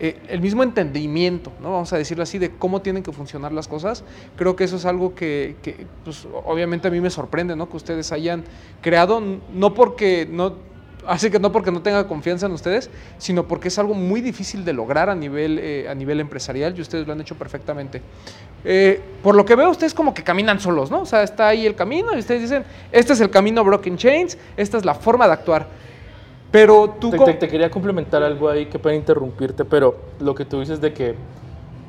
eh, 0.00 0.20
el 0.28 0.40
mismo 0.40 0.64
entendimiento, 0.64 1.52
¿no? 1.62 1.70
vamos 1.70 1.92
a 1.92 1.96
decirlo 1.96 2.24
así, 2.24 2.38
de 2.38 2.50
cómo 2.50 2.82
tienen 2.82 3.04
que 3.04 3.12
funcionar 3.12 3.52
las 3.52 3.68
cosas. 3.68 4.02
Creo 4.36 4.56
que 4.56 4.64
eso 4.64 4.74
es 4.74 4.86
algo 4.86 5.14
que, 5.14 5.54
que, 5.62 5.86
pues, 6.02 6.26
obviamente 6.44 6.88
a 6.88 6.90
mí 6.90 7.00
me 7.00 7.10
sorprende, 7.10 7.54
¿no? 7.54 7.68
que 7.68 7.76
ustedes 7.76 8.10
hayan 8.10 8.42
creado, 8.82 9.22
no 9.52 9.72
porque 9.72 10.26
no, 10.28 10.54
Así 11.06 11.30
que 11.30 11.38
no 11.38 11.52
porque 11.52 11.70
no 11.70 11.82
tenga 11.82 12.06
confianza 12.06 12.46
en 12.46 12.52
ustedes, 12.52 12.90
sino 13.18 13.46
porque 13.46 13.68
es 13.68 13.78
algo 13.78 13.94
muy 13.94 14.20
difícil 14.20 14.64
de 14.64 14.72
lograr 14.72 15.10
a 15.10 15.14
nivel, 15.14 15.58
eh, 15.60 15.88
a 15.88 15.94
nivel 15.94 16.20
empresarial 16.20 16.76
y 16.76 16.80
ustedes 16.80 17.06
lo 17.06 17.12
han 17.12 17.20
hecho 17.20 17.34
perfectamente. 17.34 18.02
Eh, 18.64 19.00
por 19.22 19.34
lo 19.34 19.44
que 19.44 19.54
veo, 19.54 19.70
ustedes 19.70 19.94
como 19.94 20.14
que 20.14 20.22
caminan 20.22 20.60
solos, 20.60 20.90
¿no? 20.90 21.02
O 21.02 21.06
sea, 21.06 21.22
está 21.22 21.48
ahí 21.48 21.66
el 21.66 21.74
camino 21.74 22.14
y 22.14 22.18
ustedes 22.18 22.42
dicen, 22.42 22.64
este 22.92 23.12
es 23.12 23.20
el 23.20 23.30
camino 23.30 23.62
Broken 23.64 23.96
Chains, 23.96 24.38
esta 24.56 24.78
es 24.78 24.84
la 24.84 24.94
forma 24.94 25.26
de 25.26 25.32
actuar. 25.34 25.66
Pero 26.50 26.96
tú... 27.00 27.10
Te, 27.10 27.34
te 27.34 27.48
quería 27.48 27.70
complementar 27.70 28.22
algo 28.22 28.48
ahí 28.48 28.66
que 28.66 28.78
puede 28.78 28.96
interrumpirte, 28.96 29.64
pero 29.64 29.98
lo 30.20 30.34
que 30.34 30.44
tú 30.44 30.60
dices 30.60 30.80
de 30.80 30.92
que 30.92 31.14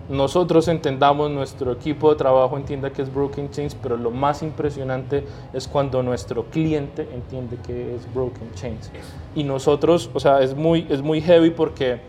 nosotros 0.09 0.67
entendamos, 0.67 1.31
nuestro 1.31 1.71
equipo 1.71 2.11
de 2.11 2.15
trabajo 2.17 2.57
entienda 2.57 2.91
que 2.91 3.01
es 3.01 3.13
Broken 3.13 3.49
Chains, 3.49 3.75
pero 3.75 3.97
lo 3.97 4.11
más 4.11 4.43
impresionante 4.43 5.25
es 5.53 5.67
cuando 5.67 6.03
nuestro 6.03 6.45
cliente 6.45 7.07
entiende 7.13 7.57
que 7.65 7.95
es 7.95 8.13
Broken 8.13 8.53
Chains. 8.53 8.91
Y 9.35 9.43
nosotros, 9.43 10.09
o 10.13 10.19
sea, 10.19 10.41
es 10.41 10.55
muy, 10.55 10.85
es 10.89 11.01
muy 11.01 11.21
heavy 11.21 11.49
porque 11.49 11.99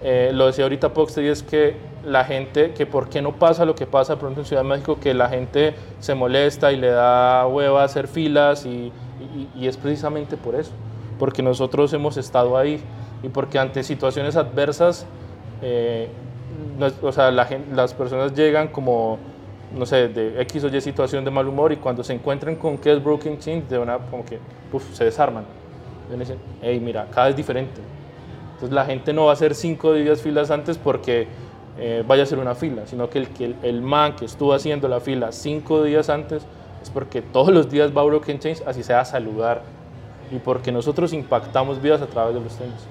eh, 0.00 0.30
lo 0.32 0.46
decía 0.46 0.64
ahorita 0.64 0.94
Poxter 0.94 1.24
y 1.24 1.28
es 1.28 1.42
que 1.42 1.74
la 2.04 2.24
gente, 2.24 2.72
que 2.72 2.86
por 2.86 3.08
qué 3.08 3.20
no 3.20 3.32
pasa 3.34 3.64
lo 3.64 3.74
que 3.74 3.84
pasa 3.86 4.16
pronto 4.16 4.40
en 4.40 4.46
Ciudad 4.46 4.62
de 4.62 4.68
México, 4.68 4.98
que 5.00 5.12
la 5.12 5.28
gente 5.28 5.74
se 5.98 6.14
molesta 6.14 6.70
y 6.70 6.76
le 6.76 6.88
da 6.90 7.46
hueva 7.48 7.82
hacer 7.82 8.06
filas 8.06 8.64
y, 8.64 8.92
y- 9.34 9.48
y 9.56 9.66
es 9.66 9.76
precisamente 9.76 10.36
por 10.36 10.54
eso, 10.54 10.70
porque 11.18 11.42
nosotros 11.42 11.92
hemos 11.92 12.16
estado 12.16 12.56
ahí 12.56 12.80
y 13.24 13.28
porque 13.28 13.58
ante 13.58 13.82
situaciones 13.82 14.36
adversas, 14.36 15.04
eh, 15.62 16.08
o 17.02 17.12
sea, 17.12 17.30
la 17.30 17.48
las 17.74 17.94
personas 17.94 18.34
llegan 18.34 18.68
como, 18.68 19.18
no 19.76 19.86
sé, 19.86 20.08
de 20.08 20.40
X 20.42 20.64
o 20.64 20.68
Y 20.68 20.80
situación 20.80 21.24
de 21.24 21.30
mal 21.30 21.46
humor 21.46 21.72
y 21.72 21.76
cuando 21.76 22.02
se 22.04 22.12
encuentran 22.12 22.56
con 22.56 22.78
que 22.78 22.92
es 22.92 23.02
Broken 23.02 23.38
Chains, 23.38 23.68
de 23.68 23.78
una, 23.78 23.98
como 23.98 24.24
que, 24.24 24.38
uf, 24.72 24.92
se 24.92 25.04
desarman. 25.04 25.44
Y 26.08 26.14
uno 26.14 26.20
dice, 26.20 26.36
hey, 26.62 26.80
mira, 26.80 27.06
cada 27.12 27.28
es 27.28 27.36
diferente. 27.36 27.80
Entonces 28.54 28.74
la 28.74 28.84
gente 28.84 29.12
no 29.12 29.26
va 29.26 29.30
a 29.30 29.34
hacer 29.34 29.54
cinco 29.54 29.92
días 29.92 30.20
filas 30.20 30.50
antes 30.50 30.78
porque 30.78 31.28
eh, 31.78 32.02
vaya 32.06 32.22
a 32.22 32.24
hacer 32.24 32.38
una 32.38 32.54
fila, 32.54 32.86
sino 32.86 33.08
que 33.08 33.18
el, 33.20 33.28
que 33.28 33.44
el, 33.44 33.56
el 33.62 33.82
man 33.82 34.16
que 34.16 34.24
estuvo 34.24 34.52
haciendo 34.52 34.88
la 34.88 35.00
fila 35.00 35.30
cinco 35.30 35.84
días 35.84 36.08
antes 36.08 36.44
es 36.82 36.90
porque 36.90 37.22
todos 37.22 37.52
los 37.52 37.70
días 37.70 37.96
va 37.96 38.02
a 38.02 38.04
Broken 38.04 38.38
Chains, 38.38 38.62
así 38.66 38.82
sea 38.82 39.00
a 39.00 39.04
saludar. 39.04 39.62
Y 40.30 40.38
porque 40.38 40.72
nosotros 40.72 41.12
impactamos 41.12 41.80
vidas 41.80 42.02
a 42.02 42.06
través 42.06 42.34
de 42.34 42.40
los 42.40 42.54
tenis. 42.56 42.86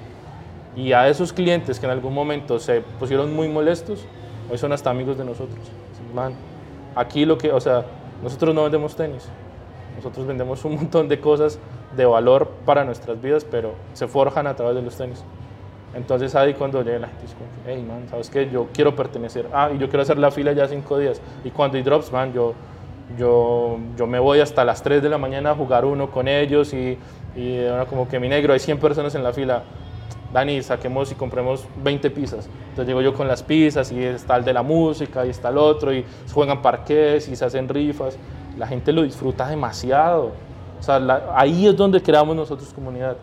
Y 0.78 0.94
a 0.94 1.10
esos 1.10 1.34
clientes 1.34 1.80
que 1.80 1.88
en 1.88 1.92
algún 1.92 2.14
momento 2.14 2.60
se 2.60 2.82
pusieron 3.00 3.36
muy 3.36 3.50
molestos, 3.50 4.06
hoy 4.50 4.60
son 4.60 4.72
hasta 4.72 4.92
amigos 4.92 5.18
de 5.18 5.26
nosotros. 5.26 5.60
Man, 6.14 6.34
aquí 6.96 7.26
lo 7.26 7.38
que, 7.38 7.52
o 7.52 7.60
sea, 7.60 7.84
nosotros 8.22 8.54
no 8.54 8.62
vendemos 8.62 8.96
tenis, 8.96 9.28
nosotros 9.96 10.28
vendemos 10.28 10.64
un 10.66 10.76
montón 10.76 11.08
de 11.08 11.20
cosas 11.20 11.58
de 11.96 12.06
valor 12.06 12.52
para 12.64 12.84
nuestras 12.84 13.20
vidas, 13.20 13.44
pero 13.44 13.74
se 13.94 14.08
forjan 14.08 14.46
a 14.46 14.56
través 14.56 14.76
de 14.76 14.84
los 14.84 14.96
tenis. 14.96 15.24
Entonces 15.96 16.36
ahí 16.36 16.54
cuando 16.54 16.84
llega 16.84 17.00
la 17.00 17.08
gente 17.08 17.24
dice, 17.24 17.36
hey 17.66 17.84
man, 17.88 18.08
¿sabes 18.08 18.30
qué? 18.30 18.48
Yo 18.48 18.68
quiero 18.72 18.96
pertenecer. 18.96 19.48
Ah, 19.52 19.72
y 19.74 19.80
yo 19.80 19.90
quiero 19.90 20.04
hacer 20.04 20.20
la 20.20 20.30
fila 20.30 20.52
ya 20.52 20.68
cinco 20.68 21.00
días. 21.00 21.20
Y 21.44 21.50
cuando 21.50 21.78
hay 21.78 21.84
drops, 21.84 22.12
man, 22.12 22.34
yo, 22.34 22.54
yo, 23.18 23.80
yo 23.98 24.06
me 24.06 24.20
voy 24.20 24.42
hasta 24.42 24.64
las 24.64 24.84
3 24.84 25.02
de 25.02 25.10
la 25.10 25.18
mañana 25.18 25.52
a 25.52 25.56
jugar 25.56 25.86
uno 25.86 26.12
con 26.12 26.28
ellos 26.28 26.72
y, 26.74 27.00
y 27.36 27.66
como 27.90 28.08
que 28.08 28.20
mi 28.20 28.30
negro, 28.30 28.54
hay 28.54 28.60
100 28.60 28.80
personas 28.80 29.16
en 29.16 29.24
la 29.24 29.34
fila. 29.34 29.64
Dani, 30.34 30.62
saquemos 30.62 31.12
y 31.12 31.16
compremos 31.16 31.66
20 31.84 32.10
pizzas. 32.12 32.50
Entonces 32.70 32.88
llego 32.88 33.02
yo 33.02 33.14
con 33.14 33.28
las 33.28 33.44
pizzas 33.44 33.92
y 33.92 34.04
está 34.04 34.36
el 34.36 34.44
de 34.44 34.54
la 34.54 34.62
música 34.64 35.26
y 35.26 35.30
está 35.30 35.50
el 35.50 35.58
otro 35.58 35.94
y 35.94 36.04
juegan 36.34 36.62
parques 36.62 37.28
y 37.30 37.36
se 37.36 37.46
hacen 37.46 37.70
rifas. 37.70 38.18
La 38.58 38.68
gente 38.68 38.92
lo 38.92 39.04
disfruta 39.04 39.48
demasiado. 39.48 40.32
O 40.80 40.84
sea, 40.84 41.00
la- 41.00 41.32
ahí 41.36 41.68
es 41.68 41.76
donde 41.78 42.02
creamos 42.02 42.36
nosotros 42.36 42.74
comunidad. 42.74 43.16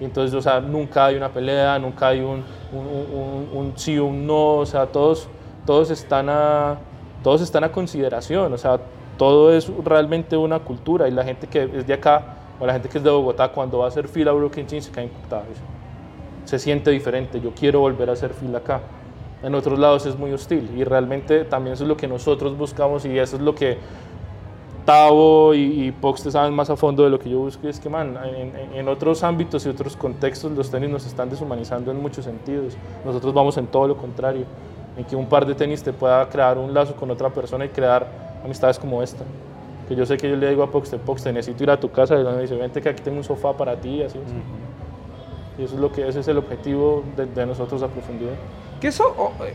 Y 0.00 0.04
entonces, 0.04 0.34
o 0.34 0.40
sea, 0.42 0.60
nunca 0.60 1.06
hay 1.06 1.16
una 1.16 1.28
pelea, 1.28 1.78
nunca 1.78 2.08
hay 2.08 2.20
un, 2.20 2.44
un, 2.72 2.86
un- 2.86 3.48
un- 3.52 3.72
sí 3.76 3.98
o 3.98 4.06
un 4.06 4.26
no. 4.26 4.56
O 4.56 4.66
sea, 4.66 4.86
todos, 4.86 5.28
todos, 5.66 5.90
están 5.90 6.28
a, 6.28 6.76
todos 7.22 7.40
están 7.40 7.64
a 7.64 7.72
consideración. 7.72 8.52
O 8.52 8.58
sea, 8.58 8.78
todo 9.16 9.52
es 9.52 9.70
realmente 9.84 10.36
una 10.36 10.58
cultura 10.60 11.08
y 11.08 11.10
la 11.12 11.24
gente 11.24 11.46
que 11.46 11.64
es 11.64 11.86
de 11.86 11.94
acá 11.94 12.34
o 12.60 12.66
la 12.66 12.72
gente 12.74 12.88
que 12.88 12.98
es 12.98 13.04
de 13.04 13.10
Bogotá, 13.10 13.48
cuando 13.48 13.78
va 13.78 13.86
a 13.86 13.88
hacer 13.88 14.06
fila 14.08 14.30
a 14.32 14.34
Brooklyn 14.34 14.66
Jeans 14.66 14.84
se 14.86 14.90
cae 14.92 15.04
impactada. 15.04 15.42
Se 16.48 16.58
siente 16.58 16.90
diferente, 16.90 17.40
yo 17.40 17.50
quiero 17.54 17.80
volver 17.80 18.08
a 18.08 18.14
hacer 18.14 18.32
fila 18.32 18.58
acá. 18.58 18.80
En 19.42 19.54
otros 19.54 19.78
lados 19.78 20.06
es 20.06 20.18
muy 20.18 20.32
hostil 20.32 20.70
y 20.76 20.82
realmente 20.82 21.44
también 21.44 21.74
eso 21.74 21.84
es 21.84 21.88
lo 21.88 21.96
que 21.96 22.08
nosotros 22.08 22.56
buscamos 22.56 23.04
y 23.04 23.18
eso 23.18 23.36
es 23.36 23.42
lo 23.42 23.54
que 23.54 23.76
Tavo 24.84 25.52
y, 25.52 25.84
y 25.86 25.92
Pox 25.92 26.22
te 26.22 26.30
saben 26.30 26.54
más 26.54 26.70
a 26.70 26.76
fondo 26.76 27.04
de 27.04 27.10
lo 27.10 27.18
que 27.18 27.28
yo 27.28 27.38
busco 27.40 27.68
es 27.68 27.78
que, 27.78 27.90
man, 27.90 28.16
en, 28.24 28.52
en- 28.74 28.88
otros 28.88 29.22
ámbitos 29.22 29.66
y 29.66 29.68
otros 29.68 29.94
contextos 29.96 30.50
los 30.52 30.70
tenis 30.70 30.88
nos 30.88 31.04
están 31.04 31.28
deshumanizando 31.28 31.90
en 31.90 32.00
muchos 32.00 32.24
sentidos. 32.24 32.74
Nosotros 33.04 33.34
vamos 33.34 33.58
en 33.58 33.66
todo 33.66 33.86
lo 33.86 33.98
contrario, 33.98 34.44
en 34.96 35.04
que 35.04 35.14
un 35.14 35.26
par 35.26 35.44
de 35.44 35.54
tenis 35.54 35.82
te 35.82 35.92
pueda 35.92 36.26
crear 36.30 36.56
un 36.56 36.72
lazo 36.72 36.94
con 36.94 37.10
otra 37.10 37.28
persona 37.28 37.66
y 37.66 37.68
crear 37.68 38.06
amistades 38.42 38.78
como 38.78 39.02
esta. 39.02 39.24
Que 39.88 39.94
yo 39.94 40.06
sé 40.06 40.16
que 40.16 40.28
yo 40.30 40.36
le 40.36 40.48
digo 40.48 40.62
a 40.62 40.70
Pox, 40.70 40.90
Pox, 41.04 41.22
te 41.22 41.32
necesito 41.34 41.62
ir 41.64 41.70
a 41.70 41.78
tu 41.78 41.90
casa 41.90 42.18
y 42.18 42.24
me 42.24 42.40
dice, 42.40 42.56
vente 42.56 42.80
que 42.80 42.88
aquí 42.88 43.02
tengo 43.02 43.18
un 43.18 43.24
sofá 43.24 43.52
para 43.54 43.76
ti 43.76 44.02
así. 44.02 44.16
así. 44.18 44.34
Y 45.58 45.64
eso 45.64 45.74
es 45.74 45.80
lo 45.80 45.90
que 45.90 46.06
ese 46.06 46.20
es 46.20 46.28
el 46.28 46.38
objetivo 46.38 47.04
de, 47.16 47.26
de 47.26 47.46
nosotros 47.46 47.82
a 47.82 47.88
profundidad. 47.88 48.34
Que 48.80 48.88
eso, 48.88 49.04
o, 49.16 49.44
eh, 49.44 49.52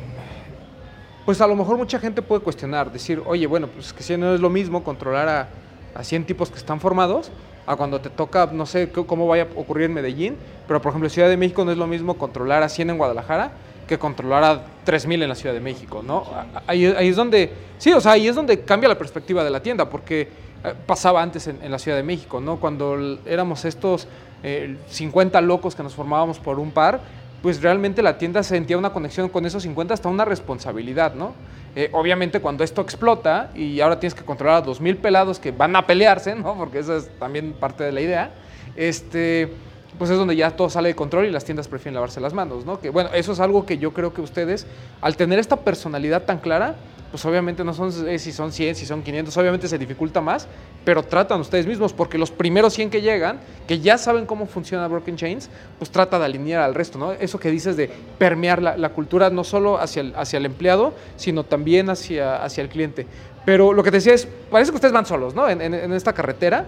pues 1.25 1.39
a 1.39 1.47
lo 1.47 1.55
mejor 1.55 1.77
mucha 1.77 1.97
gente 1.99 2.21
puede 2.21 2.41
cuestionar, 2.41 2.91
decir, 2.91 3.21
oye, 3.25 3.47
bueno, 3.47 3.67
pues 3.67 3.93
que 3.93 4.03
si 4.03 4.17
no 4.17 4.33
es 4.33 4.41
lo 4.41 4.49
mismo 4.49 4.83
controlar 4.83 5.29
a, 5.29 5.49
a 5.95 6.03
100 6.03 6.25
tipos 6.25 6.49
que 6.49 6.57
están 6.57 6.81
formados, 6.81 7.31
a 7.65 7.75
cuando 7.75 8.01
te 8.01 8.09
toca, 8.09 8.49
no 8.51 8.65
sé 8.65 8.91
cómo 8.91 9.27
vaya 9.27 9.43
a 9.43 9.59
ocurrir 9.59 9.85
en 9.85 9.93
Medellín, 9.93 10.35
pero 10.67 10.81
por 10.81 10.89
ejemplo 10.89 11.07
en 11.07 11.11
Ciudad 11.11 11.29
de 11.29 11.37
México 11.37 11.63
no 11.63 11.71
es 11.71 11.77
lo 11.77 11.87
mismo 11.87 12.15
controlar 12.15 12.61
a 12.63 12.69
100 12.69 12.89
en 12.89 12.97
Guadalajara 12.97 13.51
que 13.87 13.97
controlar 13.97 14.43
a 14.43 14.65
3000 14.85 15.23
en 15.23 15.29
la 15.29 15.35
Ciudad 15.35 15.53
de 15.53 15.61
México, 15.61 16.01
¿no? 16.05 16.25
Ahí, 16.67 16.85
ahí 16.85 17.09
es 17.09 17.15
donde, 17.15 17.51
sí, 17.77 17.91
o 17.93 18.01
sea, 18.01 18.13
ahí 18.13 18.27
es 18.27 18.35
donde 18.35 18.61
cambia 18.61 18.89
la 18.89 18.97
perspectiva 18.97 19.43
de 19.43 19.49
la 19.49 19.61
tienda, 19.61 19.89
porque 19.89 20.21
eh, 20.63 20.73
pasaba 20.85 21.21
antes 21.21 21.47
en, 21.47 21.61
en 21.61 21.71
la 21.71 21.79
Ciudad 21.79 21.97
de 21.97 22.03
México, 22.03 22.39
¿no? 22.39 22.57
Cuando 22.57 23.19
éramos 23.25 23.65
estos 23.65 24.07
eh, 24.43 24.77
50 24.89 25.39
locos 25.41 25.75
que 25.75 25.83
nos 25.83 25.95
formábamos 25.95 26.39
por 26.39 26.59
un 26.59 26.71
par, 26.71 26.99
pues 27.41 27.61
realmente 27.61 28.01
la 28.01 28.17
tienda 28.17 28.43
sentía 28.43 28.77
una 28.77 28.91
conexión 28.91 29.29
con 29.29 29.45
esos 29.45 29.63
50 29.63 29.93
hasta 29.93 30.09
una 30.09 30.25
responsabilidad, 30.25 31.13
¿no? 31.13 31.33
Eh, 31.75 31.89
obviamente 31.91 32.39
cuando 32.39 32.63
esto 32.63 32.81
explota 32.81 33.49
y 33.55 33.81
ahora 33.81 33.99
tienes 33.99 34.13
que 34.13 34.23
controlar 34.23 34.63
a 34.63 34.65
2.000 34.65 34.97
pelados 34.97 35.39
que 35.39 35.51
van 35.51 35.75
a 35.75 35.87
pelearse, 35.87 36.35
¿no? 36.35 36.55
Porque 36.55 36.79
esa 36.79 36.97
es 36.97 37.09
también 37.19 37.53
parte 37.53 37.83
de 37.83 37.91
la 37.91 38.01
idea, 38.01 38.31
este, 38.75 39.51
pues 39.97 40.09
es 40.09 40.17
donde 40.17 40.35
ya 40.35 40.51
todo 40.51 40.69
sale 40.69 40.89
de 40.89 40.95
control 40.95 41.25
y 41.25 41.31
las 41.31 41.45
tiendas 41.45 41.67
prefieren 41.67 41.95
lavarse 41.95 42.21
las 42.21 42.33
manos, 42.33 42.65
¿no? 42.65 42.79
Que 42.79 42.89
bueno, 42.89 43.09
eso 43.13 43.33
es 43.33 43.39
algo 43.39 43.65
que 43.65 43.77
yo 43.77 43.91
creo 43.91 44.13
que 44.13 44.21
ustedes, 44.21 44.67
al 45.01 45.17
tener 45.17 45.39
esta 45.39 45.57
personalidad 45.57 46.23
tan 46.23 46.39
clara, 46.39 46.75
pues 47.13 47.23
obviamente 47.25 47.63
no 47.63 47.75
son 47.75 47.91
eh, 48.09 48.17
si 48.17 48.31
son 48.31 48.51
100, 48.51 48.73
si 48.73 48.87
son 48.87 49.03
500, 49.03 49.37
obviamente 49.37 49.67
se 49.67 49.77
dificulta 49.77 50.19
más, 50.19 50.47
pero 50.83 51.03
tratan 51.03 51.41
ustedes 51.41 51.67
mismos, 51.67 51.93
porque 51.93 52.17
los 52.17 52.31
primeros 52.31 52.73
100 52.73 52.89
que 52.89 53.03
llegan, 53.03 53.39
que 53.67 53.79
ya 53.79 53.99
saben 53.99 54.25
cómo 54.25 54.47
funciona 54.47 54.87
Broken 54.87 55.15
Chains, 55.15 55.47
pues 55.77 55.91
trata 55.91 56.17
de 56.17 56.25
alinear 56.25 56.63
al 56.63 56.73
resto, 56.73 56.97
¿no? 56.97 57.11
Eso 57.11 57.39
que 57.39 57.51
dices 57.51 57.77
de 57.77 57.87
permear 58.17 58.63
la, 58.63 58.77
la 58.77 58.89
cultura 58.89 59.29
no 59.29 59.43
solo 59.43 59.77
hacia 59.77 60.01
el, 60.01 60.15
hacia 60.15 60.37
el 60.37 60.47
empleado, 60.47 60.95
sino 61.15 61.43
también 61.43 61.91
hacia, 61.91 62.43
hacia 62.43 62.63
el 62.63 62.69
cliente. 62.69 63.05
Pero 63.45 63.73
lo 63.73 63.83
que 63.83 63.91
te 63.91 63.97
decía 63.97 64.15
es, 64.15 64.27
parece 64.49 64.71
que 64.71 64.77
ustedes 64.77 64.93
van 64.93 65.05
solos, 65.05 65.35
¿no? 65.35 65.47
En, 65.47 65.61
en- 65.61 65.75
en 65.75 65.93
esta 65.93 66.13
carretera, 66.13 66.65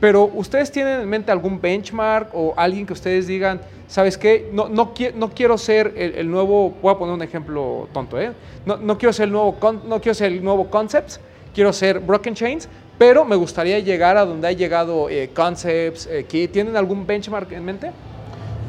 pero 0.00 0.24
ustedes 0.34 0.70
tienen 0.70 1.00
en 1.00 1.08
mente 1.08 1.32
algún 1.32 1.60
benchmark 1.60 2.28
o 2.34 2.52
alguien 2.56 2.86
que 2.86 2.92
ustedes 2.92 3.26
digan, 3.26 3.60
¿sabes 3.88 4.18
qué? 4.18 4.50
No, 4.52 4.68
no, 4.68 4.92
qui- 4.94 5.14
no 5.14 5.30
quiero 5.30 5.56
ser 5.56 5.94
el, 5.96 6.30
nuevo, 6.30 6.74
voy 6.82 6.92
a 6.94 6.98
poner 6.98 7.14
un 7.14 7.22
ejemplo 7.22 7.88
tonto, 7.92 8.20
¿eh? 8.20 8.32
No, 8.64 8.76
no 8.76 8.98
quiero 8.98 9.12
ser 9.12 9.24
el 9.24 9.32
nuevo, 9.32 9.56
no 9.88 10.00
quiero 10.00 10.14
ser 10.14 10.32
el 10.32 10.44
nuevo 10.44 10.68
Concepts, 10.68 11.20
quiero 11.54 11.72
ser 11.72 12.00
Broken 12.00 12.34
Chains, 12.34 12.68
pero 12.98 13.24
me 13.24 13.36
gustaría 13.36 13.78
llegar 13.78 14.16
a 14.16 14.24
donde 14.24 14.48
ha 14.48 14.52
llegado 14.52 15.08
eh, 15.08 15.30
Concepts, 15.34 16.06
eh. 16.10 16.24
¿Tienen 16.52 16.76
algún 16.76 17.06
benchmark 17.06 17.50
en 17.52 17.64
mente? 17.64 17.90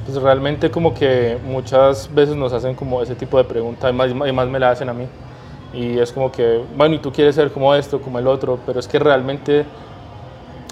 Pues 0.05 0.21
realmente 0.21 0.71
como 0.71 0.93
que 0.93 1.38
muchas 1.43 2.13
veces 2.13 2.36
nos 2.38 2.53
hacen 2.53 2.73
como 2.75 3.01
ese 3.01 3.15
tipo 3.15 3.38
de 3.38 3.43
preguntas 3.43 3.91
y 3.91 3.93
más, 3.93 4.09
y 4.09 4.32
más 4.32 4.47
me 4.47 4.59
la 4.59 4.71
hacen 4.71 4.88
a 4.88 4.93
mí. 4.93 5.05
Y 5.73 5.99
es 5.99 6.13
como 6.13 6.32
que, 6.32 6.61
bueno, 6.78 6.95
y 6.95 6.99
tú 6.99 7.11
quieres 7.11 7.36
ser 7.36 7.51
como 7.51 7.75
esto, 7.75 7.99
como 8.01 8.17
el 8.17 8.25
otro, 8.28 8.57
pero 8.65 8.80
es 8.80 8.88
que 8.88 8.99
realmente 8.99 9.65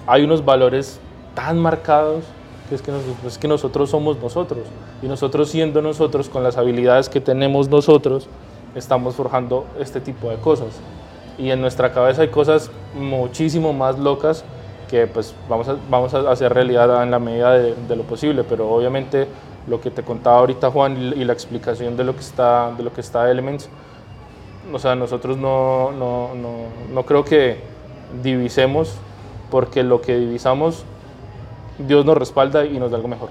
hay 0.07 0.23
unos 0.23 0.43
valores 0.45 0.99
tan 1.33 1.59
marcados 1.59 2.23
que 2.69 2.75
es 2.75 2.81
que, 2.81 2.91
nos- 2.91 3.03
es 3.25 3.37
que 3.37 3.47
nosotros 3.47 3.89
somos 3.91 4.17
nosotros. 4.19 4.61
Y 5.03 5.07
nosotros 5.07 5.49
siendo 5.49 5.81
nosotros, 5.81 6.29
con 6.29 6.43
las 6.43 6.57
habilidades 6.57 7.09
que 7.09 7.21
tenemos 7.21 7.69
nosotros, 7.69 8.27
estamos 8.73 9.15
forjando 9.15 9.65
este 9.79 10.01
tipo 10.01 10.29
de 10.29 10.37
cosas. 10.37 10.69
Y 11.37 11.51
en 11.51 11.61
nuestra 11.61 11.91
cabeza 11.93 12.21
hay 12.23 12.29
cosas 12.29 12.71
muchísimo 12.97 13.73
más 13.73 13.99
locas 13.99 14.43
que 14.89 15.05
pues 15.07 15.33
vamos 15.49 15.67
a, 15.67 15.75
vamos 15.89 16.13
a 16.13 16.31
hacer 16.31 16.53
realidad 16.53 17.03
en 17.03 17.11
la 17.11 17.19
medida 17.19 17.53
de, 17.53 17.75
de 17.75 17.95
lo 17.95 18.03
posible, 18.03 18.43
pero 18.43 18.69
obviamente 18.69 19.27
lo 19.67 19.81
que 19.81 19.89
te 19.91 20.03
contaba 20.03 20.37
ahorita 20.39 20.69
Juan 20.71 20.95
y, 20.97 21.21
y 21.21 21.25
la 21.25 21.33
explicación 21.33 21.97
de 21.97 22.03
lo 22.03 22.13
que 22.13 22.21
está, 22.21 22.71
de 22.77 22.83
lo 22.83 22.93
que 22.93 23.01
está 23.01 23.29
Elements, 23.29 23.67
o 24.71 24.79
sea, 24.79 24.95
nosotros 24.95 25.37
no, 25.37 25.91
no, 25.91 26.33
no, 26.35 26.49
no 26.93 27.03
creo 27.03 27.25
que 27.25 27.59
divisemos, 28.23 28.95
porque 29.51 29.83
lo 29.83 30.01
que 30.01 30.17
divisamos, 30.17 30.83
Dios 31.77 32.05
nos 32.05 32.17
respalda 32.17 32.65
y 32.65 32.79
nos 32.79 32.91
da 32.91 32.97
algo 32.97 33.07
mejor. 33.07 33.29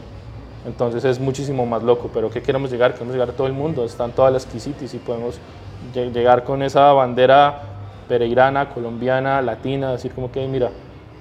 Entonces 0.67 1.05
es 1.05 1.21
muchísimo 1.21 1.67
más 1.67 1.83
loco, 1.83 2.11
pero 2.13 2.31
¿qué 2.31 2.41
queremos 2.43 2.71
llegar? 2.71 2.93
Queremos 2.95 3.15
llegar 3.15 3.31
a 3.31 3.33
todo 3.33 3.47
el 3.47 3.53
mundo, 3.53 3.85
están 3.85 4.13
todas 4.13 4.33
las 4.33 4.47
cities 4.47 4.95
y 4.95 4.99
podemos 4.99 5.39
lle- 5.95 6.11
llegar 6.13 6.45
con 6.45 6.63
esa 6.63 6.93
bandera 6.93 7.63
pereirana, 8.09 8.71
colombiana, 8.71 9.43
latina, 9.43 9.93
decir 9.93 10.13
como 10.13 10.31
que 10.33 10.47
mira, 10.47 10.71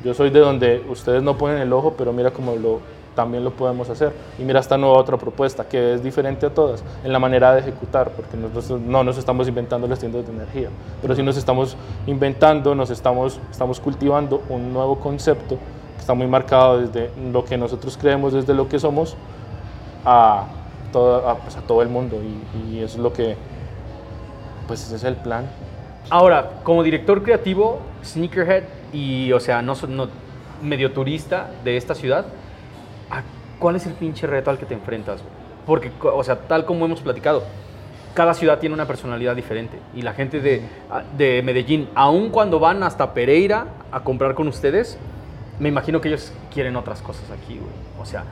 yo 0.04 0.14
soy 0.14 0.30
de 0.30 0.40
donde 0.40 0.84
ustedes 0.90 1.24
no 1.24 1.38
ponen 1.38 1.58
el 1.58 1.72
ojo, 1.74 1.94
pero 1.98 2.14
mira 2.14 2.32
cómo 2.32 2.56
lo, 2.56 2.80
también 3.16 3.44
lo 3.44 3.52
podemos 3.52 3.90
hacer. 3.90 4.14
Y 4.40 4.44
mira 4.44 4.60
esta 4.60 4.78
nueva 4.78 4.98
otra 4.98 5.18
propuesta 5.18 5.68
que 5.68 5.94
es 5.94 6.04
diferente 6.04 6.46
a 6.46 6.54
todas 6.54 6.84
en 7.04 7.12
la 7.12 7.20
manera 7.20 7.54
de 7.54 7.60
ejecutar, 7.60 8.12
porque 8.12 8.38
nosotros 8.38 8.82
no 8.82 9.04
nos 9.04 9.18
estamos 9.18 9.48
inventando 9.48 9.88
las 9.88 10.00
tiendas 10.00 10.26
de 10.26 10.32
energía, 10.34 10.70
pero 11.02 11.16
sí 11.16 11.24
nos 11.24 11.38
estamos 11.38 11.76
inventando, 12.08 12.76
nos 12.76 12.90
estamos, 12.90 13.40
estamos 13.52 13.80
cultivando 13.80 14.44
un 14.50 14.74
nuevo 14.74 15.00
concepto 15.00 15.58
que 15.96 16.00
está 16.00 16.14
muy 16.14 16.28
marcado 16.28 16.80
desde 16.80 17.12
lo 17.32 17.46
que 17.46 17.58
nosotros 17.58 17.98
creemos, 17.98 18.34
desde 18.34 18.54
lo 18.54 18.68
que 18.68 18.80
somos, 18.80 19.16
a 20.06 20.46
todo, 20.92 21.28
a, 21.28 21.38
pues, 21.38 21.56
a 21.56 21.62
todo 21.62 21.82
el 21.82 21.90
mundo. 21.90 22.18
Y, 22.22 22.76
y 22.76 22.80
eso 22.80 22.98
es 22.98 23.04
lo 23.04 23.14
que, 23.14 23.36
pues 24.68 24.84
ese 24.84 24.96
es 24.96 25.04
el 25.04 25.16
plan. 25.16 25.46
Ahora, 26.10 26.52
como 26.64 26.84
director 26.84 27.24
creativo, 27.24 27.80
sneakerhead 28.04 28.64
y, 28.92 29.32
o 29.32 29.40
sea, 29.40 29.62
no, 29.62 29.74
no 29.88 30.08
medio 30.62 30.92
turista 30.92 31.50
de 31.64 31.78
esta 31.78 31.96
ciudad, 31.96 32.26
¿a 32.26 32.43
¿cuál 33.60 33.76
es 33.76 33.86
el 33.86 33.94
pinche 33.94 34.28
reto 34.28 34.50
al 34.50 34.58
que 34.58 34.66
te 34.66 34.74
enfrentas? 34.74 35.22
Porque, 35.66 35.92
o 36.02 36.24
sea, 36.24 36.40
tal 36.40 36.66
como 36.66 36.86
hemos 36.86 37.02
platicado, 37.02 37.44
cada 38.14 38.34
ciudad 38.34 38.60
tiene 38.60 38.76
una 38.76 38.86
personalidad 38.86 39.36
diferente. 39.36 39.80
Y 39.96 40.02
la 40.02 40.14
gente 40.14 40.40
de, 40.40 40.62
de 41.18 41.42
Medellín, 41.44 41.90
aun 41.96 42.30
cuando 42.30 42.60
van 42.60 42.84
hasta 42.84 43.14
Pereira 43.14 43.68
a 43.92 44.04
comprar 44.04 44.36
con 44.36 44.48
ustedes, 44.48 44.98
me 45.60 45.70
imagino 45.70 46.02
que 46.02 46.10
ellos 46.10 46.32
quieren 46.54 46.76
otras 46.76 47.02
cosas 47.02 47.24
aquí, 47.32 47.58
güey. 47.58 47.72
O 48.02 48.06
sea, 48.06 48.24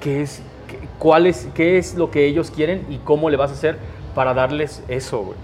¿qué 0.00 0.22
es, 0.22 0.42
qué, 0.66 0.78
cuál 0.98 1.26
es, 1.26 1.48
¿qué 1.54 1.78
es 1.78 1.94
lo 1.94 2.10
que 2.10 2.26
ellos 2.26 2.50
quieren 2.50 2.86
y 2.88 2.98
cómo 2.98 3.30
le 3.30 3.36
vas 3.36 3.50
a 3.50 3.54
hacer 3.54 3.78
para 4.14 4.34
darles 4.34 4.82
eso, 4.88 5.18
güey? 5.20 5.38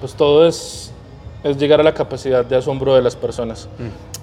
Pues 0.00 0.14
todo 0.14 0.46
es, 0.46 0.92
es 1.42 1.56
llegar 1.58 1.80
a 1.80 1.82
la 1.82 1.94
capacidad 1.94 2.44
de 2.44 2.56
asombro 2.56 2.94
de 2.94 3.02
las 3.02 3.16
personas. 3.16 3.68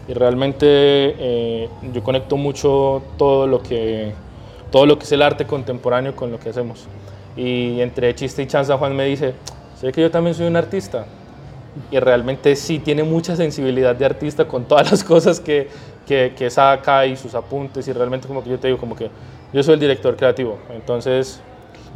Y 0.07 0.13
realmente 0.13 0.65
eh, 0.67 1.69
yo 1.93 2.03
conecto 2.03 2.37
mucho 2.37 3.01
todo 3.17 3.47
lo, 3.47 3.61
que, 3.61 4.13
todo 4.71 4.85
lo 4.85 4.97
que 4.97 5.05
es 5.05 5.11
el 5.11 5.21
arte 5.21 5.45
contemporáneo 5.45 6.15
con 6.15 6.31
lo 6.31 6.39
que 6.39 6.49
hacemos. 6.49 6.87
Y 7.37 7.79
entre 7.81 8.13
chiste 8.15 8.41
y 8.43 8.47
chanza 8.47 8.77
Juan 8.77 8.95
me 8.95 9.05
dice, 9.05 9.33
sé 9.79 9.91
que 9.91 10.01
yo 10.01 10.11
también 10.11 10.35
soy 10.35 10.47
un 10.47 10.55
artista. 10.55 11.05
Y 11.89 11.99
realmente 11.99 12.55
sí 12.55 12.79
tiene 12.79 13.03
mucha 13.03 13.35
sensibilidad 13.35 13.95
de 13.95 14.05
artista 14.05 14.45
con 14.45 14.65
todas 14.65 14.91
las 14.91 15.03
cosas 15.03 15.39
que, 15.39 15.69
que, 16.05 16.33
que 16.35 16.49
saca 16.49 17.05
y 17.05 17.15
sus 17.15 17.35
apuntes. 17.35 17.87
Y 17.87 17.93
realmente 17.93 18.27
como 18.27 18.43
que 18.43 18.49
yo 18.49 18.59
te 18.59 18.67
digo, 18.67 18.79
como 18.79 18.95
que 18.95 19.09
yo 19.53 19.63
soy 19.63 19.75
el 19.75 19.79
director 19.79 20.15
creativo. 20.15 20.57
Entonces 20.73 21.41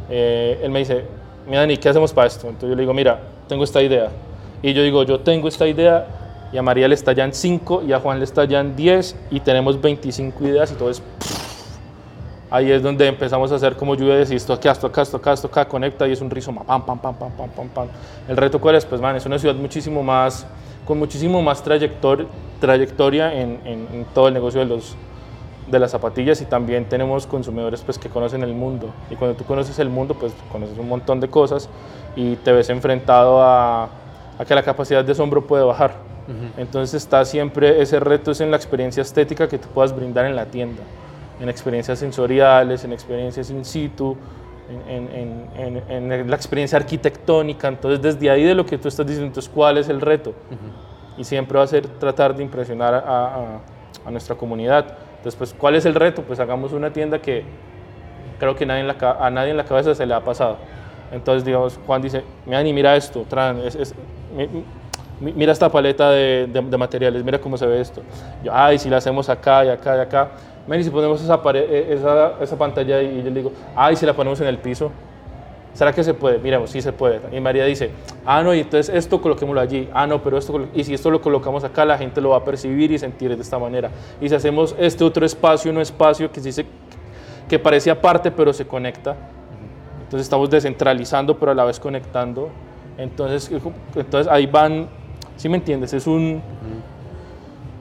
eh, 0.08 0.60
él 0.62 0.70
me 0.70 0.80
dice, 0.80 1.04
mira 1.46 1.60
Dani, 1.60 1.76
¿qué 1.76 1.88
hacemos 1.88 2.12
para 2.12 2.28
esto? 2.28 2.46
Entonces 2.46 2.70
yo 2.70 2.76
le 2.76 2.82
digo, 2.82 2.94
mira, 2.94 3.20
tengo 3.48 3.64
esta 3.64 3.82
idea. 3.82 4.10
Y 4.62 4.72
yo 4.72 4.82
digo, 4.82 5.02
yo 5.02 5.20
tengo 5.20 5.48
esta 5.48 5.66
idea 5.66 6.06
y 6.56 6.58
a 6.58 6.62
María 6.62 6.88
le 6.88 6.94
estallan 6.94 7.34
5 7.34 7.82
y 7.86 7.92
a 7.92 8.00
Juan 8.00 8.18
le 8.18 8.24
estallan 8.24 8.74
10 8.74 9.14
y 9.30 9.40
tenemos 9.40 9.78
25 9.78 10.42
ideas 10.42 10.72
y 10.72 10.74
todo 10.76 10.88
es... 10.88 11.02
Ahí 12.50 12.72
es 12.72 12.82
donde 12.82 13.06
empezamos 13.06 13.52
a 13.52 13.56
hacer 13.56 13.76
como 13.76 13.94
lluvia 13.94 14.14
de 14.14 14.22
esto 14.22 14.54
acá, 14.54 14.70
esto 14.72 14.86
acá, 14.86 15.02
esto 15.02 15.18
acá, 15.18 15.32
esto 15.34 15.48
acá, 15.48 15.68
conecta 15.68 16.08
y 16.08 16.12
es 16.12 16.20
un 16.22 16.30
rizoma, 16.30 16.64
pam, 16.64 16.86
pam, 16.86 16.98
pam, 16.98 17.14
pam, 17.14 17.30
pam, 17.32 17.50
pam, 17.50 17.68
pam. 17.68 17.88
El 18.26 18.38
reto 18.38 18.58
cuál 18.58 18.76
es, 18.76 18.86
pues 18.86 19.02
man, 19.02 19.14
es 19.16 19.26
una 19.26 19.38
ciudad 19.38 19.54
muchísimo 19.54 20.02
más, 20.02 20.46
con 20.86 20.98
muchísimo 20.98 21.42
más 21.42 21.62
trayector, 21.62 22.26
trayectoria 22.58 23.34
en, 23.34 23.60
en- 23.66 23.88
en 23.92 24.06
todo 24.14 24.28
el 24.28 24.32
negocio 24.34 24.60
de 24.60 24.66
los, 24.66 24.96
de 25.70 25.78
las 25.78 25.90
zapatillas 25.90 26.40
y 26.40 26.46
también 26.46 26.86
tenemos 26.88 27.26
consumidores 27.26 27.82
pues 27.82 27.98
que 27.98 28.08
conocen 28.08 28.42
el 28.44 28.54
mundo 28.54 28.88
y 29.10 29.16
cuando 29.16 29.36
tú 29.36 29.44
conoces 29.44 29.78
el 29.78 29.90
mundo 29.90 30.14
pues 30.18 30.32
conoces 30.50 30.78
un 30.78 30.88
montón 30.88 31.20
de 31.20 31.28
cosas 31.28 31.68
y 32.16 32.36
te 32.36 32.52
ves 32.52 32.70
enfrentado 32.70 33.42
a, 33.42 33.90
a 34.38 34.44
que 34.46 34.54
la 34.54 34.62
capacidad 34.62 35.04
de 35.04 35.12
asombro 35.12 35.46
puede 35.46 35.64
bajar. 35.64 36.15
Entonces 36.56 36.94
está 37.02 37.24
siempre 37.24 37.80
ese 37.80 38.00
reto 38.00 38.30
es 38.32 38.40
en 38.40 38.50
la 38.50 38.56
experiencia 38.56 39.00
estética 39.02 39.48
que 39.48 39.58
tú 39.58 39.68
puedas 39.68 39.94
brindar 39.94 40.24
en 40.26 40.34
la 40.36 40.46
tienda, 40.46 40.82
en 41.40 41.48
experiencias 41.48 41.98
sensoriales, 41.98 42.84
en 42.84 42.92
experiencias 42.92 43.50
in 43.50 43.64
situ, 43.64 44.16
en, 44.88 45.08
en- 45.14 45.82
en- 45.88 46.12
en- 46.12 46.30
la 46.30 46.34
experiencia 46.36 46.76
arquitectónica. 46.78 47.68
Entonces 47.68 48.02
desde 48.02 48.28
ahí 48.30 48.42
de 48.44 48.54
lo 48.54 48.66
que 48.66 48.76
tú 48.78 48.88
estás 48.88 49.06
diciendo, 49.06 49.28
entonces, 49.28 49.50
¿cuál 49.54 49.78
es 49.78 49.88
el 49.88 50.00
reto? 50.00 50.34
y 51.18 51.24
siempre 51.24 51.56
va 51.56 51.64
a 51.64 51.66
ser 51.66 51.86
tratar 51.86 52.36
de 52.36 52.42
impresionar 52.42 52.92
a, 52.92 52.98
a- 52.98 53.60
a 54.04 54.10
nuestra 54.10 54.34
comunidad. 54.36 54.84
Después, 55.24 55.54
¿cuál 55.56 55.74
es 55.74 55.86
el 55.86 55.94
reto? 55.94 56.22
Pues 56.22 56.38
hagamos 56.40 56.72
una 56.72 56.92
tienda 56.92 57.20
que 57.22 57.42
creo 58.38 58.54
que 58.54 58.66
nadie 58.66 58.80
en 58.82 58.86
la 58.88 58.96
a 59.18 59.30
nadie 59.30 59.50
en 59.52 59.56
la 59.56 59.64
cabeza 59.64 59.94
se 59.94 60.04
le 60.04 60.12
ha 60.12 60.20
pasado. 60.20 60.58
Entonces, 61.12 61.44
digamos, 61.44 61.78
Juan 61.86 62.02
dice, 62.02 62.22
mira, 62.44 62.62
mira 62.64 62.96
esto, 62.96 63.24
tran, 63.28 63.58
es- 63.60 63.76
es- 63.76 63.94
mira 65.20 65.52
esta 65.52 65.68
paleta 65.70 66.10
de, 66.10 66.46
de- 66.52 66.60
de 66.62 66.76
materiales, 66.76 67.24
mira 67.24 67.38
cómo 67.40 67.56
se 67.56 67.66
ve 67.66 67.80
esto. 67.80 68.02
Yo, 68.44 68.52
ay, 68.54 68.78
si 68.78 68.88
la 68.90 68.98
hacemos 68.98 69.28
acá 69.28 69.64
y 69.64 69.68
acá 69.68 69.96
y 69.96 70.00
acá. 70.00 70.28
Mira, 70.66 70.80
y 70.80 70.84
si 70.84 70.90
ponemos 70.90 71.22
esa, 71.22 71.40
pared- 71.42 71.64
eh, 71.68 71.94
esa, 71.94 72.32
esa 72.40 72.56
pantalla 72.58 73.00
y 73.02 73.18
yo 73.18 73.24
le 73.24 73.30
digo, 73.30 73.52
ay, 73.74 73.96
si 73.96 74.04
la 74.06 74.12
ponemos 74.12 74.40
en 74.40 74.48
el 74.48 74.58
piso. 74.58 74.90
¿Será 75.74 75.92
que 75.92 76.02
se 76.02 76.14
puede? 76.14 76.38
Miremos, 76.38 76.70
sí 76.70 76.80
se 76.80 76.90
puede. 76.90 77.20
Y 77.36 77.38
María 77.38 77.66
dice, 77.66 77.90
ah, 78.24 78.42
no, 78.42 78.54
y 78.54 78.60
entonces 78.60 78.94
esto 78.94 79.20
coloquémoslo 79.20 79.60
allí. 79.60 79.88
Ah, 79.92 80.06
no, 80.06 80.22
pero 80.22 80.38
esto, 80.38 80.66
y 80.74 80.82
si 80.84 80.94
esto 80.94 81.10
lo 81.10 81.20
colocamos 81.20 81.64
acá, 81.64 81.84
la 81.84 81.98
gente 81.98 82.20
lo 82.22 82.30
va 82.30 82.38
a 82.38 82.44
percibir 82.44 82.90
y 82.92 82.98
sentir 82.98 83.36
de 83.36 83.42
esta 83.42 83.58
manera. 83.58 83.90
Y 84.18 84.28
si 84.30 84.34
hacemos 84.34 84.74
este 84.78 85.04
otro 85.04 85.26
espacio, 85.26 85.70
un 85.70 85.78
espacio 85.78 86.32
que 86.32 86.40
sí 86.40 86.64
que 87.46 87.58
parece 87.58 87.90
aparte, 87.90 88.30
pero 88.30 88.54
se 88.54 88.66
conecta. 88.66 89.16
Entonces 90.02 90.22
estamos 90.26 90.48
descentralizando, 90.48 91.36
pero 91.38 91.52
a 91.52 91.54
la 91.54 91.64
vez 91.64 91.78
conectando. 91.78 92.48
Entonces, 92.96 93.50
entonces 93.94 94.32
ahí 94.32 94.46
van, 94.46 94.88
¿sí 95.36 95.48
me 95.48 95.56
entiendes? 95.56 95.92
Es 95.92 96.06
un, 96.06 96.42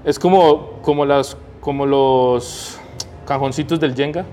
es 0.04 0.20
como, 0.20 0.74
como, 0.82 1.06
las, 1.06 1.38
como 1.60 1.86
los 1.86 2.80
cajoncitos 3.26 3.80
del 3.80 3.96
Jenga 3.96 4.26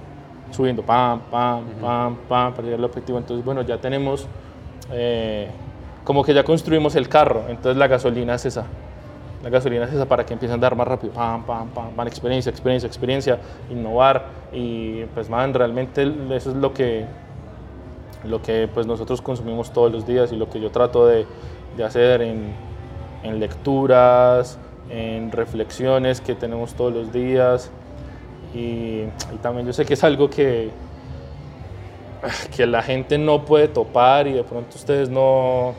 subiendo, 0.51 0.83
pam, 0.83 1.21
pam, 1.31 1.65
pam, 1.81 2.17
pam, 2.29 2.53
para 2.53 2.63
llegar 2.63 2.79
al 2.79 2.85
objetivo. 2.85 3.19
Entonces, 3.19 3.45
bueno, 3.45 3.63
ya 3.63 3.79
tenemos, 3.79 4.27
eh, 4.93 5.49
como 6.05 6.23
que 6.23 6.35
ya 6.35 6.45
construimos 6.45 6.95
el 6.95 7.09
carro, 7.09 7.45
entonces 7.49 7.77
la 7.77 7.87
gasolina 7.87 8.35
es 8.35 8.45
esa. 8.47 8.67
La 9.43 9.51
gasolina 9.51 9.87
es 9.87 9.93
esa 9.93 10.07
para 10.07 10.25
que 10.25 10.35
empiece 10.35 10.53
a 10.53 10.55
andar 10.55 10.77
más 10.77 10.87
rápido, 10.87 11.13
pam, 11.13 11.43
pam, 11.45 11.69
pam, 11.71 11.97
van 11.97 12.07
experiencia, 12.07 12.51
experiencia, 12.51 12.87
experiencia, 12.87 13.39
innovar 13.71 14.27
y 14.53 15.05
pues 15.07 15.29
man, 15.29 15.53
realmente 15.53 16.03
eso 16.31 16.51
es 16.51 16.57
lo 16.57 16.73
que, 16.73 17.07
lo 18.25 18.41
que 18.41 18.69
pues 18.73 18.87
nosotros 18.87 19.21
consumimos 19.21 19.73
todos 19.73 19.91
los 19.91 20.07
días 20.07 20.33
y 20.33 20.37
lo 20.37 20.49
que 20.49 20.61
yo 20.61 20.71
trato 20.71 21.07
de, 21.07 21.27
de 21.77 21.85
hacer 21.85 22.23
en, 22.23 22.55
en 23.23 23.41
lecturas, 23.41 24.59
en 24.91 25.31
reflexiones 25.33 26.21
que 26.21 26.35
tenemos 26.35 26.75
todos 26.75 26.93
los 26.93 27.13
días. 27.13 27.71
Y, 28.55 29.05
y 29.35 29.39
también 29.41 29.67
yo 29.67 29.73
sé 29.73 29.85
que 29.85 29.95
es 29.95 30.05
algo 30.05 30.29
que, 30.29 30.71
que 32.57 32.67
la 32.67 32.83
gente 32.83 33.19
no 33.19 33.45
puede 33.45 33.69
topar 33.69 34.27
y 34.27 34.33
de 34.33 34.45
pronto 34.45 34.77
ustedes 34.77 35.09
no, 35.09 35.75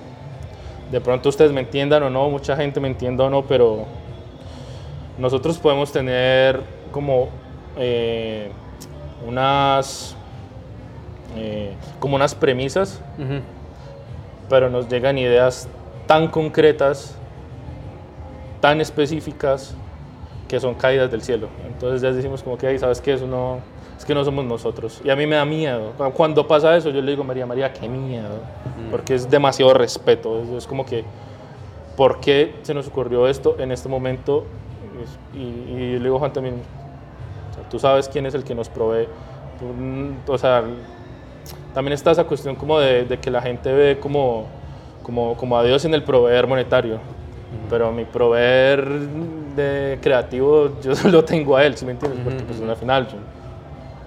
de 0.91 1.02
pronto 1.02 1.30
ustedes 1.30 1.52
me 1.52 1.61
entiendan 1.61 2.03
o 2.03 2.10
no, 2.10 2.30
mucha 2.30 2.56
gente 2.56 2.80
me 2.80 2.88
entienda 2.88 3.26
o 3.26 3.30
no, 3.30 3.44
pero 3.44 3.86
nosotros 5.18 5.57
podemos 5.57 5.91
tener 5.91 6.61
como 6.91 7.30
eh, 7.78 8.52
unas, 9.28 10.15
eh, 11.36 11.74
como 11.99 12.15
unas 12.15 12.36
premisas, 12.36 13.02
pero 14.49 14.70
nos 14.70 14.90
llegan 14.90 15.18
ideas 15.18 15.68
tan 16.06 16.28
concretas, 16.28 17.15
tan 18.64 18.80
específicas, 18.80 19.76
que 20.48 20.57
son 20.57 20.73
caídas 20.76 21.11
del 21.11 21.22
cielo. 21.22 21.49
Entonces 21.68 22.02
ya 22.02 22.14
decimos 22.14 22.41
como 22.44 22.57
que, 22.57 22.68
"Ay, 22.68 22.80
¿sabes 22.80 23.02
qué? 23.02 23.11
Eso 23.11 23.27
no, 23.27 23.57
es 23.98 24.06
que 24.06 24.14
no 24.15 24.23
somos 24.23 24.45
nosotros. 24.45 25.02
Y 25.03 25.10
a 25.10 25.18
mí 25.18 25.27
me 25.27 25.35
da 25.35 25.44
miedo. 25.44 25.91
Cu- 25.98 26.11
Cuando 26.14 26.48
pasa 26.48 26.73
eso, 26.77 26.90
yo 26.90 27.02
le 27.02 27.11
digo, 27.11 27.26
María, 27.26 27.45
María, 27.45 27.73
qué 27.73 27.90
miedo. 27.90 28.38
Porque 28.90 29.15
es 29.15 29.30
demasiado 29.30 29.73
respeto. 29.73 30.41
Es, 30.41 30.49
es 30.49 30.65
como 30.68 30.85
que, 30.85 31.03
¿por 31.98 32.22
qué 32.22 32.56
se 32.61 32.73
nos 32.73 32.88
ocurrió 32.88 33.27
esto 33.27 33.57
en 33.60 33.73
este 33.73 33.90
momento? 33.90 34.45
Y, 35.34 35.40
y 35.40 35.91
yo 35.94 35.98
le 35.98 36.03
digo, 36.06 36.19
Juan, 36.19 36.31
también, 36.31 36.56
o 37.52 37.53
sea, 37.56 37.68
tú 37.69 37.80
sabes 37.80 38.07
quién 38.07 38.26
es 38.27 38.34
el 38.34 38.45
que 38.45 38.56
nos 38.56 38.69
provee. 38.69 39.07
Mm, 39.61 40.11
o 40.30 40.38
sea, 40.38 40.64
también 41.73 41.91
está 41.94 42.11
esa 42.11 42.23
cuestión 42.23 42.56
como 42.56 42.80
de, 42.80 43.03
de 43.03 43.18
que 43.19 43.30
la 43.30 43.41
gente 43.41 43.73
ve 43.73 43.99
como, 43.99 44.45
como, 45.03 45.35
como 45.35 45.57
a 45.57 45.64
Dios 45.64 45.84
en 45.84 45.94
el 45.95 46.03
proveer 46.03 46.48
monetario. 46.48 46.99
Pero 47.70 47.92
mi 47.92 48.06
proveer 48.06 48.88
de 49.56 50.00
creativo, 50.02 50.72
yo 50.82 50.96
solo 50.96 51.24
tengo 51.24 51.56
a 51.56 51.66
él, 51.66 51.76
¿sí 51.78 51.86
me 51.86 51.92
entiendes? 51.94 52.20
Porque 52.24 52.44
pues 52.44 52.62
al 52.62 52.76
final, 52.76 53.08
yo- 53.08 53.18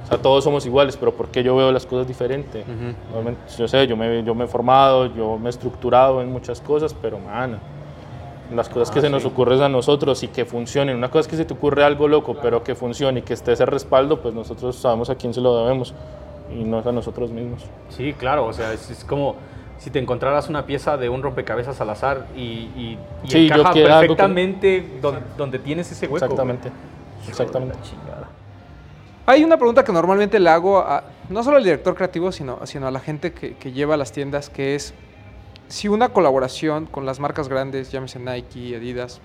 o 0.04 0.08
sea, 0.08 0.18
todos 0.18 0.44
somos 0.44 0.64
iguales, 0.66 0.96
pero 0.96 1.12
¿por 1.12 1.28
qué 1.28 1.42
yo 1.42 1.56
veo 1.56 1.72
las 1.72 1.84
cosas 1.84 2.06
diferente? 2.06 2.64
Normalmente, 3.08 3.40
yo 3.58 3.66
sé, 3.66 3.86
yo 3.88 3.96
me, 3.96 4.22
yo 4.22 4.34
me 4.36 4.44
he 4.44 4.48
formado, 4.48 5.06
yo 5.06 5.36
me 5.38 5.48
he 5.48 5.50
estructurado 5.50 6.20
en 6.22 6.30
muchas 6.32 6.60
cosas, 6.60 6.94
pero 6.94 7.18
man, 7.18 7.58
las 8.54 8.68
cosas 8.68 8.92
que 8.92 9.00
se 9.00 9.10
nos 9.10 9.24
ocurren 9.24 9.60
a 9.62 9.68
nosotros 9.68 10.22
y 10.22 10.28
que 10.28 10.44
funcionen. 10.44 10.96
Una 10.96 11.08
cosa 11.08 11.22
es 11.22 11.28
que 11.28 11.36
se 11.36 11.44
te 11.44 11.54
ocurre 11.54 11.82
algo 11.82 12.06
loco, 12.06 12.36
pero 12.40 12.62
que 12.62 12.76
funcione 12.76 13.18
y 13.18 13.22
que 13.22 13.34
esté 13.34 13.52
ese 13.52 13.66
respaldo, 13.66 14.20
pues 14.20 14.32
nosotros 14.32 14.76
sabemos 14.76 15.10
a 15.10 15.16
quién 15.16 15.34
se 15.34 15.40
lo 15.40 15.56
debemos 15.64 15.92
y 16.56 16.62
no 16.62 16.78
es 16.78 16.86
a 16.86 16.92
nosotros 16.92 17.30
mismos. 17.32 17.64
Sí, 17.88 18.12
claro, 18.12 18.46
o 18.46 18.52
sea, 18.52 18.72
es, 18.72 18.88
es 18.88 19.04
como 19.04 19.34
si 19.78 19.90
te 19.90 19.98
encontraras 19.98 20.48
una 20.48 20.66
pieza 20.66 20.96
de 20.96 21.08
un 21.08 21.22
rompecabezas 21.22 21.80
al 21.80 21.90
azar 21.90 22.26
y, 22.36 22.40
y, 22.40 22.98
y 23.24 23.28
Sí, 23.30 23.46
yo 23.48 23.54
encaja 23.56 23.72
quiero 23.72 23.88
algo 23.94 24.00
que- 24.00 24.06
perfectamente 24.08 24.88
donde, 25.02 25.20
donde 25.36 25.58
tienes 25.58 25.90
ese 25.92 26.06
hueco. 26.06 26.24
Exactamente. 26.24 26.68
güey. 26.70 27.28
Exactamente. 27.28 27.78
Hay 29.28 29.42
una 29.42 29.56
pregunta 29.56 29.82
que 29.82 29.92
normalmente 29.92 30.38
le 30.38 30.48
hago 30.50 30.78
a, 30.78 31.02
no 31.28 31.42
solo 31.42 31.56
al 31.56 31.64
director 31.64 31.94
creativo, 31.96 32.30
sino, 32.30 32.64
sino 32.64 32.86
a 32.86 32.90
la 32.92 33.00
gente 33.00 33.32
que, 33.32 33.56
que 33.56 33.72
lleva 33.72 33.96
las 33.96 34.12
tiendas, 34.12 34.48
que 34.48 34.76
es 34.76 34.94
si 35.68 35.88
una 35.88 36.10
colaboración 36.10 36.86
con 36.86 37.04
las 37.06 37.18
marcas 37.18 37.48
grandes, 37.48 37.90
llámese 37.90 38.20
Nike, 38.20 38.76
Adidas, 38.76 39.20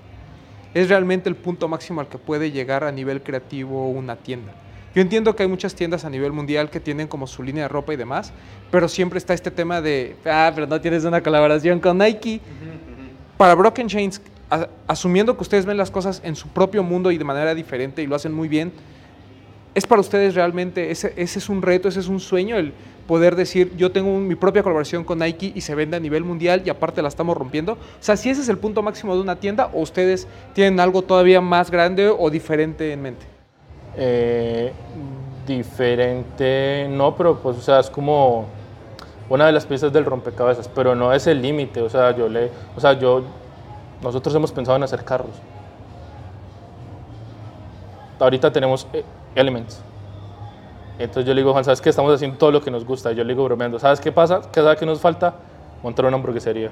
es 0.74 0.90
realmente 0.90 1.30
el 1.30 1.36
punto 1.36 1.68
máximo 1.68 2.02
al 2.02 2.08
que 2.08 2.18
puede 2.18 2.50
llegar 2.52 2.84
a 2.84 2.92
nivel 2.92 3.22
creativo 3.22 3.90
una 3.90 4.16
tienda. 4.16 4.54
Yo 4.94 5.02
entiendo 5.02 5.36
que 5.36 5.44
hay 5.44 5.50
muchas 5.50 5.74
tiendas 5.74 6.04
a 6.04 6.10
nivel 6.10 6.32
mundial 6.34 6.70
que 6.70 6.80
tienen 6.80 7.08
como 7.08 7.26
su 7.28 7.44
línea 7.44 7.64
de 7.64 7.68
ropa 7.70 7.94
y 7.94 7.96
demás, 7.98 8.34
pero 8.72 8.88
siempre 8.90 9.18
está 9.20 9.34
este 9.34 9.50
tema 9.50 9.80
de, 9.82 10.16
ah, 10.26 10.52
pero 10.54 10.68
no 10.68 10.82
tienes 10.82 11.06
una 11.06 11.22
colaboración 11.22 11.80
con 11.80 11.98
Nike. 11.98 12.42
Para 13.38 13.56
Broken 13.56 13.88
Chains, 13.88 14.22
asumiendo 14.88 15.36
que 15.36 15.44
ustedes 15.44 15.66
ven 15.66 15.78
las 15.78 15.90
cosas 15.90 16.22
en 16.26 16.36
su 16.36 16.50
propio 16.50 16.84
mundo 16.84 17.10
y 17.12 17.18
de 17.18 17.24
manera 17.24 17.56
diferente 17.56 18.04
y 18.04 18.08
lo 18.08 18.16
hacen 18.16 18.34
muy 18.34 18.48
bien, 18.48 18.72
¿Es 19.74 19.88
para 19.88 20.02
ustedes 20.02 20.36
realmente, 20.36 20.92
ese, 20.92 21.14
ese 21.16 21.40
es 21.40 21.48
un 21.48 21.62
reto, 21.62 21.88
ese 21.88 22.02
es 22.02 22.10
un 22.10 22.20
sueño, 22.20 22.58
el 22.58 22.74
poder 23.08 23.38
decir, 23.38 23.72
yo 23.78 23.90
tengo 23.90 24.14
un- 24.14 24.28
mi 24.28 24.36
propia 24.36 24.64
colaboración 24.64 25.06
con 25.06 25.20
Nike 25.20 25.54
y 25.56 25.62
se 25.62 25.74
vende 25.76 25.96
a 25.96 26.00
nivel 26.02 26.26
mundial 26.26 26.62
y 26.66 26.70
aparte 26.70 27.02
la 27.02 27.08
estamos 27.08 27.38
rompiendo? 27.38 27.74
O 27.76 27.78
sea, 28.02 28.18
si 28.18 28.30
ese 28.30 28.42
es 28.42 28.50
el 28.50 28.58
punto 28.58 28.82
máximo 28.84 29.16
de 29.16 29.22
una 29.22 29.38
tienda 29.38 29.70
o 29.72 29.80
ustedes 29.80 30.28
tienen 30.54 30.82
algo 30.82 31.04
todavía 31.04 31.40
más 31.40 31.72
grande 31.72 32.10
o 32.10 32.30
diferente 32.30 32.92
en 32.92 33.02
mente. 33.02 33.26
Eh, 33.96 34.72
diferente, 35.46 36.88
no, 36.90 37.16
pero 37.16 37.38
pues, 37.40 37.58
o 37.58 37.62
sea, 37.62 37.80
es 37.80 37.90
como 37.90 38.46
una 39.30 39.46
de 39.46 39.52
las 39.52 39.66
piezas 39.66 39.92
del 39.92 40.06
rompecabezas, 40.06 40.68
pero 40.68 40.96
no 40.96 41.14
es 41.14 41.28
el 41.28 41.42
límite, 41.42 41.82
o 41.82 41.90
sea, 41.90 42.16
yo 42.16 42.30
le, 42.30 42.52
o 42.76 42.80
sea, 42.80 42.94
yo, 42.94 43.24
nosotros 44.02 44.34
hemos 44.36 44.52
pensado 44.52 44.78
en 44.78 44.84
hacer 44.84 45.04
carros. 45.04 45.32
Ahorita 48.20 48.52
tenemos 48.52 48.88
eh, 48.94 49.04
Elements. 49.36 49.82
Entonces 51.00 51.26
yo 51.26 51.34
le 51.34 51.42
digo, 51.42 51.52
Juan, 51.54 51.64
¿sabes 51.64 51.82
qué? 51.82 51.90
Estamos 51.90 52.14
haciendo 52.14 52.38
todo 52.38 52.52
lo 52.52 52.62
que 52.62 52.70
nos 52.70 52.86
gusta. 52.86 53.12
Yo 53.12 53.24
le 53.24 53.34
digo 53.34 53.44
bromeando, 53.44 53.80
¿sabes 53.80 54.00
qué 54.00 54.12
pasa? 54.12 54.42
¿Qué 54.52 54.62
sabe 54.62 54.76
que 54.76 54.86
nos 54.86 55.00
falta? 55.00 55.34
Montar 55.82 56.06
una 56.06 56.18
hamburguesería. 56.18 56.70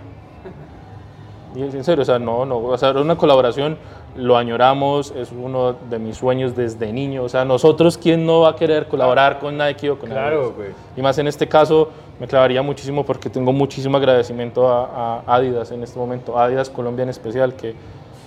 Y 1.56 1.64
en 1.64 1.84
serio, 1.84 2.04
o 2.04 2.06
sea, 2.06 2.20
no, 2.20 2.46
no, 2.46 2.60
o 2.60 2.78
sea, 2.78 2.92
una 2.92 3.16
colaboración, 3.16 3.78
lo 4.16 4.38
añoramos, 4.38 5.12
es 5.16 5.32
uno 5.32 5.74
de 5.90 5.98
mis 5.98 6.18
sueños 6.18 6.56
desde 6.56 6.94
niño. 6.94 7.24
O 7.24 7.30
sea, 7.30 7.44
nosotros, 7.44 7.98
¿quién 7.98 8.26
no 8.26 8.42
va 8.42 8.50
a 8.50 8.56
querer 8.56 8.88
colaborar 8.88 9.40
con 9.40 9.58
Nike 9.58 9.90
o 9.90 9.98
con 9.98 10.10
Claro, 10.10 10.54
güey. 10.56 10.70
Y 10.96 11.02
más 11.02 11.18
en 11.18 11.28
este 11.28 11.48
caso, 11.48 11.90
me 12.20 12.28
clavaría 12.28 12.62
muchísimo 12.62 13.04
porque 13.04 13.30
tengo 13.30 13.52
muchísimo 13.52 13.98
agradecimiento 13.98 14.68
a, 14.68 15.24
a 15.26 15.36
Adidas 15.36 15.72
en 15.72 15.82
este 15.82 15.98
momento, 15.98 16.38
Adidas 16.38 16.70
Colombia 16.70 17.04
en 17.04 17.10
especial, 17.10 17.56
que, 17.56 17.74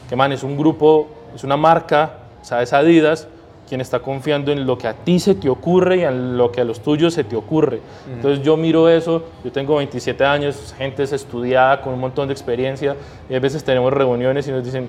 que 0.08 0.16
man, 0.16 0.32
es 0.32 0.42
un 0.42 0.56
grupo, 0.56 1.08
es 1.34 1.44
una 1.44 1.56
marca, 1.56 2.18
o 2.40 2.44
sea, 2.44 2.62
es 2.62 2.72
Adidas 2.72 3.28
quien 3.68 3.80
está 3.80 4.00
confiando 4.00 4.52
en 4.52 4.66
lo 4.66 4.76
que 4.76 4.86
a 4.86 4.92
ti 4.92 5.18
se 5.18 5.34
te 5.34 5.48
ocurre 5.48 5.98
y 5.98 6.04
en 6.04 6.36
lo 6.36 6.52
que 6.52 6.60
a 6.60 6.64
los 6.64 6.80
tuyos 6.80 7.14
se 7.14 7.24
te 7.24 7.36
ocurre. 7.36 7.80
Entonces 8.12 8.44
yo 8.44 8.56
miro 8.56 8.88
eso, 8.88 9.22
yo 9.44 9.50
tengo 9.50 9.76
27 9.76 10.24
años, 10.24 10.74
gente 10.76 11.02
es 11.02 11.12
estudiada 11.12 11.80
con 11.80 11.94
un 11.94 12.00
montón 12.00 12.28
de 12.28 12.34
experiencia 12.34 12.96
y 13.30 13.34
a 13.34 13.40
veces 13.40 13.64
tenemos 13.64 13.92
reuniones 13.92 14.46
y 14.48 14.50
nos 14.52 14.62
dicen, 14.64 14.88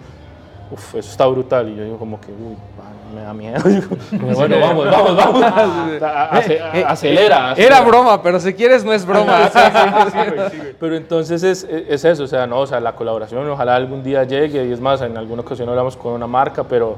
uff, 0.72 0.96
eso 0.96 1.10
está 1.12 1.26
brutal. 1.28 1.70
Y 1.70 1.76
yo 1.76 1.84
digo 1.84 1.98
como 1.98 2.20
que, 2.20 2.28
uy, 2.32 2.58
me 3.16 3.22
da 3.22 3.34
miedo. 3.34 3.62
bueno, 4.12 4.60
vamos, 4.60 4.86
vamos, 4.86 5.16
vamos. 5.16 5.44
Ace- 6.32 6.60
acelera. 6.86 7.26
Era 7.38 7.52
acelera. 7.52 7.82
broma, 7.82 8.22
pero 8.22 8.40
si 8.40 8.54
quieres 8.54 8.84
no 8.84 8.92
es 8.92 9.06
broma. 9.06 9.50
Pero 10.80 10.98
entonces 10.98 11.44
es, 11.44 11.64
es 11.64 12.04
eso, 12.04 12.24
o 12.24 12.28
sea, 12.28 12.46
no, 12.48 12.60
o 12.60 12.68
sea, 12.68 12.80
la 12.82 12.94
colaboración 12.96 13.48
ojalá 13.50 13.76
algún 13.76 14.04
día 14.04 14.24
llegue 14.26 14.66
y 14.66 14.72
es 14.74 14.82
más, 14.82 15.02
en 15.02 15.16
alguna 15.16 15.42
ocasión 15.44 15.70
hablamos 15.70 15.96
con 15.96 16.12
una 16.14 16.28
marca, 16.28 16.64
pero, 16.66 16.98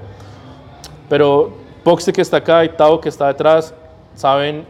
pero 1.10 1.65
Poxte 1.86 2.12
que 2.12 2.22
está 2.22 2.38
acá 2.38 2.66
y 2.66 2.70
Tao 2.70 2.99
que 2.99 3.10
está 3.10 3.28
detrás 3.28 3.72
saben 4.16 4.66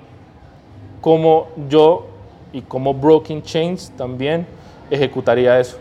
cómo 1.00 1.48
yo 1.70 2.08
y 2.52 2.62
cómo 2.62 2.94
Broken 2.94 3.42
Chains 3.42 3.94
también 3.96 4.46
ejecutaría 4.92 5.58
eso. 5.58 5.78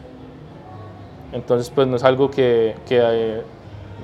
Entonces, 1.33 1.71
pues 1.71 1.89
no 1.89 1.97
es 1.97 2.05
algo 2.05 2.31
que, 2.31 2.77
que 2.87 3.01
eh, 3.03 3.43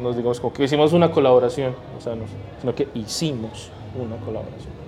nos 0.03 0.17
digamos 0.17 0.41
como 0.41 0.53
que 0.53 0.65
hicimos 0.65 0.93
una 0.93 1.13
colaboración, 1.13 1.77
o 1.97 2.01
sea, 2.01 2.17
no, 2.17 2.25
sino 2.61 2.75
que 2.75 2.89
hicimos 2.95 3.71
una 3.95 4.17
colaboración. 4.17 4.80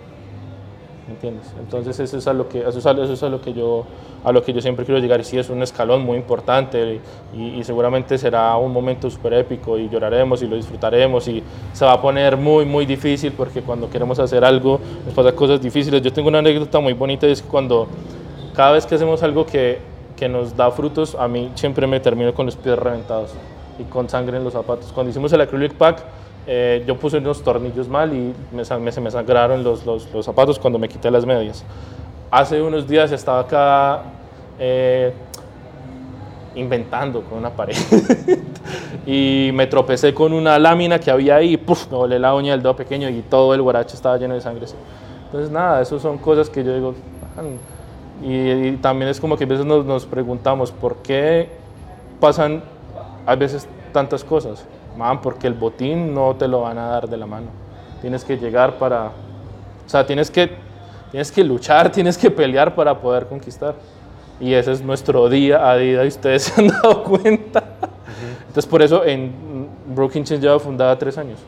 ¿Me 1.13 1.17
entiendes? 1.17 1.53
Entonces 1.61 2.01
eso 2.01 2.17
es 2.17 2.27
a 2.27 2.33
lo 2.33 2.49
que 2.49 2.61
eso 2.61 2.79
es 2.79 2.87
a, 2.87 2.93
eso 2.93 3.13
es 3.13 3.23
a 3.23 3.29
lo 3.29 3.43
que 3.43 3.53
yo 3.53 3.85
a 4.25 4.33
lo 4.33 4.43
que 4.43 4.55
yo 4.55 4.63
siempre 4.63 4.87
quiero 4.87 4.99
llegar 4.99 5.21
y 5.21 5.25
sí 5.25 5.39
es 5.39 5.51
un 5.51 5.63
escalón 5.63 6.03
muy 6.05 6.17
importante 6.17 7.03
y, 7.35 7.59
y 7.59 7.65
seguramente 7.65 8.17
será 8.17 8.57
un 8.57 8.73
momento 8.73 9.11
súper 9.11 9.35
épico 9.35 9.77
y 9.77 9.91
lloraremos 9.91 10.43
y 10.43 10.47
lo 10.47 10.57
disfrutaremos 10.57 11.29
y 11.29 11.43
se 11.75 11.85
va 11.85 11.93
a 11.93 12.01
poner 12.01 12.39
muy 12.39 12.65
muy 12.65 12.87
difícil 12.87 13.33
porque 13.33 13.61
cuando 13.61 13.91
queremos 13.91 14.19
hacer 14.21 14.43
algo 14.43 14.81
nos 15.05 15.13
pasa 15.13 15.33
cosas 15.33 15.61
difíciles. 15.61 16.01
Yo 16.01 16.11
tengo 16.15 16.29
una 16.29 16.39
anécdota 16.39 16.81
muy 16.81 16.95
bonita 16.95 17.27
y 17.29 17.33
es 17.33 17.43
que 17.43 17.49
cuando 17.49 17.89
cada 18.55 18.73
vez 18.73 18.87
que 18.87 18.95
hacemos 18.95 19.23
algo 19.23 19.45
que, 19.45 19.81
que 20.17 20.31
nos 20.31 20.57
da 20.57 20.71
frutos, 20.71 21.15
a 21.15 21.29
mí 21.29 21.51
siempre 21.57 21.87
me 21.87 22.01
termino 22.01 22.33
con 22.33 22.47
los 22.47 22.57
pies 22.57 22.79
reventados 22.79 23.35
y 23.79 23.85
con 23.85 24.09
sangre 24.09 24.39
en 24.39 24.45
los 24.45 24.55
zapatos. 24.55 24.91
Cuando 24.93 25.11
hicimos 25.11 25.31
el 25.35 25.43
acrylic 25.43 25.75
pack, 25.75 26.03
eh, 26.47 26.83
yo 26.87 26.97
puse 26.99 27.19
unos 27.19 27.43
tornillos 27.43 27.89
mal 27.89 28.13
y 28.13 28.35
me, 28.53 28.63
me- 28.81 28.93
se 28.93 29.01
me 29.01 29.11
sangraron 29.11 29.63
los, 29.63 29.85
los- 29.87 30.13
los 30.13 30.25
zapatos 30.25 30.59
cuando 30.59 30.79
me 30.79 30.89
quité 30.89 31.11
las 31.11 31.25
medias. 31.27 31.65
Hace 32.31 32.61
unos 32.63 32.89
días 32.89 33.13
estaba 33.13 33.41
acá 33.41 34.03
eh, 34.59 35.13
inventando 36.55 37.23
con 37.23 37.39
una 37.39 37.51
pared 37.51 37.75
y 39.07 39.51
me 39.55 39.67
tropecé 39.67 40.13
con 40.13 40.33
una 40.33 40.59
lámina 40.59 40.99
que 40.99 41.11
había 41.11 41.37
ahí 41.37 41.55
y 41.55 41.57
¡puf! 41.57 41.91
me 41.91 41.97
volé 41.97 42.19
la 42.19 42.35
uña 42.35 42.53
del 42.53 42.63
dedo 42.63 42.77
pequeño 42.77 43.09
y 43.09 43.23
todo 43.23 43.55
el 43.55 43.63
guarache 43.63 43.95
estaba 43.97 44.17
lleno 44.19 44.35
de 44.35 44.41
sangre. 44.41 44.67
Entonces 45.27 45.51
nada, 45.51 45.81
eso 45.81 45.99
son 45.99 46.19
cosas 46.19 46.51
que 46.51 46.63
yo 46.63 46.75
digo, 46.75 46.95
y, 48.23 48.69
y 48.69 48.77
también 48.83 49.11
es 49.11 49.19
como 49.19 49.37
que 49.37 49.45
a 49.45 49.47
veces 49.47 49.65
nos, 49.65 49.85
nos 49.87 50.05
preguntamos 50.05 50.71
por 50.71 50.97
qué 50.97 51.49
pasan 52.21 52.63
a 53.27 53.35
veces 53.35 53.67
tantas 53.93 54.23
cosas. 54.25 54.65
Man, 54.97 55.21
porque 55.21 55.47
el 55.47 55.55
botín 55.55 56.15
no 56.15 56.35
te 56.37 56.47
lo 56.49 56.63
van 56.63 56.79
a 56.79 56.87
dar 56.89 57.09
de 57.09 57.17
la 57.17 57.27
mano. 57.27 57.47
Tienes 58.01 58.25
que 58.25 58.37
llegar 58.37 58.79
para... 58.79 59.07
O 59.07 59.89
sea, 59.89 60.07
tienes 60.07 60.31
que, 60.31 60.51
tienes 61.11 61.33
que 61.33 61.45
luchar, 61.45 61.91
tienes 61.93 62.19
que 62.19 62.31
pelear 62.31 62.75
para 62.75 62.99
poder 62.99 63.27
conquistar. 63.27 63.75
Y 64.41 64.55
ese 64.55 64.73
es 64.73 64.83
nuestro 64.83 65.29
día 65.29 65.71
a 65.71 65.77
día 65.77 66.05
y 66.05 66.09
ustedes 66.09 66.43
se 66.45 66.61
han 66.61 66.69
dado 66.69 67.05
cuenta. 67.05 67.63
Entonces 68.41 68.67
por 68.67 68.83
eso 68.83 69.05
en 69.05 69.33
Broken 69.95 70.25
Chains 70.25 70.43
lleva 70.43 70.59
fundada 70.59 70.99
tres 70.99 71.17
años. 71.17 71.39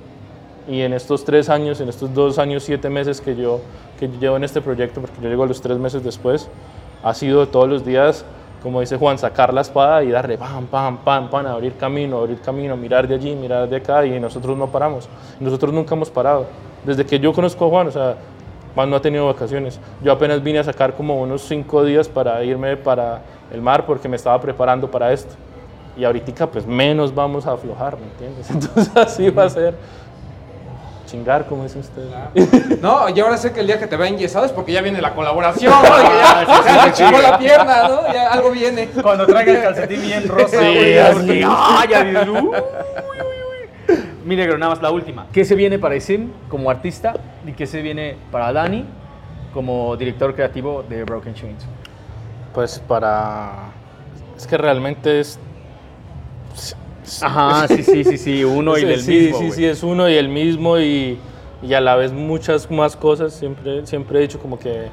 Y 0.67 0.81
en 0.81 0.95
estos 0.95 1.25
tres 1.25 1.51
años, 1.51 1.81
en 1.81 1.91
estos 1.91 2.15
dos 2.15 2.39
años, 2.39 2.63
siete 2.63 2.89
meses 2.89 3.21
que 3.21 3.37
yo, 3.37 3.61
que 3.99 4.09
yo 4.09 4.15
llevo 4.19 4.37
en 4.37 4.45
este 4.45 4.63
proyecto, 4.63 5.01
porque 5.01 5.21
yo 5.21 5.29
llego 5.29 5.43
a 5.43 5.47
los 5.47 5.61
tres 5.61 5.77
meses 5.77 6.03
después, 6.03 6.49
ha 7.03 7.13
sido 7.13 7.47
todos 7.49 7.69
los 7.69 7.85
días, 7.85 8.25
como 8.65 8.81
dice 8.81 8.97
Juan, 8.97 9.19
sacar 9.19 9.53
la 9.53 9.61
espada 9.61 10.03
y 10.03 10.11
darle 10.11 10.39
pam, 10.39 10.67
pam, 10.67 10.97
pam, 10.97 11.29
pam, 11.29 11.47
abrir 11.47 11.75
camino, 11.75 12.17
abrir 12.17 12.41
camino, 12.41 12.75
mirar 12.79 13.07
de 13.07 13.15
allí, 13.15 13.37
mirar 13.37 13.69
de 13.69 13.77
acá, 13.77 14.07
y 14.07 14.19
nosotros 14.19 14.57
no 14.57 14.69
paramos. 14.69 15.07
Nosotros 15.39 15.71
nunca 15.71 15.95
hemos 15.95 16.09
parado. 16.09 16.47
Desde 16.83 17.05
que 17.05 17.21
yo 17.21 17.35
conozco 17.35 17.67
a 17.67 17.69
Juan, 17.69 17.89
o 17.89 17.91
sea, 17.91 18.17
Juan 18.75 18.89
no 18.89 18.97
ha 18.97 19.03
tenido 19.03 19.27
vacaciones. 19.27 19.79
Yo 20.03 20.11
apenas 20.11 20.43
vine 20.43 20.61
a 20.61 20.65
sacar 20.65 20.95
como 20.95 21.21
unos 21.21 21.43
cinco 21.43 21.85
días 21.85 22.09
para 22.09 22.43
irme 22.43 22.79
para 22.79 23.21
el 23.53 23.61
mar 23.61 23.85
porque 23.85 24.09
me 24.09 24.17
estaba 24.17 24.41
preparando 24.41 24.91
para 24.91 25.13
esto. 25.13 25.35
Y 25.95 26.05
ahorita 26.05 26.47
pues 26.47 26.67
menos 26.67 27.15
vamos 27.15 27.47
a 27.47 27.53
aflojar, 27.53 27.99
¿me 27.99 28.07
entiendes? 28.07 28.51
Entonces 28.51 28.97
así 28.97 29.29
va 29.29 29.45
a 29.45 29.51
ser. 29.51 29.75
Chingar, 31.15 31.47
como 31.47 31.63
dice 31.63 31.79
usted. 31.79 32.03
No, 32.81 33.09
y 33.09 33.21
ahora 33.21 33.37
sé 33.37 33.53
que 33.53 33.61
el 33.61 33.69
día 33.69 33.79
que 33.79 33.87
te 33.87 33.97
vea 33.97 34.09
enyesado 34.09 34.47
es 34.47 34.53
porque 34.53 34.73
ya 34.73 34.83
viene 34.83 35.01
la 35.01 35.15
colaboración. 35.15 35.73
¿no? 35.83 35.99
ya, 36.03 36.87
ya 36.87 36.93
chingó 36.93 37.19
la 37.19 37.39
pierna, 37.39 37.89
¿no? 37.89 38.13
Ya 38.13 38.33
algo 38.33 38.51
viene. 38.51 38.89
Cuando 38.89 39.25
traiga 39.25 39.53
el 39.53 39.63
calcetín 39.63 40.03
bien 40.03 40.27
rosa, 40.29 40.49
Sí, 40.49 40.57
güey, 40.57 40.99
así. 40.99 41.15
porque, 41.15 41.45
¡ah! 41.47 41.85
ya 41.89 42.03
dices, 42.05 42.29
uy, 42.29 42.39
uy, 42.39 42.49
uy. 42.49 43.97
Mi 44.25 44.35
negro, 44.35 44.59
nada 44.59 44.73
más 44.73 44.83
la 44.83 44.91
última. 44.91 45.27
¿Qué 45.33 45.45
se 45.45 45.55
viene 45.55 45.79
para 45.79 45.95
Isim 45.95 46.33
como 46.49 46.69
artista 46.69 47.15
y 47.47 47.53
qué 47.53 47.67
se 47.67 47.81
viene 47.81 48.17
para 48.33 48.53
Dani 48.53 48.85
como 49.53 49.97
director 49.97 50.35
creativo 50.35 50.83
de 50.89 51.05
Broken 51.05 51.35
Chains? 51.35 51.65
Pues 52.53 52.81
para... 52.89 53.53
Es 54.37 54.47
que 54.49 54.57
realmente 54.59 55.21
es... 55.21 55.39
Ajá, 57.23 57.69
sí, 57.69 57.83
sí, 57.83 58.05
sí, 58.05 58.19
sí, 58.19 58.45
uno 58.45 58.77
y 58.77 58.81
Sí, 58.81 58.97
sí, 59.03 59.11
mismo. 59.11 59.39
Sí, 59.39 59.45
güey. 59.47 59.53
sí, 59.53 59.65
es 59.67 59.83
uno 59.83 60.09
y 60.09 60.15
el 60.15 60.29
mismo 60.29 60.79
y, 60.79 61.19
y 61.63 61.75
a 61.75 61.81
la 61.81 61.97
vez 61.97 62.13
muchas 62.13 62.71
más 62.71 62.97
cosas. 62.97 63.33
Siempre, 63.35 63.87
siempre 63.87 64.19
he 64.19 64.23
dicho 64.23 64.39
como 64.39 64.59
que, 64.59 64.89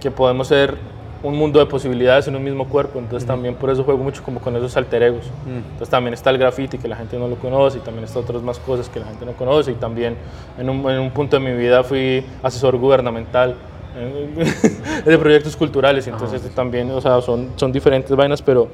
que 0.00 0.10
podemos 0.10 0.48
ser 0.48 0.76
un 1.22 1.36
mundo 1.36 1.60
de 1.60 1.66
posibilidades 1.66 2.26
en 2.26 2.34
un 2.34 2.42
mismo 2.42 2.66
cuerpo, 2.66 2.98
entonces 2.98 3.24
también 3.26 3.54
por 3.54 3.70
eso 3.70 3.84
juego 3.84 4.02
mucho 4.02 4.24
como 4.24 4.40
con 4.40 4.56
esos 4.56 4.76
alter 4.76 5.04
egos. 5.04 5.24
Entonces 5.46 5.88
también 5.88 6.14
está 6.14 6.30
el 6.30 6.38
graffiti 6.38 6.78
que 6.78 6.88
la 6.88 6.96
gente 6.96 7.16
no 7.16 7.28
lo 7.28 7.36
conoce 7.36 7.78
y 7.78 7.80
también 7.80 8.04
está 8.04 8.18
otras 8.18 8.42
más 8.42 8.58
cosas 8.58 8.88
que 8.88 8.98
la 8.98 9.06
gente 9.06 9.24
no 9.24 9.32
conoce 9.32 9.70
y 9.70 9.74
también 9.74 10.16
en 10.58 10.68
un, 10.68 10.78
en 10.90 10.98
un 10.98 11.10
punto 11.10 11.38
de 11.38 11.44
mi 11.48 11.56
vida 11.56 11.84
fui 11.84 12.24
asesor 12.42 12.76
gubernamental 12.76 13.54
eh, 13.96 14.52
de 15.04 15.18
proyectos 15.18 15.56
culturales, 15.56 16.06
entonces 16.08 16.42
también, 16.54 16.90
o 16.90 17.00
sea, 17.00 17.20
son, 17.20 17.50
son 17.54 17.70
diferentes 17.70 18.10
vainas, 18.16 18.42
pero, 18.42 18.66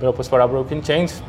pero 0.00 0.12
pues 0.12 0.28
para 0.28 0.46
Broken 0.46 0.82
Chains 0.82 1.22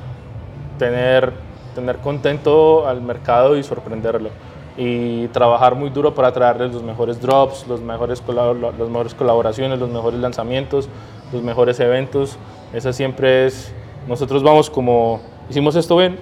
tener, 0.78 1.34
tener 1.74 1.98
contento 1.98 2.88
al 2.88 3.02
mercado 3.02 3.58
y 3.58 3.64
sorprenderlo 3.64 4.30
y 4.78 5.28
trabajar 5.30 5.76
muy 5.76 5.90
duro 5.90 6.14
para 6.14 6.32
traerles 6.34 6.74
los 6.74 6.84
mejores 6.84 7.22
drops, 7.22 7.66
los 7.68 7.82
mejores, 7.82 8.22
las 8.28 8.90
mejores 8.90 9.14
colaboraciones, 9.14 9.80
los 9.80 9.90
mejores 9.90 10.20
lanzamientos, 10.20 10.90
los 11.32 11.42
mejores 11.42 11.80
eventos. 11.80 12.38
Esa 12.74 12.92
siempre 12.92 13.46
es, 13.46 13.72
nosotros 14.08 14.44
vamos 14.44 14.70
como, 14.70 15.22
hicimos 15.50 15.76
esto 15.76 15.96
bien, 15.96 16.20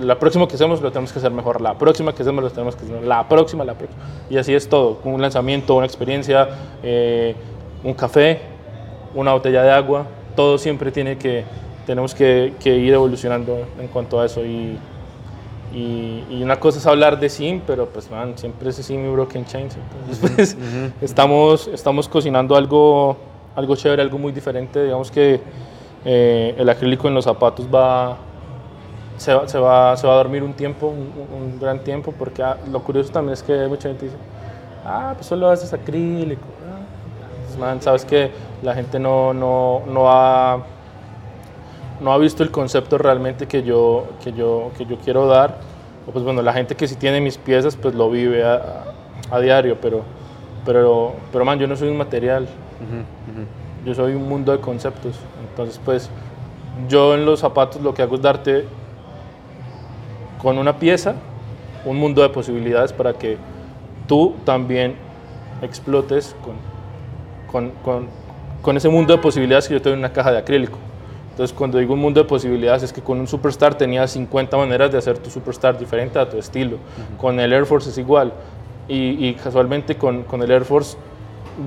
la 0.00 0.18
próxima 0.18 0.46
que 0.46 0.54
hacemos 0.54 0.80
lo 0.80 0.90
tenemos 0.90 1.12
que 1.12 1.18
hacer 1.18 1.32
mejor, 1.32 1.60
la 1.60 1.76
próxima 1.76 2.14
que 2.14 2.22
hacemos 2.22 2.42
lo 2.42 2.50
tenemos 2.50 2.76
que 2.76 2.84
hacer, 2.84 3.02
la 3.02 3.28
próxima, 3.28 3.64
la 3.64 3.74
próxima. 3.74 4.02
Y 4.30 4.36
así 4.36 4.54
es 4.54 4.68
todo, 4.68 5.00
un 5.04 5.20
lanzamiento, 5.20 5.74
una 5.74 5.86
experiencia, 5.86 6.48
eh, 6.82 7.34
un 7.82 7.94
café, 7.94 8.40
una 9.14 9.32
botella 9.32 9.62
de 9.62 9.72
agua, 9.72 10.06
todo 10.36 10.56
siempre 10.56 10.92
tiene 10.92 11.18
que, 11.18 11.44
tenemos 11.86 12.14
que, 12.14 12.54
que 12.60 12.76
ir 12.76 12.92
evolucionando 12.92 13.66
en 13.78 13.88
cuanto 13.88 14.20
a 14.20 14.26
eso. 14.26 14.44
Y, 14.44 14.78
y, 15.74 16.42
una 16.42 16.58
cosa 16.58 16.78
es 16.78 16.86
hablar 16.86 17.18
de 17.18 17.28
sim, 17.28 17.60
pero 17.66 17.88
pues 17.88 18.10
man, 18.10 18.36
siempre 18.36 18.70
es 18.70 18.76
sim 18.76 19.04
y 19.06 19.12
broken 19.12 19.44
chains. 19.44 19.76
Entonces, 19.76 20.56
pues, 20.56 20.56
estamos, 21.00 21.68
estamos 21.68 22.08
cocinando 22.08 22.56
algo, 22.56 23.16
algo 23.54 23.76
chévere, 23.76 24.02
algo 24.02 24.18
muy 24.18 24.32
diferente. 24.32 24.84
Digamos 24.84 25.10
que 25.10 25.40
eh, 26.04 26.54
el 26.58 26.68
acrílico 26.68 27.08
en 27.08 27.14
los 27.14 27.24
zapatos 27.24 27.66
va 27.72 28.18
se, 29.16 29.32
va, 29.32 29.48
se, 29.48 29.58
va, 29.58 29.96
se 29.96 30.06
va 30.06 30.14
a 30.14 30.16
dormir 30.16 30.42
un 30.42 30.52
tiempo, 30.52 30.88
un, 30.88 31.58
gran 31.60 31.78
tiempo, 31.80 32.12
porque 32.12 32.42
ah, 32.42 32.56
lo 32.70 32.82
curioso 32.82 33.12
también 33.12 33.34
es 33.34 33.42
que 33.42 33.66
mucha 33.68 33.88
gente 33.88 34.06
dice, 34.06 34.16
ah, 34.84 35.12
pues 35.14 35.26
solo 35.26 35.48
haces 35.48 35.72
acrílico. 35.72 36.42
Pues, 37.46 37.58
man, 37.58 37.80
sabes 37.80 38.04
que 38.04 38.30
la 38.62 38.74
gente 38.74 38.98
no, 38.98 39.32
no, 39.32 39.82
no 39.86 40.10
no 42.02 42.12
ha 42.12 42.18
visto 42.18 42.42
el 42.42 42.50
concepto 42.50 42.98
realmente 42.98 43.46
que 43.46 43.62
yo, 43.62 44.06
que 44.22 44.32
yo, 44.32 44.70
que 44.76 44.86
yo 44.86 44.96
quiero 44.98 45.26
dar. 45.26 45.58
Pues 46.12 46.24
bueno, 46.24 46.42
la 46.42 46.52
gente 46.52 46.74
que 46.74 46.88
sí 46.88 46.96
tiene 46.96 47.20
mis 47.20 47.38
piezas, 47.38 47.76
pues 47.76 47.94
lo 47.94 48.10
vive 48.10 48.44
a, 48.44 48.84
a 49.30 49.40
diario, 49.40 49.78
pero, 49.80 50.02
pero, 50.66 51.14
pero 51.30 51.44
man, 51.44 51.58
yo 51.58 51.66
no 51.66 51.76
soy 51.76 51.88
un 51.88 51.96
material. 51.96 52.48
Yo 53.86 53.94
soy 53.94 54.14
un 54.14 54.28
mundo 54.28 54.52
de 54.52 54.58
conceptos. 54.58 55.14
Entonces, 55.48 55.80
pues, 55.84 56.10
yo 56.88 57.14
en 57.14 57.24
los 57.24 57.40
zapatos 57.40 57.80
lo 57.80 57.94
que 57.94 58.02
hago 58.02 58.16
es 58.16 58.22
darte 58.22 58.64
con 60.40 60.58
una 60.58 60.76
pieza 60.76 61.14
un 61.84 61.96
mundo 61.96 62.22
de 62.22 62.28
posibilidades 62.28 62.92
para 62.92 63.12
que 63.12 63.36
tú 64.06 64.34
también 64.44 64.94
explotes 65.62 66.34
con, 66.44 66.54
con, 67.50 67.70
con, 67.82 68.06
con 68.60 68.76
ese 68.76 68.88
mundo 68.88 69.14
de 69.14 69.20
posibilidades 69.20 69.68
que 69.68 69.74
yo 69.74 69.82
tengo 69.82 69.94
en 69.94 70.00
una 70.00 70.12
caja 70.12 70.32
de 70.32 70.38
acrílico. 70.38 70.78
Entonces, 71.32 71.56
cuando 71.56 71.78
digo 71.78 71.94
un 71.94 72.00
mundo 72.00 72.22
de 72.22 72.28
posibilidades, 72.28 72.82
es 72.82 72.92
que 72.92 73.00
con 73.00 73.18
un 73.18 73.26
Superstar 73.26 73.74
tenías 73.74 74.10
50 74.10 74.54
maneras 74.54 74.92
de 74.92 74.98
hacer 74.98 75.16
tu 75.16 75.30
Superstar 75.30 75.78
diferente 75.78 76.18
a 76.18 76.28
tu 76.28 76.36
estilo. 76.36 76.76
Con 77.16 77.40
el 77.40 77.54
Air 77.54 77.64
Force 77.64 77.88
es 77.88 77.96
igual. 77.96 78.34
Y, 78.86 79.32
casualmente 79.34 79.96
con, 79.96 80.24
con, 80.24 80.42
el 80.42 80.50
Air 80.50 80.66
Force, 80.66 80.98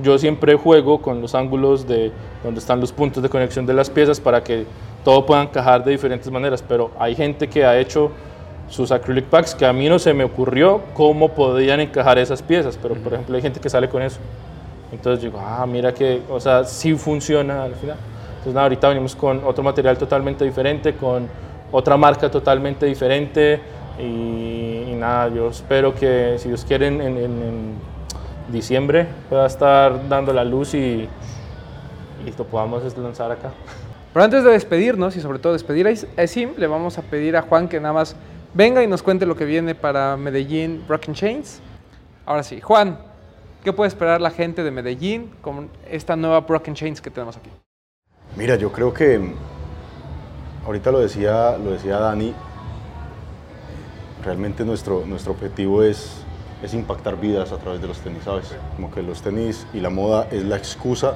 yo 0.04 0.18
siempre 0.18 0.54
juego 0.54 1.02
con 1.02 1.20
los 1.20 1.34
ángulos 1.34 1.84
de 1.88 2.12
donde 2.44 2.60
están 2.60 2.78
los 2.80 2.92
puntos 2.92 3.20
de 3.24 3.28
conexión 3.28 3.66
de 3.66 3.74
las 3.74 3.90
piezas 3.90 4.20
para 4.20 4.44
que 4.44 4.66
todo 5.02 5.26
pueda 5.26 5.42
encajar 5.42 5.82
de 5.82 5.90
diferentes 5.90 6.30
maneras. 6.30 6.62
Pero 6.62 6.92
hay 7.00 7.16
gente 7.16 7.48
que 7.48 7.64
ha 7.64 7.76
hecho 7.76 8.12
sus 8.68 8.92
acrylic 8.92 9.24
packs 9.24 9.52
que 9.52 9.66
a 9.66 9.72
mí 9.72 9.88
no 9.88 9.98
se 9.98 10.14
me 10.14 10.22
ocurrió 10.22 10.80
cómo 10.94 11.30
podían 11.30 11.80
encajar 11.80 12.18
esas 12.18 12.40
piezas. 12.40 12.78
Pero, 12.80 12.94
por 12.94 13.14
ejemplo, 13.14 13.34
hay 13.34 13.42
gente 13.42 13.58
que 13.58 13.68
sale 13.68 13.88
con 13.88 14.00
eso. 14.00 14.20
Entonces 14.92 15.24
digo, 15.24 15.40
ah, 15.44 15.66
mira 15.66 15.92
que, 15.92 16.22
o 16.30 16.38
sea, 16.38 16.62
sí 16.62 16.94
funciona 16.94 17.64
al 17.64 17.74
final. 17.74 17.96
Entonces, 18.46 18.62
ahorita 18.62 18.88
venimos 18.90 19.16
con 19.16 19.42
otro 19.44 19.64
material 19.64 19.98
totalmente 19.98 20.44
diferente, 20.44 20.94
con 20.94 21.28
otra 21.72 21.96
marca 21.96 22.30
totalmente 22.30 22.86
diferente. 22.86 23.60
Y, 23.98 24.92
nada, 24.94 25.28
yo 25.34 25.48
espero 25.48 25.92
que, 25.92 26.36
si 26.38 26.46
Dios 26.46 26.64
quiere, 26.64 26.86
en, 26.86 27.96
diciembre 28.46 29.08
pueda 29.28 29.46
estar 29.46 30.08
dando 30.08 30.32
la 30.32 30.44
luz 30.44 30.74
y, 30.74 31.08
y 32.24 32.38
lo 32.38 32.44
podamos 32.44 32.96
lanzar 32.96 33.32
acá. 33.32 33.50
Pero 34.12 34.24
antes 34.24 34.44
de 34.44 34.52
despedirnos 34.52 35.16
y 35.16 35.20
sobre 35.20 35.40
todo 35.40 35.52
despedir 35.52 35.88
a 35.88 36.22
Esim, 36.22 36.50
le 36.56 36.68
vamos 36.68 36.98
a 36.98 37.02
pedir 37.02 37.36
a 37.36 37.42
Juan 37.42 37.66
que 37.66 37.80
nada 37.80 37.94
más 37.94 38.14
venga 38.54 38.80
y 38.84 38.86
nos 38.86 39.02
cuente 39.02 39.26
lo 39.26 39.34
que 39.34 39.44
viene 39.44 39.74
para 39.74 40.16
Medellín 40.16 40.84
Broken 40.86 41.14
Chains. 41.14 41.60
Ahora 42.24 42.44
sí, 42.44 42.60
Juan, 42.60 43.00
¿qué 43.64 43.72
puede 43.72 43.88
esperar 43.88 44.20
la 44.20 44.30
gente 44.30 44.62
de 44.62 44.70
Medellín 44.70 45.32
con 45.40 45.68
esta 45.90 46.14
nueva 46.14 46.42
Broken 46.42 46.74
Chains 46.74 47.00
que 47.00 47.10
tenemos 47.10 47.36
aquí? 47.36 47.50
Mira, 48.36 48.56
yo 48.56 48.70
creo 48.70 48.92
que 48.92 49.32
ahorita 50.66 50.90
lo 50.90 51.00
decía, 51.00 51.56
lo 51.56 51.70
decía 51.70 51.98
Dani, 51.98 52.34
realmente 54.22 54.64
nuestro, 54.64 55.06
nuestro 55.06 55.32
objetivo 55.32 55.82
es, 55.82 56.18
es 56.62 56.74
impactar 56.74 57.18
vidas 57.18 57.52
a 57.52 57.56
través 57.56 57.80
de 57.80 57.86
los 57.86 57.98
tenis, 58.00 58.24
¿sabes? 58.24 58.54
Como 58.74 58.90
que 58.90 59.02
los 59.02 59.22
tenis 59.22 59.66
y 59.72 59.80
la 59.80 59.88
moda 59.88 60.28
es 60.30 60.44
la 60.44 60.56
excusa, 60.56 61.14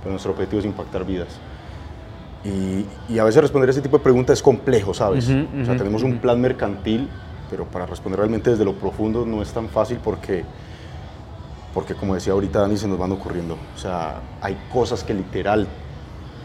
pero 0.00 0.12
nuestro 0.12 0.32
objetivo 0.32 0.60
es 0.60 0.66
impactar 0.66 1.04
vidas. 1.04 1.28
Y, 2.44 2.86
y 3.12 3.18
a 3.18 3.24
veces 3.24 3.42
responder 3.42 3.70
ese 3.70 3.80
tipo 3.80 3.98
de 3.98 4.04
preguntas 4.04 4.38
es 4.38 4.42
complejo, 4.42 4.94
¿sabes? 4.94 5.28
o 5.28 5.64
sea, 5.64 5.76
tenemos 5.76 6.02
un 6.04 6.18
plan 6.18 6.40
mercantil, 6.40 7.08
pero 7.50 7.64
para 7.64 7.86
responder 7.86 8.18
realmente 8.20 8.50
desde 8.50 8.64
lo 8.64 8.74
profundo 8.74 9.26
no 9.26 9.42
es 9.42 9.52
tan 9.52 9.68
fácil 9.68 9.98
porque, 10.02 10.44
porque 11.74 11.94
como 11.94 12.14
decía 12.14 12.34
ahorita 12.34 12.60
Dani, 12.60 12.76
se 12.76 12.86
nos 12.86 12.98
van 12.98 13.12
ocurriendo. 13.12 13.56
O 13.74 13.78
sea, 13.78 14.20
hay 14.40 14.56
cosas 14.72 15.02
que 15.02 15.14
literal 15.14 15.66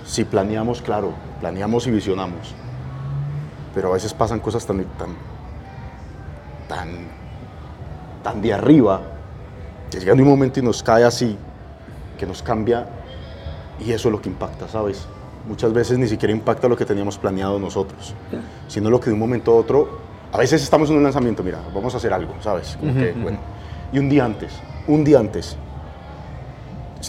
si 0.07 0.23
planeamos, 0.23 0.81
claro, 0.81 1.13
planeamos 1.41 1.85
y 1.85 1.91
visionamos, 1.91 2.55
pero 3.75 3.89
a 3.89 3.93
veces 3.93 4.13
pasan 4.13 4.39
cosas 4.39 4.65
tan, 4.65 4.83
tan, 4.97 5.09
tan, 6.69 6.89
tan 8.23 8.41
de 8.41 8.53
arriba, 8.53 9.01
que 9.91 9.99
llega 9.99 10.13
un 10.13 10.23
momento 10.23 10.61
y 10.61 10.63
nos 10.63 10.81
cae 10.81 11.03
así, 11.03 11.37
que 12.17 12.25
nos 12.25 12.41
cambia, 12.41 12.87
y 13.85 13.91
eso 13.91 14.07
es 14.07 14.11
lo 14.13 14.21
que 14.21 14.29
impacta, 14.29 14.67
¿sabes? 14.69 15.05
Muchas 15.45 15.73
veces 15.73 15.97
ni 15.97 16.07
siquiera 16.07 16.33
impacta 16.33 16.69
lo 16.69 16.77
que 16.77 16.85
teníamos 16.85 17.17
planeado 17.17 17.59
nosotros, 17.59 18.15
sino 18.69 18.89
lo 18.89 18.99
que 19.01 19.07
de 19.07 19.13
un 19.13 19.19
momento 19.19 19.51
a 19.51 19.55
otro, 19.55 19.99
a 20.31 20.37
veces 20.37 20.63
estamos 20.63 20.89
en 20.89 20.97
un 20.97 21.03
lanzamiento, 21.03 21.43
mira, 21.43 21.59
vamos 21.73 21.93
a 21.93 21.97
hacer 21.97 22.13
algo, 22.13 22.33
¿sabes? 22.41 22.77
bueno, 22.81 23.39
y 23.91 23.99
un 23.99 24.07
día 24.07 24.23
antes, 24.23 24.53
un 24.87 25.03
día 25.03 25.19
antes, 25.19 25.57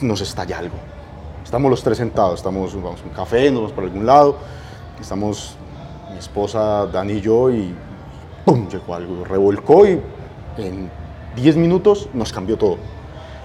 nos 0.03 0.21
estalla 0.21 0.59
algo 0.59 0.98
Estamos 1.49 1.71
los 1.71 1.83
tres 1.83 1.97
sentados, 1.97 2.41
estamos, 2.41 2.75
vamos 2.75 3.01
a 3.01 3.05
un 3.05 3.15
café, 3.15 3.51
nos 3.51 3.61
vamos 3.61 3.73
por 3.73 3.85
algún 3.85 4.05
lado, 4.05 4.37
estamos 5.01 5.57
mi 6.13 6.19
esposa, 6.19 6.85
Dani 6.85 7.15
y 7.15 7.21
yo, 7.23 7.51
y 7.51 7.75
¡pum! 8.45 8.69
llegó 8.69 8.95
algo, 8.95 9.25
revolcó 9.25 9.87
y 9.87 9.99
en 10.59 10.91
10 11.37 11.57
minutos 11.57 12.11
nos 12.13 12.35
cambió 12.35 12.59
todo. 12.59 12.77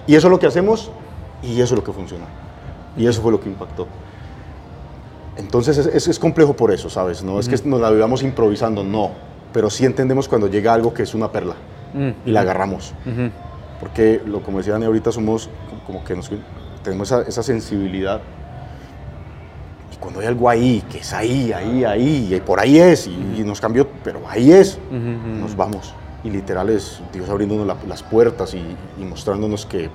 Y 0.06 0.16
eso 0.16 0.26
es 0.26 0.30
lo 0.30 0.38
que 0.38 0.46
hacemos 0.46 0.90
y 1.42 1.54
eso 1.62 1.74
es 1.74 1.78
lo 1.78 1.82
que 1.82 1.92
funciona. 1.94 2.26
Y 2.94 3.06
eso 3.06 3.22
fue 3.22 3.32
lo 3.32 3.40
que 3.40 3.48
impactó. 3.48 3.86
Entonces 5.38 5.78
es, 5.78 6.06
es, 6.06 6.18
complejo 6.18 6.52
por 6.52 6.72
eso, 6.72 6.90
¿sabes? 6.90 7.22
No 7.22 7.40
es 7.40 7.48
que 7.48 7.56
nos 7.66 7.80
la 7.80 7.90
vivamos 7.90 8.22
improvisando, 8.22 8.84
no. 8.84 9.12
Pero 9.50 9.70
sí 9.70 9.86
entendemos 9.86 10.28
cuando 10.28 10.48
llega 10.48 10.74
algo 10.74 10.92
que 10.92 11.04
es 11.04 11.14
una 11.14 11.32
perla 11.32 11.54
y 12.26 12.30
la 12.30 12.42
agarramos. 12.42 12.92
Porque, 13.80 14.20
lo, 14.26 14.42
como 14.42 14.58
decía 14.58 14.74
Dani 14.74 14.84
ahorita, 14.84 15.10
somos 15.10 15.48
como 15.86 16.04
que 16.04 16.14
nos 16.14 16.30
tenemos 16.84 17.10
esa, 17.10 17.42
sensibilidad. 17.42 18.20
Y 19.92 19.96
cuando 19.96 20.20
hay 20.20 20.26
algo 20.26 20.48
ahí, 20.48 20.84
que 20.88 20.98
es 20.98 21.12
ahí, 21.12 21.52
ahí, 21.52 21.84
ahí, 21.84 22.34
y 22.34 22.40
por 22.40 22.60
ahí 22.60 22.78
es, 22.78 23.08
y, 23.08 23.42
nos 23.44 23.60
cambió, 23.60 23.88
pero 24.04 24.20
ahí 24.28 24.52
es, 24.52 24.78
nos 24.90 25.56
vamos. 25.56 25.94
Y 26.22 26.30
literal 26.30 26.70
es 26.70 27.00
Dios 27.12 27.28
abriéndonos 27.28 27.76
las 27.88 28.02
puertas 28.02 28.54
y, 28.54 29.04
mostrándonos 29.04 29.66
que, 29.66 29.90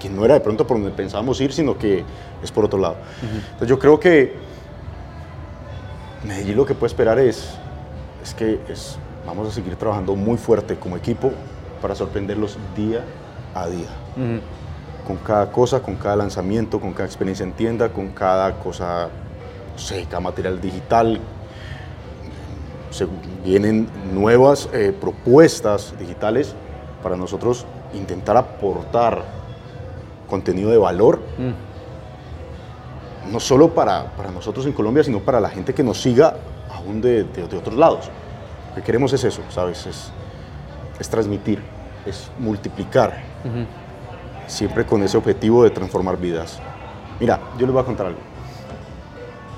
que, 0.00 0.08
no 0.08 0.24
era 0.24 0.34
de 0.34 0.40
pronto 0.40 0.66
por 0.66 0.78
donde 0.78 0.92
pensábamos 0.92 1.40
ir, 1.40 1.52
sino 1.52 1.76
que 1.76 2.04
es 2.42 2.50
por 2.50 2.64
otro 2.64 2.78
lado. 2.78 2.96
Entonces 3.22 3.68
yo 3.68 3.78
creo 3.78 4.00
que 4.00 4.34
Medellín 6.26 6.56
lo 6.56 6.64
que 6.64 6.74
puede 6.74 6.88
esperar 6.88 7.18
es, 7.18 7.50
es 8.22 8.32
que 8.34 8.60
es, 8.68 8.96
vamos 9.26 9.48
a 9.48 9.50
seguir 9.52 9.76
trabajando 9.76 10.14
muy 10.14 10.38
fuerte 10.38 10.76
como 10.76 10.96
equipo 10.96 11.32
para 11.80 11.94
sorprenderlos 11.94 12.56
día 12.76 13.04
a 13.54 13.68
día 13.68 13.88
con 15.06 15.16
cada 15.18 15.50
cosa, 15.50 15.80
con 15.82 15.96
cada 15.96 16.16
lanzamiento, 16.16 16.80
con 16.80 16.92
cada 16.92 17.06
experiencia 17.06 17.44
en 17.44 17.52
tienda, 17.52 17.88
con 17.90 18.08
cada 18.08 18.52
cosa, 18.60 19.08
no 19.72 19.78
sé, 19.78 20.04
cada 20.04 20.20
material 20.20 20.60
digital. 20.60 21.20
Se 22.90 23.06
vienen 23.44 23.88
nuevas 24.12 24.68
eh, 24.72 24.94
propuestas 24.98 25.94
digitales 25.98 26.54
para 27.02 27.16
nosotros 27.16 27.66
intentar 27.94 28.36
aportar 28.36 29.22
contenido 30.28 30.70
de 30.70 30.78
valor 30.78 31.20
no 33.30 33.40
solo 33.40 33.70
para, 33.74 34.04
para 34.16 34.30
nosotros 34.30 34.66
en 34.66 34.72
Colombia, 34.72 35.02
sino 35.04 35.20
para 35.20 35.40
la 35.40 35.48
gente 35.48 35.72
que 35.74 35.82
nos 35.82 36.00
siga 36.00 36.36
aún 36.70 37.00
de, 37.00 37.24
de- 37.24 37.46
de 37.48 37.56
otros 37.56 37.74
lados. 37.76 38.10
Lo 38.70 38.76
que 38.76 38.82
queremos 38.82 39.12
es 39.12 39.24
eso, 39.24 39.42
¿sabes? 39.50 39.86
Es, 39.86 40.10
es 40.98 41.08
transmitir, 41.08 41.62
es 42.06 42.30
multiplicar, 42.38 43.22
siempre 44.46 44.84
con 44.86 45.02
ese 45.02 45.16
objetivo 45.16 45.64
de 45.64 45.70
transformar 45.70 46.18
vidas. 46.18 46.60
Mira, 47.20 47.40
yo 47.58 47.66
les 47.66 47.72
voy 47.72 47.82
a 47.82 47.86
contar 47.86 48.06
algo. 48.06 48.18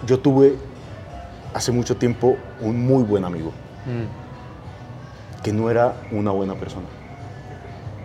Yo 0.06 0.18
tuve 0.18 0.56
hace 1.54 1.72
mucho 1.72 1.96
tiempo 1.96 2.36
un 2.60 2.86
muy 2.86 3.02
buen 3.04 3.24
amigo 3.24 3.52
que 5.42 5.52
no 5.52 5.70
era 5.70 5.94
una 6.10 6.30
buena 6.30 6.54
persona, 6.54 6.86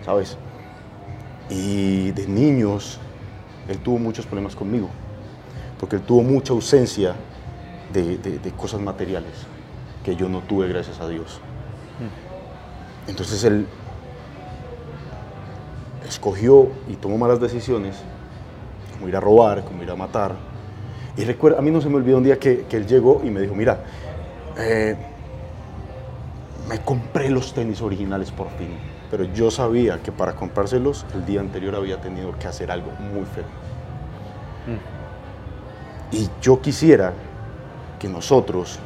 ¿sabes? 0.04 0.36
Y 1.48 2.10
de 2.12 2.26
niños, 2.28 2.98
él 3.68 3.78
tuvo 3.78 3.98
muchos 3.98 4.26
problemas 4.26 4.54
conmigo, 4.54 4.88
porque 5.78 5.96
él 5.96 6.02
tuvo 6.02 6.22
mucha 6.22 6.52
ausencia 6.52 7.14
de, 7.92 8.18
de- 8.18 8.38
de 8.38 8.50
cosas 8.52 8.80
materiales 8.80 9.32
que 10.04 10.14
yo 10.16 10.28
no 10.28 10.40
tuve, 10.40 10.68
gracias 10.68 11.00
a 11.00 11.08
Dios. 11.08 11.40
Entonces 13.08 13.42
él 13.44 13.66
escogió 16.10 16.68
y 16.88 16.96
tomó 16.96 17.16
malas 17.16 17.40
decisiones, 17.40 17.96
como 18.92 19.08
ir 19.08 19.16
a 19.16 19.20
robar, 19.20 19.64
como 19.64 19.82
ir 19.82 19.90
a 19.90 19.96
matar. 19.96 20.34
Y 21.16 21.24
recuerda, 21.24 21.58
a 21.58 21.62
mí 21.62 21.70
no 21.70 21.80
se 21.80 21.88
me 21.88 21.96
olvidó 21.96 22.18
un 22.18 22.24
día 22.24 22.38
que, 22.38 22.66
que 22.68 22.76
él 22.76 22.86
llegó 22.86 23.22
y 23.24 23.30
me 23.30 23.40
dijo, 23.40 23.54
mira, 23.54 23.80
eh, 24.58 24.96
me 26.68 26.78
compré 26.80 27.30
los 27.30 27.52
tenis 27.52 27.80
originales 27.82 28.30
por 28.30 28.48
fin, 28.50 28.68
pero 29.10 29.24
yo 29.24 29.50
sabía 29.50 30.00
que 30.02 30.12
para 30.12 30.34
comprárselos 30.34 31.04
el 31.14 31.24
día 31.26 31.40
anterior 31.40 31.74
había 31.74 32.00
tenido 32.00 32.36
que 32.38 32.46
hacer 32.46 32.70
algo 32.70 32.90
muy 32.92 33.24
feo. 33.24 33.44
Y 36.12 36.28
yo 36.40 36.60
quisiera 36.60 37.12
que 37.98 38.08
nosotros 38.08 38.78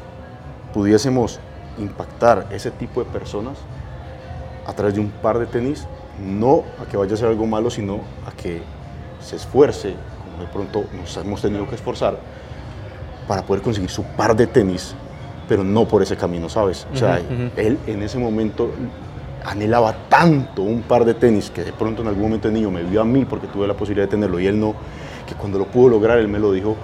pudiésemos 0.72 1.40
impactar 1.78 2.46
ese 2.50 2.70
tipo 2.70 3.02
de 3.02 3.10
personas 3.10 3.58
a 4.66 4.72
través 4.72 4.94
de 4.94 5.00
un 5.00 5.10
par 5.10 5.38
de 5.38 5.46
tenis, 5.46 5.86
no 6.22 6.62
a 6.80 6.88
que 6.88 6.96
vaya 6.96 7.14
a 7.14 7.16
ser 7.16 7.28
algo 7.28 7.46
malo, 7.46 7.70
sino 7.70 8.00
a 8.26 8.32
que 8.32 8.62
se 9.20 9.36
esfuerce, 9.36 9.94
como 10.24 10.44
de 10.44 10.52
pronto 10.52 10.84
nos 10.96 11.16
hemos 11.16 11.40
tenido 11.40 11.68
que 11.68 11.74
esforzar, 11.74 12.18
para 13.26 13.42
poder 13.42 13.62
conseguir 13.62 13.90
su 13.90 14.02
par 14.04 14.36
de 14.36 14.46
tenis, 14.46 14.94
pero 15.48 15.64
no 15.64 15.86
por 15.86 16.02
ese 16.02 16.16
camino, 16.16 16.48
¿sabes? 16.48 16.86
O 16.92 16.96
sea, 16.96 17.20
él 17.56 17.78
en 17.86 18.02
ese 18.02 18.18
momento 18.18 18.70
anhelaba 19.44 19.94
tanto 20.08 20.62
un 20.62 20.82
par 20.82 21.04
de 21.04 21.14
tenis 21.14 21.50
que 21.50 21.64
de 21.64 21.72
pronto 21.72 22.02
en 22.02 22.08
algún 22.08 22.24
momento 22.24 22.48
de 22.48 22.54
niño 22.54 22.70
me 22.70 22.82
vio 22.82 23.02
a 23.02 23.04
mí 23.04 23.24
porque 23.26 23.46
tuve 23.46 23.66
la 23.66 23.74
posibilidad 23.74 24.06
de 24.06 24.10
tenerlo 24.10 24.40
y 24.40 24.46
él 24.46 24.58
no, 24.58 24.74
que 25.26 25.34
cuando 25.34 25.58
lo 25.58 25.66
pudo 25.66 25.90
lograr 25.90 26.18
él 26.18 26.28
me 26.28 26.38
lo 26.38 26.52
dijo 26.52 26.76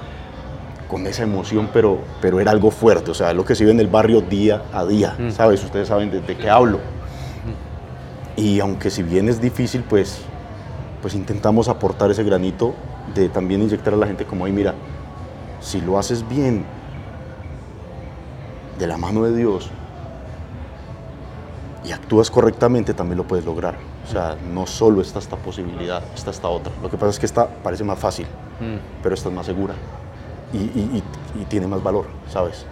con 0.88 1.06
esa 1.06 1.22
emoción, 1.22 1.70
pero, 1.72 2.00
pero 2.20 2.40
era 2.40 2.50
algo 2.50 2.70
fuerte, 2.70 3.12
o 3.12 3.14
sea, 3.14 3.32
lo 3.32 3.44
que 3.44 3.54
se 3.54 3.64
vive 3.64 3.72
en 3.72 3.80
el 3.80 3.86
barrio 3.86 4.20
día 4.20 4.64
a 4.72 4.84
día, 4.84 5.16
¿sabes? 5.30 5.62
Ustedes 5.62 5.88
saben 5.88 6.10
de, 6.10 6.20
de 6.20 6.36
qué 6.36 6.50
hablo. 6.50 6.80
Y 8.36 8.60
aunque 8.60 8.90
si 8.90 9.02
bien 9.02 9.28
es 9.28 9.40
difícil, 9.40 9.82
pues, 9.82 10.20
pues 11.02 11.14
intentamos 11.14 11.68
aportar 11.68 12.10
ese 12.10 12.24
granito 12.24 12.74
de 13.14 13.28
también 13.28 13.62
inyectar 13.62 13.92
a 13.94 13.96
la 13.96 14.06
gente 14.06 14.24
como, 14.24 14.44
ay, 14.44 14.52
mira, 14.52 14.74
si 15.60 15.80
lo 15.80 15.98
haces 15.98 16.26
bien, 16.28 16.64
de 18.78 18.86
la 18.86 18.96
mano 18.96 19.24
de 19.24 19.36
Dios, 19.36 19.68
y 21.84 21.92
actúas 21.92 22.30
correctamente, 22.30 22.94
también 22.94 23.18
lo 23.18 23.24
puedes 23.26 23.44
lograr. 23.44 23.74
O 24.06 24.10
sea, 24.10 24.36
no 24.52 24.66
solo 24.66 25.00
está 25.00 25.18
esta 25.18 25.36
posibilidad, 25.36 26.02
está 26.14 26.30
esta 26.30 26.48
otra. 26.48 26.72
Lo 26.82 26.90
que 26.90 26.96
pasa 26.96 27.10
es 27.10 27.18
que 27.18 27.26
esta 27.26 27.46
parece 27.46 27.84
más 27.84 27.98
fácil, 27.98 28.26
pero 29.02 29.14
esta 29.14 29.28
es 29.28 29.34
más 29.34 29.46
segura 29.46 29.74
y, 30.52 30.58
y- 30.58 31.02
y- 31.36 31.42
y 31.42 31.44
tiene 31.46 31.66
más 31.66 31.82
valor, 31.82 32.06
¿sabes? 32.30 32.64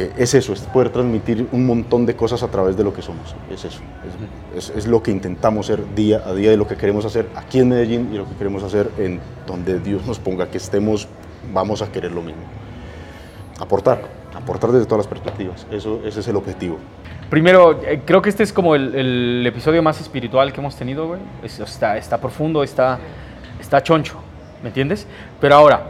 Eh, 0.00 0.12
es 0.16 0.32
eso, 0.34 0.52
es 0.52 0.60
poder 0.60 0.90
transmitir 0.90 1.48
un 1.50 1.66
montón 1.66 2.06
de 2.06 2.14
cosas 2.14 2.42
a 2.44 2.48
través 2.48 2.76
de 2.76 2.84
lo 2.84 2.92
que 2.92 3.02
somos. 3.02 3.34
Es 3.50 3.64
eso. 3.64 3.80
Es, 4.54 4.70
es- 4.70 4.76
es 4.76 4.86
lo 4.86 5.02
que 5.02 5.10
intentamos 5.10 5.66
ser 5.66 5.92
día 5.96 6.22
a 6.24 6.32
día 6.34 6.52
y 6.52 6.56
lo 6.56 6.68
que 6.68 6.76
queremos 6.76 7.04
hacer 7.04 7.28
aquí 7.34 7.58
en 7.58 7.68
Medellín 7.70 8.10
y 8.12 8.16
lo 8.16 8.28
que 8.28 8.34
queremos 8.36 8.62
hacer 8.62 8.88
en 8.98 9.18
donde 9.46 9.80
Dios 9.80 10.06
nos 10.06 10.18
ponga 10.20 10.48
que 10.50 10.58
estemos, 10.58 11.08
vamos 11.52 11.82
a 11.82 11.90
querer 11.90 12.12
lo 12.12 12.22
mismo. 12.22 12.42
Aportar, 13.60 14.02
aportar 14.36 14.70
desde 14.70 14.86
todas 14.86 14.98
las 15.06 15.08
perspectivas. 15.08 15.66
Eso, 15.70 16.00
ese 16.04 16.20
es 16.20 16.28
el 16.28 16.36
objetivo. 16.36 16.78
Primero, 17.28 17.82
eh, 17.82 18.02
creo 18.06 18.22
que 18.22 18.28
este 18.30 18.44
es 18.44 18.52
como 18.52 18.74
el, 18.76 18.94
el 18.94 19.44
episodio 19.46 19.82
más 19.82 20.00
espiritual 20.00 20.52
que 20.52 20.60
hemos 20.60 20.76
tenido, 20.76 21.08
güey. 21.08 21.20
Es- 21.42 21.58
está, 21.58 21.96
está 21.96 22.18
profundo, 22.20 22.62
está, 22.62 23.00
está 23.60 23.82
choncho, 23.82 24.14
¿me 24.62 24.68
entiendes? 24.68 25.06
Pero 25.40 25.56
ahora, 25.56 25.82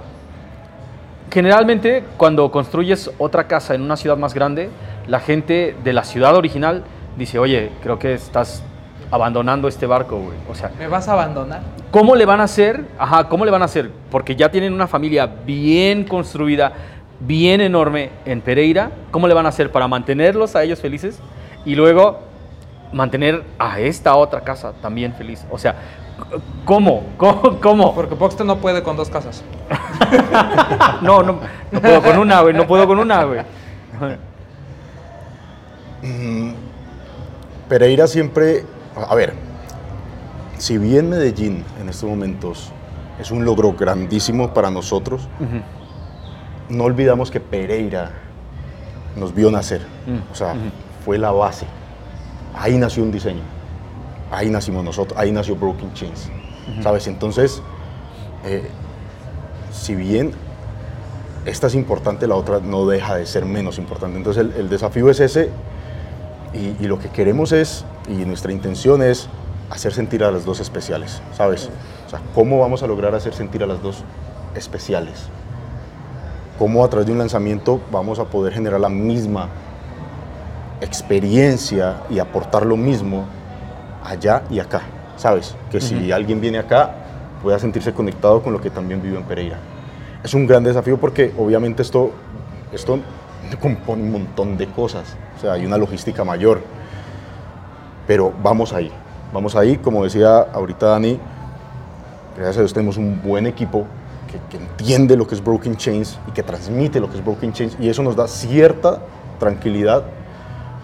generalmente 1.30 2.04
cuando 2.16 2.50
construyes 2.50 3.10
otra 3.18 3.46
casa 3.46 3.74
en 3.74 3.82
una 3.82 3.96
ciudad 3.96 4.16
más 4.16 4.34
grande, 4.34 4.70
la 5.06 5.20
gente 5.20 5.76
de 5.82 5.92
la 5.92 6.04
ciudad 6.04 6.34
original 6.36 6.84
dice, 7.16 7.38
oye, 7.38 7.70
creo 7.82 7.98
que 7.98 8.14
estás 8.14 8.62
abandonando 9.10 9.68
este 9.68 9.86
barco, 9.86 10.18
güey. 10.18 10.36
O 10.50 10.54
sea, 10.54 10.70
¿Me 10.78 10.86
vas 10.86 11.08
a 11.08 11.12
abandonar? 11.12 11.62
¿Cómo 11.90 12.14
le 12.14 12.26
van 12.26 12.40
a 12.40 12.44
hacer? 12.44 12.84
Ajá, 12.98 13.28
¿cómo 13.28 13.44
le 13.44 13.50
van 13.50 13.62
a 13.62 13.66
hacer? 13.66 13.90
Porque 14.10 14.36
ya 14.36 14.50
tienen 14.50 14.72
una 14.72 14.86
familia 14.86 15.26
bien 15.26 16.04
construida, 16.04 16.72
bien 17.20 17.60
enorme 17.60 18.10
en 18.24 18.40
Pereira. 18.40 18.90
¿Cómo 19.10 19.26
le 19.26 19.34
van 19.34 19.46
a 19.46 19.48
hacer 19.48 19.72
para 19.72 19.88
mantenerlos 19.88 20.54
a 20.56 20.62
ellos 20.62 20.80
felices? 20.80 21.18
Y 21.64 21.74
luego 21.74 22.20
mantener 22.92 23.42
a 23.58 23.80
esta 23.80 24.14
otra 24.14 24.42
casa 24.42 24.72
también 24.80 25.14
feliz. 25.14 25.44
O 25.50 25.58
sea, 25.58 25.76
¿cómo? 26.64 27.04
¿Cómo? 27.16 27.60
¿Cómo? 27.60 27.94
Porque 27.94 28.16
Poxte 28.16 28.44
no 28.44 28.58
puede 28.58 28.82
con 28.82 28.96
dos 28.96 29.08
casas. 29.10 29.42
No, 31.02 31.22
no, 31.22 31.38
no 31.70 31.80
puedo 31.80 32.02
con 32.02 32.18
una, 32.18 32.40
güey. 32.40 32.54
No 32.54 32.66
puedo 32.66 32.86
con 32.86 32.98
una, 32.98 33.24
güey. 33.24 33.40
Pereira 37.68 38.06
siempre, 38.06 38.64
a 38.96 39.14
ver, 39.14 39.34
si 40.56 40.78
bien 40.78 41.10
Medellín 41.10 41.64
en 41.80 41.88
estos 41.88 42.08
momentos 42.08 42.72
es 43.20 43.30
un 43.30 43.44
logro 43.44 43.72
grandísimo 43.74 44.54
para 44.54 44.70
nosotros, 44.70 45.28
no 46.68 46.84
olvidamos 46.84 47.30
que 47.30 47.40
Pereira 47.40 48.12
nos 49.16 49.34
vio 49.34 49.50
nacer, 49.50 49.82
Mm, 50.06 50.32
o 50.32 50.34
sea, 50.34 50.54
fue 51.04 51.18
la 51.18 51.30
base. 51.32 51.66
Ahí 52.56 52.78
nació 52.78 53.02
un 53.02 53.12
diseño, 53.12 53.42
ahí 54.30 54.50
nacimos 54.50 54.84
nosotros, 54.84 55.18
ahí 55.18 55.32
nació 55.32 55.56
Broken 55.56 55.92
Chains, 55.94 56.28
¿sabes? 56.82 57.06
Entonces, 57.06 57.62
eh, 58.44 58.68
si 59.72 59.94
bien 59.94 60.32
esta 61.46 61.66
es 61.68 61.74
importante, 61.74 62.26
la 62.26 62.34
otra 62.34 62.60
no 62.60 62.86
deja 62.86 63.16
de 63.16 63.26
ser 63.26 63.44
menos 63.44 63.78
importante. 63.78 64.16
Entonces, 64.16 64.44
el, 64.44 64.52
el 64.52 64.68
desafío 64.68 65.08
es 65.10 65.20
ese 65.20 65.50
y, 66.52 66.76
y 66.82 66.86
lo 66.86 66.98
que 66.98 67.08
queremos 67.08 67.52
es, 67.52 67.84
y 68.08 68.24
nuestra 68.24 68.52
intención 68.52 69.02
es, 69.02 69.28
hacer 69.70 69.92
sentir 69.92 70.24
a 70.24 70.30
las 70.30 70.44
dos 70.44 70.60
especiales, 70.60 71.20
¿sabes? 71.34 71.70
O 72.06 72.10
sea, 72.10 72.20
¿cómo 72.34 72.58
vamos 72.58 72.82
a 72.82 72.86
lograr 72.86 73.14
hacer 73.14 73.34
sentir 73.34 73.62
a 73.62 73.66
las 73.66 73.82
dos 73.82 74.02
especiales? 74.54 75.28
¿Cómo 76.58 76.84
a 76.84 76.88
través 76.88 77.06
de 77.06 77.12
un 77.12 77.18
lanzamiento 77.18 77.80
vamos 77.92 78.18
a 78.18 78.24
poder 78.24 78.52
generar 78.52 78.80
la 78.80 78.88
misma 78.88 79.48
experiencia 80.80 82.02
y 82.10 82.18
aportar 82.18 82.64
lo 82.64 82.76
mismo 82.76 83.26
allá 84.02 84.42
y 84.50 84.58
acá? 84.58 84.82
¿Sabes? 85.16 85.56
Que 85.70 85.80
si 85.80 86.12
alguien 86.12 86.40
viene 86.40 86.58
acá, 86.58 86.94
pueda 87.42 87.58
sentirse 87.58 87.92
conectado 87.92 88.42
con 88.42 88.52
lo 88.52 88.60
que 88.60 88.70
también 88.70 89.02
vive 89.02 89.16
en 89.16 89.24
Pereira. 89.24 89.58
Es 90.22 90.34
un 90.34 90.46
gran 90.46 90.64
desafío 90.64 90.98
porque 90.98 91.32
obviamente 91.36 91.82
esto, 91.82 92.10
esto 92.72 92.98
compone 93.60 94.02
un 94.02 94.12
montón 94.12 94.56
de 94.56 94.66
cosas. 94.68 95.16
O 95.36 95.40
sea, 95.40 95.52
hay 95.52 95.66
una 95.66 95.78
logística 95.78 96.24
mayor. 96.24 96.60
Pero 98.06 98.32
vamos 98.42 98.72
ahí. 98.72 98.90
Vamos 99.32 99.54
ahí, 99.56 99.76
como 99.76 100.04
decía 100.04 100.38
ahorita 100.38 100.86
Dani, 100.86 101.18
gracias 102.34 102.56
a 102.56 102.60
Dios 102.60 102.72
tenemos 102.72 102.96
un 102.96 103.20
buen 103.22 103.46
equipo 103.46 103.84
que, 104.30 104.38
que 104.50 104.62
entiende 104.62 105.16
lo 105.16 105.26
que 105.26 105.34
es 105.34 105.44
Broken 105.44 105.76
Chains 105.76 106.18
y 106.26 106.30
que 106.32 106.42
transmite 106.42 106.98
lo 106.98 107.10
que 107.10 107.18
es 107.18 107.24
Broken 107.24 107.52
Chains 107.52 107.76
y 107.78 107.90
eso 107.90 108.02
nos 108.02 108.16
da 108.16 108.26
cierta 108.26 109.00
tranquilidad, 109.38 110.04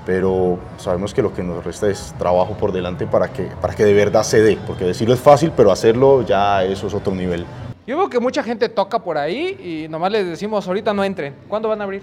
pero 0.06 0.59
sabemos 0.76 1.14
que 1.14 1.22
lo 1.22 1.32
que 1.32 1.43
nos 1.43 1.64
resta 1.64 1.89
es 1.89 2.14
trabajo 2.18 2.55
por 2.55 2.72
delante 2.72 3.06
para 3.06 3.32
que, 3.32 3.44
para 3.60 3.74
que 3.74 3.85
de 3.85 3.94
verdad 3.94 4.22
se 4.22 4.40
dé, 4.43 4.59
porque 4.66 4.85
decirlo 4.85 5.14
es 5.14 5.20
fácil, 5.20 5.52
pero 5.56 5.70
hacerlo 5.72 6.22
ya 6.22 6.64
eso 6.64 6.86
es 6.86 6.94
otro 6.94 7.14
nivel. 7.14 7.47
Yo 7.86 7.98
veo 7.98 8.09
que 8.09 8.18
mucha 8.18 8.43
gente 8.43 8.68
toca 8.68 8.98
por 8.98 9.18
ahí 9.18 9.85
y 9.85 9.89
nomás 9.90 10.10
les 10.10 10.26
decimos, 10.26 10.66
ahorita 10.66 10.94
no 10.94 11.05
entren. 11.05 11.35
¿Cuándo 11.48 11.68
van 11.68 11.81
a 11.81 11.85
abrir? 11.85 12.02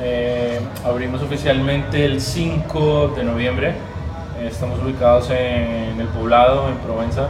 Eh, 0.00 0.60
abrimos 0.84 1.22
oficialmente 1.22 2.04
el 2.04 2.20
5 2.20 3.14
de 3.16 3.24
noviembre. 3.24 3.68
Eh, 4.38 4.48
estamos 4.50 4.82
ubicados 4.82 5.30
en 5.30 5.98
el 6.00 6.08
poblado, 6.08 6.68
en 6.68 6.74
Provenza, 6.78 7.28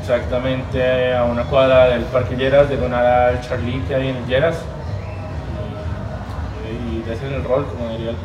exactamente 0.00 1.14
a 1.14 1.24
una 1.24 1.44
cuadra 1.44 1.88
del 1.88 2.02
Parque 2.04 2.36
Lleras, 2.36 2.68
de 2.68 2.76
donar 2.76 3.06
al 3.06 3.40
Charlie 3.40 3.80
que 3.86 3.94
hay 3.94 4.08
en 4.08 4.16
el 4.16 4.26
Lleras. 4.26 4.56
Y, 6.68 6.98
y 6.98 7.02
de 7.02 7.12
hacer 7.12 7.32
el 7.32 7.44
rol, 7.44 7.66
como 7.66 7.90
diría 7.90 8.10
el. 8.10 8.16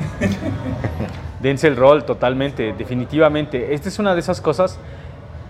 Dense 1.40 1.66
el 1.68 1.76
rol 1.76 2.04
totalmente, 2.04 2.74
definitivamente. 2.76 3.74
Esta 3.74 3.88
es 3.88 3.98
una 3.98 4.14
de 4.14 4.20
esas 4.20 4.40
cosas 4.40 4.78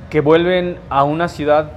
que 0.08 0.20
vuelven 0.20 0.78
a 0.88 1.04
una 1.04 1.28
ciudad 1.28 1.72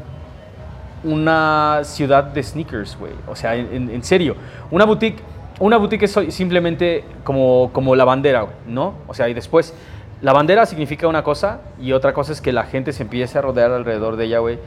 una 1.04 1.82
ciudad 1.84 2.24
de 2.24 2.41
sneakers, 2.41 2.98
güey. 2.98 3.12
O 3.28 3.36
sea, 3.36 3.56
en, 3.56 3.90
en 3.90 4.04
serio. 4.04 4.36
Una 4.72 4.86
boutique, 4.86 5.22
una 5.60 5.78
boutique 5.78 6.06
es 6.06 6.18
simplemente 6.30 7.04
como, 7.24 7.70
como 7.74 7.95
la 7.95 8.06
bandera, 8.06 8.48
¿no? 8.68 8.95
O 9.08 9.14
sea, 9.14 9.30
y 9.30 9.34
después, 9.34 9.74
la 10.22 10.34
bandera 10.34 10.66
significa 10.66 11.08
una 11.08 11.24
cosa 11.24 11.60
y 11.80 11.91
otra 11.91 12.14
cosa 12.14 12.32
es 12.32 12.41
que 12.41 12.54
la 12.54 12.64
gente 12.64 12.94
se 12.94 13.04
empiece 13.04 13.38
a 13.38 13.41
rodear 13.41 13.72
alrededor 13.72 14.16
de 14.16 14.26
ella, 14.26 14.40
güey. 14.40 14.58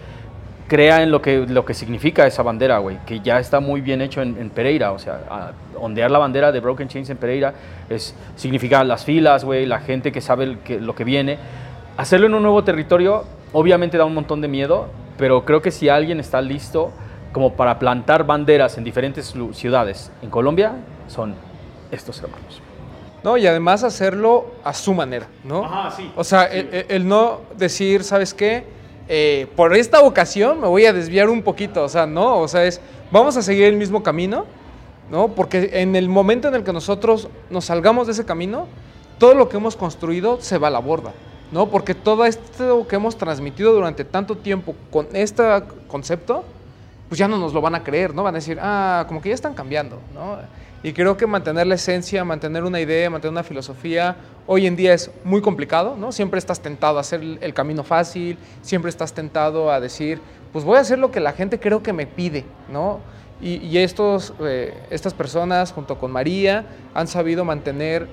Crea 0.69 1.03
en 1.03 1.13
lo 1.13 1.23
que, 1.23 1.47
lo 1.47 1.65
que 1.65 1.75
significa 1.75 2.27
esa 2.27 2.43
bandera, 2.43 2.79
güey, 2.79 2.99
que 3.07 3.21
ya 3.21 3.39
está 3.39 3.61
muy 3.61 3.81
bien 3.81 4.01
hecho 4.03 4.21
en, 4.21 4.37
en 4.39 4.51
Pereira. 4.51 4.91
O 4.93 4.99
sea, 4.99 5.21
a- 5.31 5.53
ondear 5.79 6.11
la 6.11 6.19
bandera 6.19 6.51
de 6.51 6.59
Broken 6.61 6.89
Chains 6.89 7.09
en 7.11 7.17
Pereira 7.19 7.55
es, 7.89 8.15
significa 8.35 8.83
las 8.83 9.05
filas, 9.05 9.45
güey, 9.45 9.65
la 9.67 9.79
gente 9.79 10.11
que 10.11 10.21
sabe 10.21 10.45
el 10.45 10.59
que- 10.59 10.81
lo 10.81 10.95
que 10.97 11.05
viene. 11.05 11.39
Hacerlo 11.97 12.27
en 12.27 12.35
un 12.35 12.43
nuevo 12.43 12.65
territorio 12.65 13.25
obviamente 13.53 13.97
da 13.97 14.05
un 14.05 14.15
montón 14.15 14.41
de 14.41 14.49
miedo, 14.49 14.89
pero 15.19 15.45
creo 15.45 15.63
que 15.63 15.71
si 15.71 15.89
alguien 15.89 16.19
está 16.19 16.41
listo 16.43 16.91
como 17.33 17.53
para 17.53 17.79
plantar 17.79 18.25
banderas 18.27 18.77
en 18.77 18.83
diferentes 18.85 19.35
ciudades 19.53 20.11
en 20.21 20.31
Colombia, 20.31 20.73
son 21.07 21.35
estos 21.93 22.21
hermanos. 22.23 22.61
¿no? 23.23 23.37
Y 23.37 23.47
además 23.47 23.83
hacerlo 23.85 24.47
a 24.65 24.73
su 24.73 24.95
manera, 24.95 25.27
¿no? 25.45 25.65
Ajá, 25.65 25.91
sí. 25.91 26.11
O 26.17 26.23
sea, 26.25 26.45
el, 26.45 26.69
el- 26.73 26.87
el 26.89 27.09
no 27.09 27.41
decir, 27.57 28.03
¿sabes 28.05 28.35
qué? 28.35 28.65
Eh, 29.09 29.47
por 29.55 29.75
esta 29.75 30.01
ocasión 30.01 30.61
me 30.61 30.67
voy 30.67 30.85
a 30.87 30.93
desviar 30.93 31.29
un 31.29 31.43
poquito, 31.43 31.85
o 31.85 31.89
sea, 31.89 32.07
no, 32.07 32.39
o 32.39 32.49
sea, 32.49 32.65
es, 32.65 32.81
vamos 33.11 33.37
a 33.37 33.43
seguir 33.43 33.65
el 33.65 33.77
mismo 33.77 34.03
camino, 34.03 34.47
¿no? 35.11 35.29
Porque 35.29 35.71
en 35.75 35.95
el 35.95 36.09
momento 36.09 36.49
en 36.49 36.57
el 36.57 36.65
que 36.65 36.73
nosotros 36.73 37.29
nos 37.49 37.67
salgamos 37.67 38.07
de 38.07 38.15
ese 38.15 38.25
camino, 38.25 38.67
todo 39.19 39.35
lo 39.35 39.49
que 39.49 39.59
hemos 39.59 39.77
construido 39.77 40.41
se 40.41 40.59
va 40.59 40.69
a 40.69 40.71
la 40.71 40.81
borda, 40.81 41.13
¿no? 41.53 41.69
Porque 41.69 41.95
todo 41.95 42.25
esto 42.25 42.87
que 42.89 42.97
hemos 42.97 43.17
transmitido 43.17 43.73
durante 43.73 44.05
tanto 44.05 44.37
tiempo 44.37 44.75
con 44.91 45.07
este 45.13 45.45
concepto, 45.87 46.45
pues 47.09 47.19
ya 47.19 47.29
no 47.29 47.39
nos 47.39 47.55
lo 47.55 47.61
van 47.61 47.77
a 47.77 47.85
creer, 47.85 48.13
¿no? 48.13 48.25
Van 48.25 48.35
a 48.35 48.39
decir, 48.39 48.59
ah, 48.61 49.05
como 49.07 49.23
que 49.23 49.29
ya 49.29 49.37
están 49.37 49.55
cambiando, 49.55 50.01
¿no? 50.13 50.39
Y 50.87 50.93
creo 50.93 51.17
que 51.17 51.27
mantener 51.27 51.67
la 51.67 51.75
esencia, 51.75 52.25
mantener 52.25 52.63
una 52.63 52.79
idea, 52.81 53.11
mantener 53.11 53.33
una 53.33 53.43
filosofía, 53.43 54.15
hoy 54.47 54.69
en 54.69 54.77
día 54.77 54.95
es 54.95 55.11
muy 55.25 55.41
complicado, 55.41 55.97
¿no? 55.97 56.13
Siempre 56.13 56.39
estás 56.39 56.61
tentado 56.61 56.99
a 56.99 57.01
hacer 57.01 57.21
el 57.41 57.53
camino 57.55 57.83
fácil, 57.83 58.39
siempre 58.63 58.89
estás 58.89 59.13
tentado 59.13 59.73
a 59.73 59.81
decir, 59.81 60.21
pues 60.53 60.65
voy 60.65 60.77
a 60.77 60.83
hacer 60.83 61.01
lo 61.01 61.11
que 61.11 61.19
la 61.19 61.33
gente 61.33 61.59
creo 61.59 61.83
que 61.83 61.93
me 61.93 62.07
pide, 62.07 62.45
¿no? 62.71 63.01
Y, 63.41 63.57
y 63.57 63.79
estos, 63.79 64.33
eh, 64.39 64.75
estas 64.91 65.13
personas, 65.13 65.73
junto 65.73 65.99
con 65.99 66.13
María, 66.13 66.67
han 66.95 67.09
sabido 67.09 67.45
mantener 67.45 68.07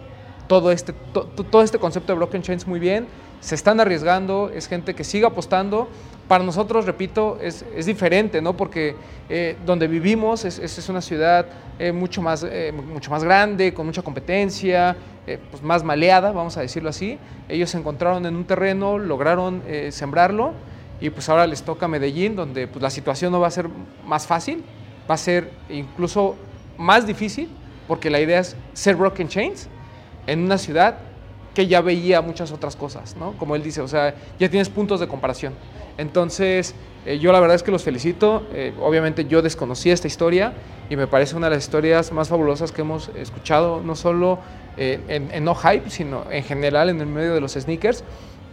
todo 0.47 0.71
este, 0.71 0.93
to- 1.13 1.25
todo 1.25 1.61
este 1.61 1.77
concepto 1.77 2.13
de 2.13 2.17
blockchain 2.17 2.41
chains 2.41 2.65
muy 2.65 2.79
bien, 2.79 3.05
se 3.39 3.53
están 3.53 3.81
arriesgando, 3.81 4.49
es 4.51 4.67
gente 4.67 4.95
que 4.95 5.03
sigue 5.03 5.27
apostando. 5.27 5.89
Para 6.27 6.43
nosotros, 6.43 6.85
repito, 6.85 7.37
es, 7.41 7.85
diferente, 7.85 8.41
¿no? 8.41 8.55
Porque 8.55 8.95
eh, 9.29 9.57
donde 9.65 9.87
vivimos 9.87 10.45
es, 10.45 10.89
una 10.89 11.01
ciudad 11.01 11.45
eh, 11.79 11.91
mucho, 11.91 12.21
más, 12.21 12.45
eh, 12.49 12.71
mucho 12.71 13.11
más 13.11 13.23
grande, 13.23 13.73
con 13.73 13.85
mucha 13.85 14.01
competencia, 14.01 14.95
eh, 15.27 15.37
pues 15.51 15.61
más 15.61 15.83
maleada, 15.83 16.31
vamos 16.31 16.55
a 16.55 16.61
decirlo 16.61 16.89
así. 16.89 17.17
Ellos 17.49 17.69
se 17.69 17.77
encontraron 17.77 18.25
en 18.25 18.35
un 18.35 18.45
terreno, 18.45 18.97
lograron 18.97 19.61
sembrarlo 19.89 20.53
y 21.01 21.09
pues 21.09 21.27
ahora 21.27 21.45
les 21.45 21.63
toca 21.63 21.87
Medellín, 21.87 22.35
donde 22.35 22.67
pues, 22.67 22.81
la 22.81 22.89
situación 22.89 23.31
no 23.31 23.39
va 23.39 23.47
a 23.47 23.51
ser 23.51 23.67
más 24.05 24.25
fácil, 24.25 24.63
va 25.09 25.15
a 25.15 25.17
ser 25.17 25.51
incluso 25.69 26.35
más 26.77 27.05
difícil, 27.05 27.49
porque 27.87 28.09
la 28.09 28.21
idea 28.21 28.39
es 28.39 28.55
ser 28.73 28.95
Broken 28.95 29.27
Chains 29.27 29.67
en 30.25 30.39
una 30.39 30.57
ciudad 30.57 30.97
que 31.53 31.67
ya 31.67 31.81
veía 31.81 32.21
muchas 32.21 32.51
otras 32.51 32.75
cosas, 32.75 33.15
¿no? 33.15 33.33
Como 33.33 33.55
él 33.55 33.63
dice, 33.63 33.81
o 33.81 33.87
sea, 33.87 34.15
ya 34.39 34.49
tienes 34.49 34.69
puntos 34.69 34.99
de 34.99 35.07
comparación. 35.07 35.53
Entonces, 35.97 36.73
eh, 37.05 37.19
yo 37.19 37.31
la 37.31 37.39
verdad 37.39 37.55
es 37.55 37.63
que 37.63 37.71
los 37.71 37.83
felicito. 37.83 38.43
Eh, 38.53 38.73
obviamente 38.81 39.25
yo 39.25 39.41
desconocía 39.41 39.93
esta 39.93 40.07
historia 40.07 40.53
y 40.89 40.95
me 40.95 41.07
parece 41.07 41.35
una 41.35 41.49
de 41.49 41.55
las 41.55 41.63
historias 41.63 42.11
más 42.11 42.29
fabulosas 42.29 42.71
que 42.71 42.81
hemos 42.81 43.09
escuchado, 43.15 43.81
no 43.81 43.95
solo 43.95 44.39
eh, 44.77 44.99
en, 45.07 45.29
en 45.31 45.43
No 45.43 45.55
Hype, 45.55 45.89
sino 45.89 46.23
en 46.31 46.43
general 46.43 46.89
en 46.89 46.99
el 46.99 47.07
medio 47.07 47.33
de 47.33 47.41
los 47.41 47.53
sneakers, 47.53 48.03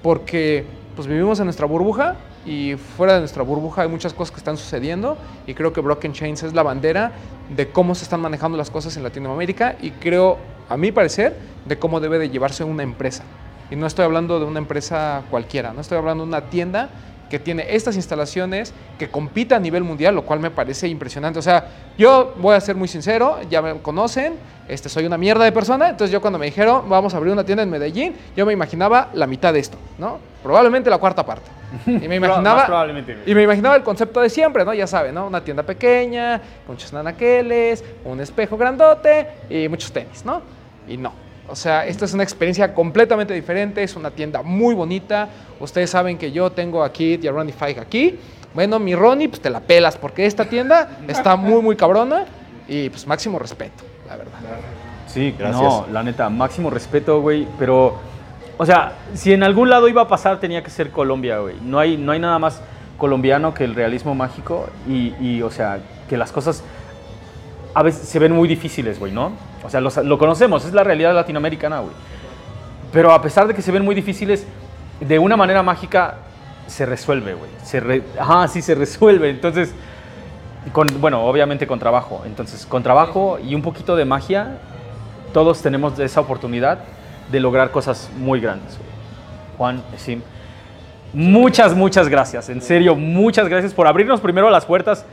porque 0.03 0.65
pues 0.95 1.07
vivimos 1.07 1.39
en 1.39 1.47
nuestra 1.47 1.67
burbuja 1.67 2.17
y 2.45 2.75
fuera 2.77 3.15
de 3.15 3.21
nuestra 3.21 3.43
burbuja 3.43 3.83
hay 3.83 3.89
muchas 3.89 4.13
cosas 4.13 4.33
que 4.33 4.39
están 4.39 4.57
sucediendo 4.57 5.17
y 5.47 5.55
creo 5.55 5.73
que 5.73 5.81
Broken 5.81 6.13
Chains 6.13 6.43
es 6.43 6.55
la 6.55 6.63
bandera 6.63 7.13
de 7.55 7.69
cómo 7.71 7.95
se 7.95 8.05
están 8.05 8.21
manejando 8.21 8.57
las 8.57 8.71
cosas 8.71 8.97
en 8.97 9.03
Latinoamérica 9.03 9.77
y 9.81 9.91
creo, 9.93 10.39
a 10.71 10.77
mi 10.79 10.93
parecer, 10.93 11.37
de 11.67 11.79
cómo 11.79 12.01
debe 12.01 12.19
de 12.19 12.31
llevarse 12.31 12.65
una 12.65 12.83
empresa. 12.83 13.25
Y 13.71 13.77
no 13.77 13.87
estoy 13.87 14.07
hablando 14.07 14.41
de 14.41 14.47
una 14.47 14.59
empresa 14.59 15.23
cualquiera, 15.31 15.73
no 15.73 15.83
estoy 15.83 15.99
hablando 15.99 16.25
de 16.25 16.29
una 16.29 16.43
tienda 16.43 16.89
que 17.31 17.39
tiene 17.39 17.65
estas 17.75 17.97
instalaciones, 17.97 18.75
que 18.99 19.09
compite 19.09 19.55
a 19.55 19.61
nivel 19.61 19.85
mundial, 19.85 20.15
lo 20.15 20.23
cual 20.23 20.41
me 20.41 20.51
parece 20.51 20.89
impresionante. 20.89 21.39
O 21.39 21.43
sea, 21.43 21.69
yo 21.97 22.35
voy 22.39 22.57
a 22.57 22.61
ser 22.61 22.75
muy 22.75 22.89
sincero, 22.89 23.39
ya 23.49 23.63
me 23.63 23.81
conocen, 23.81 24.35
este, 24.69 24.89
soy 24.89 25.07
una 25.07 25.17
mierda 25.17 25.45
de 25.45 25.53
persona, 25.53 25.89
entonces 25.89 26.13
yo 26.13 26.21
cuando 26.21 26.39
me 26.39 26.47
dijeron, 26.47 26.89
vamos 26.89 27.15
a 27.15 27.17
abrir 27.17 27.33
una 27.33 27.45
tienda 27.45 27.63
en 27.63 27.71
Medellín, 27.71 28.15
yo 28.37 28.45
me 28.45 28.53
imaginaba 28.53 29.11
la 29.15 29.27
mitad 29.27 29.53
de 29.53 29.61
esto, 29.61 29.79
¿no? 29.97 30.19
Probablemente 30.43 30.91
la 30.91 30.99
cuarta 30.99 31.25
parte. 31.25 31.49
Y 31.87 32.09
me 32.09 32.17
imaginaba, 32.17 32.89
y 33.25 33.35
me 33.35 33.43
imaginaba 33.45 33.77
el 33.77 33.85
concepto 33.85 34.21
de 34.21 34.29
siempre, 34.29 34.65
¿no? 34.65 34.75
Ya 34.75 34.89
saben, 34.89 35.15
¿no? 35.15 35.29
Una 35.29 35.43
tienda 35.43 35.63
pequeña, 35.63 36.41
con 36.67 36.75
muchos 36.75 36.93
nanaqueles, 36.93 37.85
un 38.05 38.21
espejo 38.21 38.57
grandote 38.57 39.29
y 39.49 39.69
muchos 39.69 39.93
tenis, 39.93 40.25
¿no? 40.25 40.60
Y 40.91 40.97
no. 40.97 41.13
O 41.49 41.57
sea, 41.57 41.87
esta 41.87 42.05
es 42.05 42.15
una 42.15 42.23
experiencia 42.23 42.75
completamente 42.75 43.35
diferente, 43.35 43.83
es 43.83 43.97
una 43.97 44.11
tienda 44.11 44.43
muy 44.43 44.75
bonita. 44.75 45.29
Ustedes 45.59 45.91
saben 45.91 46.17
que 46.17 46.31
yo 46.31 46.51
tengo 46.51 46.85
aquí 46.85 47.19
y 47.21 47.27
a 47.27 47.33
Ronnie 47.33 47.53
Fike 47.53 47.81
aquí. 47.81 48.19
Bueno, 48.55 48.79
mi 48.79 48.95
Ronnie, 48.95 49.29
pues 49.29 49.41
te 49.41 49.51
la 49.51 49.61
pelas 49.61 49.97
porque 49.97 50.27
esta 50.27 50.45
tienda 50.45 50.99
está 51.09 51.37
muy, 51.37 51.63
muy 51.63 51.77
cabrona 51.77 52.25
y 52.69 52.89
pues 52.89 53.07
máximo 53.07 53.39
respeto, 53.39 53.85
la 54.09 54.17
verdad. 54.17 54.39
Sí, 55.07 55.35
Gracias. 55.37 55.63
no, 55.63 55.87
la 55.91 56.03
neta, 56.05 56.29
máximo 56.31 56.71
respeto, 56.71 57.21
güey, 57.21 57.47
pero, 57.59 57.97
o 58.57 58.67
sea, 58.67 58.93
si 59.15 59.33
en 59.33 59.43
algún 59.43 59.71
lado 59.71 59.89
iba 59.89 60.03
a 60.03 60.09
pasar, 60.09 60.39
tenía 60.39 60.63
que 60.63 60.71
ser 60.71 60.91
Colombia, 60.91 61.39
güey. 61.39 61.57
No 61.63 61.81
hay, 61.81 61.97
no 61.97 62.13
hay 62.13 62.21
nada 62.21 62.39
más 62.39 62.61
colombiano 62.97 63.55
que 63.55 63.65
el 63.65 63.75
realismo 63.75 64.15
mágico 64.15 64.69
y, 64.89 65.15
y, 65.21 65.43
o 65.43 65.51
sea, 65.51 65.81
que 66.09 66.17
las 66.17 66.31
cosas 66.31 66.63
a 67.75 67.83
veces 67.83 68.09
se 68.09 68.19
ven 68.19 68.33
muy 68.33 68.49
difíciles, 68.49 68.99
güey, 68.99 69.13
¿no? 69.13 69.33
O 69.65 69.71
sea, 69.71 69.81
los- 69.81 69.97
lo 69.99 70.19
conocemos, 70.19 70.65
es 70.65 70.73
la 70.73 70.85
realidad 70.85 71.15
latinoamericana, 71.15 71.81
güey. 71.81 71.93
Pero 72.93 73.13
a 73.13 73.23
pesar 73.23 73.47
de 73.47 73.55
que 73.55 73.63
se 73.63 73.71
ven 73.73 73.85
muy 73.85 73.95
difíciles, 73.95 74.47
de 75.01 75.19
una 75.19 75.37
manera 75.37 75.63
mágica 75.63 76.17
se 76.67 76.87
resuelve, 76.87 77.35
güey. 77.35 77.51
Se 77.63 77.81
re- 77.81 78.03
Ajá, 78.19 78.49
sí, 78.49 78.63
se 78.63 78.75
resuelve. 78.75 79.31
Entonces, 79.31 79.75
con, 80.73 80.87
bueno, 81.01 81.25
obviamente 81.25 81.67
con 81.67 81.79
trabajo. 81.79 82.23
Entonces, 82.27 82.67
con 82.67 82.83
trabajo 82.83 83.39
y 83.43 83.55
un 83.55 83.63
poquito 83.63 83.97
de 83.97 84.05
magia, 84.05 84.59
todos 85.33 85.63
tenemos 85.63 85.99
esa 85.99 86.21
oportunidad 86.21 86.79
de 87.31 87.41
lograr 87.41 87.71
cosas 87.71 88.11
muy 88.19 88.41
grandes. 88.41 88.77
güey. 88.77 88.91
Juan, 89.57 89.83
Sim, 89.97 90.21
muchas, 91.13 91.75
muchas 91.75 92.09
gracias. 92.09 92.49
En 92.49 92.61
serio, 92.63 92.95
muchas 92.97 93.49
gracias 93.49 93.73
por 93.75 93.87
abrirnos 93.87 94.21
primero 94.21 94.51
las 94.51 94.65
puertas 94.67 95.05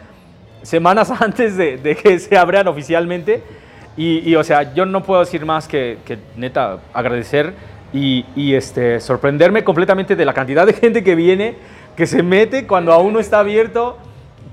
semanas 0.68 1.10
antes 1.22 1.56
de, 1.56 1.98
que 2.02 2.20
se 2.20 2.38
abran 2.38 2.68
oficialmente. 2.68 3.42
Y, 3.96 4.36
o 4.36 4.44
sea, 4.44 4.76
yo 4.76 4.86
no 4.86 5.02
puedo 5.02 5.22
decir 5.22 5.44
más 5.44 5.68
que, 5.68 5.98
que 6.06 6.20
neta, 6.36 6.78
agradecer 6.94 7.54
y, 7.92 8.26
este, 8.54 9.00
sorprenderme 9.00 9.64
completamente 9.64 10.16
de 10.16 10.24
la 10.24 10.34
cantidad 10.34 10.68
de 10.68 10.74
gente 10.84 11.04
que 11.04 11.16
viene, 11.16 11.56
que 11.96 12.06
se 12.06 12.22
mete 12.22 12.68
cuando 12.68 12.94
aún 12.94 13.14
no 13.14 13.20
está 13.20 13.40
abierto, 13.40 13.98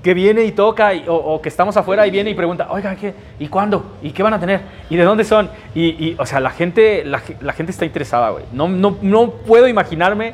que 0.01 0.15
viene 0.15 0.45
y 0.45 0.51
toca, 0.51 0.93
o, 1.07 1.39
que 1.41 1.49
estamos 1.49 1.77
afuera 1.77 2.07
y 2.07 2.11
viene 2.11 2.31
y 2.31 2.33
pregunta, 2.33 2.67
oiga, 2.71 2.95
¿qué? 2.95 3.13
¿Y 3.37 3.47
cuándo? 3.47 3.97
¿Y 4.01 4.11
qué 4.11 4.23
van 4.23 4.33
a 4.33 4.39
tener? 4.39 4.61
¿Y 4.89 4.95
de 4.95 5.03
dónde 5.03 5.23
son? 5.25 5.49
Y, 5.75 6.15
o 6.17 6.25
sea, 6.25 6.39
la 6.39 6.49
gente, 6.49 7.03
la, 7.05 7.19
ge- 7.19 7.37
la 7.41 7.53
gente 7.53 7.71
está 7.71 7.85
interesada, 7.85 8.29
güey. 8.31 8.45
No, 8.51 8.67
no, 8.67 8.97
no 9.01 9.29
puedo 9.29 9.67
imaginarme 9.67 10.33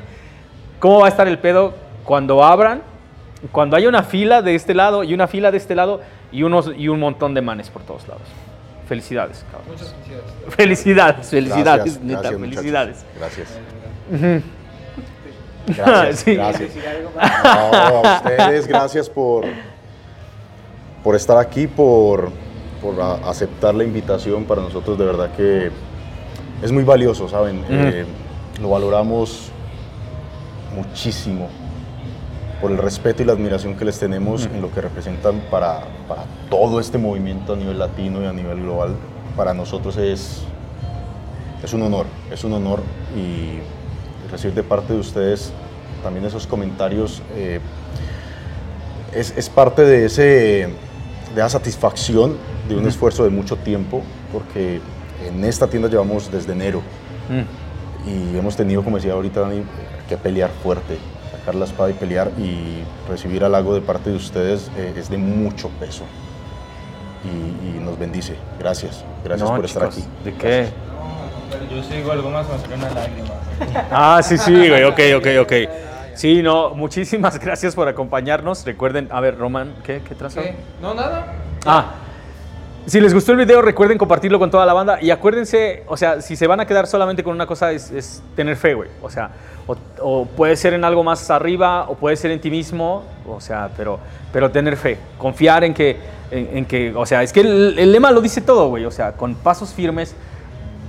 cómo 0.79 0.99
va 1.01 1.07
a 1.07 1.09
estar 1.09 1.27
el 1.27 1.39
pedo 1.39 1.73
cuando 2.05 2.43
abran, 2.45 2.81
cuando 3.51 3.75
haya 3.75 3.89
una 3.89 4.03
fila 4.03 4.41
de 4.41 4.55
este 4.55 4.73
lado 4.73 5.03
y 5.03 5.13
una 5.13 5.27
fila 5.27 5.51
de 5.51 5.57
este 5.57 5.73
lado 5.75 6.01
y, 6.31 6.43
unos, 6.43 6.71
y 6.77 6.87
un 6.87 6.99
montón 6.99 7.33
de 7.33 7.41
manes 7.41 7.69
por 7.69 7.81
todos 7.83 8.07
lados. 8.07 8.23
Felicidades, 8.87 9.45
cabrón. 9.51 9.69
Muchas 9.71 9.93
felicidades. 9.93 10.55
Felicidades, 10.55 11.27
felicidades, 11.29 11.65
Gracias, 11.99 12.01
neta, 12.03 12.19
gracias, 12.21 12.39
muchachos. 12.39 12.55
felicidades. 12.61 13.05
Gracias. 13.17 13.49
Gracias, 15.67 16.19
Sí. 16.19 16.35
gracias. 16.35 16.71
No, 17.43 17.49
a 18.09 18.15
ustedes, 18.17 18.67
gracias 18.67 19.09
por, 19.09 19.45
por 21.03 21.15
estar 21.15 21.37
aquí, 21.37 21.67
por, 21.67 22.31
por 22.81 22.99
a- 23.01 23.29
aceptar 23.29 23.73
la 23.75 23.83
invitación. 23.83 24.43
Para 24.45 24.61
nosotros, 24.61 24.97
de 24.97 25.05
verdad 25.05 25.31
que 25.35 25.71
es 26.61 26.71
muy 26.71 26.83
valioso, 26.83 27.29
¿saben? 27.29 27.63
Eh, 27.69 28.05
lo 28.59 28.69
valoramos 28.69 29.51
muchísimo 30.75 31.49
por 32.61 32.71
el 32.71 32.77
respeto 32.77 33.23
y 33.23 33.25
la 33.25 33.33
admiración 33.33 33.75
que 33.75 33.85
les 33.85 33.99
tenemos 33.99 34.45
en 34.45 34.61
lo 34.61 34.71
que 34.71 34.81
representan 34.81 35.41
para, 35.49 35.81
para 36.07 36.23
todo 36.49 36.79
este 36.79 36.97
movimiento 36.97 37.53
a 37.53 37.55
nivel 37.55 37.79
latino 37.79 38.21
y 38.21 38.25
a 38.25 38.33
nivel 38.33 38.61
global. 38.61 38.95
Para 39.35 39.53
nosotros 39.53 39.97
es, 39.97 40.43
es 41.63 41.73
un 41.73 41.81
honor, 41.81 42.05
es 42.31 42.43
un 42.43 42.53
honor 42.53 42.81
y 43.15 43.59
recibir 44.31 44.55
de 44.55 44.63
parte 44.63 44.93
de 44.93 44.99
ustedes 44.99 45.51
también 46.03 46.25
esos 46.25 46.47
comentarios 46.47 47.21
eh, 47.35 47.59
es, 49.13 49.33
es 49.37 49.49
parte 49.49 49.83
de, 49.83 50.05
ese, 50.05 50.23
de 50.23 51.35
esa 51.35 51.49
satisfacción 51.49 52.37
de 52.67 52.75
un 52.75 52.87
esfuerzo 52.87 53.23
de 53.23 53.29
mucho 53.29 53.57
tiempo, 53.57 54.01
porque 54.31 54.81
en 55.27 55.43
esta 55.43 55.67
tienda 55.67 55.89
llevamos 55.89 56.31
desde 56.31 56.53
enero 56.53 56.81
Mm. 57.31 58.09
y 58.09 58.37
hemos 58.37 58.55
tenido, 58.55 58.83
como 58.83 58.97
decía 58.97 59.13
ahorita 59.13 59.41
Dani, 59.41 59.63
que 60.09 60.17
pelear 60.17 60.49
fuerte, 60.63 60.97
sacar 61.51 61.55
la 61.55 61.65
espada 61.65 61.89
y 61.89 61.93
pelear 61.93 62.31
y 62.37 62.83
recibir 63.09 63.43
halago 63.43 63.73
de 63.73 63.81
parte 63.81 64.09
de 64.09 64.15
ustedes 64.15 64.71
eh, 64.77 64.93
es 64.95 65.09
de 65.09 65.17
mucho 65.17 65.69
peso 65.79 66.03
y, 67.23 67.77
y 67.77 67.79
nos 67.79 67.99
bendice. 67.99 68.35
Gracias, 68.59 69.03
gracias 69.23 69.49
No, 69.49 69.55
por 69.55 69.65
estar 69.65 69.83
aquí. 69.85 70.03
¿De 70.23 70.33
qué? 70.33 70.69
Yo 71.69 71.83
sigo 71.83 72.11
algo 72.11 72.29
más, 72.29 72.45
me 72.67 72.75
una 72.75 72.89
lágrima. 72.89 73.27
Ah, 73.91 74.21
sí, 74.23 74.37
sí, 74.37 74.69
güey, 74.69 74.83
ok, 74.85 74.99
ok, 75.17 75.27
ok. 75.41 75.53
Sí, 76.15 76.41
no, 76.41 76.71
muchísimas 76.71 77.39
gracias 77.43 77.75
por 77.75 77.87
acompañarnos. 77.87 78.65
Recuerden, 78.65 79.07
a 79.11 79.19
ver, 79.19 79.37
Roman, 79.37 79.73
¿qué, 79.83 80.01
qué 80.07 80.15
trazo? 80.15 80.41
¿Qué? 80.41 80.55
No, 80.81 80.93
nada. 80.93 81.33
Ah, 81.65 81.91
si 82.85 82.99
les 82.99 83.13
gustó 83.13 83.31
el 83.31 83.37
video, 83.37 83.61
recuerden 83.61 83.97
compartirlo 83.97 84.39
con 84.39 84.49
toda 84.49 84.65
la 84.65 84.73
banda 84.73 84.99
y 85.01 85.11
acuérdense, 85.11 85.83
o 85.87 85.95
sea, 85.95 86.21
si 86.21 86.35
se 86.35 86.47
van 86.47 86.59
a 86.59 86.65
quedar 86.65 86.87
solamente 86.87 87.23
con 87.23 87.33
una 87.33 87.45
cosa 87.45 87.71
es, 87.71 88.23
tener 88.35 88.55
fe, 88.55 88.73
güey. 88.73 88.89
O 89.01 89.09
sea, 89.09 89.31
o, 89.99 90.25
puede 90.25 90.55
ser 90.55 90.73
en 90.73 90.83
algo 90.83 91.03
más 91.03 91.29
arriba 91.29 91.89
o 91.89 91.95
puede 91.95 92.15
ser 92.15 92.31
en 92.31 92.41
ti 92.41 92.49
mismo, 92.49 93.03
o 93.27 93.39
sea, 93.39 93.69
pero, 93.77 93.99
pero 94.33 94.49
tener 94.49 94.77
fe, 94.77 94.97
confiar 95.17 95.63
en 95.63 95.73
que, 95.73 95.97
en, 96.31 96.57
en 96.57 96.65
que, 96.65 96.93
o 96.95 97.05
sea, 97.05 97.21
es 97.23 97.31
que 97.31 97.41
el, 97.41 97.77
el 97.77 97.91
lema 97.91 98.11
lo 98.11 98.21
dice 98.21 98.41
todo, 98.41 98.69
güey. 98.69 98.85
O 98.85 98.91
sea, 98.91 99.13
con 99.13 99.35
pasos 99.35 99.73
firmes 99.73 100.15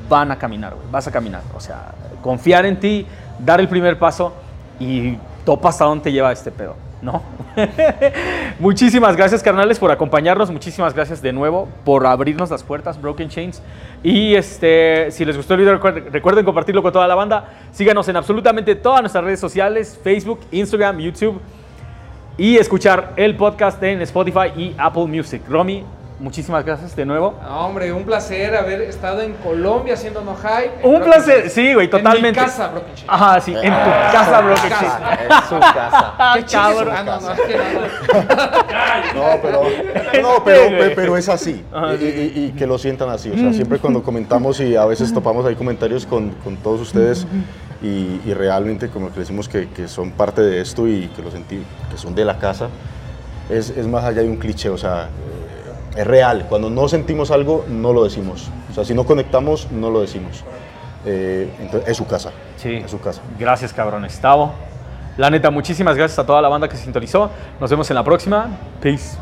van 0.09 0.31
a 0.31 0.39
caminar, 0.39 0.75
güey, 0.75 0.87
vas 0.91 1.07
a 1.07 1.11
caminar. 1.11 1.43
O 1.55 1.61
sea, 1.61 1.93
confiar 2.23 2.65
en 2.67 2.81
ti, 2.81 3.07
dar 3.39 3.61
el 3.61 3.69
primer 3.69 3.99
paso 3.99 4.33
y 4.79 5.17
topa 5.45 5.69
hasta 5.69 5.85
dónde 5.85 6.05
te 6.05 6.13
lleva 6.13 6.33
este 6.33 6.51
pedo, 6.51 6.75
¿no? 7.03 7.23
muchísimas 8.61 9.17
gracias, 9.17 9.43
carnales, 9.43 9.79
por 9.79 9.91
acompañarnos. 9.91 10.51
Muchísimas 10.51 10.95
gracias 10.95 11.21
de 11.21 11.33
nuevo 11.33 11.69
por 11.85 12.07
abrirnos 12.07 12.51
las 12.51 12.63
puertas, 12.63 13.01
Broken 13.01 13.29
Chains. 13.29 13.61
Y 14.03 14.35
este, 14.35 15.11
si 15.11 15.25
les 15.25 15.37
gustó 15.37 15.55
el 15.55 15.61
video, 15.61 15.79
recuerden, 15.79 16.45
compartirlo 16.45 16.83
con 16.83 16.93
toda 16.93 17.09
la 17.09 17.15
banda. 17.15 17.49
Síganos 17.73 18.09
en 18.09 18.17
absolutamente 18.17 18.77
todas 18.77 19.01
nuestras 19.01 19.25
redes 19.25 19.41
sociales, 19.41 19.99
Facebook, 20.03 20.41
Instagram, 20.53 20.99
YouTube. 20.99 21.41
Y 22.39 22.57
escuchar 22.57 23.13
el 23.17 23.37
podcast 23.37 23.83
en 23.83 24.01
Spotify 24.03 24.53
y 24.57 24.75
Apple 24.79 25.05
Music. 25.07 25.43
Romy, 25.49 25.85
muchísimas 26.21 26.65
gracias 26.65 26.95
de 26.97 27.05
nuevo. 27.05 27.35
No, 27.43 27.67
hombre, 27.67 27.93
un 27.93 28.05
placer 28.05 28.55
haber 28.57 28.81
estado 28.83 29.21
en 29.23 29.33
Colombia 29.35 29.95
haciendo 29.95 30.23
No 30.23 30.37
Hype. 30.37 30.87
Un 30.87 31.01
placer, 31.03 31.51
sí, 31.51 31.75
güey, 31.75 31.89
totalmente. 31.91 32.29
En 32.41 32.45
mi 32.47 32.51
casa, 32.51 32.69
Broken 32.69 32.95
Chains. 32.95 33.09
Ajá, 33.11 33.41
sí, 33.41 33.53
en 33.55 33.73
tu 33.73 33.91
casa, 34.13 34.41
Broken 34.41 34.69
casa. 34.71 35.01
Chains. 35.01 35.21
Es 35.43 35.49
su 35.49 35.59
casa. 35.61 36.15
Ah, 36.19 36.35
Qué 36.37 36.45
cabrón. 36.45 36.95
Ah, 36.97 37.03
no, 37.05 37.21
no, 37.21 37.29
no, 37.29 37.35
no. 37.35 37.37
No, 39.15 39.43
pero, 39.43 39.63
no, 40.23 40.45
pero, 40.45 40.69
pe- 40.79 40.91
pero 40.95 41.17
es 41.17 41.29
así. 41.29 41.65
Ajá, 41.73 41.95
y, 41.95 42.05
y- 42.05 42.45
y 42.47 42.53
que 42.53 42.67
lo 42.67 42.79
sientan 42.79 43.09
así. 43.11 43.31
O 43.31 43.37
sea, 43.37 43.53
siempre 43.53 43.79
cuando 43.79 44.03
comentamos 44.03 44.61
y 44.61 44.77
a 44.77 44.85
veces 44.85 45.13
topamos 45.13 45.45
ahí 45.47 45.55
comentarios 45.55 46.07
con, 46.07 46.31
con 46.45 46.57
todos 46.57 46.81
ustedes 46.81 47.27
y, 47.83 48.21
y 48.25 48.35
realmente 48.35 48.89
como 48.89 49.13
que 49.13 49.21
decimos 49.21 49.49
que, 49.49 49.69
que 49.71 49.89
son 49.89 50.13
parte 50.13 50.41
de 50.43 50.61
esto 50.61 50.87
y 50.87 51.09
que 51.17 51.23
lo 51.23 51.31
sentí, 51.31 51.63
que 51.91 51.97
son 51.99 52.15
de 52.15 52.25
la 52.25 52.39
casa, 52.39 52.69
es, 53.51 53.71
es 53.71 53.87
más 53.87 54.05
allá 54.05 54.23
de 54.23 54.29
un 54.29 54.37
cliché. 54.37 54.69
O 54.69 54.79
sea, 54.79 55.09
es 55.97 56.07
real. 56.07 56.47
Cuando 56.49 56.71
no 56.71 56.89
sentimos 56.89 57.31
algo, 57.31 57.65
no 57.69 57.93
lo 57.93 58.05
decimos. 58.05 58.51
O 58.71 58.75
sea, 58.75 58.85
si 58.85 58.95
no 58.95 59.05
conectamos, 59.05 59.71
no 59.71 59.91
lo 59.91 60.01
decimos. 60.01 60.45
Eh, 61.05 61.51
entonces, 61.61 61.91
es 61.91 61.97
su 61.97 62.07
casa. 62.07 62.33
Sí. 62.57 62.77
Es 62.77 62.91
su 62.91 63.01
casa. 63.01 63.23
Gracias, 63.39 63.73
cabrón. 63.73 64.05
Estavo. 64.05 64.53
La 65.17 65.29
neta, 65.29 65.51
muchísimas 65.51 65.97
gracias 65.97 66.19
a 66.19 66.27
toda 66.27 66.41
la 66.41 66.49
banda 66.49 66.69
que 66.69 66.77
se 66.77 66.85
sintonizó. 66.85 67.31
Nos 67.61 67.71
vemos 67.71 67.91
en 67.91 67.97
la 67.97 68.05
próxima. 68.05 68.49
Peace. 68.81 69.19